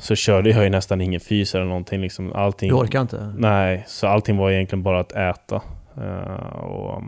så 0.00 0.14
körde 0.14 0.50
jag 0.50 0.64
ju 0.64 0.70
nästan 0.70 1.00
ingen 1.00 1.20
fys 1.20 1.54
eller 1.54 1.64
någonting. 1.64 2.00
Liksom. 2.00 2.32
Allting, 2.32 2.68
Du 2.68 2.74
orkar 2.74 3.00
inte? 3.00 3.32
Nej, 3.38 3.84
så 3.86 4.06
allting 4.06 4.36
var 4.36 4.50
egentligen 4.50 4.82
bara 4.82 5.00
att 5.00 5.12
äta. 5.12 5.62
Eh, 5.96 6.56
och, 6.56 7.02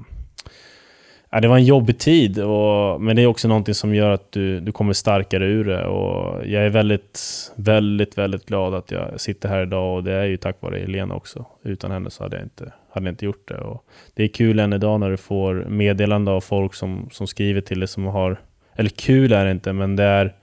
ja, 1.30 1.40
det 1.40 1.48
var 1.48 1.56
en 1.56 1.64
jobbig 1.64 1.98
tid, 1.98 2.38
och, 2.38 3.00
men 3.00 3.16
det 3.16 3.22
är 3.22 3.26
också 3.26 3.48
någonting 3.48 3.74
som 3.74 3.94
gör 3.94 4.10
att 4.10 4.32
du, 4.32 4.60
du 4.60 4.72
kommer 4.72 4.92
starkare 4.92 5.46
ur 5.46 5.64
det. 5.64 5.86
Och 5.86 6.46
jag 6.46 6.64
är 6.64 6.68
väldigt, 6.70 7.20
väldigt, 7.56 8.18
väldigt 8.18 8.46
glad 8.46 8.74
att 8.74 8.90
jag 8.90 9.20
sitter 9.20 9.48
här 9.48 9.62
idag 9.62 9.96
och 9.96 10.04
det 10.04 10.12
är 10.12 10.24
ju 10.24 10.36
tack 10.36 10.56
vare 10.60 10.78
Helena 10.78 11.14
också. 11.14 11.46
Utan 11.64 11.90
henne 11.90 12.10
så 12.10 12.22
hade 12.22 12.36
jag 12.36 12.44
inte, 12.44 12.72
hade 12.90 13.06
jag 13.06 13.12
inte 13.12 13.24
gjort 13.24 13.48
det. 13.48 13.58
Och 13.58 13.84
det 14.14 14.22
är 14.22 14.28
kul 14.28 14.58
än 14.58 14.72
idag 14.72 15.00
när 15.00 15.10
du 15.10 15.16
får 15.16 15.54
meddelande 15.68 16.30
av 16.30 16.40
folk 16.40 16.74
som, 16.74 17.08
som 17.12 17.26
skriver 17.26 17.60
till 17.60 17.80
dig 17.80 17.88
som 17.88 18.04
har... 18.04 18.40
Eller 18.76 18.90
kul 18.90 19.32
är 19.32 19.44
det 19.44 19.50
inte, 19.50 19.72
men 19.72 19.96
det 19.96 20.04
är 20.04 20.34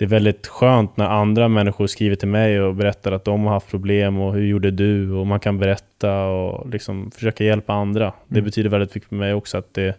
det 0.00 0.06
är 0.06 0.08
väldigt 0.08 0.46
skönt 0.46 0.96
när 0.96 1.04
andra 1.06 1.48
människor 1.48 1.86
skriver 1.86 2.16
till 2.16 2.28
mig 2.28 2.60
och 2.60 2.74
berättar 2.74 3.12
att 3.12 3.24
de 3.24 3.44
har 3.44 3.52
haft 3.52 3.70
problem 3.70 4.20
och 4.20 4.34
hur 4.34 4.46
gjorde 4.46 4.70
du? 4.70 5.12
Och 5.12 5.26
man 5.26 5.40
kan 5.40 5.58
berätta 5.58 6.24
och 6.26 6.68
liksom 6.70 7.10
försöka 7.10 7.44
hjälpa 7.44 7.72
andra. 7.72 8.12
Det 8.28 8.38
Mm. 8.38 8.44
betyder 8.44 8.70
väldigt 8.70 8.94
mycket 8.94 9.08
för 9.08 9.16
mig 9.16 9.34
också 9.34 9.58
att, 9.58 9.74
det, 9.74 9.98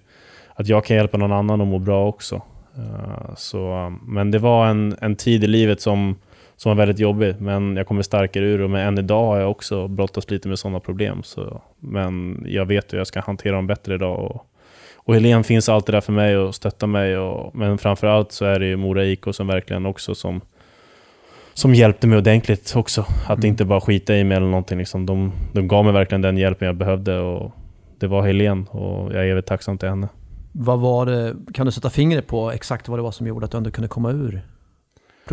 att 0.56 0.68
jag 0.68 0.86
kan 0.86 0.98
hjälpa 0.98 1.18
någon 1.18 1.32
annan 1.32 1.62
att 1.62 1.68
må 1.68 1.80
bra 1.80 2.08
också. 2.08 2.42
Eh, 2.78 3.36
så, 3.36 3.94
men 4.04 4.32
det 4.32 4.40
var 4.40 4.68
en, 4.68 4.96
en 5.02 5.16
tid 5.16 5.44
i 5.44 5.48
livet 5.48 5.82
som, 5.82 6.16
som 6.56 6.70
var 6.70 6.76
väldigt 6.76 7.00
jobbig, 7.00 7.36
men 7.40 7.76
jag 7.76 7.88
kommer 7.88 8.02
starkare 8.02 8.46
ur 8.46 8.60
det. 8.60 8.68
Men 8.68 8.88
än 8.88 8.98
idag 8.98 9.26
har 9.26 9.38
jag 9.40 9.52
också 9.52 9.88
brottats 9.88 10.30
lite 10.30 10.48
med 10.48 10.60
sådana 10.60 10.80
problem. 10.80 11.24
Så, 11.24 11.62
men 11.80 12.44
jag 12.48 12.66
vet 12.66 12.94
hur 12.94 12.98
jag 12.98 13.08
ska 13.08 13.20
hantera 13.20 13.56
dem 13.56 13.68
bättre 13.68 13.96
idag. 13.96 14.20
Och, 14.20 14.46
och 15.04 15.14
Helene 15.14 15.44
finns 15.44 15.70
alltid 15.70 15.96
där 15.96 16.02
för 16.02 16.14
mig 16.14 16.38
och 16.38 16.56
stöttar 16.56 16.88
mig. 16.88 17.18
Och, 17.18 17.56
men 17.56 17.78
framförallt 17.78 18.32
så 18.32 18.46
är 18.46 18.60
det 18.60 18.66
ju 18.66 18.78
Mora 18.78 19.06
IK 19.06 19.24
som 19.32 19.48
verkligen 19.48 19.86
också 19.86 20.16
som, 20.16 20.42
som 21.54 21.76
hjälpte 21.76 22.08
mig 22.08 22.18
ordentligt 22.18 22.76
också. 22.76 23.06
Att 23.28 23.44
inte 23.44 23.66
bara 23.66 23.82
skita 23.82 24.16
i 24.16 24.24
mig 24.24 24.38
eller 24.38 24.48
någonting. 24.48 24.78
Liksom. 24.78 25.06
De, 25.06 25.32
de 25.54 25.68
gav 25.68 25.86
mig 25.86 25.94
verkligen 25.94 26.22
den 26.22 26.38
hjälpen 26.38 26.66
jag 26.66 26.76
behövde. 26.76 27.20
Och 27.20 27.52
det 28.00 28.08
var 28.08 28.22
Helene 28.22 28.66
och 28.70 29.14
jag 29.14 29.24
är 29.24 29.28
evigt 29.28 29.48
tacksam 29.48 29.78
till 29.78 29.90
henne. 29.90 30.08
Vad 30.52 30.80
var 30.80 31.06
det, 31.06 31.36
kan 31.54 31.66
du 31.66 31.72
sätta 31.72 31.90
fingret 31.90 32.28
på 32.28 32.52
exakt 32.52 32.88
vad 32.88 33.00
det 33.00 33.04
var 33.04 33.12
som 33.12 33.28
gjorde 33.28 33.46
att 33.46 33.52
du 33.52 33.58
ändå 33.58 33.72
kunde 33.72 33.88
komma 33.88 34.12
ur 34.12 34.42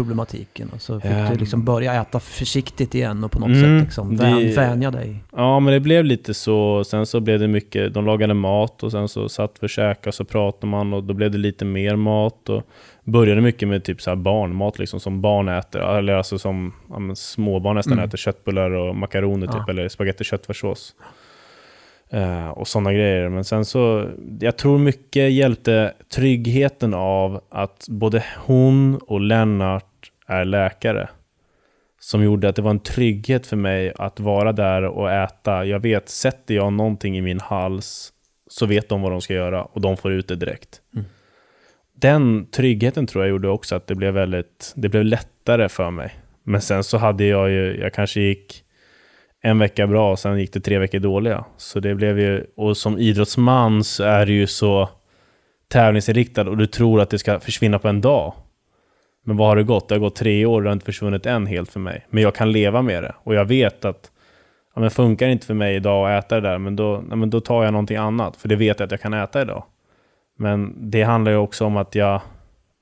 problematiken? 0.02 0.70
Alltså 0.72 1.00
fick 1.00 1.10
Ehm. 1.10 1.32
du 1.32 1.38
liksom 1.38 1.64
börja 1.64 1.94
äta 2.02 2.20
försiktigt 2.20 2.94
igen 2.94 3.24
och 3.24 3.30
på 3.32 3.38
något 3.38 3.48
Mm, 3.48 3.60
sätt 3.78 3.84
liksom 3.86 4.16
det- 4.16 4.22
vän, 4.24 4.54
vänja 4.54 4.90
dig? 4.90 5.24
Ja, 5.36 5.60
men 5.60 5.72
det 5.74 5.80
blev 5.80 6.04
lite 6.04 6.34
så. 6.34 6.84
Sen 6.84 7.06
så 7.06 7.20
blev 7.20 7.38
det 7.40 7.48
mycket, 7.48 7.94
de 7.94 8.06
lagade 8.06 8.34
mat 8.34 8.82
och 8.82 8.92
sen 8.92 9.08
så 9.08 9.28
satt 9.28 9.54
vi 9.60 9.66
och 9.66 9.70
käkade 9.70 10.08
och 10.08 10.14
så 10.14 10.24
pratade 10.24 10.66
man 10.70 10.92
och 10.92 11.04
då 11.04 11.14
blev 11.14 11.30
det 11.30 11.38
lite 11.38 11.64
mer 11.64 11.96
mat. 11.96 12.48
Och 12.48 12.62
började 13.04 13.40
mycket 13.40 13.68
med 13.68 13.84
typ 13.84 14.02
så 14.02 14.10
här 14.10 14.16
barnmat 14.16 14.78
liksom, 14.78 15.00
som 15.00 15.20
barn 15.20 15.48
äter. 15.48 15.80
Eller 15.98 16.14
alltså 16.14 16.38
som 16.38 16.72
ja, 16.90 16.98
men 16.98 17.16
småbarn 17.16 17.76
nästan 17.76 17.92
Mm. 17.92 18.04
äter. 18.04 18.18
Köttbullar 18.18 18.70
och 18.70 18.96
makaroner 18.96 19.46
typ, 19.46 19.56
Ja. 19.66 19.72
eller 19.72 19.88
spagetti 19.88 20.24
köttfärssås. 20.24 20.94
Eh, 22.10 22.48
och 22.48 22.68
sådana 22.68 22.92
grejer. 22.92 23.28
Men 23.28 23.44
sen 23.44 23.64
så, 23.64 24.08
jag 24.40 24.56
tror 24.56 24.78
mycket 24.78 25.32
hjälpte 25.32 25.92
tryggheten 26.14 26.94
av 26.94 27.40
att 27.50 27.86
både 27.88 28.24
hon 28.46 28.96
och 29.06 29.20
Lennart 29.20 29.84
är 30.28 30.44
läkare. 30.44 31.08
Som 32.00 32.22
gjorde 32.22 32.48
att 32.48 32.56
det 32.56 32.62
var 32.62 32.70
en 32.70 32.80
trygghet 32.80 33.46
för 33.46 33.56
mig 33.56 33.92
att 33.98 34.20
vara 34.20 34.52
där 34.52 34.82
och 34.82 35.12
äta. 35.12 35.64
Jag 35.64 35.80
vet, 35.80 36.08
sätter 36.08 36.54
jag 36.54 36.72
någonting 36.72 37.18
i 37.18 37.20
min 37.20 37.40
hals 37.40 38.12
så 38.50 38.66
vet 38.66 38.88
de 38.88 39.02
vad 39.02 39.12
de 39.12 39.20
ska 39.20 39.34
göra 39.34 39.64
och 39.64 39.80
de 39.80 39.96
får 39.96 40.12
ut 40.12 40.28
det 40.28 40.36
direkt. 40.36 40.80
Mm. 40.94 41.06
Den 41.94 42.46
tryggheten 42.50 43.06
tror 43.06 43.24
jag 43.24 43.30
gjorde 43.30 43.48
också 43.48 43.76
att 43.76 43.86
det 43.86 43.94
blev 43.94 44.14
väldigt, 44.14 44.72
det 44.76 44.88
blev 44.88 45.04
lättare 45.04 45.68
för 45.68 45.90
mig. 45.90 46.14
Men 46.42 46.60
sen 46.60 46.84
så 46.84 46.98
hade 46.98 47.24
jag 47.24 47.50
ju, 47.50 47.80
jag 47.80 47.92
kanske 47.92 48.20
gick 48.20 48.64
en 49.40 49.58
vecka 49.58 49.86
bra 49.86 50.10
och 50.10 50.18
sen 50.18 50.38
gick 50.38 50.52
det 50.52 50.60
tre 50.60 50.78
veckor 50.78 50.98
dåliga. 50.98 51.44
Så 51.56 51.80
det 51.80 51.94
blev 51.94 52.18
ju, 52.18 52.44
och 52.56 52.76
som 52.76 52.98
idrottsman 52.98 53.84
så 53.84 54.04
är 54.04 54.26
du 54.26 54.32
ju 54.32 54.46
så 54.46 54.88
tävlingsinriktad 55.68 56.48
och 56.48 56.56
du 56.56 56.66
tror 56.66 57.00
att 57.00 57.10
det 57.10 57.18
ska 57.18 57.40
försvinna 57.40 57.78
på 57.78 57.88
en 57.88 58.00
dag. 58.00 58.34
Men 59.28 59.36
vad 59.36 59.48
har 59.48 59.56
det 59.56 59.62
gått? 59.62 59.88
Det 59.88 59.94
har 59.94 60.00
gått 60.00 60.16
tre 60.16 60.46
år 60.46 60.54
och 60.54 60.62
det 60.62 60.68
har 60.68 60.72
inte 60.72 60.84
försvunnit 60.84 61.26
än 61.26 61.46
helt 61.46 61.72
för 61.72 61.80
mig. 61.80 62.06
Men 62.10 62.22
jag 62.22 62.34
kan 62.34 62.52
leva 62.52 62.82
med 62.82 63.02
det. 63.02 63.14
Och 63.22 63.34
jag 63.34 63.44
vet 63.44 63.84
att 63.84 64.10
ja, 64.74 64.80
men 64.80 64.90
funkar 64.90 65.26
det 65.26 65.32
inte 65.32 65.46
för 65.46 65.54
mig 65.54 65.76
idag 65.76 66.12
att 66.12 66.24
äta 66.24 66.34
det 66.34 66.48
där, 66.48 66.58
men 66.58 66.76
då, 66.76 67.04
ja, 67.10 67.16
men 67.16 67.30
då 67.30 67.40
tar 67.40 67.64
jag 67.64 67.72
någonting 67.72 67.96
annat. 67.96 68.36
För 68.36 68.48
det 68.48 68.56
vet 68.56 68.80
jag 68.80 68.86
att 68.86 68.90
jag 68.90 69.00
kan 69.00 69.14
äta 69.14 69.42
idag. 69.42 69.64
Men 70.38 70.90
det 70.90 71.02
handlar 71.02 71.32
ju 71.32 71.38
också 71.38 71.64
om 71.64 71.76
att 71.76 71.94
jag... 71.94 72.20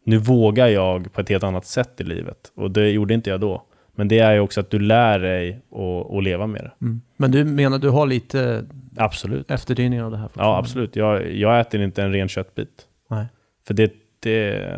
Nu 0.05 0.18
vågar 0.18 0.66
jag 0.66 1.12
på 1.12 1.20
ett 1.20 1.28
helt 1.28 1.44
annat 1.44 1.66
sätt 1.66 2.01
i 2.01 2.05
livet. 2.05 2.53
Och 2.55 2.70
det 2.70 2.90
gjorde 2.90 3.14
inte 3.14 3.30
jag 3.30 3.40
då. 3.40 3.62
Men 3.94 4.09
det 4.09 4.18
är 4.18 4.32
ju 4.32 4.40
också 4.40 4.61
att 4.61 4.70
du 4.70 4.78
lär 4.78 5.18
dig 5.18 5.61
att, 5.72 6.16
att 6.16 6.24
leva 6.24 6.47
med 6.47 6.64
det. 6.64 6.72
Mm. 6.86 7.01
Men 7.16 7.30
du 7.30 7.44
menar 7.44 7.78
du 7.78 7.88
har 7.88 8.07
lite 8.07 8.64
Absolut. 8.97 9.51
efterdyningar 9.51 10.05
av 10.05 10.11
det 10.11 10.18
här? 10.18 10.30
Ja, 10.34 10.59
absolut. 10.59 10.97
Jag, 10.97 11.32
jag 11.32 11.61
äter 11.61 11.82
inte 11.82 12.03
en 12.03 12.12
ren 12.12 12.28
köttbit. 12.28 12.86
Nej. 13.11 13.26
För 13.66 13.74
det, 13.74 13.92
det... 14.20 14.68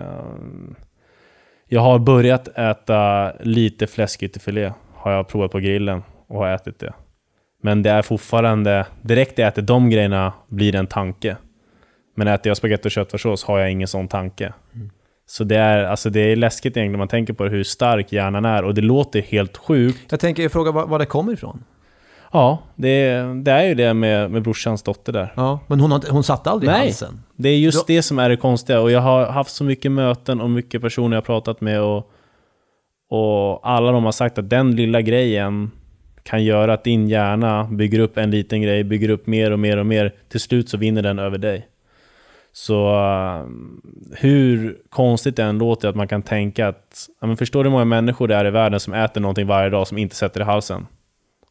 Jag 1.71 1.81
har 1.81 1.99
börjat 1.99 2.49
äta 2.49 3.33
lite 3.41 3.87
fläskytterfilé. 3.87 4.73
Har 4.95 5.13
jag 5.13 5.29
provat 5.29 5.51
på 5.51 5.59
grillen 5.59 6.03
och 6.27 6.39
har 6.39 6.49
ätit 6.49 6.79
det. 6.79 6.93
Men 7.63 7.83
det 7.83 7.91
är 7.91 8.03
fortfarande... 8.03 8.87
Direkt 9.03 9.39
jag 9.39 9.49
äter 9.49 9.63
de 9.63 9.91
grejerna 9.91 10.33
blir 10.49 10.73
det 10.73 10.79
en 10.79 10.87
tanke. 10.87 11.37
Men 12.17 12.29
äter 12.29 12.51
jag 12.51 12.57
spagetti 12.57 12.89
och 12.89 12.93
köttfärssås 12.93 13.45
har 13.45 13.59
jag 13.59 13.71
ingen 13.71 13.89
sån 13.89 14.09
tanke. 14.09 14.53
Så 15.27 15.45
det 15.45 15.57
är, 15.57 15.85
alltså 15.85 16.11
det 16.11 16.21
är 16.21 16.37
läskigt 16.37 16.77
egentligen 16.77 16.93
när 16.93 16.99
man 16.99 17.09
tänker 17.09 17.33
på 17.33 17.45
hur 17.45 17.65
stark 17.65 18.13
hjärnan 18.13 18.45
är. 18.45 18.65
Och 18.65 18.75
det 18.75 18.83
låter 18.83 19.23
helt 19.23 19.57
sjukt. 19.57 20.07
Jag 20.11 20.21
tänker 20.21 20.49
fråga 20.49 20.71
var, 20.71 20.87
var 20.87 20.99
det 20.99 21.07
kommer 21.07 21.33
ifrån? 21.33 21.65
Ja, 22.33 22.59
det, 22.75 23.23
det 23.45 23.51
är 23.51 23.65
ju 23.65 23.75
det 23.75 23.95
med, 23.95 24.31
med 24.31 24.43
brorsans 24.43 24.83
dotter 24.83 25.13
där. 25.13 25.33
Ja, 25.37 25.61
men 25.67 25.81
hon, 25.81 26.01
hon 26.11 26.25
satte 26.25 26.51
aldrig 26.51 26.71
i 26.71 26.73
Nej. 26.73 26.87
halsen? 26.87 27.21
Det 27.37 27.49
är 27.49 27.59
just 27.59 27.87
det 27.87 28.03
som 28.03 28.19
är 28.19 28.29
det 28.29 28.37
konstiga. 28.37 28.81
Och 28.81 28.91
jag 28.91 29.01
har 29.01 29.27
haft 29.27 29.55
så 29.55 29.65
mycket 29.65 29.93
möten 29.93 30.41
och 30.41 30.51
mycket 30.51 30.83
personer 30.83 31.17
jag 31.17 31.23
har 31.23 31.27
pratat 31.27 31.61
med. 31.61 31.83
Och, 31.83 32.11
och 33.11 33.71
alla 33.71 33.93
de 33.93 34.05
har 34.05 34.13
sagt 34.13 34.39
att 34.39 34.51
den 34.51 34.77
lilla 34.77 35.01
grejen 35.03 35.71
kan 36.23 36.45
göra 36.45 36.73
att 36.73 36.85
din 36.85 37.09
hjärna 37.09 37.65
bygger 37.65 37.99
upp 37.99 38.19
en 38.19 38.31
liten 38.31 38.63
grej, 38.63 38.85
bygger 38.85 39.09
upp 39.09 39.27
mer 39.27 39.51
och 39.51 39.59
mer 39.59 39.77
och 39.77 39.87
mer. 39.87 40.15
Till 40.29 40.41
slut 40.41 40.69
så 40.69 40.77
vinner 40.77 41.03
den 41.03 41.19
över 41.19 41.39
dig. 41.39 41.69
Så 42.53 42.95
uh, 42.95 43.47
hur 44.13 44.79
konstigt 44.91 45.37
det 45.37 45.43
än 45.43 45.59
låter 45.59 45.89
att 45.89 45.97
man 45.97 46.09
kan 46.09 46.23
tänka 46.23 46.69
att, 46.69 47.09
ja, 47.21 47.27
men 47.27 47.37
förstår 47.37 47.65
du 47.65 47.71
hur 47.71 47.73
många 47.73 47.85
människor 47.85 48.29
det 48.29 48.35
är 48.35 48.45
i 48.45 48.51
världen 48.51 48.81
som 48.81 48.95
äter 48.95 49.21
någonting 49.21 49.47
varje 49.47 49.71
dag 49.71 49.87
som 49.87 49.99
inte 49.99 50.17
sätter 50.17 50.41
i 50.41 50.45
halsen? 50.45 50.87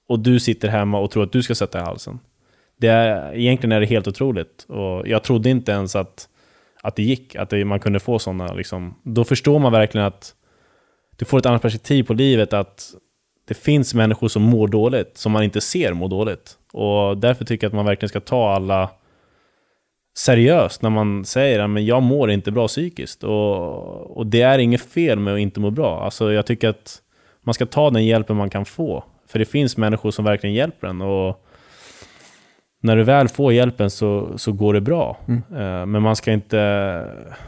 Och 0.07 0.19
du 0.19 0.39
sitter 0.39 0.67
hemma 0.67 0.99
och 0.99 1.11
tror 1.11 1.23
att 1.23 1.31
du 1.31 1.43
ska 1.43 1.55
sätta 1.55 1.79
i 1.79 1.81
halsen. 1.81 2.19
Det 2.77 2.87
är, 2.87 3.35
egentligen 3.35 3.71
är 3.71 3.79
det 3.79 3.85
helt 3.85 4.07
otroligt. 4.07 4.65
Och 4.69 5.07
jag 5.07 5.23
trodde 5.23 5.49
inte 5.49 5.71
ens 5.71 5.95
att, 5.95 6.29
att 6.81 6.95
det 6.95 7.03
gick, 7.03 7.35
att 7.35 7.49
det, 7.49 7.65
man 7.65 7.79
kunde 7.79 7.99
få 7.99 8.19
sådana. 8.19 8.53
Liksom. 8.53 8.95
Då 9.03 9.23
förstår 9.23 9.59
man 9.59 9.71
verkligen 9.71 10.07
att 10.07 10.35
du 11.15 11.25
får 11.25 11.37
ett 11.37 11.45
annat 11.45 11.61
perspektiv 11.61 12.03
på 12.03 12.13
livet. 12.13 12.53
Att 12.53 12.93
det 13.47 13.53
finns 13.53 13.93
människor 13.93 14.27
som 14.27 14.41
mår 14.41 14.67
dåligt, 14.67 15.17
som 15.17 15.31
man 15.31 15.43
inte 15.43 15.61
ser 15.61 15.93
mår 15.93 16.09
dåligt. 16.09 16.57
Och 16.73 17.17
därför 17.17 17.45
tycker 17.45 17.65
jag 17.65 17.69
att 17.69 17.75
man 17.75 17.85
verkligen 17.85 18.09
ska 18.09 18.19
ta 18.19 18.51
alla 18.51 18.89
seriöst 20.17 20.81
när 20.81 20.89
man 20.89 21.25
säger 21.25 21.59
att 21.59 21.83
jag 21.83 22.03
mår 22.03 22.31
inte 22.31 22.51
bra 22.51 22.67
psykiskt. 22.67 23.23
Och, 23.23 24.17
och 24.17 24.27
det 24.27 24.41
är 24.41 24.59
inget 24.59 24.81
fel 24.81 25.19
med 25.19 25.33
att 25.33 25.39
inte 25.39 25.59
må 25.59 25.69
bra. 25.69 26.03
Alltså, 26.03 26.33
jag 26.33 26.45
tycker 26.45 26.69
att 26.69 27.01
man 27.41 27.53
ska 27.53 27.65
ta 27.65 27.89
den 27.89 28.05
hjälpen 28.05 28.35
man 28.35 28.49
kan 28.49 28.65
få. 28.65 29.03
För 29.27 29.39
det 29.39 29.45
finns 29.45 29.77
människor 29.77 30.11
som 30.11 30.25
verkligen 30.25 30.53
hjälper 30.55 30.87
en. 30.87 31.01
Och 31.01 31.43
när 32.81 32.95
du 32.95 33.03
väl 33.03 33.27
får 33.27 33.53
hjälpen 33.53 33.89
så, 33.89 34.37
så 34.37 34.51
går 34.51 34.73
det 34.73 34.81
bra. 34.81 35.17
Mm. 35.27 35.43
Eh, 35.51 35.85
Men 35.85 36.01
man 36.01 36.15
ska 36.15 36.31
inte 36.31 37.05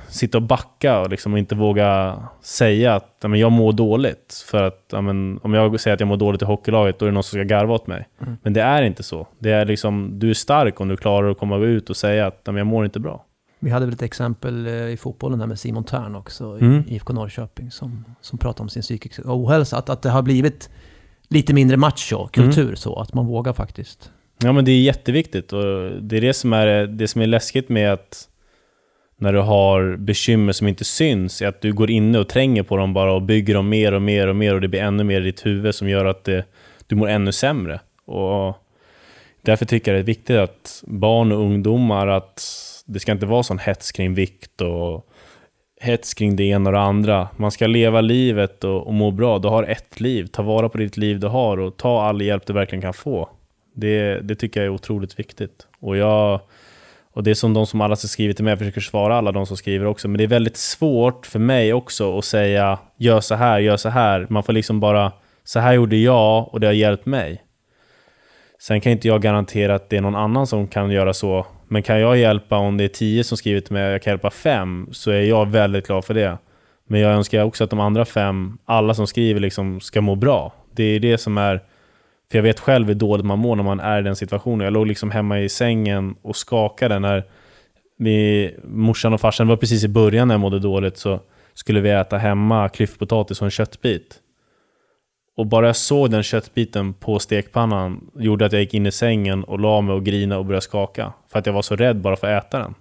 sitta 0.08 0.38
och 0.38 0.42
backa 0.42 1.00
och 1.00 1.10
liksom 1.10 1.38
inte 1.38 1.56
våga 1.56 2.20
säga 2.42 2.96
att 2.96 3.16
men 3.22 3.40
jag 3.40 3.52
mår 3.52 3.72
dåligt. 3.74 4.44
För 4.48 4.64
att 4.64 4.94
men, 5.04 5.40
om 5.44 5.54
jag 5.54 5.80
säger 5.80 5.94
att 5.94 6.00
jag 6.00 6.08
mår 6.08 6.18
dåligt 6.18 6.42
i 6.42 6.46
hockeylaget, 6.46 7.00
då 7.00 7.06
är 7.06 7.10
det 7.10 7.14
någon 7.14 7.24
som 7.24 7.38
ska 7.40 7.44
garva 7.44 7.74
åt 7.74 7.88
mig. 7.88 8.08
Mm. 8.22 8.38
Men 8.44 8.54
det 8.54 8.62
är 8.62 8.84
inte 8.84 9.04
så. 9.04 9.28
Det 9.40 9.52
är 9.52 9.66
liksom, 9.66 10.20
du 10.20 10.30
är 10.30 10.34
stark 10.34 10.82
om 10.82 10.88
du 10.88 10.98
klarar 10.98 11.32
att 11.32 11.38
komma 11.38 11.58
ut 11.58 11.90
och 11.90 11.98
säga 11.98 12.28
att 12.28 12.42
men 12.46 12.56
jag 12.56 12.68
mår 12.68 12.86
inte 12.86 13.00
bra. 13.00 13.26
Vi 13.60 13.70
hade 13.72 13.86
väl 13.86 13.94
ett 13.94 14.02
exempel 14.02 14.68
eh, 14.68 14.74
i 14.74 14.98
fotbollen 14.98 15.40
där 15.40 15.48
med 15.48 15.60
Simon 15.60 15.84
Tern 15.84 16.16
också, 16.16 16.58
i 16.60 16.62
Mm. 16.62 16.84
IFK 16.88 17.14
Norrköping, 17.14 17.72
som, 17.72 18.06
som 18.22 18.40
pratade 18.40 18.62
om 18.62 18.70
sin 18.70 18.82
psykiska 18.82 19.22
ohälsa. 19.26 19.78
Att, 19.78 19.90
att 19.90 20.02
det 20.02 20.10
har 20.10 20.22
blivit 20.22 20.70
lite 21.30 21.54
mindre 21.54 21.78
macho-kultur 21.78 22.64
Mm. 22.64 22.76
så, 22.76 23.00
att 23.00 23.14
man 23.14 23.26
vågar 23.26 23.54
faktiskt. 23.54 24.12
Ja 24.44 24.52
men 24.52 24.66
det 24.66 24.72
är 24.72 24.82
jätteviktigt 24.82 25.54
och 25.54 25.92
det 26.02 26.18
är 26.18 26.22
det 26.22 26.34
som 26.34 26.54
är, 26.54 26.88
det 26.88 27.08
som 27.08 27.22
är 27.22 27.28
läskigt 27.28 27.70
med 27.70 27.94
att 27.94 28.26
när 29.18 29.34
du 29.34 29.40
har 29.40 29.96
bekymmer 29.98 30.54
som 30.54 30.68
inte 30.68 30.84
syns, 30.86 31.42
är 31.42 31.48
att 31.48 31.62
du 31.62 31.74
går 31.74 31.90
inne 31.92 32.20
och 32.20 32.30
tränger 32.30 32.64
på 32.64 32.78
dem 32.78 32.94
bara 32.94 33.14
och 33.14 33.22
bygger 33.22 33.54
dem 33.54 33.70
mer 33.70 33.94
och 33.94 34.02
mer 34.02 34.28
och 34.28 34.36
mer 34.36 34.56
och 34.56 34.62
det 34.62 34.68
blir 34.68 34.82
ännu 34.82 35.04
mer 35.04 35.22
i 35.22 35.24
ditt 35.24 35.46
huvud 35.46 35.76
som 35.76 35.90
gör 35.90 36.06
att 36.06 36.24
det, 36.24 36.46
du 36.88 36.96
mår 36.96 37.08
ännu 37.08 37.32
sämre. 37.32 37.80
Och 38.06 38.58
därför 39.42 39.66
tycker 39.66 39.92
jag 39.92 39.98
det 39.98 40.04
är 40.04 40.06
viktigt 40.06 40.38
att 40.38 40.84
barn 40.88 41.32
och 41.32 41.40
ungdomar, 41.40 42.08
att 42.08 42.42
det 42.86 43.00
ska 43.00 43.12
inte 43.12 43.26
vara 43.26 43.44
sån 43.44 43.60
hets 43.60 43.92
kring 43.92 44.14
vikt 44.14 44.62
och 44.62 45.09
hets 45.80 46.14
kring 46.14 46.36
det 46.36 46.44
ena 46.44 46.70
och 46.70 46.74
det 46.74 46.80
andra. 46.80 47.28
Man 47.36 47.52
ska 47.52 47.68
leva 47.68 48.02
livet 48.02 48.64
och, 48.64 48.88
och 48.88 48.94
må 48.94 49.12
bra. 49.12 49.40
Du 49.40 49.48
har 49.48 49.64
ett 49.64 50.00
liv. 50.00 50.28
Ta 50.28 50.44
vara 50.44 50.70
på 50.70 50.78
ditt 50.78 50.98
liv 50.98 51.20
du 51.20 51.28
har 51.28 51.60
och 51.60 51.78
ta 51.78 52.02
all 52.02 52.22
hjälp 52.22 52.46
du 52.46 52.54
verkligen 52.54 52.82
kan 52.82 52.94
få. 52.94 53.30
Det, 53.76 54.20
det 54.20 54.36
tycker 54.36 54.60
jag 54.60 54.66
är 54.66 54.74
otroligt 54.74 55.20
viktigt. 55.20 55.68
Och, 55.80 55.98
jag, 55.98 56.40
och 57.14 57.24
det 57.24 57.32
är 57.32 57.36
som 57.36 57.54
de 57.54 57.68
som 57.68 57.82
alla 57.82 57.92
har 57.92 57.96
skrivit 57.96 58.36
till 58.38 58.46
mig, 58.46 58.52
jag 58.52 58.60
försöker 58.60 58.82
svara 58.82 59.18
alla 59.18 59.32
de 59.32 59.46
som 59.46 59.58
skriver 59.58 59.86
också, 59.86 60.08
men 60.08 60.18
det 60.18 60.24
är 60.24 60.28
väldigt 60.28 60.58
svårt 60.58 61.26
för 61.26 61.40
mig 61.40 61.74
också 61.74 62.18
att 62.18 62.26
säga 62.26 62.80
gör 62.98 63.22
så 63.22 63.36
här, 63.36 63.60
gör 63.60 63.78
så 63.78 63.90
här. 63.90 64.28
Man 64.30 64.44
får 64.44 64.54
liksom 64.54 64.80
bara, 64.80 65.12
så 65.44 65.60
här 65.60 65.74
gjorde 65.74 65.96
jag 65.96 66.54
och 66.54 66.60
det 66.60 66.68
har 66.68 66.74
hjälpt 66.74 67.06
mig. 67.06 67.44
Sen 68.62 68.82
kan 68.82 68.92
inte 68.92 69.08
jag 69.08 69.22
garantera 69.22 69.76
att 69.76 69.90
det 69.90 69.98
är 69.98 70.02
någon 70.02 70.16
annan 70.16 70.48
som 70.48 70.68
kan 70.68 70.92
göra 70.92 71.14
så, 71.14 71.46
men 71.70 71.84
kan 71.84 72.00
jag 72.00 72.18
hjälpa 72.18 72.58
om 72.58 72.78
det 72.78 72.84
är 72.84 72.88
tio 72.88 73.24
som 73.24 73.38
skriver 73.38 73.62
till 73.62 73.74
mig 73.74 73.92
jag 73.92 74.02
kan 74.02 74.12
hjälpa 74.12 74.32
fem, 74.32 74.88
så 74.92 75.12
är 75.12 75.22
jag 75.22 75.50
väldigt 75.50 75.88
glad 75.88 76.06
för 76.06 76.14
det. 76.14 76.38
Men 76.88 77.00
jag 77.00 77.14
önskar 77.14 77.44
också 77.44 77.64
att 77.64 77.70
de 77.70 77.80
andra 77.80 78.06
fem, 78.06 78.58
alla 78.66 78.94
som 78.94 79.08
skriver, 79.08 79.40
liksom 79.40 79.82
ska 79.82 80.02
må 80.02 80.16
bra. 80.16 80.54
Det 80.76 80.84
är 80.84 81.00
det 81.00 81.18
som 81.18 81.38
är 81.38 81.62
för 82.32 82.38
jag 82.38 82.44
vet 82.44 82.60
själv 82.60 82.88
hur 82.88 82.96
dåligt 82.96 83.26
man 83.26 83.40
mår 83.40 83.56
när 83.56 83.64
man 83.64 83.80
är 83.80 84.00
i 84.00 84.04
den 84.04 84.16
situationen. 84.16 84.64
Jag 84.64 84.74
låg 84.74 84.88
liksom 84.88 85.12
hemma 85.12 85.40
i 85.40 85.50
sängen 85.50 86.16
och 86.22 86.36
skakade 86.36 87.00
när 87.00 87.24
vi, 87.98 88.56
morsan 88.64 89.14
och 89.14 89.22
farsan, 89.22 89.48
det 89.48 89.52
var 89.52 89.58
precis 89.58 89.84
i 89.84 89.88
början 89.88 90.28
när 90.28 90.36
jag 90.36 90.40
mådde 90.40 90.60
dåligt, 90.60 90.98
så 90.98 91.20
skulle 91.54 91.82
vi 91.82 91.90
äta 91.90 92.18
hemma 92.18 92.70
klyftpotatis 92.70 93.42
och 93.42 93.46
en 93.46 93.52
köttbit. 93.52 94.20
Och 95.40 95.46
bara 95.46 95.66
jag 95.66 95.76
såg 95.76 96.12
den 96.12 96.24
köttbiten 96.24 96.94
på 96.94 97.20
stekpannan 97.20 98.10
gjorde 98.16 98.46
att 98.46 98.52
jag 98.52 98.62
gick 98.62 98.74
in 98.74 98.86
i 98.86 98.92
sängen 98.92 99.44
och 99.44 99.60
la 99.60 99.82
mig 99.82 99.96
och 99.96 100.06
grina 100.06 100.38
och 100.38 100.46
började 100.46 100.62
skaka. 100.62 101.14
För 101.32 101.40
att 101.40 101.46
jag 101.46 101.54
var 101.54 101.62
så 101.62 101.76
rädd 101.76 102.02
bara 102.02 102.16
för 102.16 102.28
att 102.28 102.46
äta 102.46 102.60
den. 102.60 102.74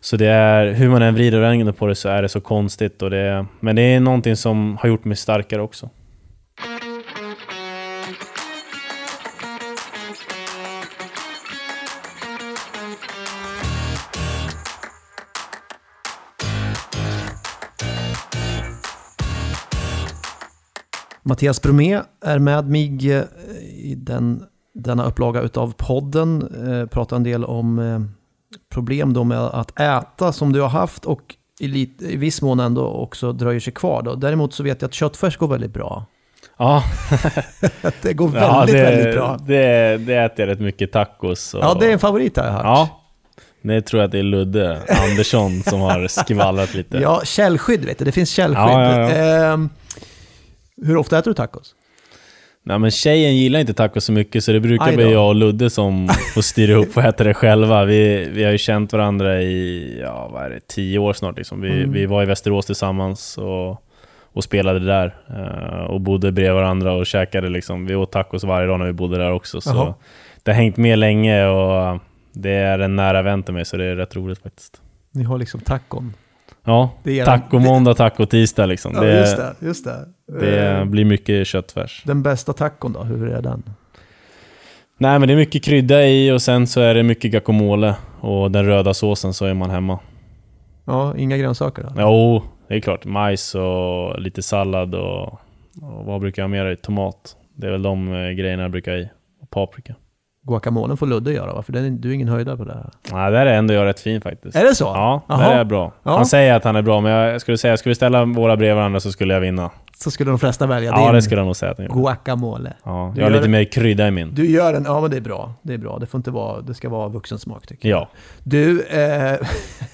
Så 0.00 0.16
det 0.16 0.26
är, 0.26 0.72
hur 0.72 0.88
man 0.88 1.02
än 1.02 1.14
vrider 1.14 1.38
och 1.38 1.44
vänder 1.44 1.72
på 1.72 1.86
det 1.86 1.94
så 1.94 2.08
är 2.08 2.22
det 2.22 2.28
så 2.28 2.40
konstigt. 2.40 3.02
Och 3.02 3.10
det, 3.10 3.46
men 3.60 3.76
det 3.76 3.82
är 3.82 4.00
någonting 4.00 4.36
som 4.36 4.76
har 4.76 4.88
gjort 4.88 5.04
mig 5.04 5.16
starkare 5.16 5.62
också. 5.62 5.90
Mattias 21.22 21.62
Bromé 21.62 22.00
är 22.24 22.38
med 22.38 22.68
mig 22.68 23.12
eh, 23.12 23.22
i 23.62 23.94
den, 23.98 24.44
denna 24.74 25.04
upplaga 25.04 25.40
utav 25.40 25.74
podden. 25.76 26.48
Eh, 26.68 26.86
pratar 26.88 27.16
en 27.16 27.22
del 27.22 27.44
om 27.44 27.78
eh, 27.78 28.00
problem 28.72 29.12
då 29.12 29.24
med 29.24 29.38
att 29.40 29.80
äta 29.80 30.32
som 30.32 30.52
du 30.52 30.60
har 30.60 30.68
haft 30.68 31.04
och 31.04 31.34
i, 31.60 31.68
lit, 31.68 32.02
i 32.02 32.16
viss 32.16 32.42
mån 32.42 32.60
ändå 32.60 32.86
också 32.86 33.32
dröjer 33.32 33.60
sig 33.60 33.72
kvar. 33.72 34.02
Då. 34.02 34.14
Däremot 34.14 34.54
så 34.54 34.62
vet 34.62 34.82
jag 34.82 34.88
att 34.88 34.94
köttfärs 34.94 35.36
går 35.36 35.48
väldigt 35.48 35.72
bra. 35.74 36.04
Ja, 36.56 36.84
Det 38.02 38.12
går 38.12 38.28
väldigt, 38.28 38.50
ja, 38.50 38.64
det, 38.66 38.72
väldigt 38.72 39.14
bra. 39.14 39.36
Det, 39.46 39.96
det 39.96 40.14
äter 40.14 40.46
jag 40.46 40.52
rätt 40.52 40.60
mycket 40.60 40.92
tacos. 40.92 41.54
Och, 41.54 41.62
Ja, 41.62 41.76
det 41.80 41.86
är 41.86 41.92
en 41.92 41.98
favorit 41.98 42.36
har 42.36 42.44
jag 42.44 42.52
hört. 42.52 42.64
Ja, 42.64 43.00
det 43.62 43.82
tror 43.82 44.00
jag 44.02 44.06
att 44.06 44.12
det 44.12 44.18
är 44.18 44.22
Ludde 44.22 44.82
Andersson 45.10 45.62
som 45.62 45.80
har 45.80 46.08
skvallrat 46.08 46.74
lite. 46.74 46.98
Ja, 46.98 47.20
källskydd 47.24 47.84
vet 47.84 47.98
du. 47.98 48.04
Det 48.04 48.12
finns 48.12 48.30
källskydd. 48.30 48.66
Ja, 48.66 49.10
ja, 49.10 49.10
ja. 49.10 49.52
Ehm, 49.52 49.70
hur 50.82 50.96
ofta 50.96 51.18
äter 51.18 51.30
du 51.30 51.34
tacos? 51.34 51.74
Nej 52.64 52.78
men 52.78 52.90
tjejen 52.90 53.36
gillar 53.36 53.60
inte 53.60 53.74
tacos 53.74 54.04
så 54.04 54.12
mycket 54.12 54.44
så 54.44 54.52
det 54.52 54.60
brukar 54.60 54.92
bli 54.96 55.12
jag 55.12 55.28
och 55.28 55.34
Ludde 55.34 55.70
som 55.70 56.08
får 56.34 56.42
styra 56.42 56.74
upp 56.74 56.96
och 56.96 57.02
äta 57.02 57.24
det 57.24 57.34
själva. 57.34 57.84
Vi, 57.84 58.28
vi 58.32 58.44
har 58.44 58.52
ju 58.52 58.58
känt 58.58 58.92
varandra 58.92 59.42
i, 59.42 59.98
ja 60.00 60.28
vad 60.32 60.42
är 60.44 60.50
det, 60.50 60.60
tio 60.68 60.98
år 60.98 61.12
snart 61.12 61.36
liksom. 61.36 61.60
Vi, 61.60 61.70
Mm. 61.70 61.92
vi 61.92 62.06
var 62.06 62.22
i 62.22 62.26
Västerås 62.26 62.66
tillsammans 62.66 63.38
och, 63.38 63.82
och 64.32 64.44
spelade 64.44 64.78
där. 64.78 65.14
eh, 65.28 65.84
och 65.84 66.00
bodde 66.00 66.32
bredvid 66.32 66.54
varandra 66.54 66.92
och 66.92 67.06
käkade 67.06 67.48
liksom. 67.48 67.86
Vi 67.86 67.94
åt 67.94 68.12
tacos 68.12 68.44
varje 68.44 68.66
dag 68.66 68.78
när 68.78 68.86
vi 68.86 68.92
bodde 68.92 69.18
där 69.18 69.32
också. 69.32 69.60
Så 69.60 69.94
det 70.42 70.50
har 70.50 70.56
hängt 70.56 70.76
med 70.76 70.98
länge 70.98 71.46
och 71.46 71.98
det 72.32 72.50
är 72.50 72.78
en 72.78 72.96
nära 72.96 73.22
vän 73.22 73.42
till 73.42 73.54
mig 73.54 73.64
så 73.64 73.76
det 73.76 73.84
är 73.84 73.96
rätt 73.96 74.16
roligt 74.16 74.42
faktiskt. 74.42 74.80
Ni 75.12 75.22
har 75.24 75.38
liksom 75.38 75.60
tacon. 75.60 76.14
Ja, 76.64 76.90
Det 77.02 77.24
taco 77.24 77.58
måndag, 77.58 77.94
taco 77.94 78.26
tisdag 78.26 78.66
liksom. 78.66 78.92
Ja, 78.94 79.00
det, 79.00 79.20
just 79.20 79.36
det. 79.36 79.54
Just 79.60 79.84
det. 79.84 80.06
det 80.40 80.68
Ehm, 80.70 80.90
blir 80.90 81.04
mycket 81.04 81.46
köttfärs. 81.46 82.02
Den 82.06 82.22
bästa 82.22 82.52
tacon 82.52 82.92
då, 82.92 83.02
hur 83.02 83.28
är 83.28 83.42
den? 83.42 83.62
Nej 84.98 85.18
men 85.18 85.28
det 85.28 85.34
är 85.34 85.36
mycket 85.36 85.64
krydda 85.64 86.06
i 86.06 86.30
och 86.32 86.42
sen 86.42 86.66
så 86.66 86.80
är 86.80 86.94
det 86.94 87.02
mycket 87.02 87.30
guacamole 87.30 87.94
och 88.20 88.50
den 88.50 88.66
röda 88.66 88.94
såsen 88.94 89.34
så 89.34 89.44
är 89.46 89.54
man 89.54 89.70
hemma. 89.70 89.98
Ja, 90.84 91.16
inga 91.16 91.36
grönsaker 91.36 91.82
då? 91.82 91.88
Jo, 91.98 92.42
det 92.68 92.74
är 92.74 92.80
klart. 92.80 93.04
Majs 93.04 93.54
och 93.54 94.20
lite 94.20 94.42
sallad 94.42 94.94
och, 94.94 95.22
och 95.82 96.04
vad 96.04 96.20
brukar 96.20 96.42
jag 96.42 96.50
mer 96.50 96.66
i? 96.66 96.76
Tomat. 96.76 97.36
Det 97.56 97.66
är 97.66 97.70
väl 97.70 97.82
de 97.82 98.12
eh, 98.12 98.30
grejerna 98.30 98.62
jag 98.62 98.70
brukar 98.70 98.92
ha 98.92 98.98
i. 98.98 99.08
Och 99.42 99.50
paprika. 99.50 99.94
Guacamolen 100.46 100.96
får 100.96 101.06
Ludde 101.06 101.32
göra 101.32 101.52
va? 101.54 101.62
För 101.62 101.72
den 101.72 102.00
du 102.00 102.10
är 102.10 102.14
ingen 102.14 102.28
höjdare 102.28 102.56
på 102.56 102.64
det 102.64 102.72
här. 102.74 102.90
Nej, 103.12 103.30
där 103.32 103.46
är 103.46 103.54
ändå 103.58 103.74
jag 103.74 103.84
rätt 103.84 104.00
fin 104.00 104.20
faktiskt. 104.20 104.56
Är 104.56 104.64
det 104.64 104.74
så? 104.74 104.84
Ja, 104.84 105.22
Jaha. 105.28 105.38
där 105.38 105.52
är 105.52 105.56
jag 105.58 105.66
bra. 105.66 105.92
Ja. 106.02 106.16
Han 106.16 106.26
säger 106.26 106.54
att 106.54 106.64
han 106.64 106.76
är 106.76 106.82
bra, 106.82 107.00
men 107.00 107.12
jag 107.12 107.40
skulle 107.40 107.58
säga, 107.58 107.76
skulle 107.76 107.90
vi 107.90 107.94
ställa 107.94 108.24
våra 108.24 108.56
bredvid 108.56 108.76
varandra 108.76 109.00
så 109.00 109.12
skulle 109.12 109.34
jag 109.34 109.40
vinna. 109.40 109.70
Så 109.96 110.10
skulle 110.10 110.30
de 110.30 110.38
flesta 110.38 110.66
välja 110.66 110.90
Ja, 110.90 111.04
din 111.06 111.14
det 111.14 111.22
skulle 111.22 111.40
jag 111.40 111.46
nog 111.46 111.56
säga 111.56 111.72
att 111.72 111.78
guacamole. 111.78 112.72
Ja, 112.84 113.12
Du 113.14 113.20
jag 113.20 113.26
har 113.26 113.30
lite 113.32 113.42
det- 113.44 113.48
mer 113.50 113.64
krydda 113.64 114.08
i 114.08 114.10
min. 114.10 114.34
Du 114.34 114.50
gör 114.50 114.74
en, 114.74 114.84
ja 114.84 115.00
men 115.00 115.10
det 115.10 115.16
är 115.16 115.20
bra. 115.20 115.52
Det 115.62 115.74
är 115.74 115.78
bra. 115.78 115.98
Det 115.98 116.06
får 116.06 116.18
inte 116.18 116.30
vara, 116.30 116.60
det 116.60 116.74
ska 116.74 116.88
vara 116.88 117.08
vuxensmak 117.08 117.66
tycker 117.66 117.88
jag. 117.88 118.00
Ja. 118.00 118.08
Du, 118.44 118.82
eh, 118.82 119.36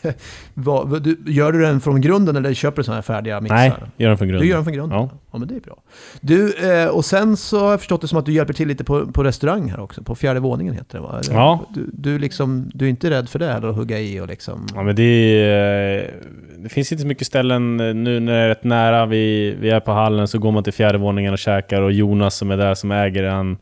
vad- 0.54 1.02
du, 1.02 1.18
gör 1.26 1.52
du 1.52 1.60
den 1.62 1.80
från 1.80 2.00
grunden 2.00 2.36
eller 2.36 2.54
köper 2.54 2.76
du 2.76 2.82
sådana 2.84 2.96
här 2.96 3.02
färdiga 3.02 3.40
mixar? 3.40 3.56
Nej, 3.56 3.72
gör 3.96 4.08
den 4.08 4.18
från 4.18 4.28
grunden. 4.28 4.42
Du 4.42 4.48
gör 4.48 4.56
den 4.56 4.64
från 4.64 4.74
grunden? 4.74 4.98
Ja. 4.98 5.08
Ja. 5.32 5.38
men 5.38 5.48
det 5.48 5.56
är 5.56 5.60
bra. 5.60 5.82
Du, 6.20 6.54
eh, 6.54 6.88
och 6.88 7.04
sen 7.04 7.36
så 7.36 7.60
har 7.60 7.70
jag 7.70 7.80
förstått 7.80 8.00
det 8.00 8.08
som 8.08 8.18
att 8.18 8.26
du 8.26 8.32
hjälper 8.32 8.52
till 8.52 8.68
lite 8.68 8.84
på, 8.84 9.06
på 9.06 9.24
restaurang 9.24 9.70
här 9.70 9.80
också. 9.80 10.02
På 10.02 10.14
fjärde 10.14 10.40
våningen 10.40 10.74
heter 10.74 10.98
det 10.98 11.02
va? 11.02 11.20
Eller? 11.24 11.34
Ja. 11.34 11.66
Du, 11.74 11.90
du, 11.92 12.18
liksom, 12.18 12.70
du 12.74 12.84
är 12.84 12.88
inte 12.88 13.10
rädd 13.10 13.28
för 13.28 13.38
det 13.38 13.52
heller, 13.52 13.68
att 13.68 13.76
hugga 13.76 13.98
i 13.98 14.20
och 14.20 14.28
liksom... 14.28 14.66
Ja, 14.74 14.82
men 14.82 14.96
det, 14.96 15.02
är, 15.02 16.14
det 16.58 16.68
finns 16.68 16.92
inte 16.92 17.02
så 17.02 17.08
mycket 17.08 17.26
ställen 17.26 17.80
eh, 17.80 17.94
nu 17.94 18.20
när 18.20 18.32
det 18.32 18.38
är 18.38 18.48
rätt 18.48 18.64
nära. 18.64 19.06
Vi, 19.06 19.54
vi 19.60 19.70
är 19.70 19.80
på 19.80 19.92
hallen 19.92 20.28
så 20.28 20.38
går 20.38 20.52
man 20.52 20.64
till 20.64 20.72
fjärde 20.72 20.98
våningen 20.98 21.32
och 21.32 21.38
käkar 21.38 21.82
och 21.82 21.92
Jonas 21.92 22.34
som 22.36 22.50
är 22.50 22.56
där 22.56 22.74
som 22.74 22.90
äger 22.90 23.22
det, 23.22 23.30
han, 23.30 23.58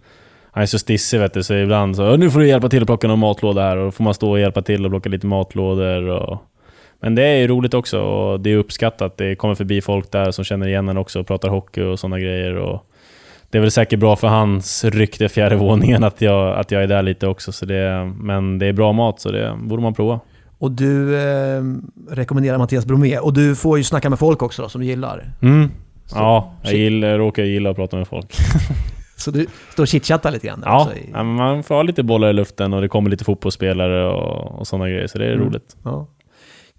han 0.51 0.62
är 0.62 0.67
så 0.67 0.79
stissig 0.79 1.19
vet 1.21 1.35
du, 1.35 1.43
så 1.43 1.55
ibland 1.55 1.97
så 1.97 2.17
nu 2.17 2.31
får 2.31 2.41
du 2.41 2.49
hjälpa 2.49 2.69
till 2.69 2.83
att 2.83 2.87
plocka 2.87 3.09
någon 3.09 3.19
matlåda 3.19 3.62
här 3.62 3.77
och 3.77 3.85
då 3.85 3.91
får 3.91 4.05
man 4.05 4.14
stå 4.14 4.31
och 4.31 4.41
hjälpa 4.41 4.62
till 4.62 4.85
och 4.85 4.91
plocka 4.91 5.09
lite 5.09 5.27
matlådor. 5.27 6.09
Och, 6.09 6.39
men 7.07 7.14
det 7.14 7.22
är 7.22 7.36
ju 7.36 7.46
roligt 7.46 7.74
också 7.74 8.00
och 8.00 8.40
det 8.40 8.50
är 8.52 8.57
uppskattat. 8.57 9.16
Det 9.16 9.34
kommer 9.34 9.54
förbi 9.54 9.80
folk 9.80 10.11
där 10.12 10.30
som 10.30 10.44
känner 10.44 10.68
igen 10.68 10.88
en 10.88 10.96
också 10.96 11.20
och 11.20 11.26
pratar 11.26 11.48
hockey 11.48 11.82
och 11.82 11.98
sådana 11.98 12.18
grejer. 12.20 12.57
Och 12.57 12.82
det 13.50 13.59
är 13.59 13.62
väl 13.62 13.70
säkert 13.70 14.00
bra 14.00 14.16
för 14.16 14.28
hans 14.28 14.84
rykte 14.84 15.28
fjärde 15.28 15.57
våningen 15.57 16.04
att 16.04 16.20
jag, 16.20 16.59
att 16.59 16.70
jag 16.70 16.82
är 16.82 16.86
där 16.86 17.02
lite 17.02 17.26
också. 17.26 17.52
Så 17.52 17.66
det, 17.66 18.12
men 18.20 18.59
det 18.59 18.66
är 18.66 18.72
bra 18.72 18.92
mat 18.92 19.20
så 19.20 19.30
det 19.30 19.57
borde 19.62 19.82
man 19.82 19.94
prova. 19.94 20.20
Och 20.59 20.70
du 20.72 21.16
eh, 21.18 21.62
rekommenderar 22.11 22.59
Mattias 22.59 22.86
Bromé. 22.86 23.18
Och 23.18 23.32
du 23.32 23.57
får 23.57 23.78
ju 23.78 23.84
snacka 23.84 24.11
med 24.11 24.18
folk 24.18 24.42
också 24.42 24.62
då, 24.62 24.68
som 24.68 24.80
du 24.80 24.86
gillar. 24.86 25.32
Mm. 25.42 25.70
Så- 26.07 26.16
ja, 26.16 26.52
jag 26.62 26.74
gillar, 26.74 27.18
råkar 27.18 27.42
gilla 27.42 27.70
att 27.70 27.76
prata 27.76 27.96
med 27.96 28.09
folk. 28.09 28.34
Så 29.18 29.30
du 29.30 29.46
står 29.72 29.82
och 29.84 29.88
chitchattar 29.88 30.30
lite 30.30 30.46
grann 30.46 30.62
Ja, 30.64 30.88
i, 31.09 31.22
man 31.22 31.62
får 31.62 31.74
ha 31.74 31.82
lite 31.82 32.02
bollar 32.02 32.30
i 32.30 32.32
luften 32.32 32.72
och 32.74 32.80
det 32.80 32.88
kommer 32.88 33.11
lite 33.11 33.24
fotbollsspelare 33.24 34.07
och, 34.07 34.59
och 34.59 34.66
sådana 34.66 34.88
grejer, 34.88 35.07
så 35.07 35.18
det 35.18 35.26
är 35.26 35.32
Mm. 35.32 35.46
roligt. 35.46 35.76
ja. 35.84 36.07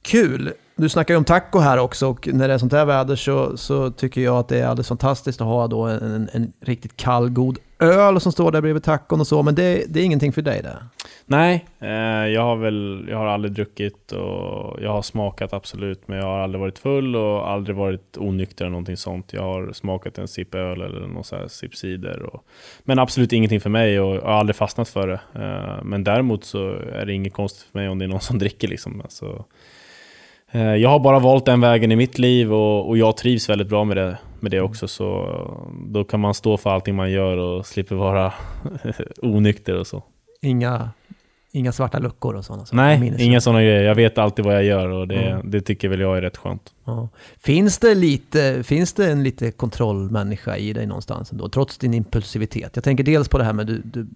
Kul! 0.07 0.53
Du 0.75 0.89
snackar 0.89 1.13
ju 1.13 1.17
om 1.17 1.23
taco 1.23 1.59
här 1.59 1.77
också 1.77 2.07
och 2.07 2.27
när 2.33 2.47
det 2.47 2.53
är 2.53 2.57
sånt 2.57 2.71
här 2.73 2.85
väder 2.85 3.15
så, 3.15 3.57
så 3.57 3.91
tycker 3.91 4.21
jag 4.21 4.37
att 4.37 4.47
det 4.47 4.59
är 4.59 4.67
alldeles 4.67 4.87
fantastiskt 4.87 5.41
att 5.41 5.47
ha 5.47 5.67
då 5.67 5.81
en, 5.81 6.01
en, 6.01 6.29
en 6.33 6.53
riktigt 6.61 6.97
kall, 6.97 7.29
god 7.29 7.59
öl 7.79 8.21
som 8.21 8.31
står 8.31 8.51
där 8.51 8.61
bredvid 8.61 8.83
tacon 8.83 9.19
och 9.19 9.27
så, 9.27 9.43
men 9.43 9.55
det, 9.55 9.85
det 9.89 9.99
är 9.99 10.03
ingenting 10.03 10.33
för 10.33 10.41
dig 10.41 10.61
det? 10.61 10.77
Nej, 11.25 11.65
eh, 11.79 11.89
jag 12.27 12.41
har 12.41 12.55
väl 12.55 13.05
jag 13.09 13.17
har 13.17 13.25
aldrig 13.25 13.53
druckit 13.53 14.11
och 14.11 14.81
jag 14.81 14.91
har 14.91 15.01
smakat 15.01 15.53
absolut, 15.53 16.07
men 16.07 16.17
jag 16.17 16.25
har 16.25 16.39
aldrig 16.39 16.59
varit 16.59 16.79
full 16.79 17.15
och 17.15 17.49
aldrig 17.49 17.75
varit 17.75 18.17
onykter 18.17 18.65
eller 18.65 18.71
någonting 18.71 18.97
sånt. 18.97 19.33
Jag 19.33 19.41
har 19.41 19.73
smakat 19.73 20.17
en 20.17 20.27
sipp 20.27 20.55
öl 20.55 20.81
eller 20.81 21.07
någon 21.07 21.23
sån 21.23 21.39
här 21.39 21.47
sipp 21.47 21.75
cider. 21.75 22.23
Och, 22.23 22.43
men 22.83 22.99
absolut 22.99 23.33
ingenting 23.33 23.61
för 23.61 23.69
mig 23.69 23.99
och 23.99 24.15
jag 24.15 24.21
har 24.21 24.39
aldrig 24.39 24.55
fastnat 24.55 24.89
för 24.89 25.07
det. 25.07 25.19
Eh, 25.43 25.83
men 25.83 26.03
däremot 26.03 26.43
så 26.43 26.69
är 26.69 27.05
det 27.05 27.13
inget 27.13 27.33
konstigt 27.33 27.67
för 27.71 27.79
mig 27.79 27.89
om 27.89 27.99
det 27.99 28.05
är 28.05 28.09
någon 28.09 28.21
som 28.21 28.39
dricker 28.39 28.67
liksom. 28.67 29.01
Alltså, 29.01 29.45
jag 30.51 30.89
har 30.89 30.99
bara 30.99 31.19
valt 31.19 31.45
den 31.45 31.61
vägen 31.61 31.91
i 31.91 31.95
mitt 31.95 32.19
liv 32.19 32.53
och, 32.53 32.87
och 32.89 32.97
jag 32.97 33.17
trivs 33.17 33.49
väldigt 33.49 33.67
bra 33.67 33.83
med 33.83 33.97
det, 33.97 34.17
med 34.39 34.51
det 34.51 34.61
också. 34.61 34.87
Så 34.87 35.27
då 35.89 36.03
kan 36.03 36.19
man 36.19 36.33
stå 36.33 36.57
för 36.57 36.69
allting 36.69 36.95
man 36.95 37.11
gör 37.11 37.37
och 37.37 37.65
slipper 37.65 37.95
vara 37.95 38.33
onykter 39.21 39.79
och 39.79 39.87
så. 39.87 40.03
Inga, 40.41 40.89
inga 41.51 41.71
svarta 41.71 41.99
luckor 41.99 42.35
och 42.35 42.45
sådana 42.45 42.65
saker? 42.65 42.75
Nej, 42.77 43.15
inga 43.19 43.41
sådana 43.41 43.61
grejer. 43.61 43.83
Jag 43.83 43.95
vet 43.95 44.17
alltid 44.17 44.45
vad 44.45 44.55
jag 44.55 44.63
gör 44.63 44.87
och 44.89 45.07
det, 45.07 45.15
Mm. 45.15 45.51
det 45.51 45.61
tycker 45.61 45.89
väl 45.89 45.99
jag 45.99 46.17
är 46.17 46.21
rätt 46.21 46.37
skönt. 46.37 46.73
Ja. 46.85 47.09
Finns, 47.39 47.77
det 47.77 47.95
lite, 47.95 48.63
finns 48.63 48.93
det 48.93 49.11
en 49.11 49.23
lite 49.23 49.51
kontrollmänniska 49.51 50.57
i 50.57 50.73
dig 50.73 50.85
någonstans 50.85 51.31
ändå, 51.31 51.49
trots 51.49 51.77
din 51.77 51.93
impulsivitet? 51.93 52.71
Jag 52.73 52.83
tänker 52.83 53.03
dels 53.03 53.29
på 53.29 53.37
det 53.37 53.43
här 53.43 53.53
med, 53.53 53.67
du, 53.67 53.81
du, 53.83 54.07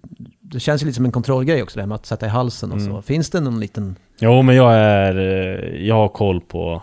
det 0.52 0.60
känns 0.60 0.82
ju 0.82 0.86
lite 0.86 0.96
som 0.96 1.04
en 1.04 1.12
kontrollgrej 1.12 1.62
också, 1.62 1.76
det 1.76 1.82
här 1.82 1.88
med 1.88 1.94
att 1.94 2.06
sätta 2.06 2.26
i 2.26 2.28
halsen 2.28 2.72
och 2.72 2.80
så. 2.80 2.90
Mm. 2.90 3.02
Finns 3.02 3.30
det 3.30 3.40
någon 3.40 3.60
liten... 3.60 3.96
Jo, 4.20 4.42
men 4.42 4.56
jag 4.56 4.74
är... 4.74 5.16
eh, 5.18 5.86
Jag 5.86 5.94
har 5.94 6.08
koll 6.08 6.40
på, 6.40 6.82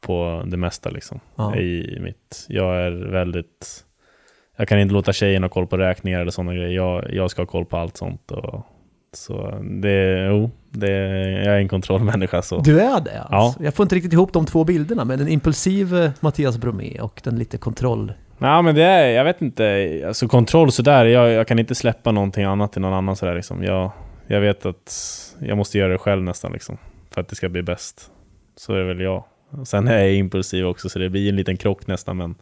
på 0.00 0.42
det 0.46 0.56
mesta 0.56 0.90
liksom. 0.90 1.20
Ja. 1.36 1.56
I 1.56 1.98
mitt... 2.00 2.46
Jag 2.48 2.76
är 2.76 2.90
väldigt... 3.10 3.84
Jag 4.56 4.68
kan 4.68 4.78
inte 4.80 4.94
låta 4.94 5.12
tjejen 5.12 5.42
ha 5.42 5.50
koll 5.50 5.66
på 5.66 5.76
räkningar 5.76 6.20
eller 6.20 6.30
sådana 6.30 6.54
grejer. 6.54 6.70
Jag, 6.70 7.14
jag 7.14 7.30
ska 7.30 7.42
ha 7.42 7.46
koll 7.46 7.64
på 7.64 7.76
allt 7.76 7.96
sånt. 7.96 8.30
Och, 8.30 8.66
så 9.14 9.62
det... 9.82 10.26
Jo, 10.26 10.50
det, 10.70 10.90
jag 11.44 11.54
är 11.54 11.58
en 11.58 11.68
kontrollmänniska 11.68 12.42
så. 12.42 12.60
Du 12.60 12.80
är 12.80 13.00
det 13.00 13.20
alltså? 13.22 13.60
Ja. 13.60 13.64
Jag 13.64 13.74
får 13.74 13.84
inte 13.84 13.94
riktigt 13.94 14.12
ihop 14.12 14.32
de 14.32 14.46
två 14.46 14.64
bilderna, 14.64 15.04
men 15.04 15.18
den 15.18 15.28
impulsive 15.28 16.12
Mattias 16.20 16.58
Bromé 16.58 17.00
och 17.00 17.20
den 17.24 17.38
lite 17.38 17.58
kontroll... 17.58 18.12
Nej 18.42 18.62
men 18.62 18.74
det 18.74 18.82
är, 18.82 19.08
jag 19.08 19.24
vet 19.24 19.42
inte, 19.42 20.02
alltså 20.06 20.28
kontroll 20.28 20.72
sådär, 20.72 21.04
jag, 21.04 21.30
jag 21.30 21.46
kan 21.46 21.58
inte 21.58 21.74
släppa 21.74 22.12
någonting 22.12 22.44
annat 22.44 22.72
till 22.72 22.82
någon 22.82 22.92
annan 22.92 23.16
sådär 23.16 23.34
liksom. 23.34 23.64
Jag, 23.64 23.90
jag 24.26 24.40
vet 24.40 24.66
att 24.66 24.92
jag 25.38 25.56
måste 25.56 25.78
göra 25.78 25.92
det 25.92 25.98
själv 25.98 26.22
nästan 26.22 26.52
liksom, 26.52 26.78
för 27.10 27.20
att 27.20 27.28
det 27.28 27.34
ska 27.34 27.48
bli 27.48 27.62
bäst. 27.62 28.10
Så 28.56 28.74
är 28.74 28.82
väl 28.82 29.00
jag. 29.00 29.24
Sen 29.64 29.88
är 29.88 29.98
jag 29.98 30.14
impulsiv 30.14 30.66
också 30.66 30.88
så 30.88 30.98
det 30.98 31.10
blir 31.10 31.28
en 31.28 31.36
liten 31.36 31.56
krock 31.56 31.86
nästan 31.86 32.16
men 32.16 32.34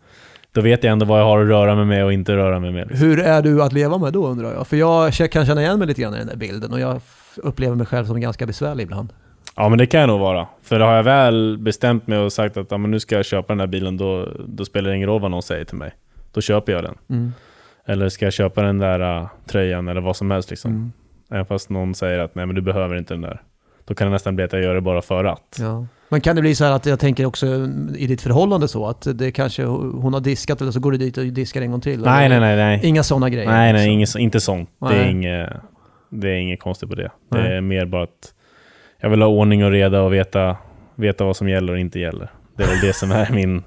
då 0.53 0.61
vet 0.61 0.85
jag 0.85 0.93
ändå 0.93 1.07
vad 1.07 1.21
jag 1.21 1.25
har 1.25 1.41
att 1.41 1.49
röra 1.49 1.75
mig 1.75 1.85
med 1.85 2.05
och 2.05 2.13
inte 2.13 2.37
röra 2.37 2.61
mig 2.61 2.73
med. 2.73 2.89
Liksom. 2.89 3.07
Hur 3.07 3.21
är 3.21 3.43
du 3.43 3.63
att 3.63 3.73
leva 3.73 3.99
med 3.99 4.13
då 4.13 4.27
undrar 4.27 4.53
jag? 4.53 4.67
För 4.67 4.77
jag 4.77 5.13
kan 5.13 5.47
känna 5.47 5.63
igen 5.63 5.79
mig 5.79 5.89
lite 5.89 6.03
grann 6.03 6.15
i 6.15 6.19
den 6.19 6.27
där 6.27 6.37
bilden 6.37 6.73
och 6.73 6.81
jag 6.81 7.01
upplever 7.37 7.77
mig 7.77 7.87
själv 7.87 8.07
som 8.07 8.21
ganska 8.21 8.47
besvärlig 8.47 8.85
ibland. 8.85 9.13
Ja 9.61 9.69
men 9.69 9.79
det 9.79 9.87
kan 9.87 10.01
jag 10.01 10.09
nog 10.09 10.21
vara. 10.21 10.47
För 10.63 10.81
har 10.81 10.95
jag 10.95 11.03
väl 11.03 11.59
bestämt 11.59 12.07
mig 12.07 12.19
och 12.19 12.33
sagt 12.33 12.57
att 12.57 12.71
ja, 12.71 12.79
men 12.79 12.91
nu 12.91 13.01
ska 13.01 13.17
jag 13.17 13.25
köpa 13.25 13.53
den 13.53 13.61
här 13.61 13.67
bilen 13.67 13.97
då, 13.97 14.29
då 14.47 14.65
spelar 14.65 14.91
det 14.91 14.97
ingen 14.97 15.09
roll 15.09 15.21
vad 15.21 15.31
någon 15.31 15.43
säger 15.43 15.65
till 15.65 15.77
mig. 15.77 15.93
Då 16.33 16.41
köper 16.41 16.73
jag 16.73 16.85
den. 16.85 16.95
Mm. 17.11 17.33
Eller 17.87 18.09
ska 18.09 18.27
jag 18.27 18.33
köpa 18.33 18.63
den 18.63 18.79
där 18.79 19.21
uh, 19.21 19.29
tröjan 19.47 19.89
eller 19.89 20.01
vad 20.01 20.17
som 20.17 20.31
helst 20.31 20.51
liksom. 20.51 20.71
Mm. 20.71 20.93
Även 21.31 21.47
fast 21.47 21.71
någon 21.71 21.95
säger 21.95 22.19
att 22.19 22.35
nej 22.35 22.47
men 22.47 22.55
du 22.55 22.63
behöver 22.63 22.97
inte 22.97 23.15
den 23.15 23.21
där. 23.21 23.43
Då 23.85 23.95
kan 23.95 24.07
det 24.07 24.13
nästan 24.13 24.37
bli 24.37 24.45
att 24.45 24.53
jag 24.53 24.63
gör 24.63 24.75
det 24.75 24.81
bara 24.81 25.03
för 25.03 25.25
att. 25.25 25.57
Ja. 25.61 25.87
Men 26.09 26.21
kan 26.21 26.37
det 26.37 26.43
bli 26.43 26.55
så 26.55 26.65
här 26.65 26.73
att 26.73 26.87
jag 26.87 27.01
tänker 27.01 27.25
också 27.25 27.47
i 27.97 28.07
ditt 28.07 28.21
förhållande 28.21 28.69
så 28.69 28.87
att 28.87 29.07
det 29.15 29.33
kanske 29.33 29.65
hon 29.65 30.15
har 30.15 30.21
diskat 30.21 30.61
eller 30.61 30.73
så 30.73 30.81
går 30.81 30.93
du 30.93 30.99
dit 30.99 31.19
och 31.19 31.25
diskar 31.25 31.63
en 31.63 31.71
gång 31.71 31.81
till? 31.81 32.01
Nej, 32.01 32.29
nej, 32.29 32.41
nej. 32.41 32.57
nej. 32.57 32.81
Inga 32.83 33.03
sådana 33.03 33.31
grejer? 33.31 33.51
Nej, 33.51 33.73
nej, 33.73 33.99
liksom. 33.99 34.21
inget, 34.21 34.27
inte 34.33 34.41
sånt. 34.41 34.71
Det 34.79 34.95
är, 34.95 35.09
inget, 35.09 35.51
det 36.09 36.29
är 36.29 36.35
inget 36.35 36.61
konstigt 36.61 36.89
på 36.89 36.95
det. 36.95 37.11
Det 37.31 37.43
Nej. 37.43 37.57
är 37.57 37.61
mer 37.61 37.87
bara 37.87 38.03
att 38.03 38.35
jag 39.01 39.11
vill 39.11 39.23
ha 39.23 39.29
ordning 39.29 39.65
och 39.65 39.71
reda 39.71 40.03
och 40.03 40.13
veta, 40.13 40.57
veta 40.95 41.25
vad 41.25 41.37
som 41.37 41.49
gäller 41.49 41.73
och 41.73 41.79
inte 41.79 41.99
gäller. 41.99 42.31
Det 42.57 42.63
är 42.63 42.69
väl 42.69 42.81
det 42.81 42.93
som 42.93 43.11
är 43.11 43.31
min... 43.33 43.63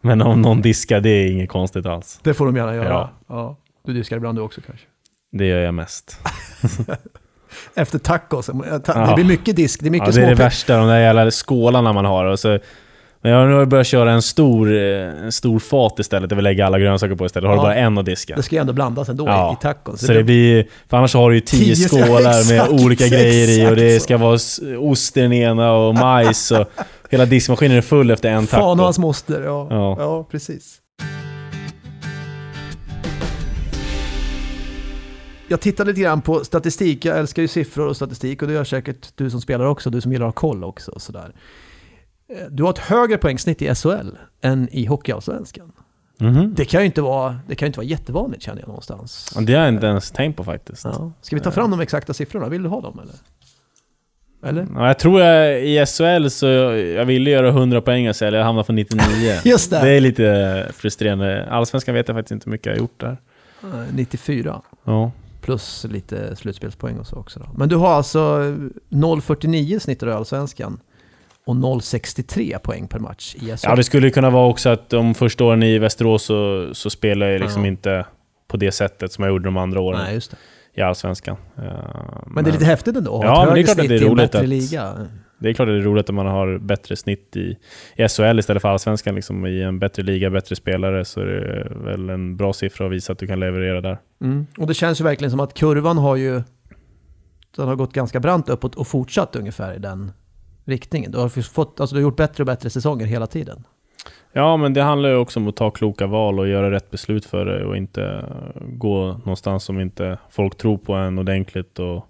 Men 0.00 0.22
om 0.22 0.42
någon 0.42 0.62
diskar, 0.62 1.00
det 1.00 1.10
är 1.10 1.30
inget 1.30 1.50
konstigt 1.50 1.86
alls. 1.86 2.20
Det 2.22 2.34
får 2.34 2.46
de 2.46 2.56
gärna 2.56 2.74
göra. 2.74 2.88
Ja. 2.88 3.10
Ja. 3.28 3.56
Du 3.86 3.92
diskar 3.92 4.16
ibland 4.16 4.38
du 4.38 4.42
också 4.42 4.60
kanske? 4.66 4.86
Det 5.32 5.46
gör 5.46 5.58
jag 5.58 5.74
mest. 5.74 6.20
Efter 7.74 7.98
tacos, 7.98 8.46
det 8.46 9.14
blir 9.14 9.24
mycket 9.24 9.56
disk, 9.56 9.80
det 9.80 9.88
är 9.88 9.90
mycket 9.90 10.14
Ja, 10.14 10.20
det 10.20 10.26
är 10.26 10.28
det 10.28 10.34
värsta, 10.34 10.76
de 10.76 10.88
där 10.88 11.00
jävla 11.00 11.30
skålarna 11.30 11.92
man 11.92 12.04
har. 12.04 12.24
Och 12.24 12.38
så, 12.38 12.58
men 13.20 13.32
jag 13.32 13.38
har 13.38 13.46
nu 13.60 13.66
börjat 13.66 13.86
köra 13.86 14.12
en 14.12 14.22
stor, 14.22 14.72
eh, 14.76 15.24
en 15.24 15.32
stor 15.32 15.58
fat 15.58 15.98
istället, 15.98 16.28
där 16.28 16.36
vi 16.36 16.42
lägger 16.42 16.64
alla 16.64 16.78
grönsaker 16.78 17.14
på 17.14 17.26
istället. 17.26 17.48
Har 17.48 17.56
du 17.56 17.62
bara 17.62 17.74
en 17.74 17.98
att 17.98 18.06
diska. 18.06 18.36
Det 18.36 18.42
ska 18.42 18.56
ju 18.56 18.60
ändå 18.60 18.72
blandas 18.72 19.08
ändå 19.08 19.26
Ja. 19.26 19.56
i, 19.60 19.62
tacos. 19.62 20.00
Så 20.00 20.12
det 20.12 20.24
blir, 20.24 20.66
för 20.88 20.96
annars 20.96 21.14
har 21.14 21.30
du 21.30 21.36
ju 21.36 21.40
tio, 21.40 21.74
Tio- 21.74 21.88
skålar 21.88 22.48
med 22.48 22.60
exakt, 22.60 22.72
olika 22.84 23.08
grejer 23.08 23.48
i 23.48 23.72
och 23.72 23.76
det 23.76 24.00
ska 24.00 24.16
vara 24.18 24.38
ost 24.78 25.16
i 25.16 25.20
den 25.20 25.32
ena 25.32 25.72
och 25.72 25.94
majs 25.94 26.50
och 26.50 26.70
hela 27.10 27.26
diskmaskinen 27.26 27.76
är 27.76 27.80
full 27.80 28.10
efter 28.10 28.28
en 28.30 28.46
taco. 28.46 28.60
Fan 28.62 28.78
och 28.78 28.84
hans 28.84 28.98
moster, 28.98 29.42
ja. 29.44 29.66
Ja. 29.70 29.96
ja. 29.98 30.26
precis. 30.30 30.80
Jag 35.50 35.60
tittade 35.60 35.90
lite 35.90 36.00
grann 36.00 36.20
på 36.22 36.44
statistik, 36.44 37.04
jag 37.04 37.18
älskar 37.18 37.42
ju 37.42 37.48
siffror 37.48 37.86
och 37.86 37.96
statistik 37.96 38.42
och 38.42 38.48
det 38.48 38.54
gör 38.54 38.64
säkert 38.64 39.08
du 39.14 39.30
som 39.30 39.40
spelar 39.40 39.64
också, 39.64 39.90
du 39.90 40.00
som 40.00 40.12
gillar 40.12 40.26
att 40.28 40.34
ha 40.34 40.40
koll 40.40 40.64
också. 40.64 40.90
Och 40.90 41.02
sådär. 41.02 41.32
Eh, 42.28 42.46
Du 42.50 42.62
har 42.62 42.70
ett 42.70 42.78
högre 42.78 43.18
poängsnitt 43.18 43.62
i 43.62 43.74
SHL 43.74 44.08
än 44.40 44.68
i 44.72 44.84
Hockeyallsvenskan. 44.86 45.72
Mhm. 46.20 46.54
Det 46.56 46.64
kan 46.64 46.80
ju 46.80 46.86
inte 46.86 47.02
vara, 47.02 47.40
det 47.48 47.54
kan 47.54 47.66
inte 47.66 47.78
vara 47.78 47.86
jättevanligt 47.86 48.42
känner 48.42 48.60
jag 48.60 48.68
någonstans. 48.68 49.32
Ja, 49.34 49.40
Det 49.40 49.54
har 49.54 49.60
jag 49.64 49.74
inte 49.74 49.86
ens 49.86 50.10
tänkt 50.10 50.36
på 50.36 50.44
faktiskt. 50.44 50.84
Ja. 50.84 50.92
Ja. 50.98 51.12
Ska 51.20 51.36
vi 51.36 51.42
ta 51.42 51.50
fram 51.50 51.70
de 51.70 51.80
exakta 51.80 52.14
siffrorna? 52.14 52.48
Vill 52.48 52.62
du 52.62 52.68
ha 52.68 52.80
dem 52.80 53.00
eller? 53.02 53.14
Eller? 54.42 54.86
jag 54.86 54.98
tror 54.98 55.20
jag 55.20 55.64
i 55.64 55.86
SHL 55.86 56.28
så 56.28 56.46
jag 56.46 57.04
ville 57.04 57.30
göra 57.30 57.48
100 57.48 57.80
poäng 57.80 58.06
i 58.06 58.12
SHL, 58.14 58.34
jag 58.34 58.44
hamnade 58.44 58.66
på 58.66 58.72
99. 58.72 59.02
Just 59.44 59.70
det! 59.70 59.80
Det 59.80 59.90
är 59.90 60.00
lite 60.00 60.66
frustrerande. 60.74 61.48
Allsvenskan 61.50 61.94
vet 61.94 62.08
jag 62.08 62.16
faktiskt 62.16 62.32
inte 62.32 62.44
hur 62.44 62.50
mycket 62.52 62.66
jag 62.66 62.72
har 62.74 62.78
gjort 62.78 63.00
där. 63.00 63.16
Eh, 63.62 63.68
94. 63.94 64.62
Ja. 64.84 65.12
Plus 65.40 65.84
lite 65.90 66.36
slutspelspoäng 66.36 66.98
och 66.98 67.06
så 67.06 67.16
också. 67.16 67.40
Då. 67.40 67.46
Men 67.56 67.68
du 67.68 67.76
har 67.76 67.88
alltså 67.88 68.18
0,49 68.90 69.78
snittar 69.78 70.06
du 70.06 70.12
i 70.12 70.16
Allsvenskan 70.16 70.80
och 71.48 71.54
0,63 71.54 72.58
poäng 72.58 72.88
per 72.88 72.98
match 72.98 73.34
i 73.34 73.38
SHL. 73.38 73.56
ja, 73.62 73.76
det 73.76 73.84
skulle 73.84 74.10
kunna 74.10 74.30
vara 74.30 74.46
också 74.48 74.68
att 74.68 74.88
de 74.90 75.14
första 75.14 75.44
åren 75.44 75.62
i 75.62 75.78
Västerås 75.78 76.22
så, 76.22 76.68
så 76.74 76.90
spelar 76.90 77.26
jag 77.26 77.40
liksom 77.40 77.62
Ja. 77.64 77.68
inte 77.68 78.06
på 78.48 78.56
det 78.56 78.72
sättet 78.72 79.12
som 79.12 79.24
jag 79.24 79.30
gjorde 79.30 79.44
de 79.44 79.56
andra 79.56 79.80
åren 79.80 80.00
Nej, 80.04 80.14
just 80.14 80.30
det. 80.30 80.36
i 80.80 80.82
Allsvenskan. 80.82 81.36
Eh, 81.56 81.62
Men, 82.26 82.44
det 82.44 82.50
är 82.50 82.52
lite 82.52 82.64
häftigt 82.64 82.96
ändå 82.96 83.20
Ja, 83.24 83.34
ha 83.34 83.42
ett 83.42 83.48
men 83.48 83.54
det 83.54 83.60
är 83.60 83.66
högre 83.66 83.74
klart 83.74 83.78
att 83.84 83.88
det 83.88 83.94
är 83.94 83.98
snitt 83.98 84.10
roligt 84.10 84.32
bättre 84.32 84.38
att- 84.38 84.48
liga. 84.48 84.94
Det 85.40 85.48
är 85.48 85.52
klart 85.52 85.68
att 85.68 85.74
det 85.74 85.78
är 85.78 85.82
roligt 85.82 86.08
att 86.08 86.14
man 86.14 86.26
har 86.26 86.58
bättre 86.58 86.96
snitt 86.96 87.36
i, 87.36 87.56
i 87.96 88.08
SHL 88.08 88.38
istället 88.38 88.62
för 88.62 88.68
Allsvenskan. 88.68 89.14
Liksom, 89.14 89.46
I 89.46 89.62
en 89.62 89.78
bättre 89.78 90.02
liga, 90.02 90.30
bättre 90.30 90.56
spelare, 90.56 91.04
så 91.04 91.20
är 91.20 91.24
det 91.26 91.68
väl 91.84 92.10
en 92.10 92.36
bra 92.36 92.52
siffra 92.52 92.86
att 92.86 92.92
visa 92.92 93.12
att 93.12 93.18
du 93.18 93.26
kan 93.26 93.40
leverera 93.40 93.80
där. 93.80 93.98
Mm. 94.20 94.46
Och 94.58 94.66
det 94.66 94.74
känns 94.74 95.00
ju 95.00 95.04
verkligen 95.04 95.30
som 95.30 95.40
att 95.40 95.54
kurvan 95.54 95.98
har 95.98 96.16
ju 96.16 96.42
den 97.56 97.68
har 97.68 97.76
gått 97.76 97.92
ganska 97.92 98.20
brant 98.20 98.48
uppåt 98.48 98.74
och 98.74 98.86
fortsatt 98.86 99.36
ungefär 99.36 99.74
i 99.74 99.78
den 99.78 100.12
riktningen. 100.68 101.10
Du 101.10 101.18
har, 101.18 101.42
fått, 101.42 101.80
alltså 101.80 101.96
du 101.96 102.00
har 102.00 102.02
gjort 102.02 102.16
bättre 102.16 102.42
och 102.42 102.46
bättre 102.46 102.70
säsonger 102.70 103.06
hela 103.06 103.26
tiden. 103.26 103.64
Ja, 104.32 104.56
men 104.56 104.74
det 104.74 104.82
handlar 104.82 105.08
ju 105.08 105.16
också 105.16 105.40
om 105.40 105.48
att 105.48 105.56
ta 105.56 105.70
kloka 105.70 106.06
val 106.06 106.38
och 106.38 106.48
göra 106.48 106.70
rätt 106.70 106.90
beslut 106.90 107.24
för 107.24 107.44
det 107.44 107.64
och 107.64 107.76
inte 107.76 108.24
gå 108.60 109.06
någonstans 109.06 109.64
som 109.64 109.80
inte 109.80 110.18
folk 110.30 110.56
tror 110.56 110.78
på 110.78 110.94
en 110.94 111.18
ordentligt. 111.18 111.78
Och 111.78 112.06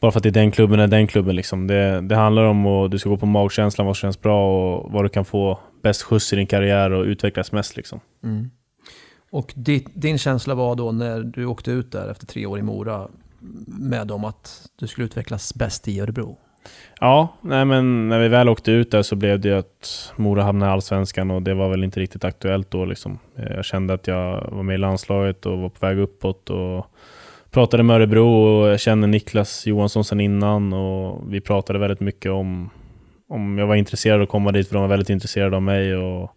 bara 0.00 0.12
för 0.12 0.18
att 0.18 0.22
det 0.22 0.28
är 0.28 0.30
den 0.30 0.50
klubben 0.50 0.80
är 0.80 0.86
den 0.86 1.06
klubben. 1.06 1.36
Liksom. 1.36 1.66
Det, 1.66 2.00
det 2.00 2.16
handlar 2.16 2.44
om 2.44 2.66
att 2.66 2.90
du 2.90 2.98
ska 2.98 3.10
gå 3.10 3.16
på 3.16 3.26
magkänslan, 3.26 3.86
vad 3.86 3.96
som 3.96 4.00
känns 4.00 4.20
bra 4.20 4.70
och 4.70 4.92
vad 4.92 5.04
du 5.04 5.08
kan 5.08 5.24
få 5.24 5.58
bäst 5.82 6.02
skjuts 6.02 6.32
i 6.32 6.36
din 6.36 6.46
karriär 6.46 6.90
och 6.90 7.04
utvecklas 7.04 7.52
mest. 7.52 7.76
Liksom. 7.76 8.00
Och 9.30 9.52
di, 9.56 9.86
din 9.94 10.18
känsla 10.18 10.54
var 10.54 10.74
då 10.76 10.92
när 10.92 11.20
du 11.20 11.46
åkte 11.46 11.70
ut 11.70 11.92
där 11.92 12.08
efter 12.08 12.26
tre 12.26 12.46
år 12.46 12.58
i 12.58 12.62
Mora 12.62 13.08
med 13.66 14.10
om 14.10 14.24
att 14.24 14.70
du 14.76 14.86
skulle 14.86 15.04
utvecklas 15.04 15.54
bäst 15.54 15.88
i 15.88 16.00
Örebro. 16.00 16.38
Ja, 17.00 17.28
nej 17.40 17.64
men 17.64 18.08
när 18.08 18.18
vi 18.18 18.28
väl 18.28 18.48
åkte 18.48 18.72
ut 18.72 18.90
där 18.90 19.02
så 19.02 19.16
blev 19.16 19.40
det 19.40 19.48
ju 19.48 19.54
att 19.54 20.12
Mora 20.16 20.42
hamnade 20.42 20.70
i 20.70 20.72
Allsvenskan 20.72 21.30
och 21.30 21.42
det 21.42 21.54
var 21.54 21.68
väl 21.68 21.84
inte 21.84 22.00
riktigt 22.00 22.24
aktuellt 22.24 22.70
då. 22.70 22.84
Liksom. 22.84 23.18
Eh, 23.36 23.56
jag 23.56 23.64
kände 23.64 23.94
att 23.94 24.06
jag 24.06 24.48
var 24.52 24.62
med 24.62 24.74
i 24.74 24.78
landslaget 24.78 25.46
och 25.46 25.58
var 25.58 25.68
på 25.68 25.86
väg 25.86 25.98
uppåt 25.98 26.50
och 26.50 26.86
pratade 27.50 27.82
med 27.82 27.96
Örebro 27.96 28.28
och 28.28 28.68
jag 28.68 28.80
kände 28.80 29.06
Niklas 29.06 29.66
Johansson 29.66 30.04
sedan 30.04 30.20
innan 30.20 30.72
och 30.72 31.32
vi 31.32 31.40
pratade 31.40 31.78
väldigt 31.78 32.00
mycket 32.00 32.32
om 32.32 32.70
om 33.30 33.58
jag 33.58 33.66
var 33.66 33.74
intresserad 33.74 34.16
av 34.16 34.22
att 34.22 34.28
komma 34.28 34.52
dit 34.52 34.68
för 34.68 34.74
de 34.74 34.80
var 34.80 34.88
väldigt 34.88 35.10
intresserade 35.10 35.56
av 35.56 35.62
mig. 35.62 35.96
Och, 35.96 36.30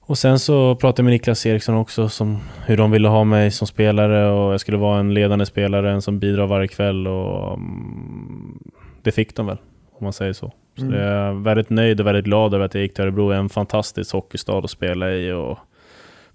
och 0.00 0.18
sen 0.18 0.38
så 0.38 0.74
pratade 0.74 1.00
jag 1.00 1.04
med 1.04 1.12
Niklas 1.12 1.46
Eriksson 1.46 1.74
också 1.74 2.08
som 2.08 2.38
hur 2.66 2.76
de 2.76 2.90
ville 2.90 3.08
ha 3.08 3.24
mig 3.24 3.50
som 3.50 3.66
spelare 3.66 4.30
och 4.30 4.52
jag 4.52 4.60
skulle 4.60 4.76
vara 4.76 5.00
en 5.00 5.14
ledande 5.14 5.46
spelare, 5.46 5.92
en 5.92 6.02
som 6.02 6.18
bidrar 6.18 6.46
varje 6.46 6.68
kväll 6.68 7.06
och 7.06 7.54
mm, 7.54 8.58
det 9.04 9.12
fick 9.12 9.36
de 9.36 9.46
väl, 9.46 9.56
om 9.92 10.04
man 10.04 10.12
säger 10.12 10.32
så. 10.32 10.52
Så 10.78 10.84
Mm. 10.84 11.00
jag 11.00 11.08
är 11.10 11.32
väldigt 11.32 11.70
nöjd 11.70 12.00
och 12.00 12.06
väldigt 12.06 12.24
glad 12.24 12.54
över 12.54 12.64
att 12.64 12.74
jag 12.74 12.82
gick 12.82 12.94
till 12.94 13.04
Örebro. 13.04 13.30
En 13.32 13.48
fantastisk 13.48 14.12
hockeystad 14.12 14.58
att 14.58 14.70
spela 14.70 15.10
i. 15.12 15.32
Och 15.32 15.58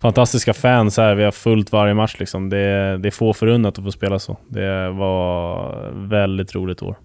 fantastiska 0.02 0.54
fans 0.54 0.98
här. 0.98 1.16
Vi 1.16 1.24
har 1.24 1.32
fullt 1.32 1.72
varje 1.72 1.94
match. 1.94 2.16
Liksom. 2.20 2.50
Det, 2.50 2.98
det 2.98 3.10
är 3.10 3.12
få 3.12 3.34
förunnat 3.34 3.78
att 3.78 3.84
få 3.84 3.92
spela 3.92 4.20
så. 4.20 4.38
Det 4.48 4.90
var 4.90 5.76
väldigt 5.94 6.56
roligt 6.56 6.82
år. 6.84 6.96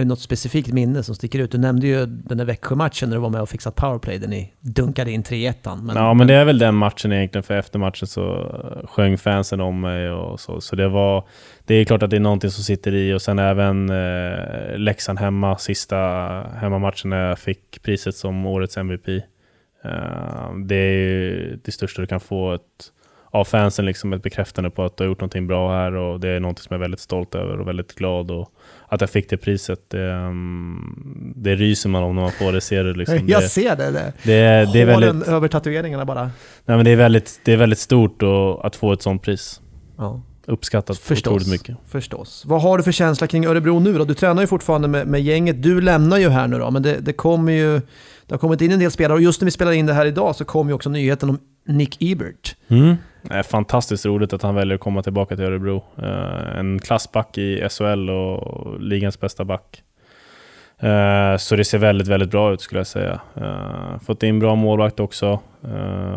Är 0.00 0.04
det 0.04 0.08
något 0.08 0.20
specifikt 0.20 0.72
minne 0.72 1.02
som 1.02 1.14
sticker 1.14 1.38
ut? 1.38 1.52
Du 1.52 1.58
nämnde 1.58 1.86
ju 1.86 2.06
den 2.06 2.38
där 2.38 2.44
Växjö-matchen 2.44 3.08
när 3.08 3.16
du 3.16 3.20
var 3.20 3.30
med 3.30 3.40
och 3.40 3.48
fixat 3.48 3.76
powerplay 3.76 4.18
där 4.18 4.28
ni 4.28 4.52
dunkade 4.60 5.10
in 5.10 5.22
3-1. 5.22 5.82
Men, 5.82 5.96
ja, 5.96 6.14
men 6.14 6.26
det 6.26 6.34
är 6.34 6.44
väl 6.44 6.58
den 6.58 6.74
matchen 6.74 7.12
egentligen, 7.12 7.42
för 7.42 7.54
efter 7.54 7.78
matchen 7.78 8.08
så 8.08 8.54
sjöng 8.84 9.18
fansen 9.18 9.60
om 9.60 9.80
mig 9.80 10.10
och 10.10 10.40
så. 10.40 10.60
Så 10.60 10.76
det 10.76 10.88
var... 10.88 11.24
Det 11.64 11.74
är 11.74 11.84
klart 11.84 12.02
att 12.02 12.10
det 12.10 12.16
är 12.16 12.20
någonting 12.20 12.50
som 12.50 12.64
sitter 12.64 12.94
i 12.94 13.14
och 13.14 13.22
sen 13.22 13.38
även 13.38 13.90
eh, 13.90 14.78
Leksand 14.78 15.18
hemma, 15.18 15.58
sista 15.58 15.96
hemmamatchen 16.60 17.10
när 17.10 17.28
jag 17.28 17.38
fick 17.38 17.82
priset 17.82 18.14
som 18.14 18.46
årets 18.46 18.76
MVP. 18.76 19.08
Eh, 19.84 20.54
det 20.66 20.76
är 20.76 20.92
ju 20.92 21.60
det 21.64 21.72
största 21.72 22.00
du 22.00 22.06
kan 22.06 22.20
få 22.20 22.52
ett, 22.52 22.92
av 23.30 23.44
fansen, 23.44 23.86
liksom 23.86 24.12
ett 24.12 24.22
bekräftande 24.22 24.70
på 24.70 24.84
att 24.84 24.96
du 24.96 25.04
har 25.04 25.08
gjort 25.08 25.20
någonting 25.20 25.46
bra 25.46 25.72
här 25.72 25.92
och 25.92 26.20
det 26.20 26.28
är 26.28 26.40
någonting 26.40 26.62
som 26.62 26.74
jag 26.74 26.78
är 26.78 26.84
väldigt 26.84 27.00
stolt 27.00 27.34
över 27.34 27.60
och 27.60 27.68
väldigt 27.68 27.94
glad 27.94 28.30
och 28.30 28.52
att 28.90 29.00
jag 29.00 29.10
fick 29.10 29.30
det 29.30 29.36
priset, 29.36 29.90
det, 29.90 30.12
mm, 30.12 31.32
det 31.36 31.54
ryser 31.54 31.88
man 31.88 32.02
om 32.02 32.14
när 32.14 32.22
man 32.22 32.32
får 32.32 32.52
det, 32.52 32.60
ser 32.60 32.84
det 32.84 32.92
liksom. 32.92 33.28
jag 33.28 33.42
det, 33.42 33.48
ser 33.48 33.76
det. 33.76 33.90
det. 33.90 34.12
det, 34.22 34.72
det 34.72 34.80
är 34.80 34.86
väldigt... 34.86 35.28
över 35.28 35.48
tatueringarna 35.48 36.04
bara. 36.04 36.22
Nej, 36.64 36.76
men 36.76 36.84
det, 36.84 36.90
är 36.90 36.96
väldigt, 36.96 37.40
det 37.44 37.52
är 37.52 37.56
väldigt 37.56 37.78
stort 37.78 38.22
och, 38.22 38.66
att 38.66 38.76
få 38.76 38.92
ett 38.92 39.02
sånt 39.02 39.22
pris. 39.22 39.60
Ja. 39.98 40.22
Uppskattat 40.46 40.98
Förstås. 40.98 41.32
otroligt 41.32 41.48
mycket. 41.48 41.76
Förstås. 41.88 42.44
Vad 42.46 42.62
har 42.62 42.78
du 42.78 42.84
för 42.84 42.92
känsla 42.92 43.26
kring 43.26 43.46
Örebro 43.46 43.78
nu 43.78 43.98
då? 43.98 44.04
Du 44.04 44.14
tränar 44.14 44.42
ju 44.42 44.46
fortfarande 44.46 44.88
med, 44.88 45.06
med 45.06 45.22
gänget. 45.22 45.62
Du 45.62 45.80
lämnar 45.80 46.18
ju 46.18 46.28
här 46.28 46.48
nu 46.48 46.58
då, 46.58 46.70
men 46.70 46.82
det, 46.82 46.96
det 47.00 47.12
kommer 47.12 47.52
ju... 47.52 47.80
Det 48.26 48.34
har 48.34 48.38
kommit 48.38 48.60
in 48.60 48.72
en 48.72 48.78
del 48.78 48.90
spelare 48.90 49.14
och 49.14 49.22
just 49.22 49.40
när 49.40 49.44
vi 49.44 49.50
spelar 49.50 49.72
in 49.72 49.86
det 49.86 49.92
här 49.92 50.06
idag 50.06 50.36
så 50.36 50.44
kom 50.44 50.68
ju 50.68 50.74
också 50.74 50.90
nyheten 50.90 51.28
om 51.28 51.38
Nick 51.66 51.96
Ebert. 52.00 52.56
Mm. 52.68 52.96
Är 53.30 53.42
fantastiskt 53.42 54.06
roligt 54.06 54.32
att 54.32 54.42
han 54.42 54.54
väljer 54.54 54.74
att 54.74 54.80
komma 54.80 55.02
tillbaka 55.02 55.36
till 55.36 55.44
Örebro. 55.44 55.84
Eh, 56.02 56.58
en 56.58 56.78
klassback 56.78 57.38
i 57.38 57.68
SHL 57.70 58.10
och 58.10 58.80
ligans 58.80 59.20
bästa 59.20 59.44
back. 59.44 59.82
Eh, 60.78 61.36
så 61.36 61.56
det 61.56 61.64
ser 61.64 61.78
väldigt, 61.78 62.08
väldigt 62.08 62.30
bra 62.30 62.52
ut 62.52 62.60
skulle 62.60 62.78
jag 62.78 62.86
säga. 62.86 63.20
Eh, 63.36 64.00
fått 64.06 64.22
in 64.22 64.38
bra 64.38 64.54
målvakt 64.54 65.00
också 65.00 65.40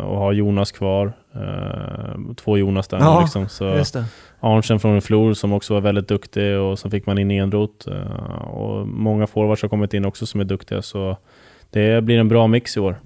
och 0.04 0.18
har 0.18 0.32
Jonas 0.32 0.72
kvar. 0.72 1.12
Två 2.36 2.58
Jonas 2.58 2.88
där 2.88 2.98
Ja, 2.98 3.20
liksom. 3.20 3.48
Så. 3.48 3.64
Arntzen 4.40 4.80
från 4.80 5.02
Flor 5.02 5.34
som 5.34 5.52
också 5.52 5.74
var 5.74 5.80
väldigt 5.80 6.08
duktig 6.08 6.58
och 6.58 6.78
så 6.78 6.90
fick 6.90 7.06
man 7.06 7.18
in 7.18 7.30
Enroth. 7.30 7.88
och 8.40 8.88
många 8.88 9.26
forwards 9.26 9.62
har 9.62 9.68
kommit 9.68 9.94
in 9.94 10.04
också 10.04 10.26
som 10.26 10.40
är 10.40 10.44
duktiga. 10.44 10.82
Så 10.82 11.16
det 11.70 12.04
blir 12.04 12.18
en 12.18 12.28
bra 12.28 12.46
mix 12.46 12.76
i 12.76 12.80
år. 12.80 12.96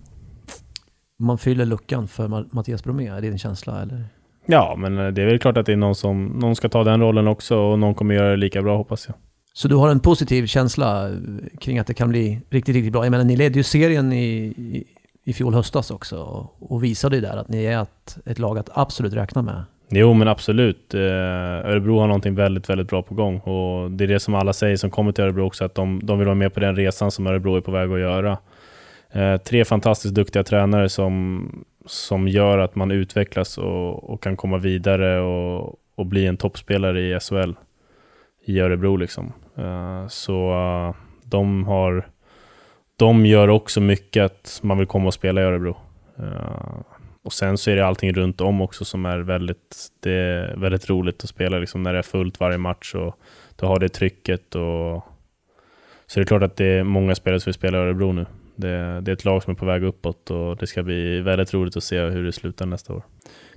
Man 1.20 1.38
fyller 1.38 1.64
luckan 1.64 2.08
för 2.08 2.28
Ma- 2.28 2.48
Mattias 2.50 2.84
Bromé, 2.84 3.06
är 3.08 3.14
det 3.14 3.28
din 3.28 3.38
känsla 3.38 3.82
eller? 3.82 4.04
Ja, 4.46 4.74
men 4.78 4.98
eh, 4.98 5.06
det 5.08 5.22
är 5.22 5.26
väl 5.26 5.38
klart 5.38 5.56
att 5.56 5.66
det 5.66 5.72
är 5.72 5.76
någon 5.76 5.94
som 5.94 6.26
någon 6.26 6.56
ska 6.56 6.68
ta 6.68 6.84
den 6.84 7.00
rollen 7.00 7.28
också 7.28 7.58
och 7.58 7.78
någon 7.78 7.94
kommer 7.94 8.14
göra 8.14 8.30
det 8.30 8.36
lika 8.36 8.62
bra 8.62 8.76
hoppas 8.76 9.08
jag. 9.08 9.16
Så 9.52 9.68
du 9.68 9.74
har 9.76 9.88
en 9.90 10.00
positiv 10.00 10.46
känsla 10.46 11.08
eh, 11.08 11.14
kring 11.60 11.78
att 11.78 11.86
det 11.86 11.94
kan 11.94 12.08
bli 12.08 12.40
riktigt, 12.50 12.74
riktigt 12.74 12.92
bra. 12.92 13.04
Jag 13.04 13.10
menar, 13.10 13.24
ni 13.24 13.36
ledde 13.36 13.58
ju 13.58 13.62
serien 13.62 14.12
i, 14.12 14.26
i, 14.44 14.84
i 15.24 15.32
fjol 15.32 15.54
höstas 15.54 15.90
också 15.90 16.18
och, 16.22 16.72
och 16.72 16.84
visade 16.84 17.16
ju 17.16 17.22
där 17.22 17.36
att 17.36 17.48
ni 17.48 17.64
är 17.64 17.82
ett, 17.82 18.18
ett 18.26 18.38
lag 18.38 18.58
att 18.58 18.70
absolut 18.72 19.12
räkna 19.14 19.42
med. 19.42 19.62
Jo, 19.90 20.12
men 20.12 20.28
absolut. 20.28 20.94
Eh, 20.94 21.00
Örebro 21.00 21.98
har 21.98 22.06
någonting 22.06 22.34
väldigt, 22.34 22.70
väldigt 22.70 22.88
bra 22.88 23.02
på 23.02 23.14
gång 23.14 23.38
och 23.40 23.90
det 23.90 24.04
är 24.04 24.08
det 24.08 24.20
som 24.20 24.34
alla 24.34 24.52
säger 24.52 24.76
som 24.76 24.90
kommer 24.90 25.12
till 25.12 25.24
Örebro 25.24 25.46
också, 25.46 25.64
att 25.64 25.74
de, 25.74 26.00
de 26.02 26.18
vill 26.18 26.26
vara 26.26 26.34
med 26.34 26.54
på 26.54 26.60
den 26.60 26.76
resan 26.76 27.10
som 27.10 27.26
Örebro 27.26 27.56
är 27.56 27.60
på 27.60 27.70
väg 27.70 27.92
att 27.92 28.00
göra. 28.00 28.38
Eh, 29.12 29.36
tre 29.36 29.64
fantastiskt 29.64 30.14
duktiga 30.14 30.44
tränare 30.44 30.88
som, 30.88 31.64
som 31.86 32.28
gör 32.28 32.58
att 32.58 32.74
man 32.74 32.90
utvecklas 32.90 33.58
och, 33.58 34.10
och 34.10 34.22
kan 34.22 34.36
komma 34.36 34.58
vidare 34.58 35.20
och, 35.20 35.76
och 35.94 36.06
bli 36.06 36.26
en 36.26 36.36
toppspelare 36.36 37.00
i 37.00 37.20
SHL 37.20 37.52
i 38.44 38.60
Örebro. 38.60 38.96
Liksom. 38.96 39.32
Eh, 39.56 40.06
så 40.08 40.52
eh, 40.52 40.94
de, 41.24 41.64
har, 41.64 42.08
de 42.96 43.26
gör 43.26 43.48
också 43.48 43.80
mycket 43.80 44.24
att 44.24 44.60
man 44.62 44.78
vill 44.78 44.86
komma 44.86 45.06
och 45.06 45.14
spela 45.14 45.40
i 45.40 45.44
Örebro. 45.44 45.76
Eh, 46.18 46.80
och 47.22 47.32
sen 47.32 47.58
så 47.58 47.70
är 47.70 47.76
det 47.76 47.86
allting 47.86 48.12
runt 48.12 48.40
om 48.40 48.60
också 48.60 48.84
som 48.84 49.06
är 49.06 49.18
väldigt, 49.18 49.76
det 50.00 50.12
är 50.12 50.56
väldigt 50.56 50.90
roligt 50.90 51.24
att 51.24 51.30
spela 51.30 51.58
liksom 51.58 51.82
när 51.82 51.92
det 51.92 51.98
är 51.98 52.02
fullt 52.02 52.40
varje 52.40 52.58
match 52.58 52.94
och 52.94 53.18
du 53.56 53.66
har 53.66 53.78
det 53.78 53.88
trycket. 53.88 54.54
Och, 54.54 55.04
så 56.06 56.20
det 56.20 56.20
är 56.20 56.24
klart 56.24 56.42
att 56.42 56.56
det 56.56 56.66
är 56.66 56.82
många 56.82 57.14
spelare 57.14 57.40
som 57.40 57.50
vill 57.50 57.54
spela 57.54 57.78
i 57.78 57.80
Örebro 57.80 58.12
nu. 58.12 58.26
Det, 58.58 59.00
det 59.00 59.10
är 59.10 59.12
ett 59.12 59.24
lag 59.24 59.42
som 59.42 59.50
är 59.50 59.54
på 59.56 59.66
väg 59.66 59.82
uppåt 59.84 60.30
och 60.30 60.56
det 60.56 60.66
ska 60.66 60.82
bli 60.82 61.20
väldigt 61.20 61.54
roligt 61.54 61.76
att 61.76 61.82
se 61.84 62.00
hur 62.00 62.24
det 62.24 62.32
slutar 62.32 62.66
nästa 62.66 62.92
år. 62.92 63.02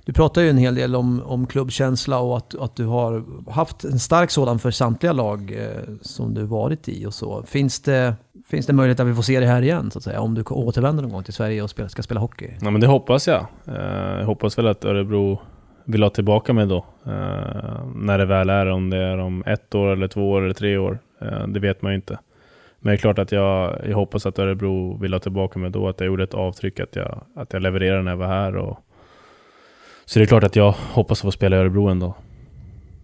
Du 0.04 0.12
pratar 0.12 0.42
ju 0.42 0.50
en 0.50 0.56
hel 0.58 0.74
del 0.74 0.96
om, 0.96 1.22
om 1.24 1.46
klubbkänsla 1.46 2.18
och 2.18 2.36
att, 2.36 2.54
att 2.60 2.76
du 2.76 2.86
har 2.86 3.24
haft 3.50 3.84
en 3.84 3.98
stark 3.98 4.30
sådan 4.30 4.58
för 4.58 4.70
samtliga 4.70 5.12
lag 5.12 5.52
eh, 5.52 5.66
som 6.00 6.34
du 6.34 6.42
varit 6.42 6.88
i 6.88 7.06
och 7.06 7.14
så. 7.14 7.42
Finns 7.42 7.80
det, 7.82 8.14
finns 8.48 8.66
det 8.66 8.72
möjlighet 8.72 9.00
att 9.00 9.06
vi 9.06 9.14
får 9.14 9.22
se 9.22 9.40
det 9.40 9.46
här 9.46 9.62
igen 9.62 9.90
så 9.90 9.98
att 9.98 10.04
säga? 10.04 10.20
Om 10.20 10.34
du 10.34 10.42
återvänder 10.42 11.02
någon 11.02 11.12
gång 11.12 11.22
till 11.24 11.32
Sverige 11.34 11.62
och 11.62 11.70
spela, 11.70 11.88
ska 11.88 12.02
spela 12.02 12.20
hockey? 12.20 12.50
Ja, 12.60 12.70
men 12.70 12.80
det 12.80 12.86
hoppas 12.86 13.28
jag. 13.28 13.46
Eh, 13.66 14.18
Jag 14.18 14.26
hoppas 14.26 14.58
väl 14.58 14.66
att 14.66 14.84
Örebro 14.84 15.40
vill 15.84 16.02
ha 16.02 16.10
tillbaka 16.10 16.52
mig 16.52 16.66
då. 16.66 16.76
eh, 17.06 17.86
När 17.94 18.18
det 18.18 18.26
väl 18.26 18.50
är, 18.50 18.66
om 18.66 18.90
det 18.90 18.96
är 18.98 19.18
om 19.18 19.42
ett 19.46 19.74
år, 19.74 19.92
eller 19.92 20.08
två 20.08 20.30
år 20.30 20.42
eller 20.42 20.54
tre 20.54 20.76
år. 20.78 20.98
Det 21.48 21.60
vet 21.60 21.82
man 21.82 21.92
ju 21.92 21.96
inte. 21.96 22.18
Men 22.82 22.90
det 22.90 22.94
är 22.94 22.96
klart 22.96 23.18
att 23.18 23.32
jag, 23.32 23.80
jag 23.88 23.96
hoppas 23.96 24.26
att 24.26 24.38
Örebro 24.38 24.98
vill 24.98 25.12
ha 25.12 25.20
tillbaka 25.20 25.58
mig 25.58 25.70
då, 25.70 25.88
att 25.88 26.00
jag 26.00 26.06
gjorde 26.06 26.24
ett 26.24 26.34
avtryck, 26.34 26.80
att 26.80 26.96
jag, 26.96 27.24
att 27.36 27.52
jag 27.52 27.62
levererade 27.62 28.02
när 28.02 28.12
jag 28.12 28.16
var 28.16 28.26
här. 28.26 28.56
Och... 28.56 28.78
Så 30.04 30.18
det 30.18 30.24
är 30.24 30.26
klart 30.26 30.44
att 30.44 30.56
jag 30.56 30.72
hoppas 30.72 31.20
få 31.20 31.30
spela 31.30 31.56
i 31.56 31.58
Örebro 31.58 31.88
ändå. 31.88 32.14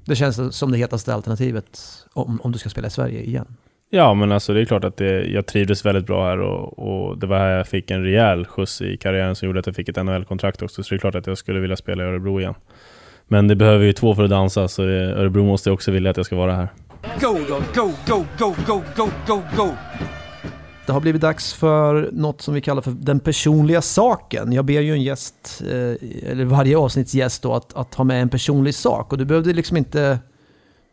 Det 0.05 0.17
känns 0.17 0.57
som 0.57 0.73
det 0.73 0.79
hetaste 0.79 1.15
alternativet 1.15 1.81
om, 2.13 2.41
om 2.43 2.53
du 2.53 2.59
ska 2.59 2.69
spela 2.69 2.87
i 2.87 2.91
Sverige 2.91 3.23
igen. 3.23 3.57
Ja, 3.91 4.15
men 4.15 4.33
alltså 4.33 4.55
det 4.55 4.61
är 4.61 4.65
klart 4.65 4.85
att 4.85 4.97
det, 4.97 5.25
jag 5.25 5.47
trivdes 5.47 5.87
väldigt 5.87 6.07
bra 6.07 6.29
här 6.29 6.41
och, 6.41 6.79
och 6.79 7.19
det 7.19 7.27
var 7.27 7.39
här 7.39 7.57
jag 7.57 7.69
fick 7.69 7.91
en 7.91 8.03
rejäl 8.03 8.47
skjuts 8.47 8.83
i 8.83 8.97
karriären 8.97 9.37
som 9.37 9.47
gjorde 9.47 9.61
att 9.61 9.67
jag 9.67 9.77
fick 9.77 9.89
ett 9.89 10.05
NHL-kontrakt 10.05 10.63
också. 10.63 10.83
Så 10.83 10.95
det 10.95 10.97
är 10.97 11.01
klart 11.01 11.15
att 11.15 11.27
jag 11.27 11.39
skulle 11.39 11.61
vilja 11.61 11.77
spela 11.77 12.05
i 12.05 12.07
Örebro 12.07 12.41
igen. 12.41 12.55
Men 13.29 13.49
det 13.49 13.57
behöver 13.57 13.85
ju 13.85 13.93
två 13.93 14.15
för 14.15 14.25
att 14.25 14.31
dansa, 14.31 14.69
så 14.69 14.83
Örebro 14.83 15.45
måste 15.45 15.71
också 15.71 15.91
vilja 15.91 16.11
att 16.11 16.17
jag 16.17 16.27
ska 16.27 16.37
vara 16.37 16.55
här. 16.55 16.69
Go, 17.03 17.33
go, 17.49 17.63
go, 17.75 17.93
go, 18.07 18.25
go, 18.39 18.55
go, 18.67 18.83
go, 18.97 19.09
go, 19.27 19.43
go. 19.57 19.69
Det 20.87 20.93
har 20.93 21.01
blivit 21.01 21.23
dags 21.23 21.53
för 21.55 22.11
något 22.13 22.43
som 22.43 22.55
vi 22.55 22.61
kallar 22.61 22.83
för 22.83 22.91
den 22.91 23.21
personliga 23.21 23.83
saken. 23.83 24.53
Jag 24.53 24.65
ber 24.65 24.81
ju 24.81 24.93
en 24.93 25.03
gäst, 25.03 25.63
eh, 25.67 26.31
eller 26.31 26.45
varje 26.45 26.79
avsnittsgäst 26.79 27.43
då, 27.43 27.55
att, 27.55 27.77
att 27.77 27.95
ha 27.95 28.05
med 28.05 28.23
en 28.23 28.29
personlig 28.29 28.75
sak. 28.75 29.13
Och 29.13 29.19
du 29.19 29.25
behövde 29.25 29.53
liksom 29.53 29.77
inte, 29.77 30.19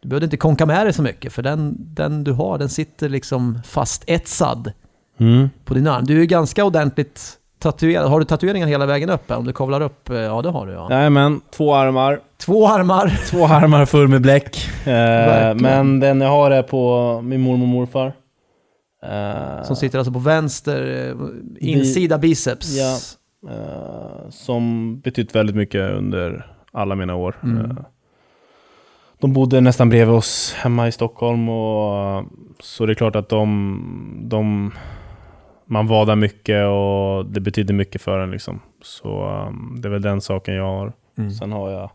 du 0.02 0.10
behövde 0.10 0.26
inte 0.26 0.38
konka 0.38 0.65
med 0.65 0.86
dig 0.86 0.94
så 0.94 1.02
mycket, 1.02 1.34
för 1.34 1.41
den, 1.44 1.76
den 1.77 2.23
du 2.23 2.32
har, 2.32 2.57
den 2.57 2.69
sitter 2.69 3.10
liksom 3.10 3.60
fastetsad 3.65 4.72
Mm. 5.18 5.49
på 5.65 5.73
din 5.73 5.88
arm. 5.88 6.06
Du 6.06 6.15
är 6.15 6.19
ju 6.19 6.26
ganska 6.26 6.65
ordentligt 6.65 7.34
tatuerad. 7.71 8.09
Har 8.09 8.19
du 8.19 8.25
tatueringar 8.25 8.67
hela 8.67 8.85
vägen 8.85 9.09
upp? 9.09 9.31
Om 9.31 9.45
du 9.45 9.53
kavlar 9.53 9.81
upp? 9.81 10.09
eh, 10.09 10.15
Ja, 10.17 10.41
det 10.41 10.49
har 10.49 10.65
du 10.67 10.73
ja. 10.73 10.87
Nej 10.89 11.09
men 11.09 11.41
två 11.51 11.75
armar. 11.75 12.19
Två 12.37 12.67
armar. 12.67 13.19
Två 13.29 13.45
armar 13.45 13.85
full 13.85 14.07
med 14.07 14.21
bläck. 14.21 14.57
Eh, 14.87 15.55
men 15.55 15.99
den 15.99 16.21
jag 16.21 16.29
har 16.29 16.51
är 16.51 16.63
på 16.63 17.21
min 17.23 17.41
mormor 17.41 17.63
och 17.63 17.69
morfar. 17.69 18.13
Eh, 19.03 19.63
Som 19.63 19.75
sitter 19.75 19.97
alltså 19.99 20.11
på 20.13 20.19
vänster, 20.19 21.09
eh, 21.09 21.69
insida 21.69 22.17
biceps. 22.17 22.77
Ja. 22.77 22.97
eh, 23.53 24.29
som 24.29 24.99
betytt 24.99 25.35
väldigt 25.35 25.55
mycket 25.55 25.91
under 25.91 26.45
alla 26.71 26.95
mina 26.95 27.15
år. 27.15 27.35
Mm. 27.43 27.71
Eh, 27.71 27.77
de 29.21 29.33
bodde 29.33 29.61
nästan 29.61 29.89
bredvid 29.89 30.15
oss 30.15 30.53
hemma 30.57 30.87
i 30.87 30.91
Stockholm 30.91 31.49
och 31.49 32.23
så 32.59 32.85
det 32.85 32.91
är 32.93 32.95
klart 32.95 33.15
att 33.15 33.29
de, 33.29 34.19
de 34.23 34.71
man 35.65 35.87
var 35.87 36.05
där 36.05 36.15
mycket 36.15 36.65
och 36.67 37.25
det 37.33 37.39
betydde 37.39 37.73
mycket 37.73 38.01
för 38.01 38.19
en 38.19 38.31
liksom. 38.31 38.59
Så 38.81 39.29
um, 39.47 39.75
det 39.81 39.87
är 39.87 39.91
väl 39.91 40.01
den 40.01 40.21
saken 40.21 40.53
jag 40.55 40.63
har. 40.67 40.93
Mm. 41.17 41.31
Sen 41.31 41.51
har 41.51 41.71
jag, 41.71 41.89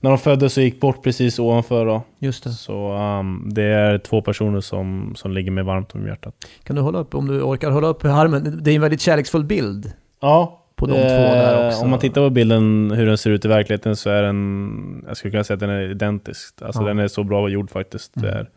när 0.00 0.10
de 0.10 0.18
föddes 0.18 0.56
och 0.56 0.62
gick 0.62 0.80
bort 0.80 1.02
precis 1.04 1.38
ovanför 1.38 1.86
då. 1.86 2.02
Just 2.18 2.44
det. 2.44 2.50
Så 2.50 2.92
um, 2.92 3.48
det 3.52 3.62
är 3.62 3.98
två 3.98 4.22
personer 4.22 4.60
som, 4.60 5.12
som 5.16 5.32
ligger 5.32 5.50
mig 5.50 5.64
varmt 5.64 5.94
om 5.94 6.06
hjärtat. 6.06 6.34
Kan 6.64 6.76
du 6.76 6.82
hålla 6.82 6.98
upp, 6.98 7.14
om 7.14 7.26
du 7.28 7.42
orkar 7.42 7.70
hålla 7.70 7.86
upp 7.88 8.04
armen? 8.04 8.60
Det 8.62 8.70
är 8.70 8.74
en 8.74 8.80
väldigt 8.80 9.00
kärleksfull 9.00 9.44
bild. 9.44 9.92
Ja, 10.20 10.62
På 10.76 10.86
de 10.86 10.92
det- 10.92 10.98
två 11.02 11.34
där 11.34 11.68
också. 11.68 11.82
Om 11.84 11.90
man 11.90 11.98
tittar 11.98 12.20
på 12.20 12.30
bilden, 12.30 12.90
hur 12.90 13.06
den 13.06 13.18
ser 13.18 13.30
ut 13.30 13.44
i 13.44 13.48
verkligheten, 13.48 13.96
så 13.96 14.10
är 14.10 14.22
den, 14.22 15.04
jag 15.08 15.16
skulle 15.16 15.30
kunna 15.30 15.44
säga 15.44 15.54
att 15.54 15.60
den 15.60 15.70
är 15.70 15.90
identisk. 15.90 16.62
Alltså 16.62 16.82
Ja. 16.82 16.88
den 16.88 16.98
är 16.98 17.08
så 17.08 17.24
bra 17.24 17.48
gjord 17.48 17.70
faktiskt. 17.70 18.12
Det 18.14 18.28
Mm. 18.28 18.40
är. 18.40 18.48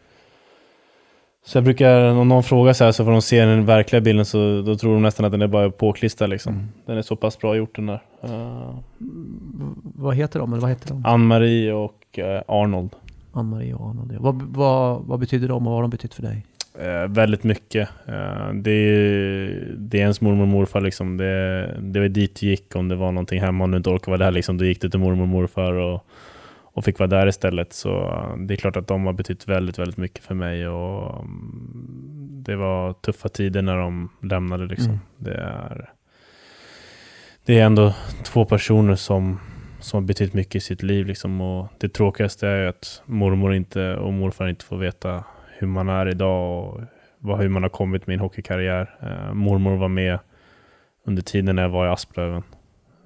Så 1.45 1.57
jag 1.57 1.63
brukar, 1.63 2.01
om 2.03 2.27
någon 2.27 2.43
frågar 2.43 2.73
så 2.73 2.83
här 2.83 2.91
så 2.91 3.05
får 3.05 3.11
de 3.11 3.21
se 3.21 3.45
den 3.45 3.65
verkliga 3.65 4.01
bilden 4.01 4.25
så 4.25 4.61
då 4.61 4.75
tror 4.75 4.93
de 4.93 5.01
nästan 5.01 5.25
att 5.25 5.31
den 5.31 5.41
är 5.41 5.47
bara 5.47 5.71
påklistrad 5.71 6.29
liksom. 6.29 6.53
Mm. 6.53 6.67
Den 6.85 6.97
är 6.97 7.01
så 7.01 7.15
pass 7.15 7.39
bra 7.39 7.55
gjort 7.55 7.75
den 7.75 7.85
där. 7.85 8.01
Uh, 8.23 8.75
Vad 9.83 10.15
heter 10.15 10.39
de? 10.39 10.53
Eller 10.53 10.61
vad 10.61 10.69
heter 10.69 10.89
de? 10.89 11.05
Ann-Marie 11.05 11.73
och 11.73 12.19
eh, 12.19 12.41
Arnold. 12.47 12.89
Ann-Marie 13.33 13.73
och 13.73 13.89
Arnold. 13.89 14.11
ja. 14.13 14.17
Vad, 14.21 14.41
vad, 14.41 15.01
vad 15.05 15.19
betyder 15.19 15.47
de 15.47 15.57
och 15.57 15.63
vad 15.63 15.73
har 15.73 15.81
de 15.81 15.89
betytt 15.91 16.13
för 16.13 16.23
dig? 16.23 16.45
Eh, 16.79 17.07
väldigt 17.07 17.43
mycket. 17.43 17.89
Det, 18.53 18.71
är, 18.71 19.73
det 19.77 19.97
är 19.97 20.01
ens 20.01 20.21
mormor 20.21 20.41
och 20.41 20.47
morfar 20.47 20.81
liksom. 20.81 21.17
Det, 21.17 21.75
det 21.81 21.99
var 21.99 22.07
dit 22.07 22.35
du 22.39 22.47
gick 22.47 22.75
om 22.75 22.87
det 22.87 22.95
var 22.95 23.11
någonting 23.11 23.41
hemma 23.41 23.63
och 23.63 23.69
du 23.69 23.77
inte 23.77 23.89
orkade 23.89 24.17
vara 24.17 24.25
där 24.25 24.31
liksom. 24.31 24.57
Då 24.57 24.65
gick 24.65 24.81
du 24.81 24.89
till 24.89 24.99
mormor 24.99 25.21
och 25.21 25.27
morfar 25.27 25.73
och, 25.73 26.05
och 26.73 26.85
fick 26.85 26.99
vara 26.99 27.07
där 27.07 27.27
istället. 27.27 27.73
Så 27.73 28.07
eh, 28.07 28.37
det 28.37 28.53
är 28.53 28.55
klart 28.55 28.75
att 28.75 28.87
de 28.87 29.05
har 29.05 29.13
betytt 29.13 29.47
väldigt, 29.47 29.79
väldigt 29.79 29.97
mycket 29.97 30.23
för 30.23 30.35
mig. 30.35 30.67
Och, 30.67 31.19
mm, 31.19 32.43
det 32.45 32.55
var 32.55 32.93
tuffa 32.93 33.29
tider 33.29 33.61
när 33.61 33.77
de 33.77 34.09
lämnade 34.21 34.65
liksom. 34.65 34.89
Mm. 34.89 34.99
Det 35.17 35.33
är 35.33 35.89
det 37.49 37.59
är 37.59 37.65
ändå 37.65 37.93
två 38.23 38.45
personer 38.45 38.95
som, 38.95 39.39
som 39.79 40.03
har 40.03 40.07
betytt 40.07 40.33
mycket 40.33 40.55
i 40.55 40.59
sitt 40.59 40.83
liv. 40.83 41.05
Liksom. 41.05 41.41
Och 41.41 41.67
det 41.77 41.89
tråkigaste 41.89 42.47
är 42.47 42.61
ju 42.61 42.67
att 42.67 43.01
mormor 43.05 43.53
inte, 43.53 43.95
och 43.95 44.13
morfar 44.13 44.47
inte 44.47 44.65
får 44.65 44.77
veta 44.77 45.23
hur 45.57 45.67
man 45.67 45.89
är 45.89 46.09
idag 46.09 46.63
och 46.63 46.81
vad, 47.17 47.39
hur 47.39 47.49
man 47.49 47.63
har 47.63 47.69
kommit 47.69 48.07
med 48.07 48.13
en 48.13 48.19
hockeykarriär. 48.19 48.95
Eh, 49.01 49.33
mormor 49.33 49.77
var 49.77 49.87
med 49.87 50.19
under 51.05 51.21
tiden 51.21 51.55
när 51.55 51.63
jag 51.63 51.69
var 51.69 51.85
i 51.85 51.89
Asplöven. 51.89 52.43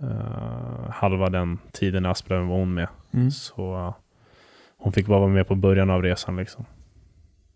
Eh, 0.01 0.89
halva 0.89 1.29
den 1.29 1.59
tiden 1.71 2.05
i 2.05 2.09
Asplöven 2.09 2.47
var 2.47 2.57
hon 2.57 2.73
med. 2.73 2.87
Mm. 3.13 3.31
Så 3.31 3.93
hon 4.77 4.93
fick 4.93 5.07
bara 5.07 5.19
vara 5.19 5.29
med 5.29 5.47
på 5.47 5.55
början 5.55 5.89
av 5.89 6.01
resan. 6.01 6.35
Liksom. 6.35 6.65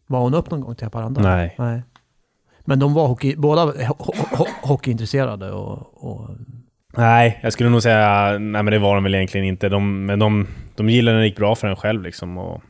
Var 0.08 0.20
hon 0.20 0.34
upp 0.34 0.52
någon 0.52 0.62
gång 0.62 0.76
till 0.76 0.86
Haparanda? 0.86 1.22
Nej. 1.22 1.56
Nej. 1.58 1.82
Men 2.66 2.80
de 2.80 2.94
var 2.94 3.08
hockey, 3.08 3.36
båda 3.38 3.66
ho 3.66 3.72
ho 4.38 4.46
hockeyintresserade 4.64 5.52
och, 5.52 6.04
och... 6.12 6.30
Nej, 6.98 7.40
jag 7.44 7.54
skulle 7.54 7.70
nog 7.70 7.84
säga 7.84 8.30
nej 8.32 8.64
men 8.64 8.66
det 8.66 8.80
var 8.80 8.96
de 8.96 9.04
väl 9.04 9.16
egentligen 9.16 9.48
inte. 9.48 9.70
De, 9.70 10.06
men 10.06 10.20
de, 10.20 10.48
de 10.76 10.90
gillade 10.90 11.16
när 11.16 11.22
det 11.22 11.28
gick 11.28 11.38
bra 11.38 11.56
för 11.56 11.68
en 11.68 11.76
själv 11.76 12.02
liksom. 12.04 12.38
Och 12.38 12.62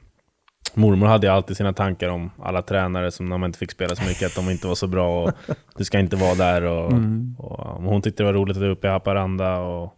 mormor 0.74 1.08
hade 1.08 1.28
ju 1.28 1.34
alltid 1.34 1.58
sina 1.58 1.74
tankar 1.74 2.10
om 2.10 2.30
alla 2.40 2.62
tränare 2.62 3.12
som 3.12 3.26
när 3.26 3.38
man 3.38 3.50
inte 3.50 3.60
fick 3.60 3.72
spela 3.72 3.96
så 3.96 4.04
mycket, 4.08 4.26
att 4.28 4.36
de 4.46 4.52
inte 4.52 4.68
var 4.68 4.76
så 4.76 4.88
bra 4.88 5.24
och 5.24 5.32
du 5.78 5.84
ska 5.84 6.00
inte 6.00 6.16
vara 6.16 6.36
där. 6.36 6.62
Och, 6.64 6.92
Mm. 6.92 7.36
och, 7.40 7.60
och 7.60 7.84
hon 7.84 8.02
tyckte 8.02 8.24
det 8.24 8.28
var 8.28 8.34
roligt 8.40 8.58
att 8.58 8.62
vara 8.62 8.72
uppe 8.72 8.88
i 8.88 8.92
Haparanda. 8.92 9.58
Och, 9.60 9.94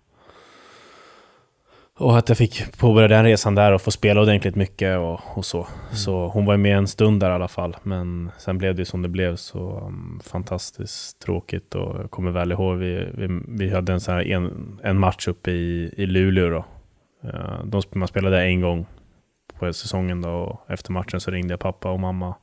och 1.99 2.17
att 2.17 2.29
jag 2.29 2.37
fick 2.37 2.77
påbörja 2.77 3.07
den 3.07 3.23
resan 3.23 3.55
där 3.55 3.71
och 3.71 3.81
få 3.81 3.91
spela 3.91 4.21
ordentligt 4.21 4.55
mycket 4.55 4.97
och, 4.97 5.37
och 5.37 5.45
så. 5.45 5.67
Så 5.91 6.27
hon 6.27 6.45
var 6.45 6.57
med 6.57 6.77
en 6.77 6.87
stund 6.87 7.19
där 7.19 7.29
i 7.29 7.33
alla 7.33 7.47
fall. 7.47 7.77
Men 7.83 8.31
sen 8.37 8.57
blev 8.57 8.75
det 8.75 8.85
som 8.85 9.01
det 9.01 9.09
blev 9.09 9.35
så 9.35 9.79
um, 9.87 10.19
fantastiskt 10.23 11.19
tråkigt. 11.19 11.75
Och 11.75 12.01
jag 12.01 12.11
kommer 12.11 12.31
väl 12.31 12.51
ihåg, 12.51 12.77
vi, 12.77 13.07
vi, 13.13 13.41
vi 13.47 13.69
hade 13.69 13.93
en, 13.93 13.99
sån 13.99 14.13
här 14.13 14.27
en, 14.27 14.79
en 14.83 14.99
match 14.99 15.27
uppe 15.27 15.51
i, 15.51 15.93
i 15.97 16.05
Luleå 16.05 16.49
då. 16.49 16.65
Eh, 17.29 17.65
De, 17.65 17.81
man 17.93 18.07
spelade 18.07 18.43
en 18.43 18.61
gång 18.61 18.85
på 19.59 19.73
säsongen 19.73 20.21
då. 20.21 20.29
Och 20.29 20.71
efter 20.71 20.91
matchen 20.91 21.19
så 21.19 21.31
ringde 21.31 21.53
jag 21.53 21.59
pappa 21.59 21.91
och 21.91 21.99
mamma 21.99 22.35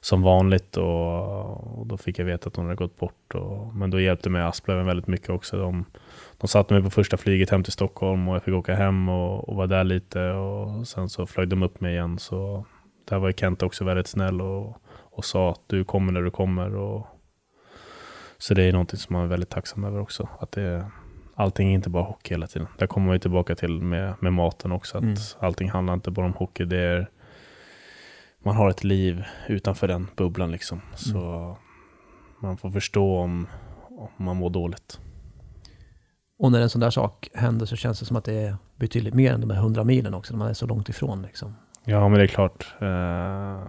som 0.00 0.22
vanligt 0.22 0.76
och, 0.76 1.78
och 1.78 1.86
då 1.86 1.96
fick 1.96 2.18
jag 2.18 2.24
veta 2.24 2.48
att 2.48 2.56
hon 2.56 2.64
hade 2.64 2.76
gått 2.76 2.96
bort. 2.98 3.34
Och, 3.34 3.74
men 3.74 3.90
då 3.90 4.00
hjälpte 4.00 4.30
mig 4.30 4.42
Asplöven 4.42 4.86
väldigt 4.86 5.06
mycket 5.06 5.30
också. 5.30 5.58
De, 5.58 5.84
de 6.38 6.48
satte 6.48 6.74
mig 6.74 6.82
på 6.82 6.90
första 6.90 7.16
flyget 7.16 7.50
hem 7.50 7.62
till 7.62 7.72
Stockholm 7.72 8.28
och 8.28 8.34
jag 8.34 8.42
fick 8.42 8.54
åka 8.54 8.74
hem 8.74 9.08
och, 9.08 9.48
och 9.48 9.56
vara 9.56 9.66
där 9.66 9.84
lite 9.84 10.30
och 10.30 10.88
sen 10.88 11.08
så 11.08 11.26
flög 11.26 11.48
de 11.48 11.62
upp 11.62 11.80
mig 11.80 11.92
igen. 11.94 12.18
Så 12.18 12.64
där 13.08 13.18
var 13.18 13.28
ju 13.28 13.34
Kent 13.34 13.62
också 13.62 13.84
väldigt 13.84 14.06
snäll 14.06 14.40
och, 14.40 14.76
och 14.92 15.24
sa 15.24 15.50
att 15.50 15.60
du 15.66 15.84
kommer 15.84 16.12
när 16.12 16.22
du 16.22 16.30
kommer. 16.30 16.74
Och, 16.74 17.06
så 18.38 18.54
det 18.54 18.62
är 18.62 18.72
någonting 18.72 18.98
som 18.98 19.14
man 19.14 19.22
är 19.24 19.28
väldigt 19.28 19.50
tacksam 19.50 19.84
över 19.84 20.00
också. 20.00 20.28
Att 20.38 20.52
det, 20.52 20.86
allting 21.34 21.68
är 21.70 21.74
inte 21.74 21.90
bara 21.90 22.02
hockey 22.02 22.34
hela 22.34 22.46
tiden. 22.46 22.68
Där 22.78 22.86
kommer 22.86 23.06
man 23.06 23.14
ju 23.16 23.20
tillbaka 23.20 23.54
till 23.54 23.80
med, 23.80 24.14
med 24.20 24.32
maten 24.32 24.72
också. 24.72 24.98
Att 24.98 25.04
Mm. 25.04 25.16
allting 25.38 25.70
handlar 25.70 25.94
inte 25.94 26.10
bara 26.10 26.26
om 26.26 26.32
hockey. 26.32 26.64
Det 26.64 26.78
är, 26.78 27.10
man 28.42 28.56
har 28.56 28.70
ett 28.70 28.84
liv 28.84 29.24
utanför 29.48 29.88
den 29.88 30.06
bubblan 30.16 30.52
liksom. 30.52 30.80
Så 30.94 31.56
man 32.42 32.56
får 32.56 32.70
förstå 32.70 33.16
om, 33.16 33.46
om 33.88 34.24
man 34.24 34.36
mår 34.36 34.50
dåligt. 34.50 35.00
Och 36.38 36.52
när 36.52 36.60
en 36.60 36.70
sån 36.70 36.80
där 36.80 36.90
sak 36.90 37.28
händer 37.34 37.66
så 37.66 37.76
känns 37.76 38.00
det 38.00 38.06
som 38.06 38.16
att 38.16 38.24
det 38.24 38.34
är 38.34 38.56
betydligt 38.76 39.14
mer 39.14 39.32
än 39.32 39.40
de 39.40 39.50
här 39.50 39.58
100 39.58 39.84
milen 39.84 40.14
också, 40.14 40.32
när 40.32 40.38
man 40.38 40.48
är 40.48 40.54
så 40.54 40.66
långt 40.66 40.88
ifrån 40.88 41.22
liksom. 41.22 41.54
Ja, 41.84 42.08
men 42.08 42.18
det 42.18 42.24
är 42.24 42.26
klart. 42.26 42.74
Eh, 42.80 43.62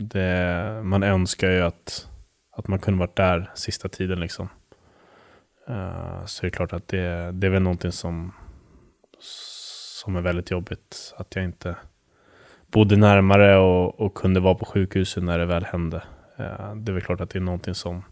det, 0.00 0.80
man 0.84 1.02
önskar 1.02 1.50
ju 1.50 1.60
att, 1.60 2.08
att 2.56 2.68
man 2.68 2.78
kunde 2.78 3.00
varit 3.00 3.16
där 3.16 3.50
sista 3.54 3.88
tiden. 3.88 4.20
Liksom. 4.20 4.48
Eh, 5.68 6.24
så 6.24 6.42
det 6.42 6.48
är 6.48 6.50
klart 6.50 6.72
att 6.72 6.88
det, 6.88 7.32
det 7.32 7.46
är 7.46 7.50
väl 7.50 7.62
någonting 7.62 7.92
som, 7.92 8.32
som 10.00 10.16
är 10.16 10.20
väldigt 10.20 10.50
jobbigt. 10.50 11.14
Att 11.16 11.36
jag 11.36 11.44
inte 11.44 11.76
bodde 12.72 12.96
närmare 12.96 13.58
och, 13.58 14.00
och 14.00 14.14
kunde 14.14 14.40
vara 14.40 14.54
på 14.54 14.64
sjukhuset 14.64 15.22
när 15.22 15.38
det 15.38 15.46
väl 15.46 15.64
hände. 15.64 16.02
Eh, 16.36 16.74
det 16.74 16.92
är 16.92 16.94
väl 16.94 17.02
klart 17.02 17.20
att 17.20 17.30
det 17.30 17.38
är 17.38 17.40
någonting 17.40 17.74
som, 17.74 18.04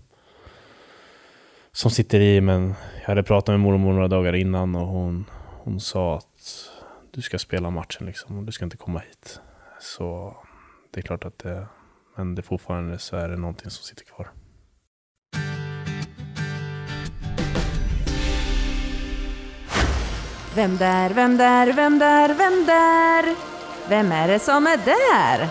som 1.72 1.90
sitter 1.90 2.20
i. 2.20 2.40
Men 2.40 2.74
jag 3.00 3.06
hade 3.06 3.22
pratat 3.22 3.52
med 3.52 3.60
mormor 3.60 3.92
några 3.92 4.08
dagar 4.08 4.34
innan 4.34 4.74
och 4.74 4.86
hon, 4.86 5.24
hon 5.62 5.80
sa 5.80 6.16
att 6.16 6.70
du 7.10 7.22
ska 7.22 7.38
spela 7.38 7.70
matchen 7.70 8.06
liksom 8.06 8.38
och 8.38 8.44
du 8.44 8.52
ska 8.52 8.64
inte 8.64 8.76
komma 8.76 8.98
hit. 8.98 9.40
Så 9.80 10.36
det 10.90 11.00
är 11.00 11.02
klart 11.02 11.24
att 11.24 11.38
det, 11.38 11.66
men 12.16 12.34
det 12.34 12.42
fortfarande 12.42 12.98
så 12.98 13.16
är 13.16 13.28
det 13.28 13.36
någonting 13.36 13.70
som 13.70 13.84
sitter 13.84 14.04
kvar. 14.04 14.30
Vem 20.54 20.76
där, 20.76 21.14
vem 21.14 21.36
där, 21.36 21.72
vem 21.72 21.98
där, 21.98 22.28
vem 22.34 22.66
där? 22.66 23.55
Vem 23.88 24.12
är 24.12 24.28
det 24.28 24.38
som 24.38 24.66
är 24.66 24.76
där? 24.76 25.48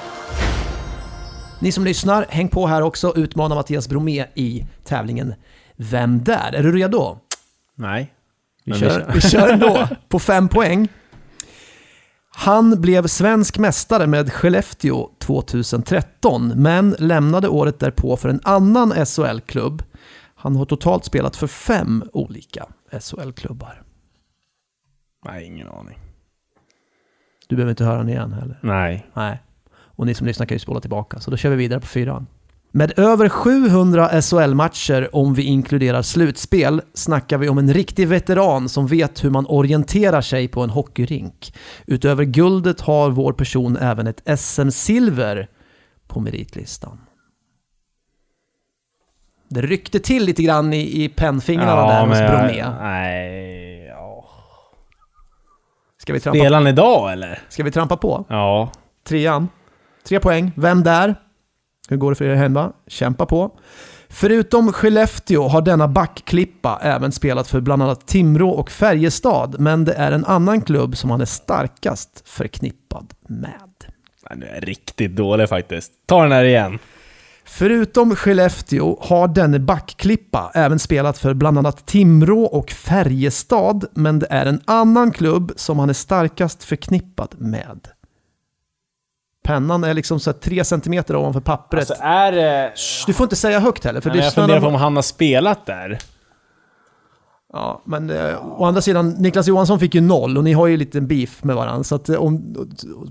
Ni 1.59 1.71
som 1.71 1.83
lyssnar, 1.83 2.25
häng 2.29 2.47
på 2.47 2.67
här 2.67 2.81
också. 2.81 3.13
Utmana 3.15 3.55
Mattias 3.55 3.89
Bromé 3.89 4.25
i 4.35 4.65
tävlingen 4.83 5.33
Vem 5.75 6.23
där? 6.23 6.53
Är 6.53 6.63
du 6.63 6.71
redo? 6.71 7.17
Nej. 7.75 8.13
Vi 8.65 8.73
kör, 8.73 9.11
vi 9.13 9.21
kör 9.21 9.49
ändå 9.49 9.87
på 10.09 10.19
fem 10.19 10.49
poäng. 10.49 10.87
Han 12.29 12.81
blev 12.81 13.07
svensk 13.07 13.57
mästare 13.57 14.07
med 14.07 14.33
Skellefteå 14.33 15.09
2013, 15.19 16.47
men 16.55 16.95
lämnade 16.99 17.47
året 17.47 17.79
därpå 17.79 18.17
för 18.17 18.29
en 18.29 18.39
annan 18.43 19.05
SHL-klubb. 19.05 19.83
Han 20.35 20.55
har 20.55 20.65
totalt 20.65 21.05
spelat 21.05 21.35
för 21.35 21.47
fem 21.47 22.03
olika 22.13 22.65
SHL-klubbar. 23.01 23.81
Nej, 25.25 25.45
ingen 25.45 25.67
aning. 25.67 26.04
Du 27.47 27.55
behöver 27.55 27.71
inte 27.71 27.83
höra 27.83 27.97
den 27.97 28.09
igen 28.09 28.33
heller. 28.33 28.59
Nej. 28.61 29.07
Nej. 29.13 29.41
Och 29.75 30.05
ni 30.05 30.13
som 30.13 30.27
lyssnar 30.27 30.45
kan 30.45 30.55
ju 30.55 30.59
spola 30.59 30.79
tillbaka, 30.79 31.19
så 31.19 31.31
då 31.31 31.37
kör 31.37 31.49
vi 31.49 31.55
vidare 31.55 31.79
på 31.79 31.87
fyran. 31.87 32.27
Med 32.71 32.99
över 32.99 33.29
700 33.29 34.21
SHL-matcher, 34.21 35.15
om 35.15 35.33
vi 35.33 35.43
inkluderar 35.43 36.01
slutspel, 36.01 36.81
snackar 36.93 37.37
vi 37.37 37.49
om 37.49 37.57
en 37.57 37.73
riktig 37.73 38.07
veteran 38.07 38.69
som 38.69 38.87
vet 38.87 39.23
hur 39.23 39.29
man 39.29 39.45
orienterar 39.49 40.21
sig 40.21 40.47
på 40.47 40.61
en 40.61 40.69
hockeyrink. 40.69 41.53
Utöver 41.87 42.23
guldet 42.23 42.81
har 42.81 43.09
vår 43.09 43.33
person 43.33 43.77
även 43.77 44.07
ett 44.07 44.39
SM-silver 44.39 45.47
på 46.07 46.19
meritlistan. 46.19 46.97
Det 49.49 49.61
ryckte 49.61 49.99
till 49.99 50.23
lite 50.23 50.43
grann 50.43 50.73
i, 50.73 51.03
i 51.03 51.09
pennfingrarna 51.09 51.87
där 51.87 52.05
hos 52.07 52.19
Bromé. 52.19 52.69
Nej, 52.81 53.59
ja. 53.59 53.64
Ska 56.05 56.13
vi, 56.13 56.19
trampa, 56.19 56.39
Spelar 56.39 56.57
han 56.57 56.67
idag 56.67 57.11
eller? 57.13 57.39
ska 57.49 57.63
vi 57.63 57.71
trampa 57.71 57.97
på? 57.97 58.25
Ja. 58.29 58.71
Trean. 59.07 59.49
Tre 60.07 60.19
poäng. 60.19 60.51
Vem 60.55 60.83
där? 60.83 61.15
Hur 61.89 61.97
går 61.97 62.11
det 62.11 62.15
för 62.15 62.25
er 62.25 62.35
hemma? 62.35 62.71
Kämpa 62.87 63.25
på. 63.25 63.51
Förutom 64.09 64.73
Skellefteå 64.73 65.47
har 65.47 65.61
denna 65.61 65.87
backklippa 65.87 66.79
även 66.81 67.11
spelat 67.11 67.47
för 67.47 67.61
bland 67.61 67.83
annat 67.83 68.07
Timrå 68.07 68.49
och 68.49 68.71
Färjestad, 68.71 69.55
men 69.59 69.85
det 69.85 69.93
är 69.93 70.11
en 70.11 70.25
annan 70.25 70.61
klubb 70.61 70.97
som 70.97 71.09
han 71.09 71.21
är 71.21 71.25
starkast 71.25 72.23
förknippad 72.25 73.13
med. 73.27 73.61
Du 74.35 74.45
är 74.47 74.61
riktigt 74.61 75.15
dålig 75.15 75.49
faktiskt. 75.49 75.91
Ta 76.05 76.21
den 76.23 76.31
här 76.31 76.43
igen. 76.43 76.79
Förutom 77.47 78.15
Skellefteå 78.15 78.97
har 79.01 79.27
denne 79.27 79.59
backklippa 79.59 80.51
även 80.53 80.79
spelat 80.79 81.17
för 81.17 81.33
bland 81.33 81.57
annat 81.57 81.85
Timrå 81.85 82.43
och 82.43 82.71
Färjestad, 82.71 83.85
men 83.93 84.19
det 84.19 84.27
är 84.29 84.45
en 84.45 84.61
annan 84.65 85.11
klubb 85.11 85.51
som 85.55 85.79
han 85.79 85.89
är 85.89 85.93
starkast 85.93 86.63
förknippad 86.63 87.35
med. 87.37 87.87
Pennan 89.43 89.83
är 89.83 89.93
liksom 89.93 90.19
så 90.19 90.33
tre 90.33 90.63
centimeter 90.63 91.15
ovanför 91.15 91.39
pappret. 91.39 91.79
Alltså 91.91 92.03
är 92.03 92.31
det... 92.31 92.73
Shh, 92.75 93.03
Du 93.07 93.13
får 93.13 93.23
inte 93.23 93.35
säga 93.35 93.59
högt 93.59 93.83
heller, 93.85 94.01
för 94.01 94.09
Nej, 94.09 94.19
jag 94.19 94.33
funderar 94.33 94.61
på 94.61 94.67
om 94.67 94.75
han 94.75 94.95
har 94.95 95.03
spelat 95.03 95.65
där. 95.65 95.99
Ja, 97.57 97.81
men 97.85 98.09
eh, 98.09 98.59
å 98.59 98.65
andra 98.65 98.81
sidan, 98.81 99.09
Niklas 99.09 99.47
Johansson 99.47 99.79
fick 99.79 99.95
ju 99.95 100.01
noll 100.01 100.37
och 100.37 100.43
ni 100.43 100.53
har 100.53 100.67
ju 100.67 100.77
lite 100.77 101.01
beef 101.01 101.43
med 101.43 101.55
varandra. 101.55 101.83
Så 101.83 101.95
att 101.95 102.09
eh, 102.09 102.15
om 102.15 102.55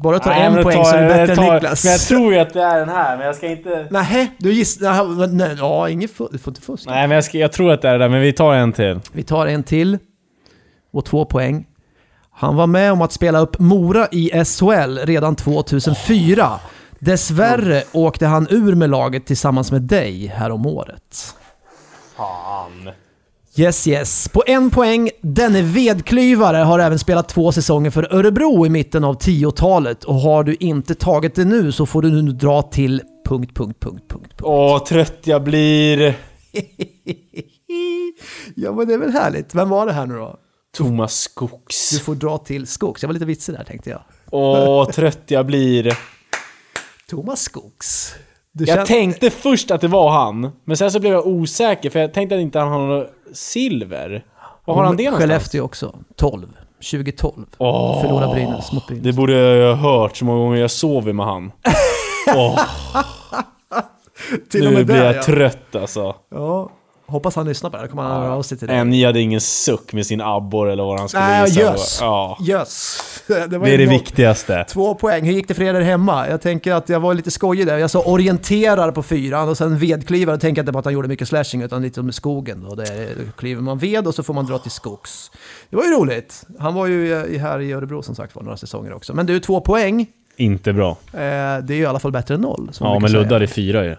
bara 0.03 0.19
tar 0.19 0.31
Nej, 0.31 0.43
en 0.43 0.63
poäng 0.63 0.77
ta- 0.77 0.85
så 0.85 0.97
är 0.97 1.03
det 1.03 1.27
bättre 1.27 1.45
än 1.47 1.55
Niklas. 1.55 1.85
Men 1.85 1.93
jag 1.93 2.01
tror 2.01 2.33
ju 2.33 2.39
att 2.39 2.53
det 2.53 2.63
är 2.63 2.79
den 2.79 2.89
här, 2.89 3.17
men 3.17 3.27
jag 3.27 3.37
ska 3.37 3.47
inte... 3.47 3.87
Nähä, 3.91 4.29
du 4.39 4.53
gissar... 4.53 5.27
Nej, 5.27 5.57
ja, 5.59 5.89
inget 5.89 6.11
du 6.33 6.39
får 6.39 6.51
inte 6.51 6.61
fuska. 6.61 6.91
Nej, 6.91 7.09
men 7.09 7.15
jag, 7.15 7.25
ska, 7.25 7.39
jag 7.39 7.53
tror 7.53 7.73
att 7.73 7.83
det 7.83 7.89
är 7.89 7.93
det 7.93 7.99
där, 7.99 8.09
men 8.09 8.21
vi 8.21 8.33
tar 8.33 8.55
en 8.55 8.73
till. 8.73 9.01
Vi 9.13 9.23
tar 9.23 9.47
en 9.47 9.63
till. 9.63 9.99
Och 10.93 11.05
två 11.05 11.25
poäng. 11.25 11.67
Han 12.31 12.57
var 12.57 12.67
med 12.67 12.93
om 12.93 13.03
att 13.03 13.13
spela 13.13 13.39
upp 13.39 13.59
Mora 13.59 14.09
i 14.13 14.45
SHL 14.45 14.99
redan 14.99 15.37
2004. 15.37 16.51
Dessvärre 16.99 17.83
åkte 17.93 18.27
han 18.27 18.47
ur 18.51 18.75
med 18.75 18.91
laget 18.91 19.27
tillsammans 19.27 19.73
med 19.73 19.83
dig 19.83 20.27
här 20.27 20.51
om 20.51 20.67
året. 20.67 21.35
Fan. 22.17 22.91
Yes, 23.57 23.87
yes. 23.87 24.29
På 24.29 24.43
en 24.47 24.71
poäng, 24.71 25.11
denne 25.21 25.63
vedklyvare 25.63 26.57
har 26.57 26.79
även 26.79 26.99
spelat 26.99 27.29
två 27.29 27.53
säsonger 27.53 27.91
för 27.91 28.15
Örebro 28.15 28.67
i 28.67 28.69
mitten 28.69 29.05
av 29.05 29.19
10-talet 29.19 30.05
och 30.05 30.15
har 30.15 30.45
du 30.45 30.55
inte 30.55 30.95
tagit 30.95 31.35
det 31.35 31.45
nu 31.45 31.73
så 31.73 31.87
får 31.87 32.03
du 32.03 32.23
nu 32.23 32.33
dra 32.33 32.63
till... 32.63 33.03
Punkt, 33.29 33.55
punkt, 33.55 33.81
punkt, 33.81 34.05
punkt, 34.09 34.33
punkt. 34.33 34.41
Åh, 34.43 34.85
trött 34.85 35.19
jag 35.25 35.43
blir. 35.45 36.01
ja, 38.55 38.73
men 38.73 38.89
det 38.89 38.95
är 38.95 38.99
väl 38.99 39.13
härligt. 39.13 39.55
Vem 39.55 39.69
var 39.69 39.87
det 39.87 39.93
här 39.93 40.07
nu 40.07 40.15
då? 40.15 40.37
Thomas 40.77 41.15
Skogs. 41.15 41.91
Du 41.91 41.99
får 41.99 42.15
dra 42.15 42.39
till 42.39 42.67
Skogs. 42.67 43.03
Jag 43.03 43.09
var 43.09 43.13
lite 43.13 43.25
vitsig 43.27 43.55
där 43.55 43.65
tänkte 43.65 43.91
jag. 43.91 44.01
Åh, 44.31 44.91
trött 44.91 45.23
jag 45.27 45.47
blir. 45.47 45.99
Thomas 47.11 47.41
Skogs. 47.41 48.15
Du 48.53 48.65
Jag 48.65 48.87
tänkte 48.87 49.31
först 49.31 49.71
att 49.71 49.81
det 49.81 49.89
var 49.89 50.11
han, 50.11 50.51
men 50.65 50.77
sen 50.77 50.91
så 50.91 51.01
blev 51.01 51.13
jag 51.13 51.27
osäker 51.27 51.91
för 51.91 52.01
jag 52.01 52.15
tänkte 52.15 52.35
att 52.35 52.41
inte 52.41 52.59
han 52.59 52.89
något 52.89 53.11
silver. 53.35 54.25
Var 54.65 54.75
har 54.75 54.85
han 54.85 54.97
det 54.97 55.05
någonstans? 55.05 55.31
Skellefteå 55.31 55.65
också. 55.65 55.95
12. 56.17 56.47
2012. 56.91 57.47
Åh, 57.59 58.01
Förlora 58.03 58.29
Brynäs 58.29 58.73
mot 58.73 58.87
Brynäs. 58.87 59.05
Det 59.05 59.13
borde 59.13 59.33
jag 59.33 59.77
ha 59.77 59.91
hört 59.91 60.17
så 60.17 60.25
många 60.25 60.39
gånger 60.39 60.61
jag 60.61 60.71
sover 60.71 61.13
med 61.13 61.27
han. 61.27 61.53
Till 64.51 64.71
nu 64.71 64.85
blir 64.85 64.97
jag 65.05 65.17
ja. 65.17 65.23
trött 65.23 65.77
alltså. 65.77 66.15
Ja. 66.31 66.71
Hoppas 67.07 67.37
han 67.37 67.47
lyssnar 67.47 67.71
på 67.71 67.77
det 67.77 67.81
här. 67.81 67.89
Kommer 67.89 68.03
han 68.03 68.23
höra 68.23 68.35
av 68.35 68.43
sig 68.43 68.59
till 68.59 68.69
dig. 68.69 68.77
En, 68.77 68.91
ni 68.91 69.05
hade 69.05 69.21
ingen 69.21 69.41
suck 69.41 69.93
med 69.93 70.07
sin 70.07 70.21
abborre 70.21 70.73
eller 70.73 70.83
vad 70.85 70.99
han 70.99 71.09
skulle 71.09 71.25
Nej, 71.25 71.45
visa. 71.45 71.61
gös. 71.61 71.99
Ja, 72.01 72.39
Yes. 72.49 72.99
Det, 73.27 73.59
var 73.59 73.67
det 73.67 73.75
är 73.75 73.79
det 73.79 73.87
viktigaste. 73.87 74.65
Två 74.69 74.95
poäng. 74.95 75.25
Hur 75.25 75.33
gick 75.33 75.49
det 75.49 75.55
för 75.55 75.63
er 75.63 75.73
där 75.73 75.81
hemma? 75.81 76.29
Jag 76.29 76.41
tänker 76.41 76.73
att 76.75 76.89
jag 76.89 77.01
var 77.01 77.15
lite 77.15 77.31
skojig 77.31 77.67
där. 77.67 77.79
Jag 77.79 77.91
sa 77.91 78.03
orienterar 78.03 78.91
på 78.93 79.03
fyran 79.03 79.49
och 79.49 79.57
sen 79.59 79.79
vedklivare. 79.79 80.33
Jag 80.35 80.41
tänker 80.41 80.63
inte 80.63 80.73
på 80.73 80.79
att 80.79 80.85
han 80.85 80.95
gjorde 80.95 81.09
mycket 81.09 81.29
slashing 81.29 81.63
utan 81.63 81.83
lite 81.83 82.03
med 82.03 82.15
skogen. 82.15 82.67
Då. 82.69 82.75
Det 82.75 83.09
kliver 83.37 83.63
man 83.63 83.79
ved 83.79 84.07
och 84.07 84.15
så 84.15 84.23
får 84.23 84.35
man 84.35 84.47
dra 84.47 84.59
till 84.59 84.71
skogs. 84.71 85.31
Det 85.71 85.77
var 85.77 85.85
ju 85.85 85.91
roligt. 85.91 86.43
Han 86.59 86.75
var 86.75 86.87
ju 86.87 87.07
i- 87.27 87.39
här 87.39 87.61
i 87.61 87.73
Örebro 87.73 88.03
som 88.03 88.15
sagt 88.15 88.35
var 88.37 88.43
några 88.43 88.57
säsonger 88.57 88.93
också. 88.93 89.15
Men 89.15 89.27
du, 89.27 89.41
två 89.41 89.61
poäng. 89.61 90.07
Inte 90.37 90.73
bra. 90.73 90.91
Eh, 91.13 91.19
det 91.63 91.71
är 91.71 91.75
ju 91.75 91.83
i 91.83 91.87
alla 91.87 91.99
fall 91.99 92.13
bättre 92.13 92.35
än 92.35 92.41
noll. 92.41 92.71
Ja, 92.81 92.99
men. 92.99 93.13
Ludde 93.13 93.35
hade 93.35 93.47
fyra 93.47 93.85
ju. 93.85 93.97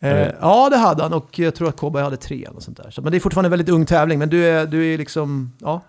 Eh, 0.00 0.28
ja, 0.40 0.68
det 0.70 0.76
hade 0.76 1.02
han 1.02 1.12
och 1.12 1.38
jag 1.38 1.54
tror 1.54 1.68
att 1.68 1.76
Kåberg 1.76 2.02
hade 2.04 2.16
tre 2.16 2.44
eller 2.44 2.60
sånt 2.60 2.76
där. 2.76 2.90
Så, 2.90 3.02
men 3.02 3.12
det 3.12 3.18
är 3.18 3.20
fortfarande 3.20 3.46
en 3.46 3.50
väldigt 3.50 3.68
ung 3.68 3.86
tävling. 3.86 4.18
Men 4.18 4.28
du 4.28 4.44
är, 4.46 4.66
du 4.66 4.94
är 4.94 4.98
liksom, 4.98 5.52
ja, 5.60 5.80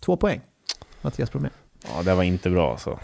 två 0.00 0.16
poäng. 0.16 0.40
Mattias 1.02 1.32
Bromé. 1.32 1.48
Ja, 1.96 2.02
det 2.02 2.14
var 2.14 2.22
inte 2.22 2.50
bra 2.50 2.70
alltså. 2.70 2.98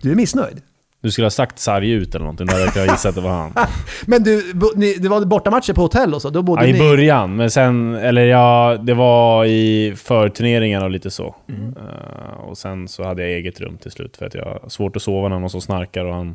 Du 0.00 0.10
är 0.10 0.14
missnöjd. 0.16 0.62
Du 1.00 1.10
skulle 1.10 1.24
ha 1.24 1.30
sagt 1.30 1.58
sarg 1.58 1.90
ut 1.90 2.14
eller 2.14 2.24
någonting, 2.24 2.46
då 2.46 2.52
hade 2.52 2.78
jag 2.80 2.86
gissat 2.88 3.08
att 3.08 3.14
det 3.14 3.20
var 3.20 3.30
han. 3.30 3.52
Men 4.06 4.22
du, 4.22 4.52
ni, 4.76 4.94
det 4.94 5.08
var 5.08 5.24
bortamatcher 5.24 5.72
på 5.72 5.80
hotell 5.80 6.14
och 6.14 6.22
så, 6.22 6.30
då 6.30 6.42
bodde 6.42 6.62
Ja, 6.62 6.68
i 6.68 6.72
ni... 6.72 6.78
början, 6.78 7.36
men 7.36 7.50
sen, 7.50 7.94
eller 7.94 8.24
ja, 8.24 8.78
det 8.82 8.94
var 8.94 9.44
i 9.44 9.94
förturneringar 9.96 10.84
och 10.84 10.90
lite 10.90 11.10
så. 11.10 11.36
Mm. 11.48 11.74
Eh, 11.76 12.40
och 12.40 12.58
sen 12.58 12.88
så 12.88 13.04
hade 13.04 13.22
jag 13.22 13.30
eget 13.30 13.60
rum 13.60 13.78
till 13.78 13.90
slut 13.90 14.16
för 14.16 14.26
att 14.26 14.34
jag 14.34 14.44
har 14.44 14.68
svårt 14.68 14.96
att 14.96 15.02
sova 15.02 15.28
när 15.28 15.38
någon 15.38 15.50
som 15.50 15.60
snarkar 15.60 16.04
och 16.04 16.14
han 16.14 16.34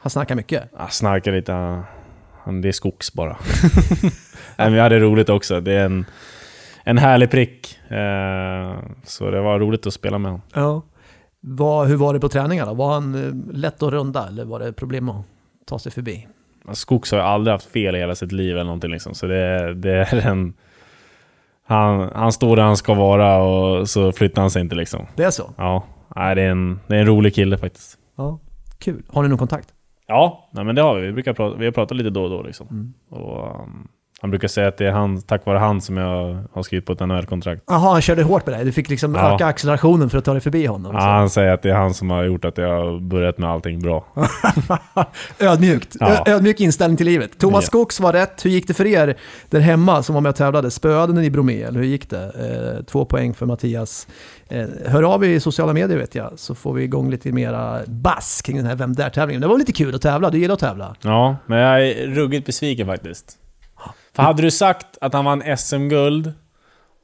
Han 0.00 0.10
snackar 0.10 0.34
mycket. 0.34 0.62
ja, 0.78 0.88
snarkar 0.88 1.32
lite. 1.32 1.82
Det 2.62 2.68
är 2.68 2.72
skogs 2.72 3.12
bara. 3.12 3.36
Nej, 4.02 4.10
men 4.56 4.72
vi 4.72 4.80
hade 4.80 4.98
roligt 4.98 5.28
också. 5.28 5.60
Det 5.60 5.72
är 5.72 5.84
en, 5.84 6.06
en 6.84 6.98
härlig 6.98 7.30
prick. 7.30 7.78
Eh, 7.88 8.78
så 9.04 9.30
det 9.30 9.40
var 9.40 9.58
roligt 9.58 9.86
att 9.86 9.94
spela 9.94 10.18
med 10.18 10.30
honom. 10.30 10.46
Ja. 10.54 10.82
Vad, 11.40 11.88
hur 11.88 11.96
var 11.96 12.14
det 12.14 12.20
på 12.20 12.28
träningarna? 12.28 12.74
Var 12.74 12.94
han 12.94 13.14
eh, 13.14 13.56
lätt 13.56 13.82
att 13.82 13.92
runda 13.92 14.28
eller 14.28 14.44
var 14.44 14.58
det 14.58 14.72
problem 14.72 15.08
att 15.08 15.24
ta 15.66 15.78
sig 15.78 15.92
förbi? 15.92 16.28
Skogs 16.72 17.10
har 17.10 17.18
ju 17.18 17.24
aldrig 17.24 17.52
haft 17.52 17.70
fel 17.70 17.96
i 17.96 17.98
hela 17.98 18.14
sitt 18.14 18.32
liv 18.32 18.54
eller 18.54 18.64
någonting 18.64 18.90
liksom. 18.90 19.14
Så 19.14 19.26
det, 19.26 19.74
det 19.74 19.90
är 19.90 20.26
en... 20.26 20.54
Han, 21.66 22.10
han 22.14 22.32
står 22.32 22.56
där 22.56 22.62
han 22.62 22.76
ska 22.76 22.94
vara 22.94 23.36
och 23.42 23.88
så 23.88 24.12
flyttar 24.12 24.42
han 24.42 24.50
sig 24.50 24.62
inte 24.62 24.74
liksom. 24.74 25.06
Det 25.16 25.24
är 25.24 25.30
så? 25.30 25.50
Ja, 25.56 25.84
nej, 26.16 26.34
det, 26.34 26.42
är 26.42 26.50
en, 26.50 26.80
det 26.86 26.96
är 26.96 27.00
en 27.00 27.06
rolig 27.06 27.34
kille 27.34 27.58
faktiskt. 27.58 27.98
Ja. 28.16 28.38
Kul. 28.78 29.02
Har 29.08 29.22
ni 29.22 29.28
någon 29.28 29.38
kontakt? 29.38 29.68
Ja, 30.12 30.48
nej, 30.50 30.64
men 30.64 30.74
det 30.74 30.82
har 30.82 31.00
vi. 31.00 31.06
Vi, 31.06 31.12
brukar 31.12 31.32
prata, 31.32 31.56
vi 31.56 31.64
har 31.64 31.72
pratat 31.72 31.96
lite 31.96 32.10
då 32.10 32.24
och 32.24 32.30
då 32.30 32.42
liksom. 32.42 32.66
Mm. 32.70 32.92
Och, 33.08 33.60
um, 33.60 33.88
han 34.22 34.30
brukar 34.30 34.48
säga 34.48 34.68
att 34.68 34.76
det 34.76 34.86
är 34.86 34.90
han, 34.90 35.22
tack 35.22 35.46
vare 35.46 35.58
han 35.58 35.80
som 35.80 35.96
jag 35.96 36.44
har 36.52 36.62
skrivit 36.62 36.86
på 36.86 36.92
ett 36.92 37.00
NHL-kontrakt. 37.00 37.62
Jaha, 37.66 37.92
han 37.92 38.02
körde 38.02 38.22
hårt 38.22 38.46
med 38.46 38.54
dig. 38.56 38.64
Du 38.64 38.72
fick 38.72 38.88
liksom 38.90 39.14
Ja. 39.14 39.34
öka 39.34 39.46
accelerationen 39.46 40.10
för 40.10 40.18
att 40.18 40.24
ta 40.24 40.32
dig 40.32 40.40
förbi 40.40 40.66
honom. 40.66 40.94
Ja, 40.94 41.00
han 41.00 41.30
säger 41.30 41.52
att 41.52 41.62
det 41.62 41.70
är 41.70 41.74
han 41.74 41.94
som 41.94 42.10
har 42.10 42.24
gjort 42.24 42.44
att 42.44 42.58
jag 42.58 42.68
har 42.68 43.00
börjat 43.00 43.38
med 43.38 43.50
allting 43.50 43.82
bra. 43.82 44.04
Ödmjukt. 45.40 45.96
Ja. 46.00 46.24
Ödmjuk 46.26 46.60
inställning 46.60 46.96
till 46.96 47.06
livet. 47.06 47.38
Thomas 47.38 47.62
Ja. 47.64 47.66
Skogs 47.66 48.00
var 48.00 48.12
rätt. 48.12 48.44
Hur 48.44 48.50
gick 48.50 48.66
det 48.68 48.74
för 48.74 48.86
er 48.86 49.16
där 49.50 49.60
hemma 49.60 50.02
som 50.02 50.14
var 50.14 50.20
med 50.22 50.30
och 50.30 50.36
tävlade? 50.36 50.70
Spöade 50.70 51.12
ni 51.12 51.30
Bromé, 51.30 51.62
eller 51.62 51.78
hur 51.80 51.86
gick 51.86 52.10
det? 52.10 52.24
Eh, 52.78 52.84
två 52.84 53.04
poäng 53.04 53.34
för 53.34 53.46
Mattias. 53.46 54.06
Eh, 54.48 54.66
hör 54.86 55.02
av 55.02 55.24
er 55.24 55.28
i 55.28 55.40
sociala 55.40 55.72
medier 55.72 55.98
vet 55.98 56.14
jag, 56.14 56.32
så 56.36 56.54
får 56.54 56.74
vi 56.74 56.82
igång 56.82 57.10
lite 57.10 57.32
mera 57.32 57.80
bass 57.86 58.42
kring 58.44 58.56
den 58.56 58.66
här 58.66 58.74
Vem 58.76 58.92
Där-tävlingen. 58.94 59.40
Det 59.42 59.48
var 59.48 59.58
lite 59.58 59.72
kul 59.72 59.94
att 59.94 60.02
tävla, 60.02 60.30
du 60.30 60.38
gillar 60.38 60.54
att 60.54 60.60
tävla. 60.60 60.96
Ja, 61.02 61.36
men 61.46 61.58
jag 61.58 61.88
är 61.88 62.06
ruggigt 62.06 62.46
besviken 62.46 62.86
faktiskt. 62.86 63.38
För 64.16 64.22
hade 64.22 64.42
du 64.42 64.50
sagt 64.50 64.98
att 65.00 65.12
han 65.14 65.24
vann 65.24 65.56
SM-guld 65.56 66.32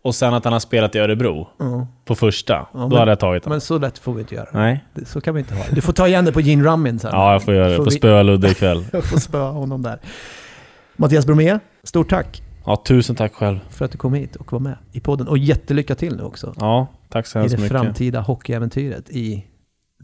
och 0.04 0.14
sen 0.14 0.34
att 0.34 0.44
han 0.44 0.52
har 0.52 0.60
spelat 0.60 0.94
i 0.94 0.98
Örebro 0.98 1.48
Ja. 1.58 1.86
på 2.04 2.14
första, 2.14 2.52
Ja, 2.52 2.68
då 2.72 2.88
men- 2.88 2.98
hade 2.98 3.10
jag 3.10 3.20
tagit 3.20 3.44
honom. 3.44 3.54
Men 3.54 3.60
så 3.60 3.78
lätt 3.78 3.98
får 3.98 4.14
vi 4.14 4.20
inte 4.20 4.34
göra. 4.34 4.48
Nej. 4.52 4.84
Det- 4.94 5.04
Så 5.04 5.20
kan 5.20 5.34
vi 5.34 5.40
inte 5.40 5.54
ha 5.54 5.64
det. 5.64 5.74
Du 5.74 5.80
får 5.80 5.92
ta 5.92 6.08
igen 6.08 6.24
det 6.24 6.32
på 6.32 6.40
gin 6.40 6.64
rummin 6.64 6.98
sen. 6.98 7.10
Ja, 7.14 7.32
jag 7.32 7.42
får 7.42 7.54
göra 7.54 7.68
det. 7.68 7.76
Får 7.76 7.84
vi- 7.84 7.90
spöa 7.90 8.22
Ludde 8.22 8.50
ikväll. 8.50 8.84
Jag 8.92 9.04
får 9.04 9.18
spöa 9.18 9.50
honom 9.50 9.82
där. 9.82 9.98
Mattias 10.96 11.26
Bromé, 11.26 11.58
stort 11.84 12.10
tack 12.10 12.42
Ja, 12.66 12.82
tusen 12.86 13.16
tack 13.16 13.34
själv. 13.34 13.58
för 13.70 13.84
att 13.84 13.90
du 13.92 13.98
kom 13.98 14.14
hit 14.14 14.36
och 14.36 14.52
var 14.52 14.60
med 14.60 14.76
i 14.92 15.00
podden. 15.00 15.28
Och 15.28 15.38
jättelycka 15.38 15.94
till 15.94 16.16
nu 16.16 16.22
också. 16.22 16.54
Ja, 16.58 16.86
tack 17.08 17.26
så 17.26 17.38
I 17.38 17.40
hemskt 17.40 17.56
det 17.56 17.62
mycket. 17.62 17.78
framtida 17.80 18.20
hockeyäventyret 18.20 19.10
i 19.10 19.44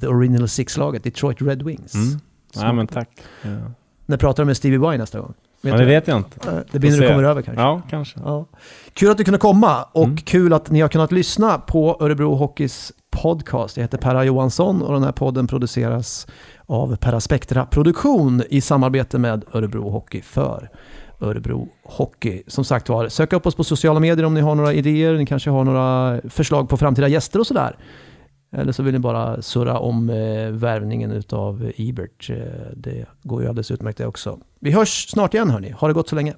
The 0.00 0.06
Original 0.06 0.48
Six-laget, 0.48 1.04
Detroit 1.04 1.42
Red 1.42 1.62
Wings. 1.62 1.94
Mm. 1.94 2.20
Nej, 2.56 2.72
men 2.72 2.86
tack. 2.86 3.08
Ja. 3.42 3.48
När 4.06 4.16
pratar 4.16 4.42
du 4.42 4.46
med 4.46 4.56
Stevie 4.56 4.94
Y 4.94 4.98
nästa 4.98 5.20
gång? 5.20 5.34
Ja, 5.70 5.72
du 5.72 5.78
det 5.78 5.84
vet 5.90 6.08
jag 6.08 6.16
inte. 6.16 6.64
Det 6.70 6.78
blir 6.78 6.90
när 6.90 7.00
du 7.00 7.08
kommer 7.08 7.24
över 7.24 7.42
kanske. 7.42 7.62
Ja, 7.62 7.82
kanske. 7.90 8.20
Ja. 8.24 8.46
Kul 8.92 9.10
att 9.10 9.18
du 9.18 9.24
kunde 9.24 9.38
komma 9.38 9.82
och 9.92 10.04
Mm. 10.04 10.16
kul 10.16 10.52
att 10.52 10.70
ni 10.70 10.80
har 10.80 10.88
kunnat 10.88 11.12
lyssna 11.12 11.58
på 11.58 11.96
Örebro 12.00 12.34
Hockeys 12.34 12.92
podcast. 13.10 13.76
Jag 13.76 13.84
heter 13.84 13.98
Perra 13.98 14.24
Johansson 14.24 14.82
och 14.82 14.92
den 14.94 15.02
här 15.02 15.12
podden 15.12 15.46
produceras 15.46 16.26
av 16.66 16.96
Peraspectra 16.96 17.66
Produktion 17.66 18.42
i 18.50 18.60
samarbete 18.60 19.18
med 19.18 19.44
Örebro 19.52 19.90
Hockey 19.90 20.22
för 20.22 20.70
Örebro 21.20 21.68
Hockey. 21.84 22.42
Som 22.46 22.64
sagt 22.64 22.88
var, 22.88 23.08
sök 23.08 23.32
upp 23.32 23.46
oss 23.46 23.54
på 23.54 23.64
sociala 23.64 24.00
medier 24.00 24.26
om 24.26 24.34
ni 24.34 24.40
har 24.40 24.54
några 24.54 24.72
idéer, 24.72 25.14
ni 25.14 25.26
kanske 25.26 25.50
har 25.50 25.64
några 25.64 26.20
förslag 26.30 26.68
på 26.68 26.76
framtida 26.76 27.08
gäster 27.08 27.38
och 27.38 27.46
sådär. 27.46 27.76
Eller 28.54 28.72
så 28.72 28.82
vill 28.82 28.94
ni 28.94 28.98
bara 28.98 29.42
surra 29.42 29.78
om 29.78 30.10
eh, 30.10 30.50
värvningen 30.50 31.10
utav 31.12 31.72
Ebert. 31.76 32.30
Eh, 32.30 32.36
det 32.76 33.06
går 33.22 33.42
ju 33.42 33.48
alldeles 33.48 33.70
utmärkt 33.70 33.98
det 33.98 34.06
också. 34.06 34.38
Vi 34.60 34.70
hörs 34.70 35.08
snart 35.08 35.34
igen 35.34 35.50
hörni. 35.50 35.70
Ha 35.70 35.88
det 35.88 35.94
gott 35.94 36.08
så 36.08 36.16
länge. 36.16 36.34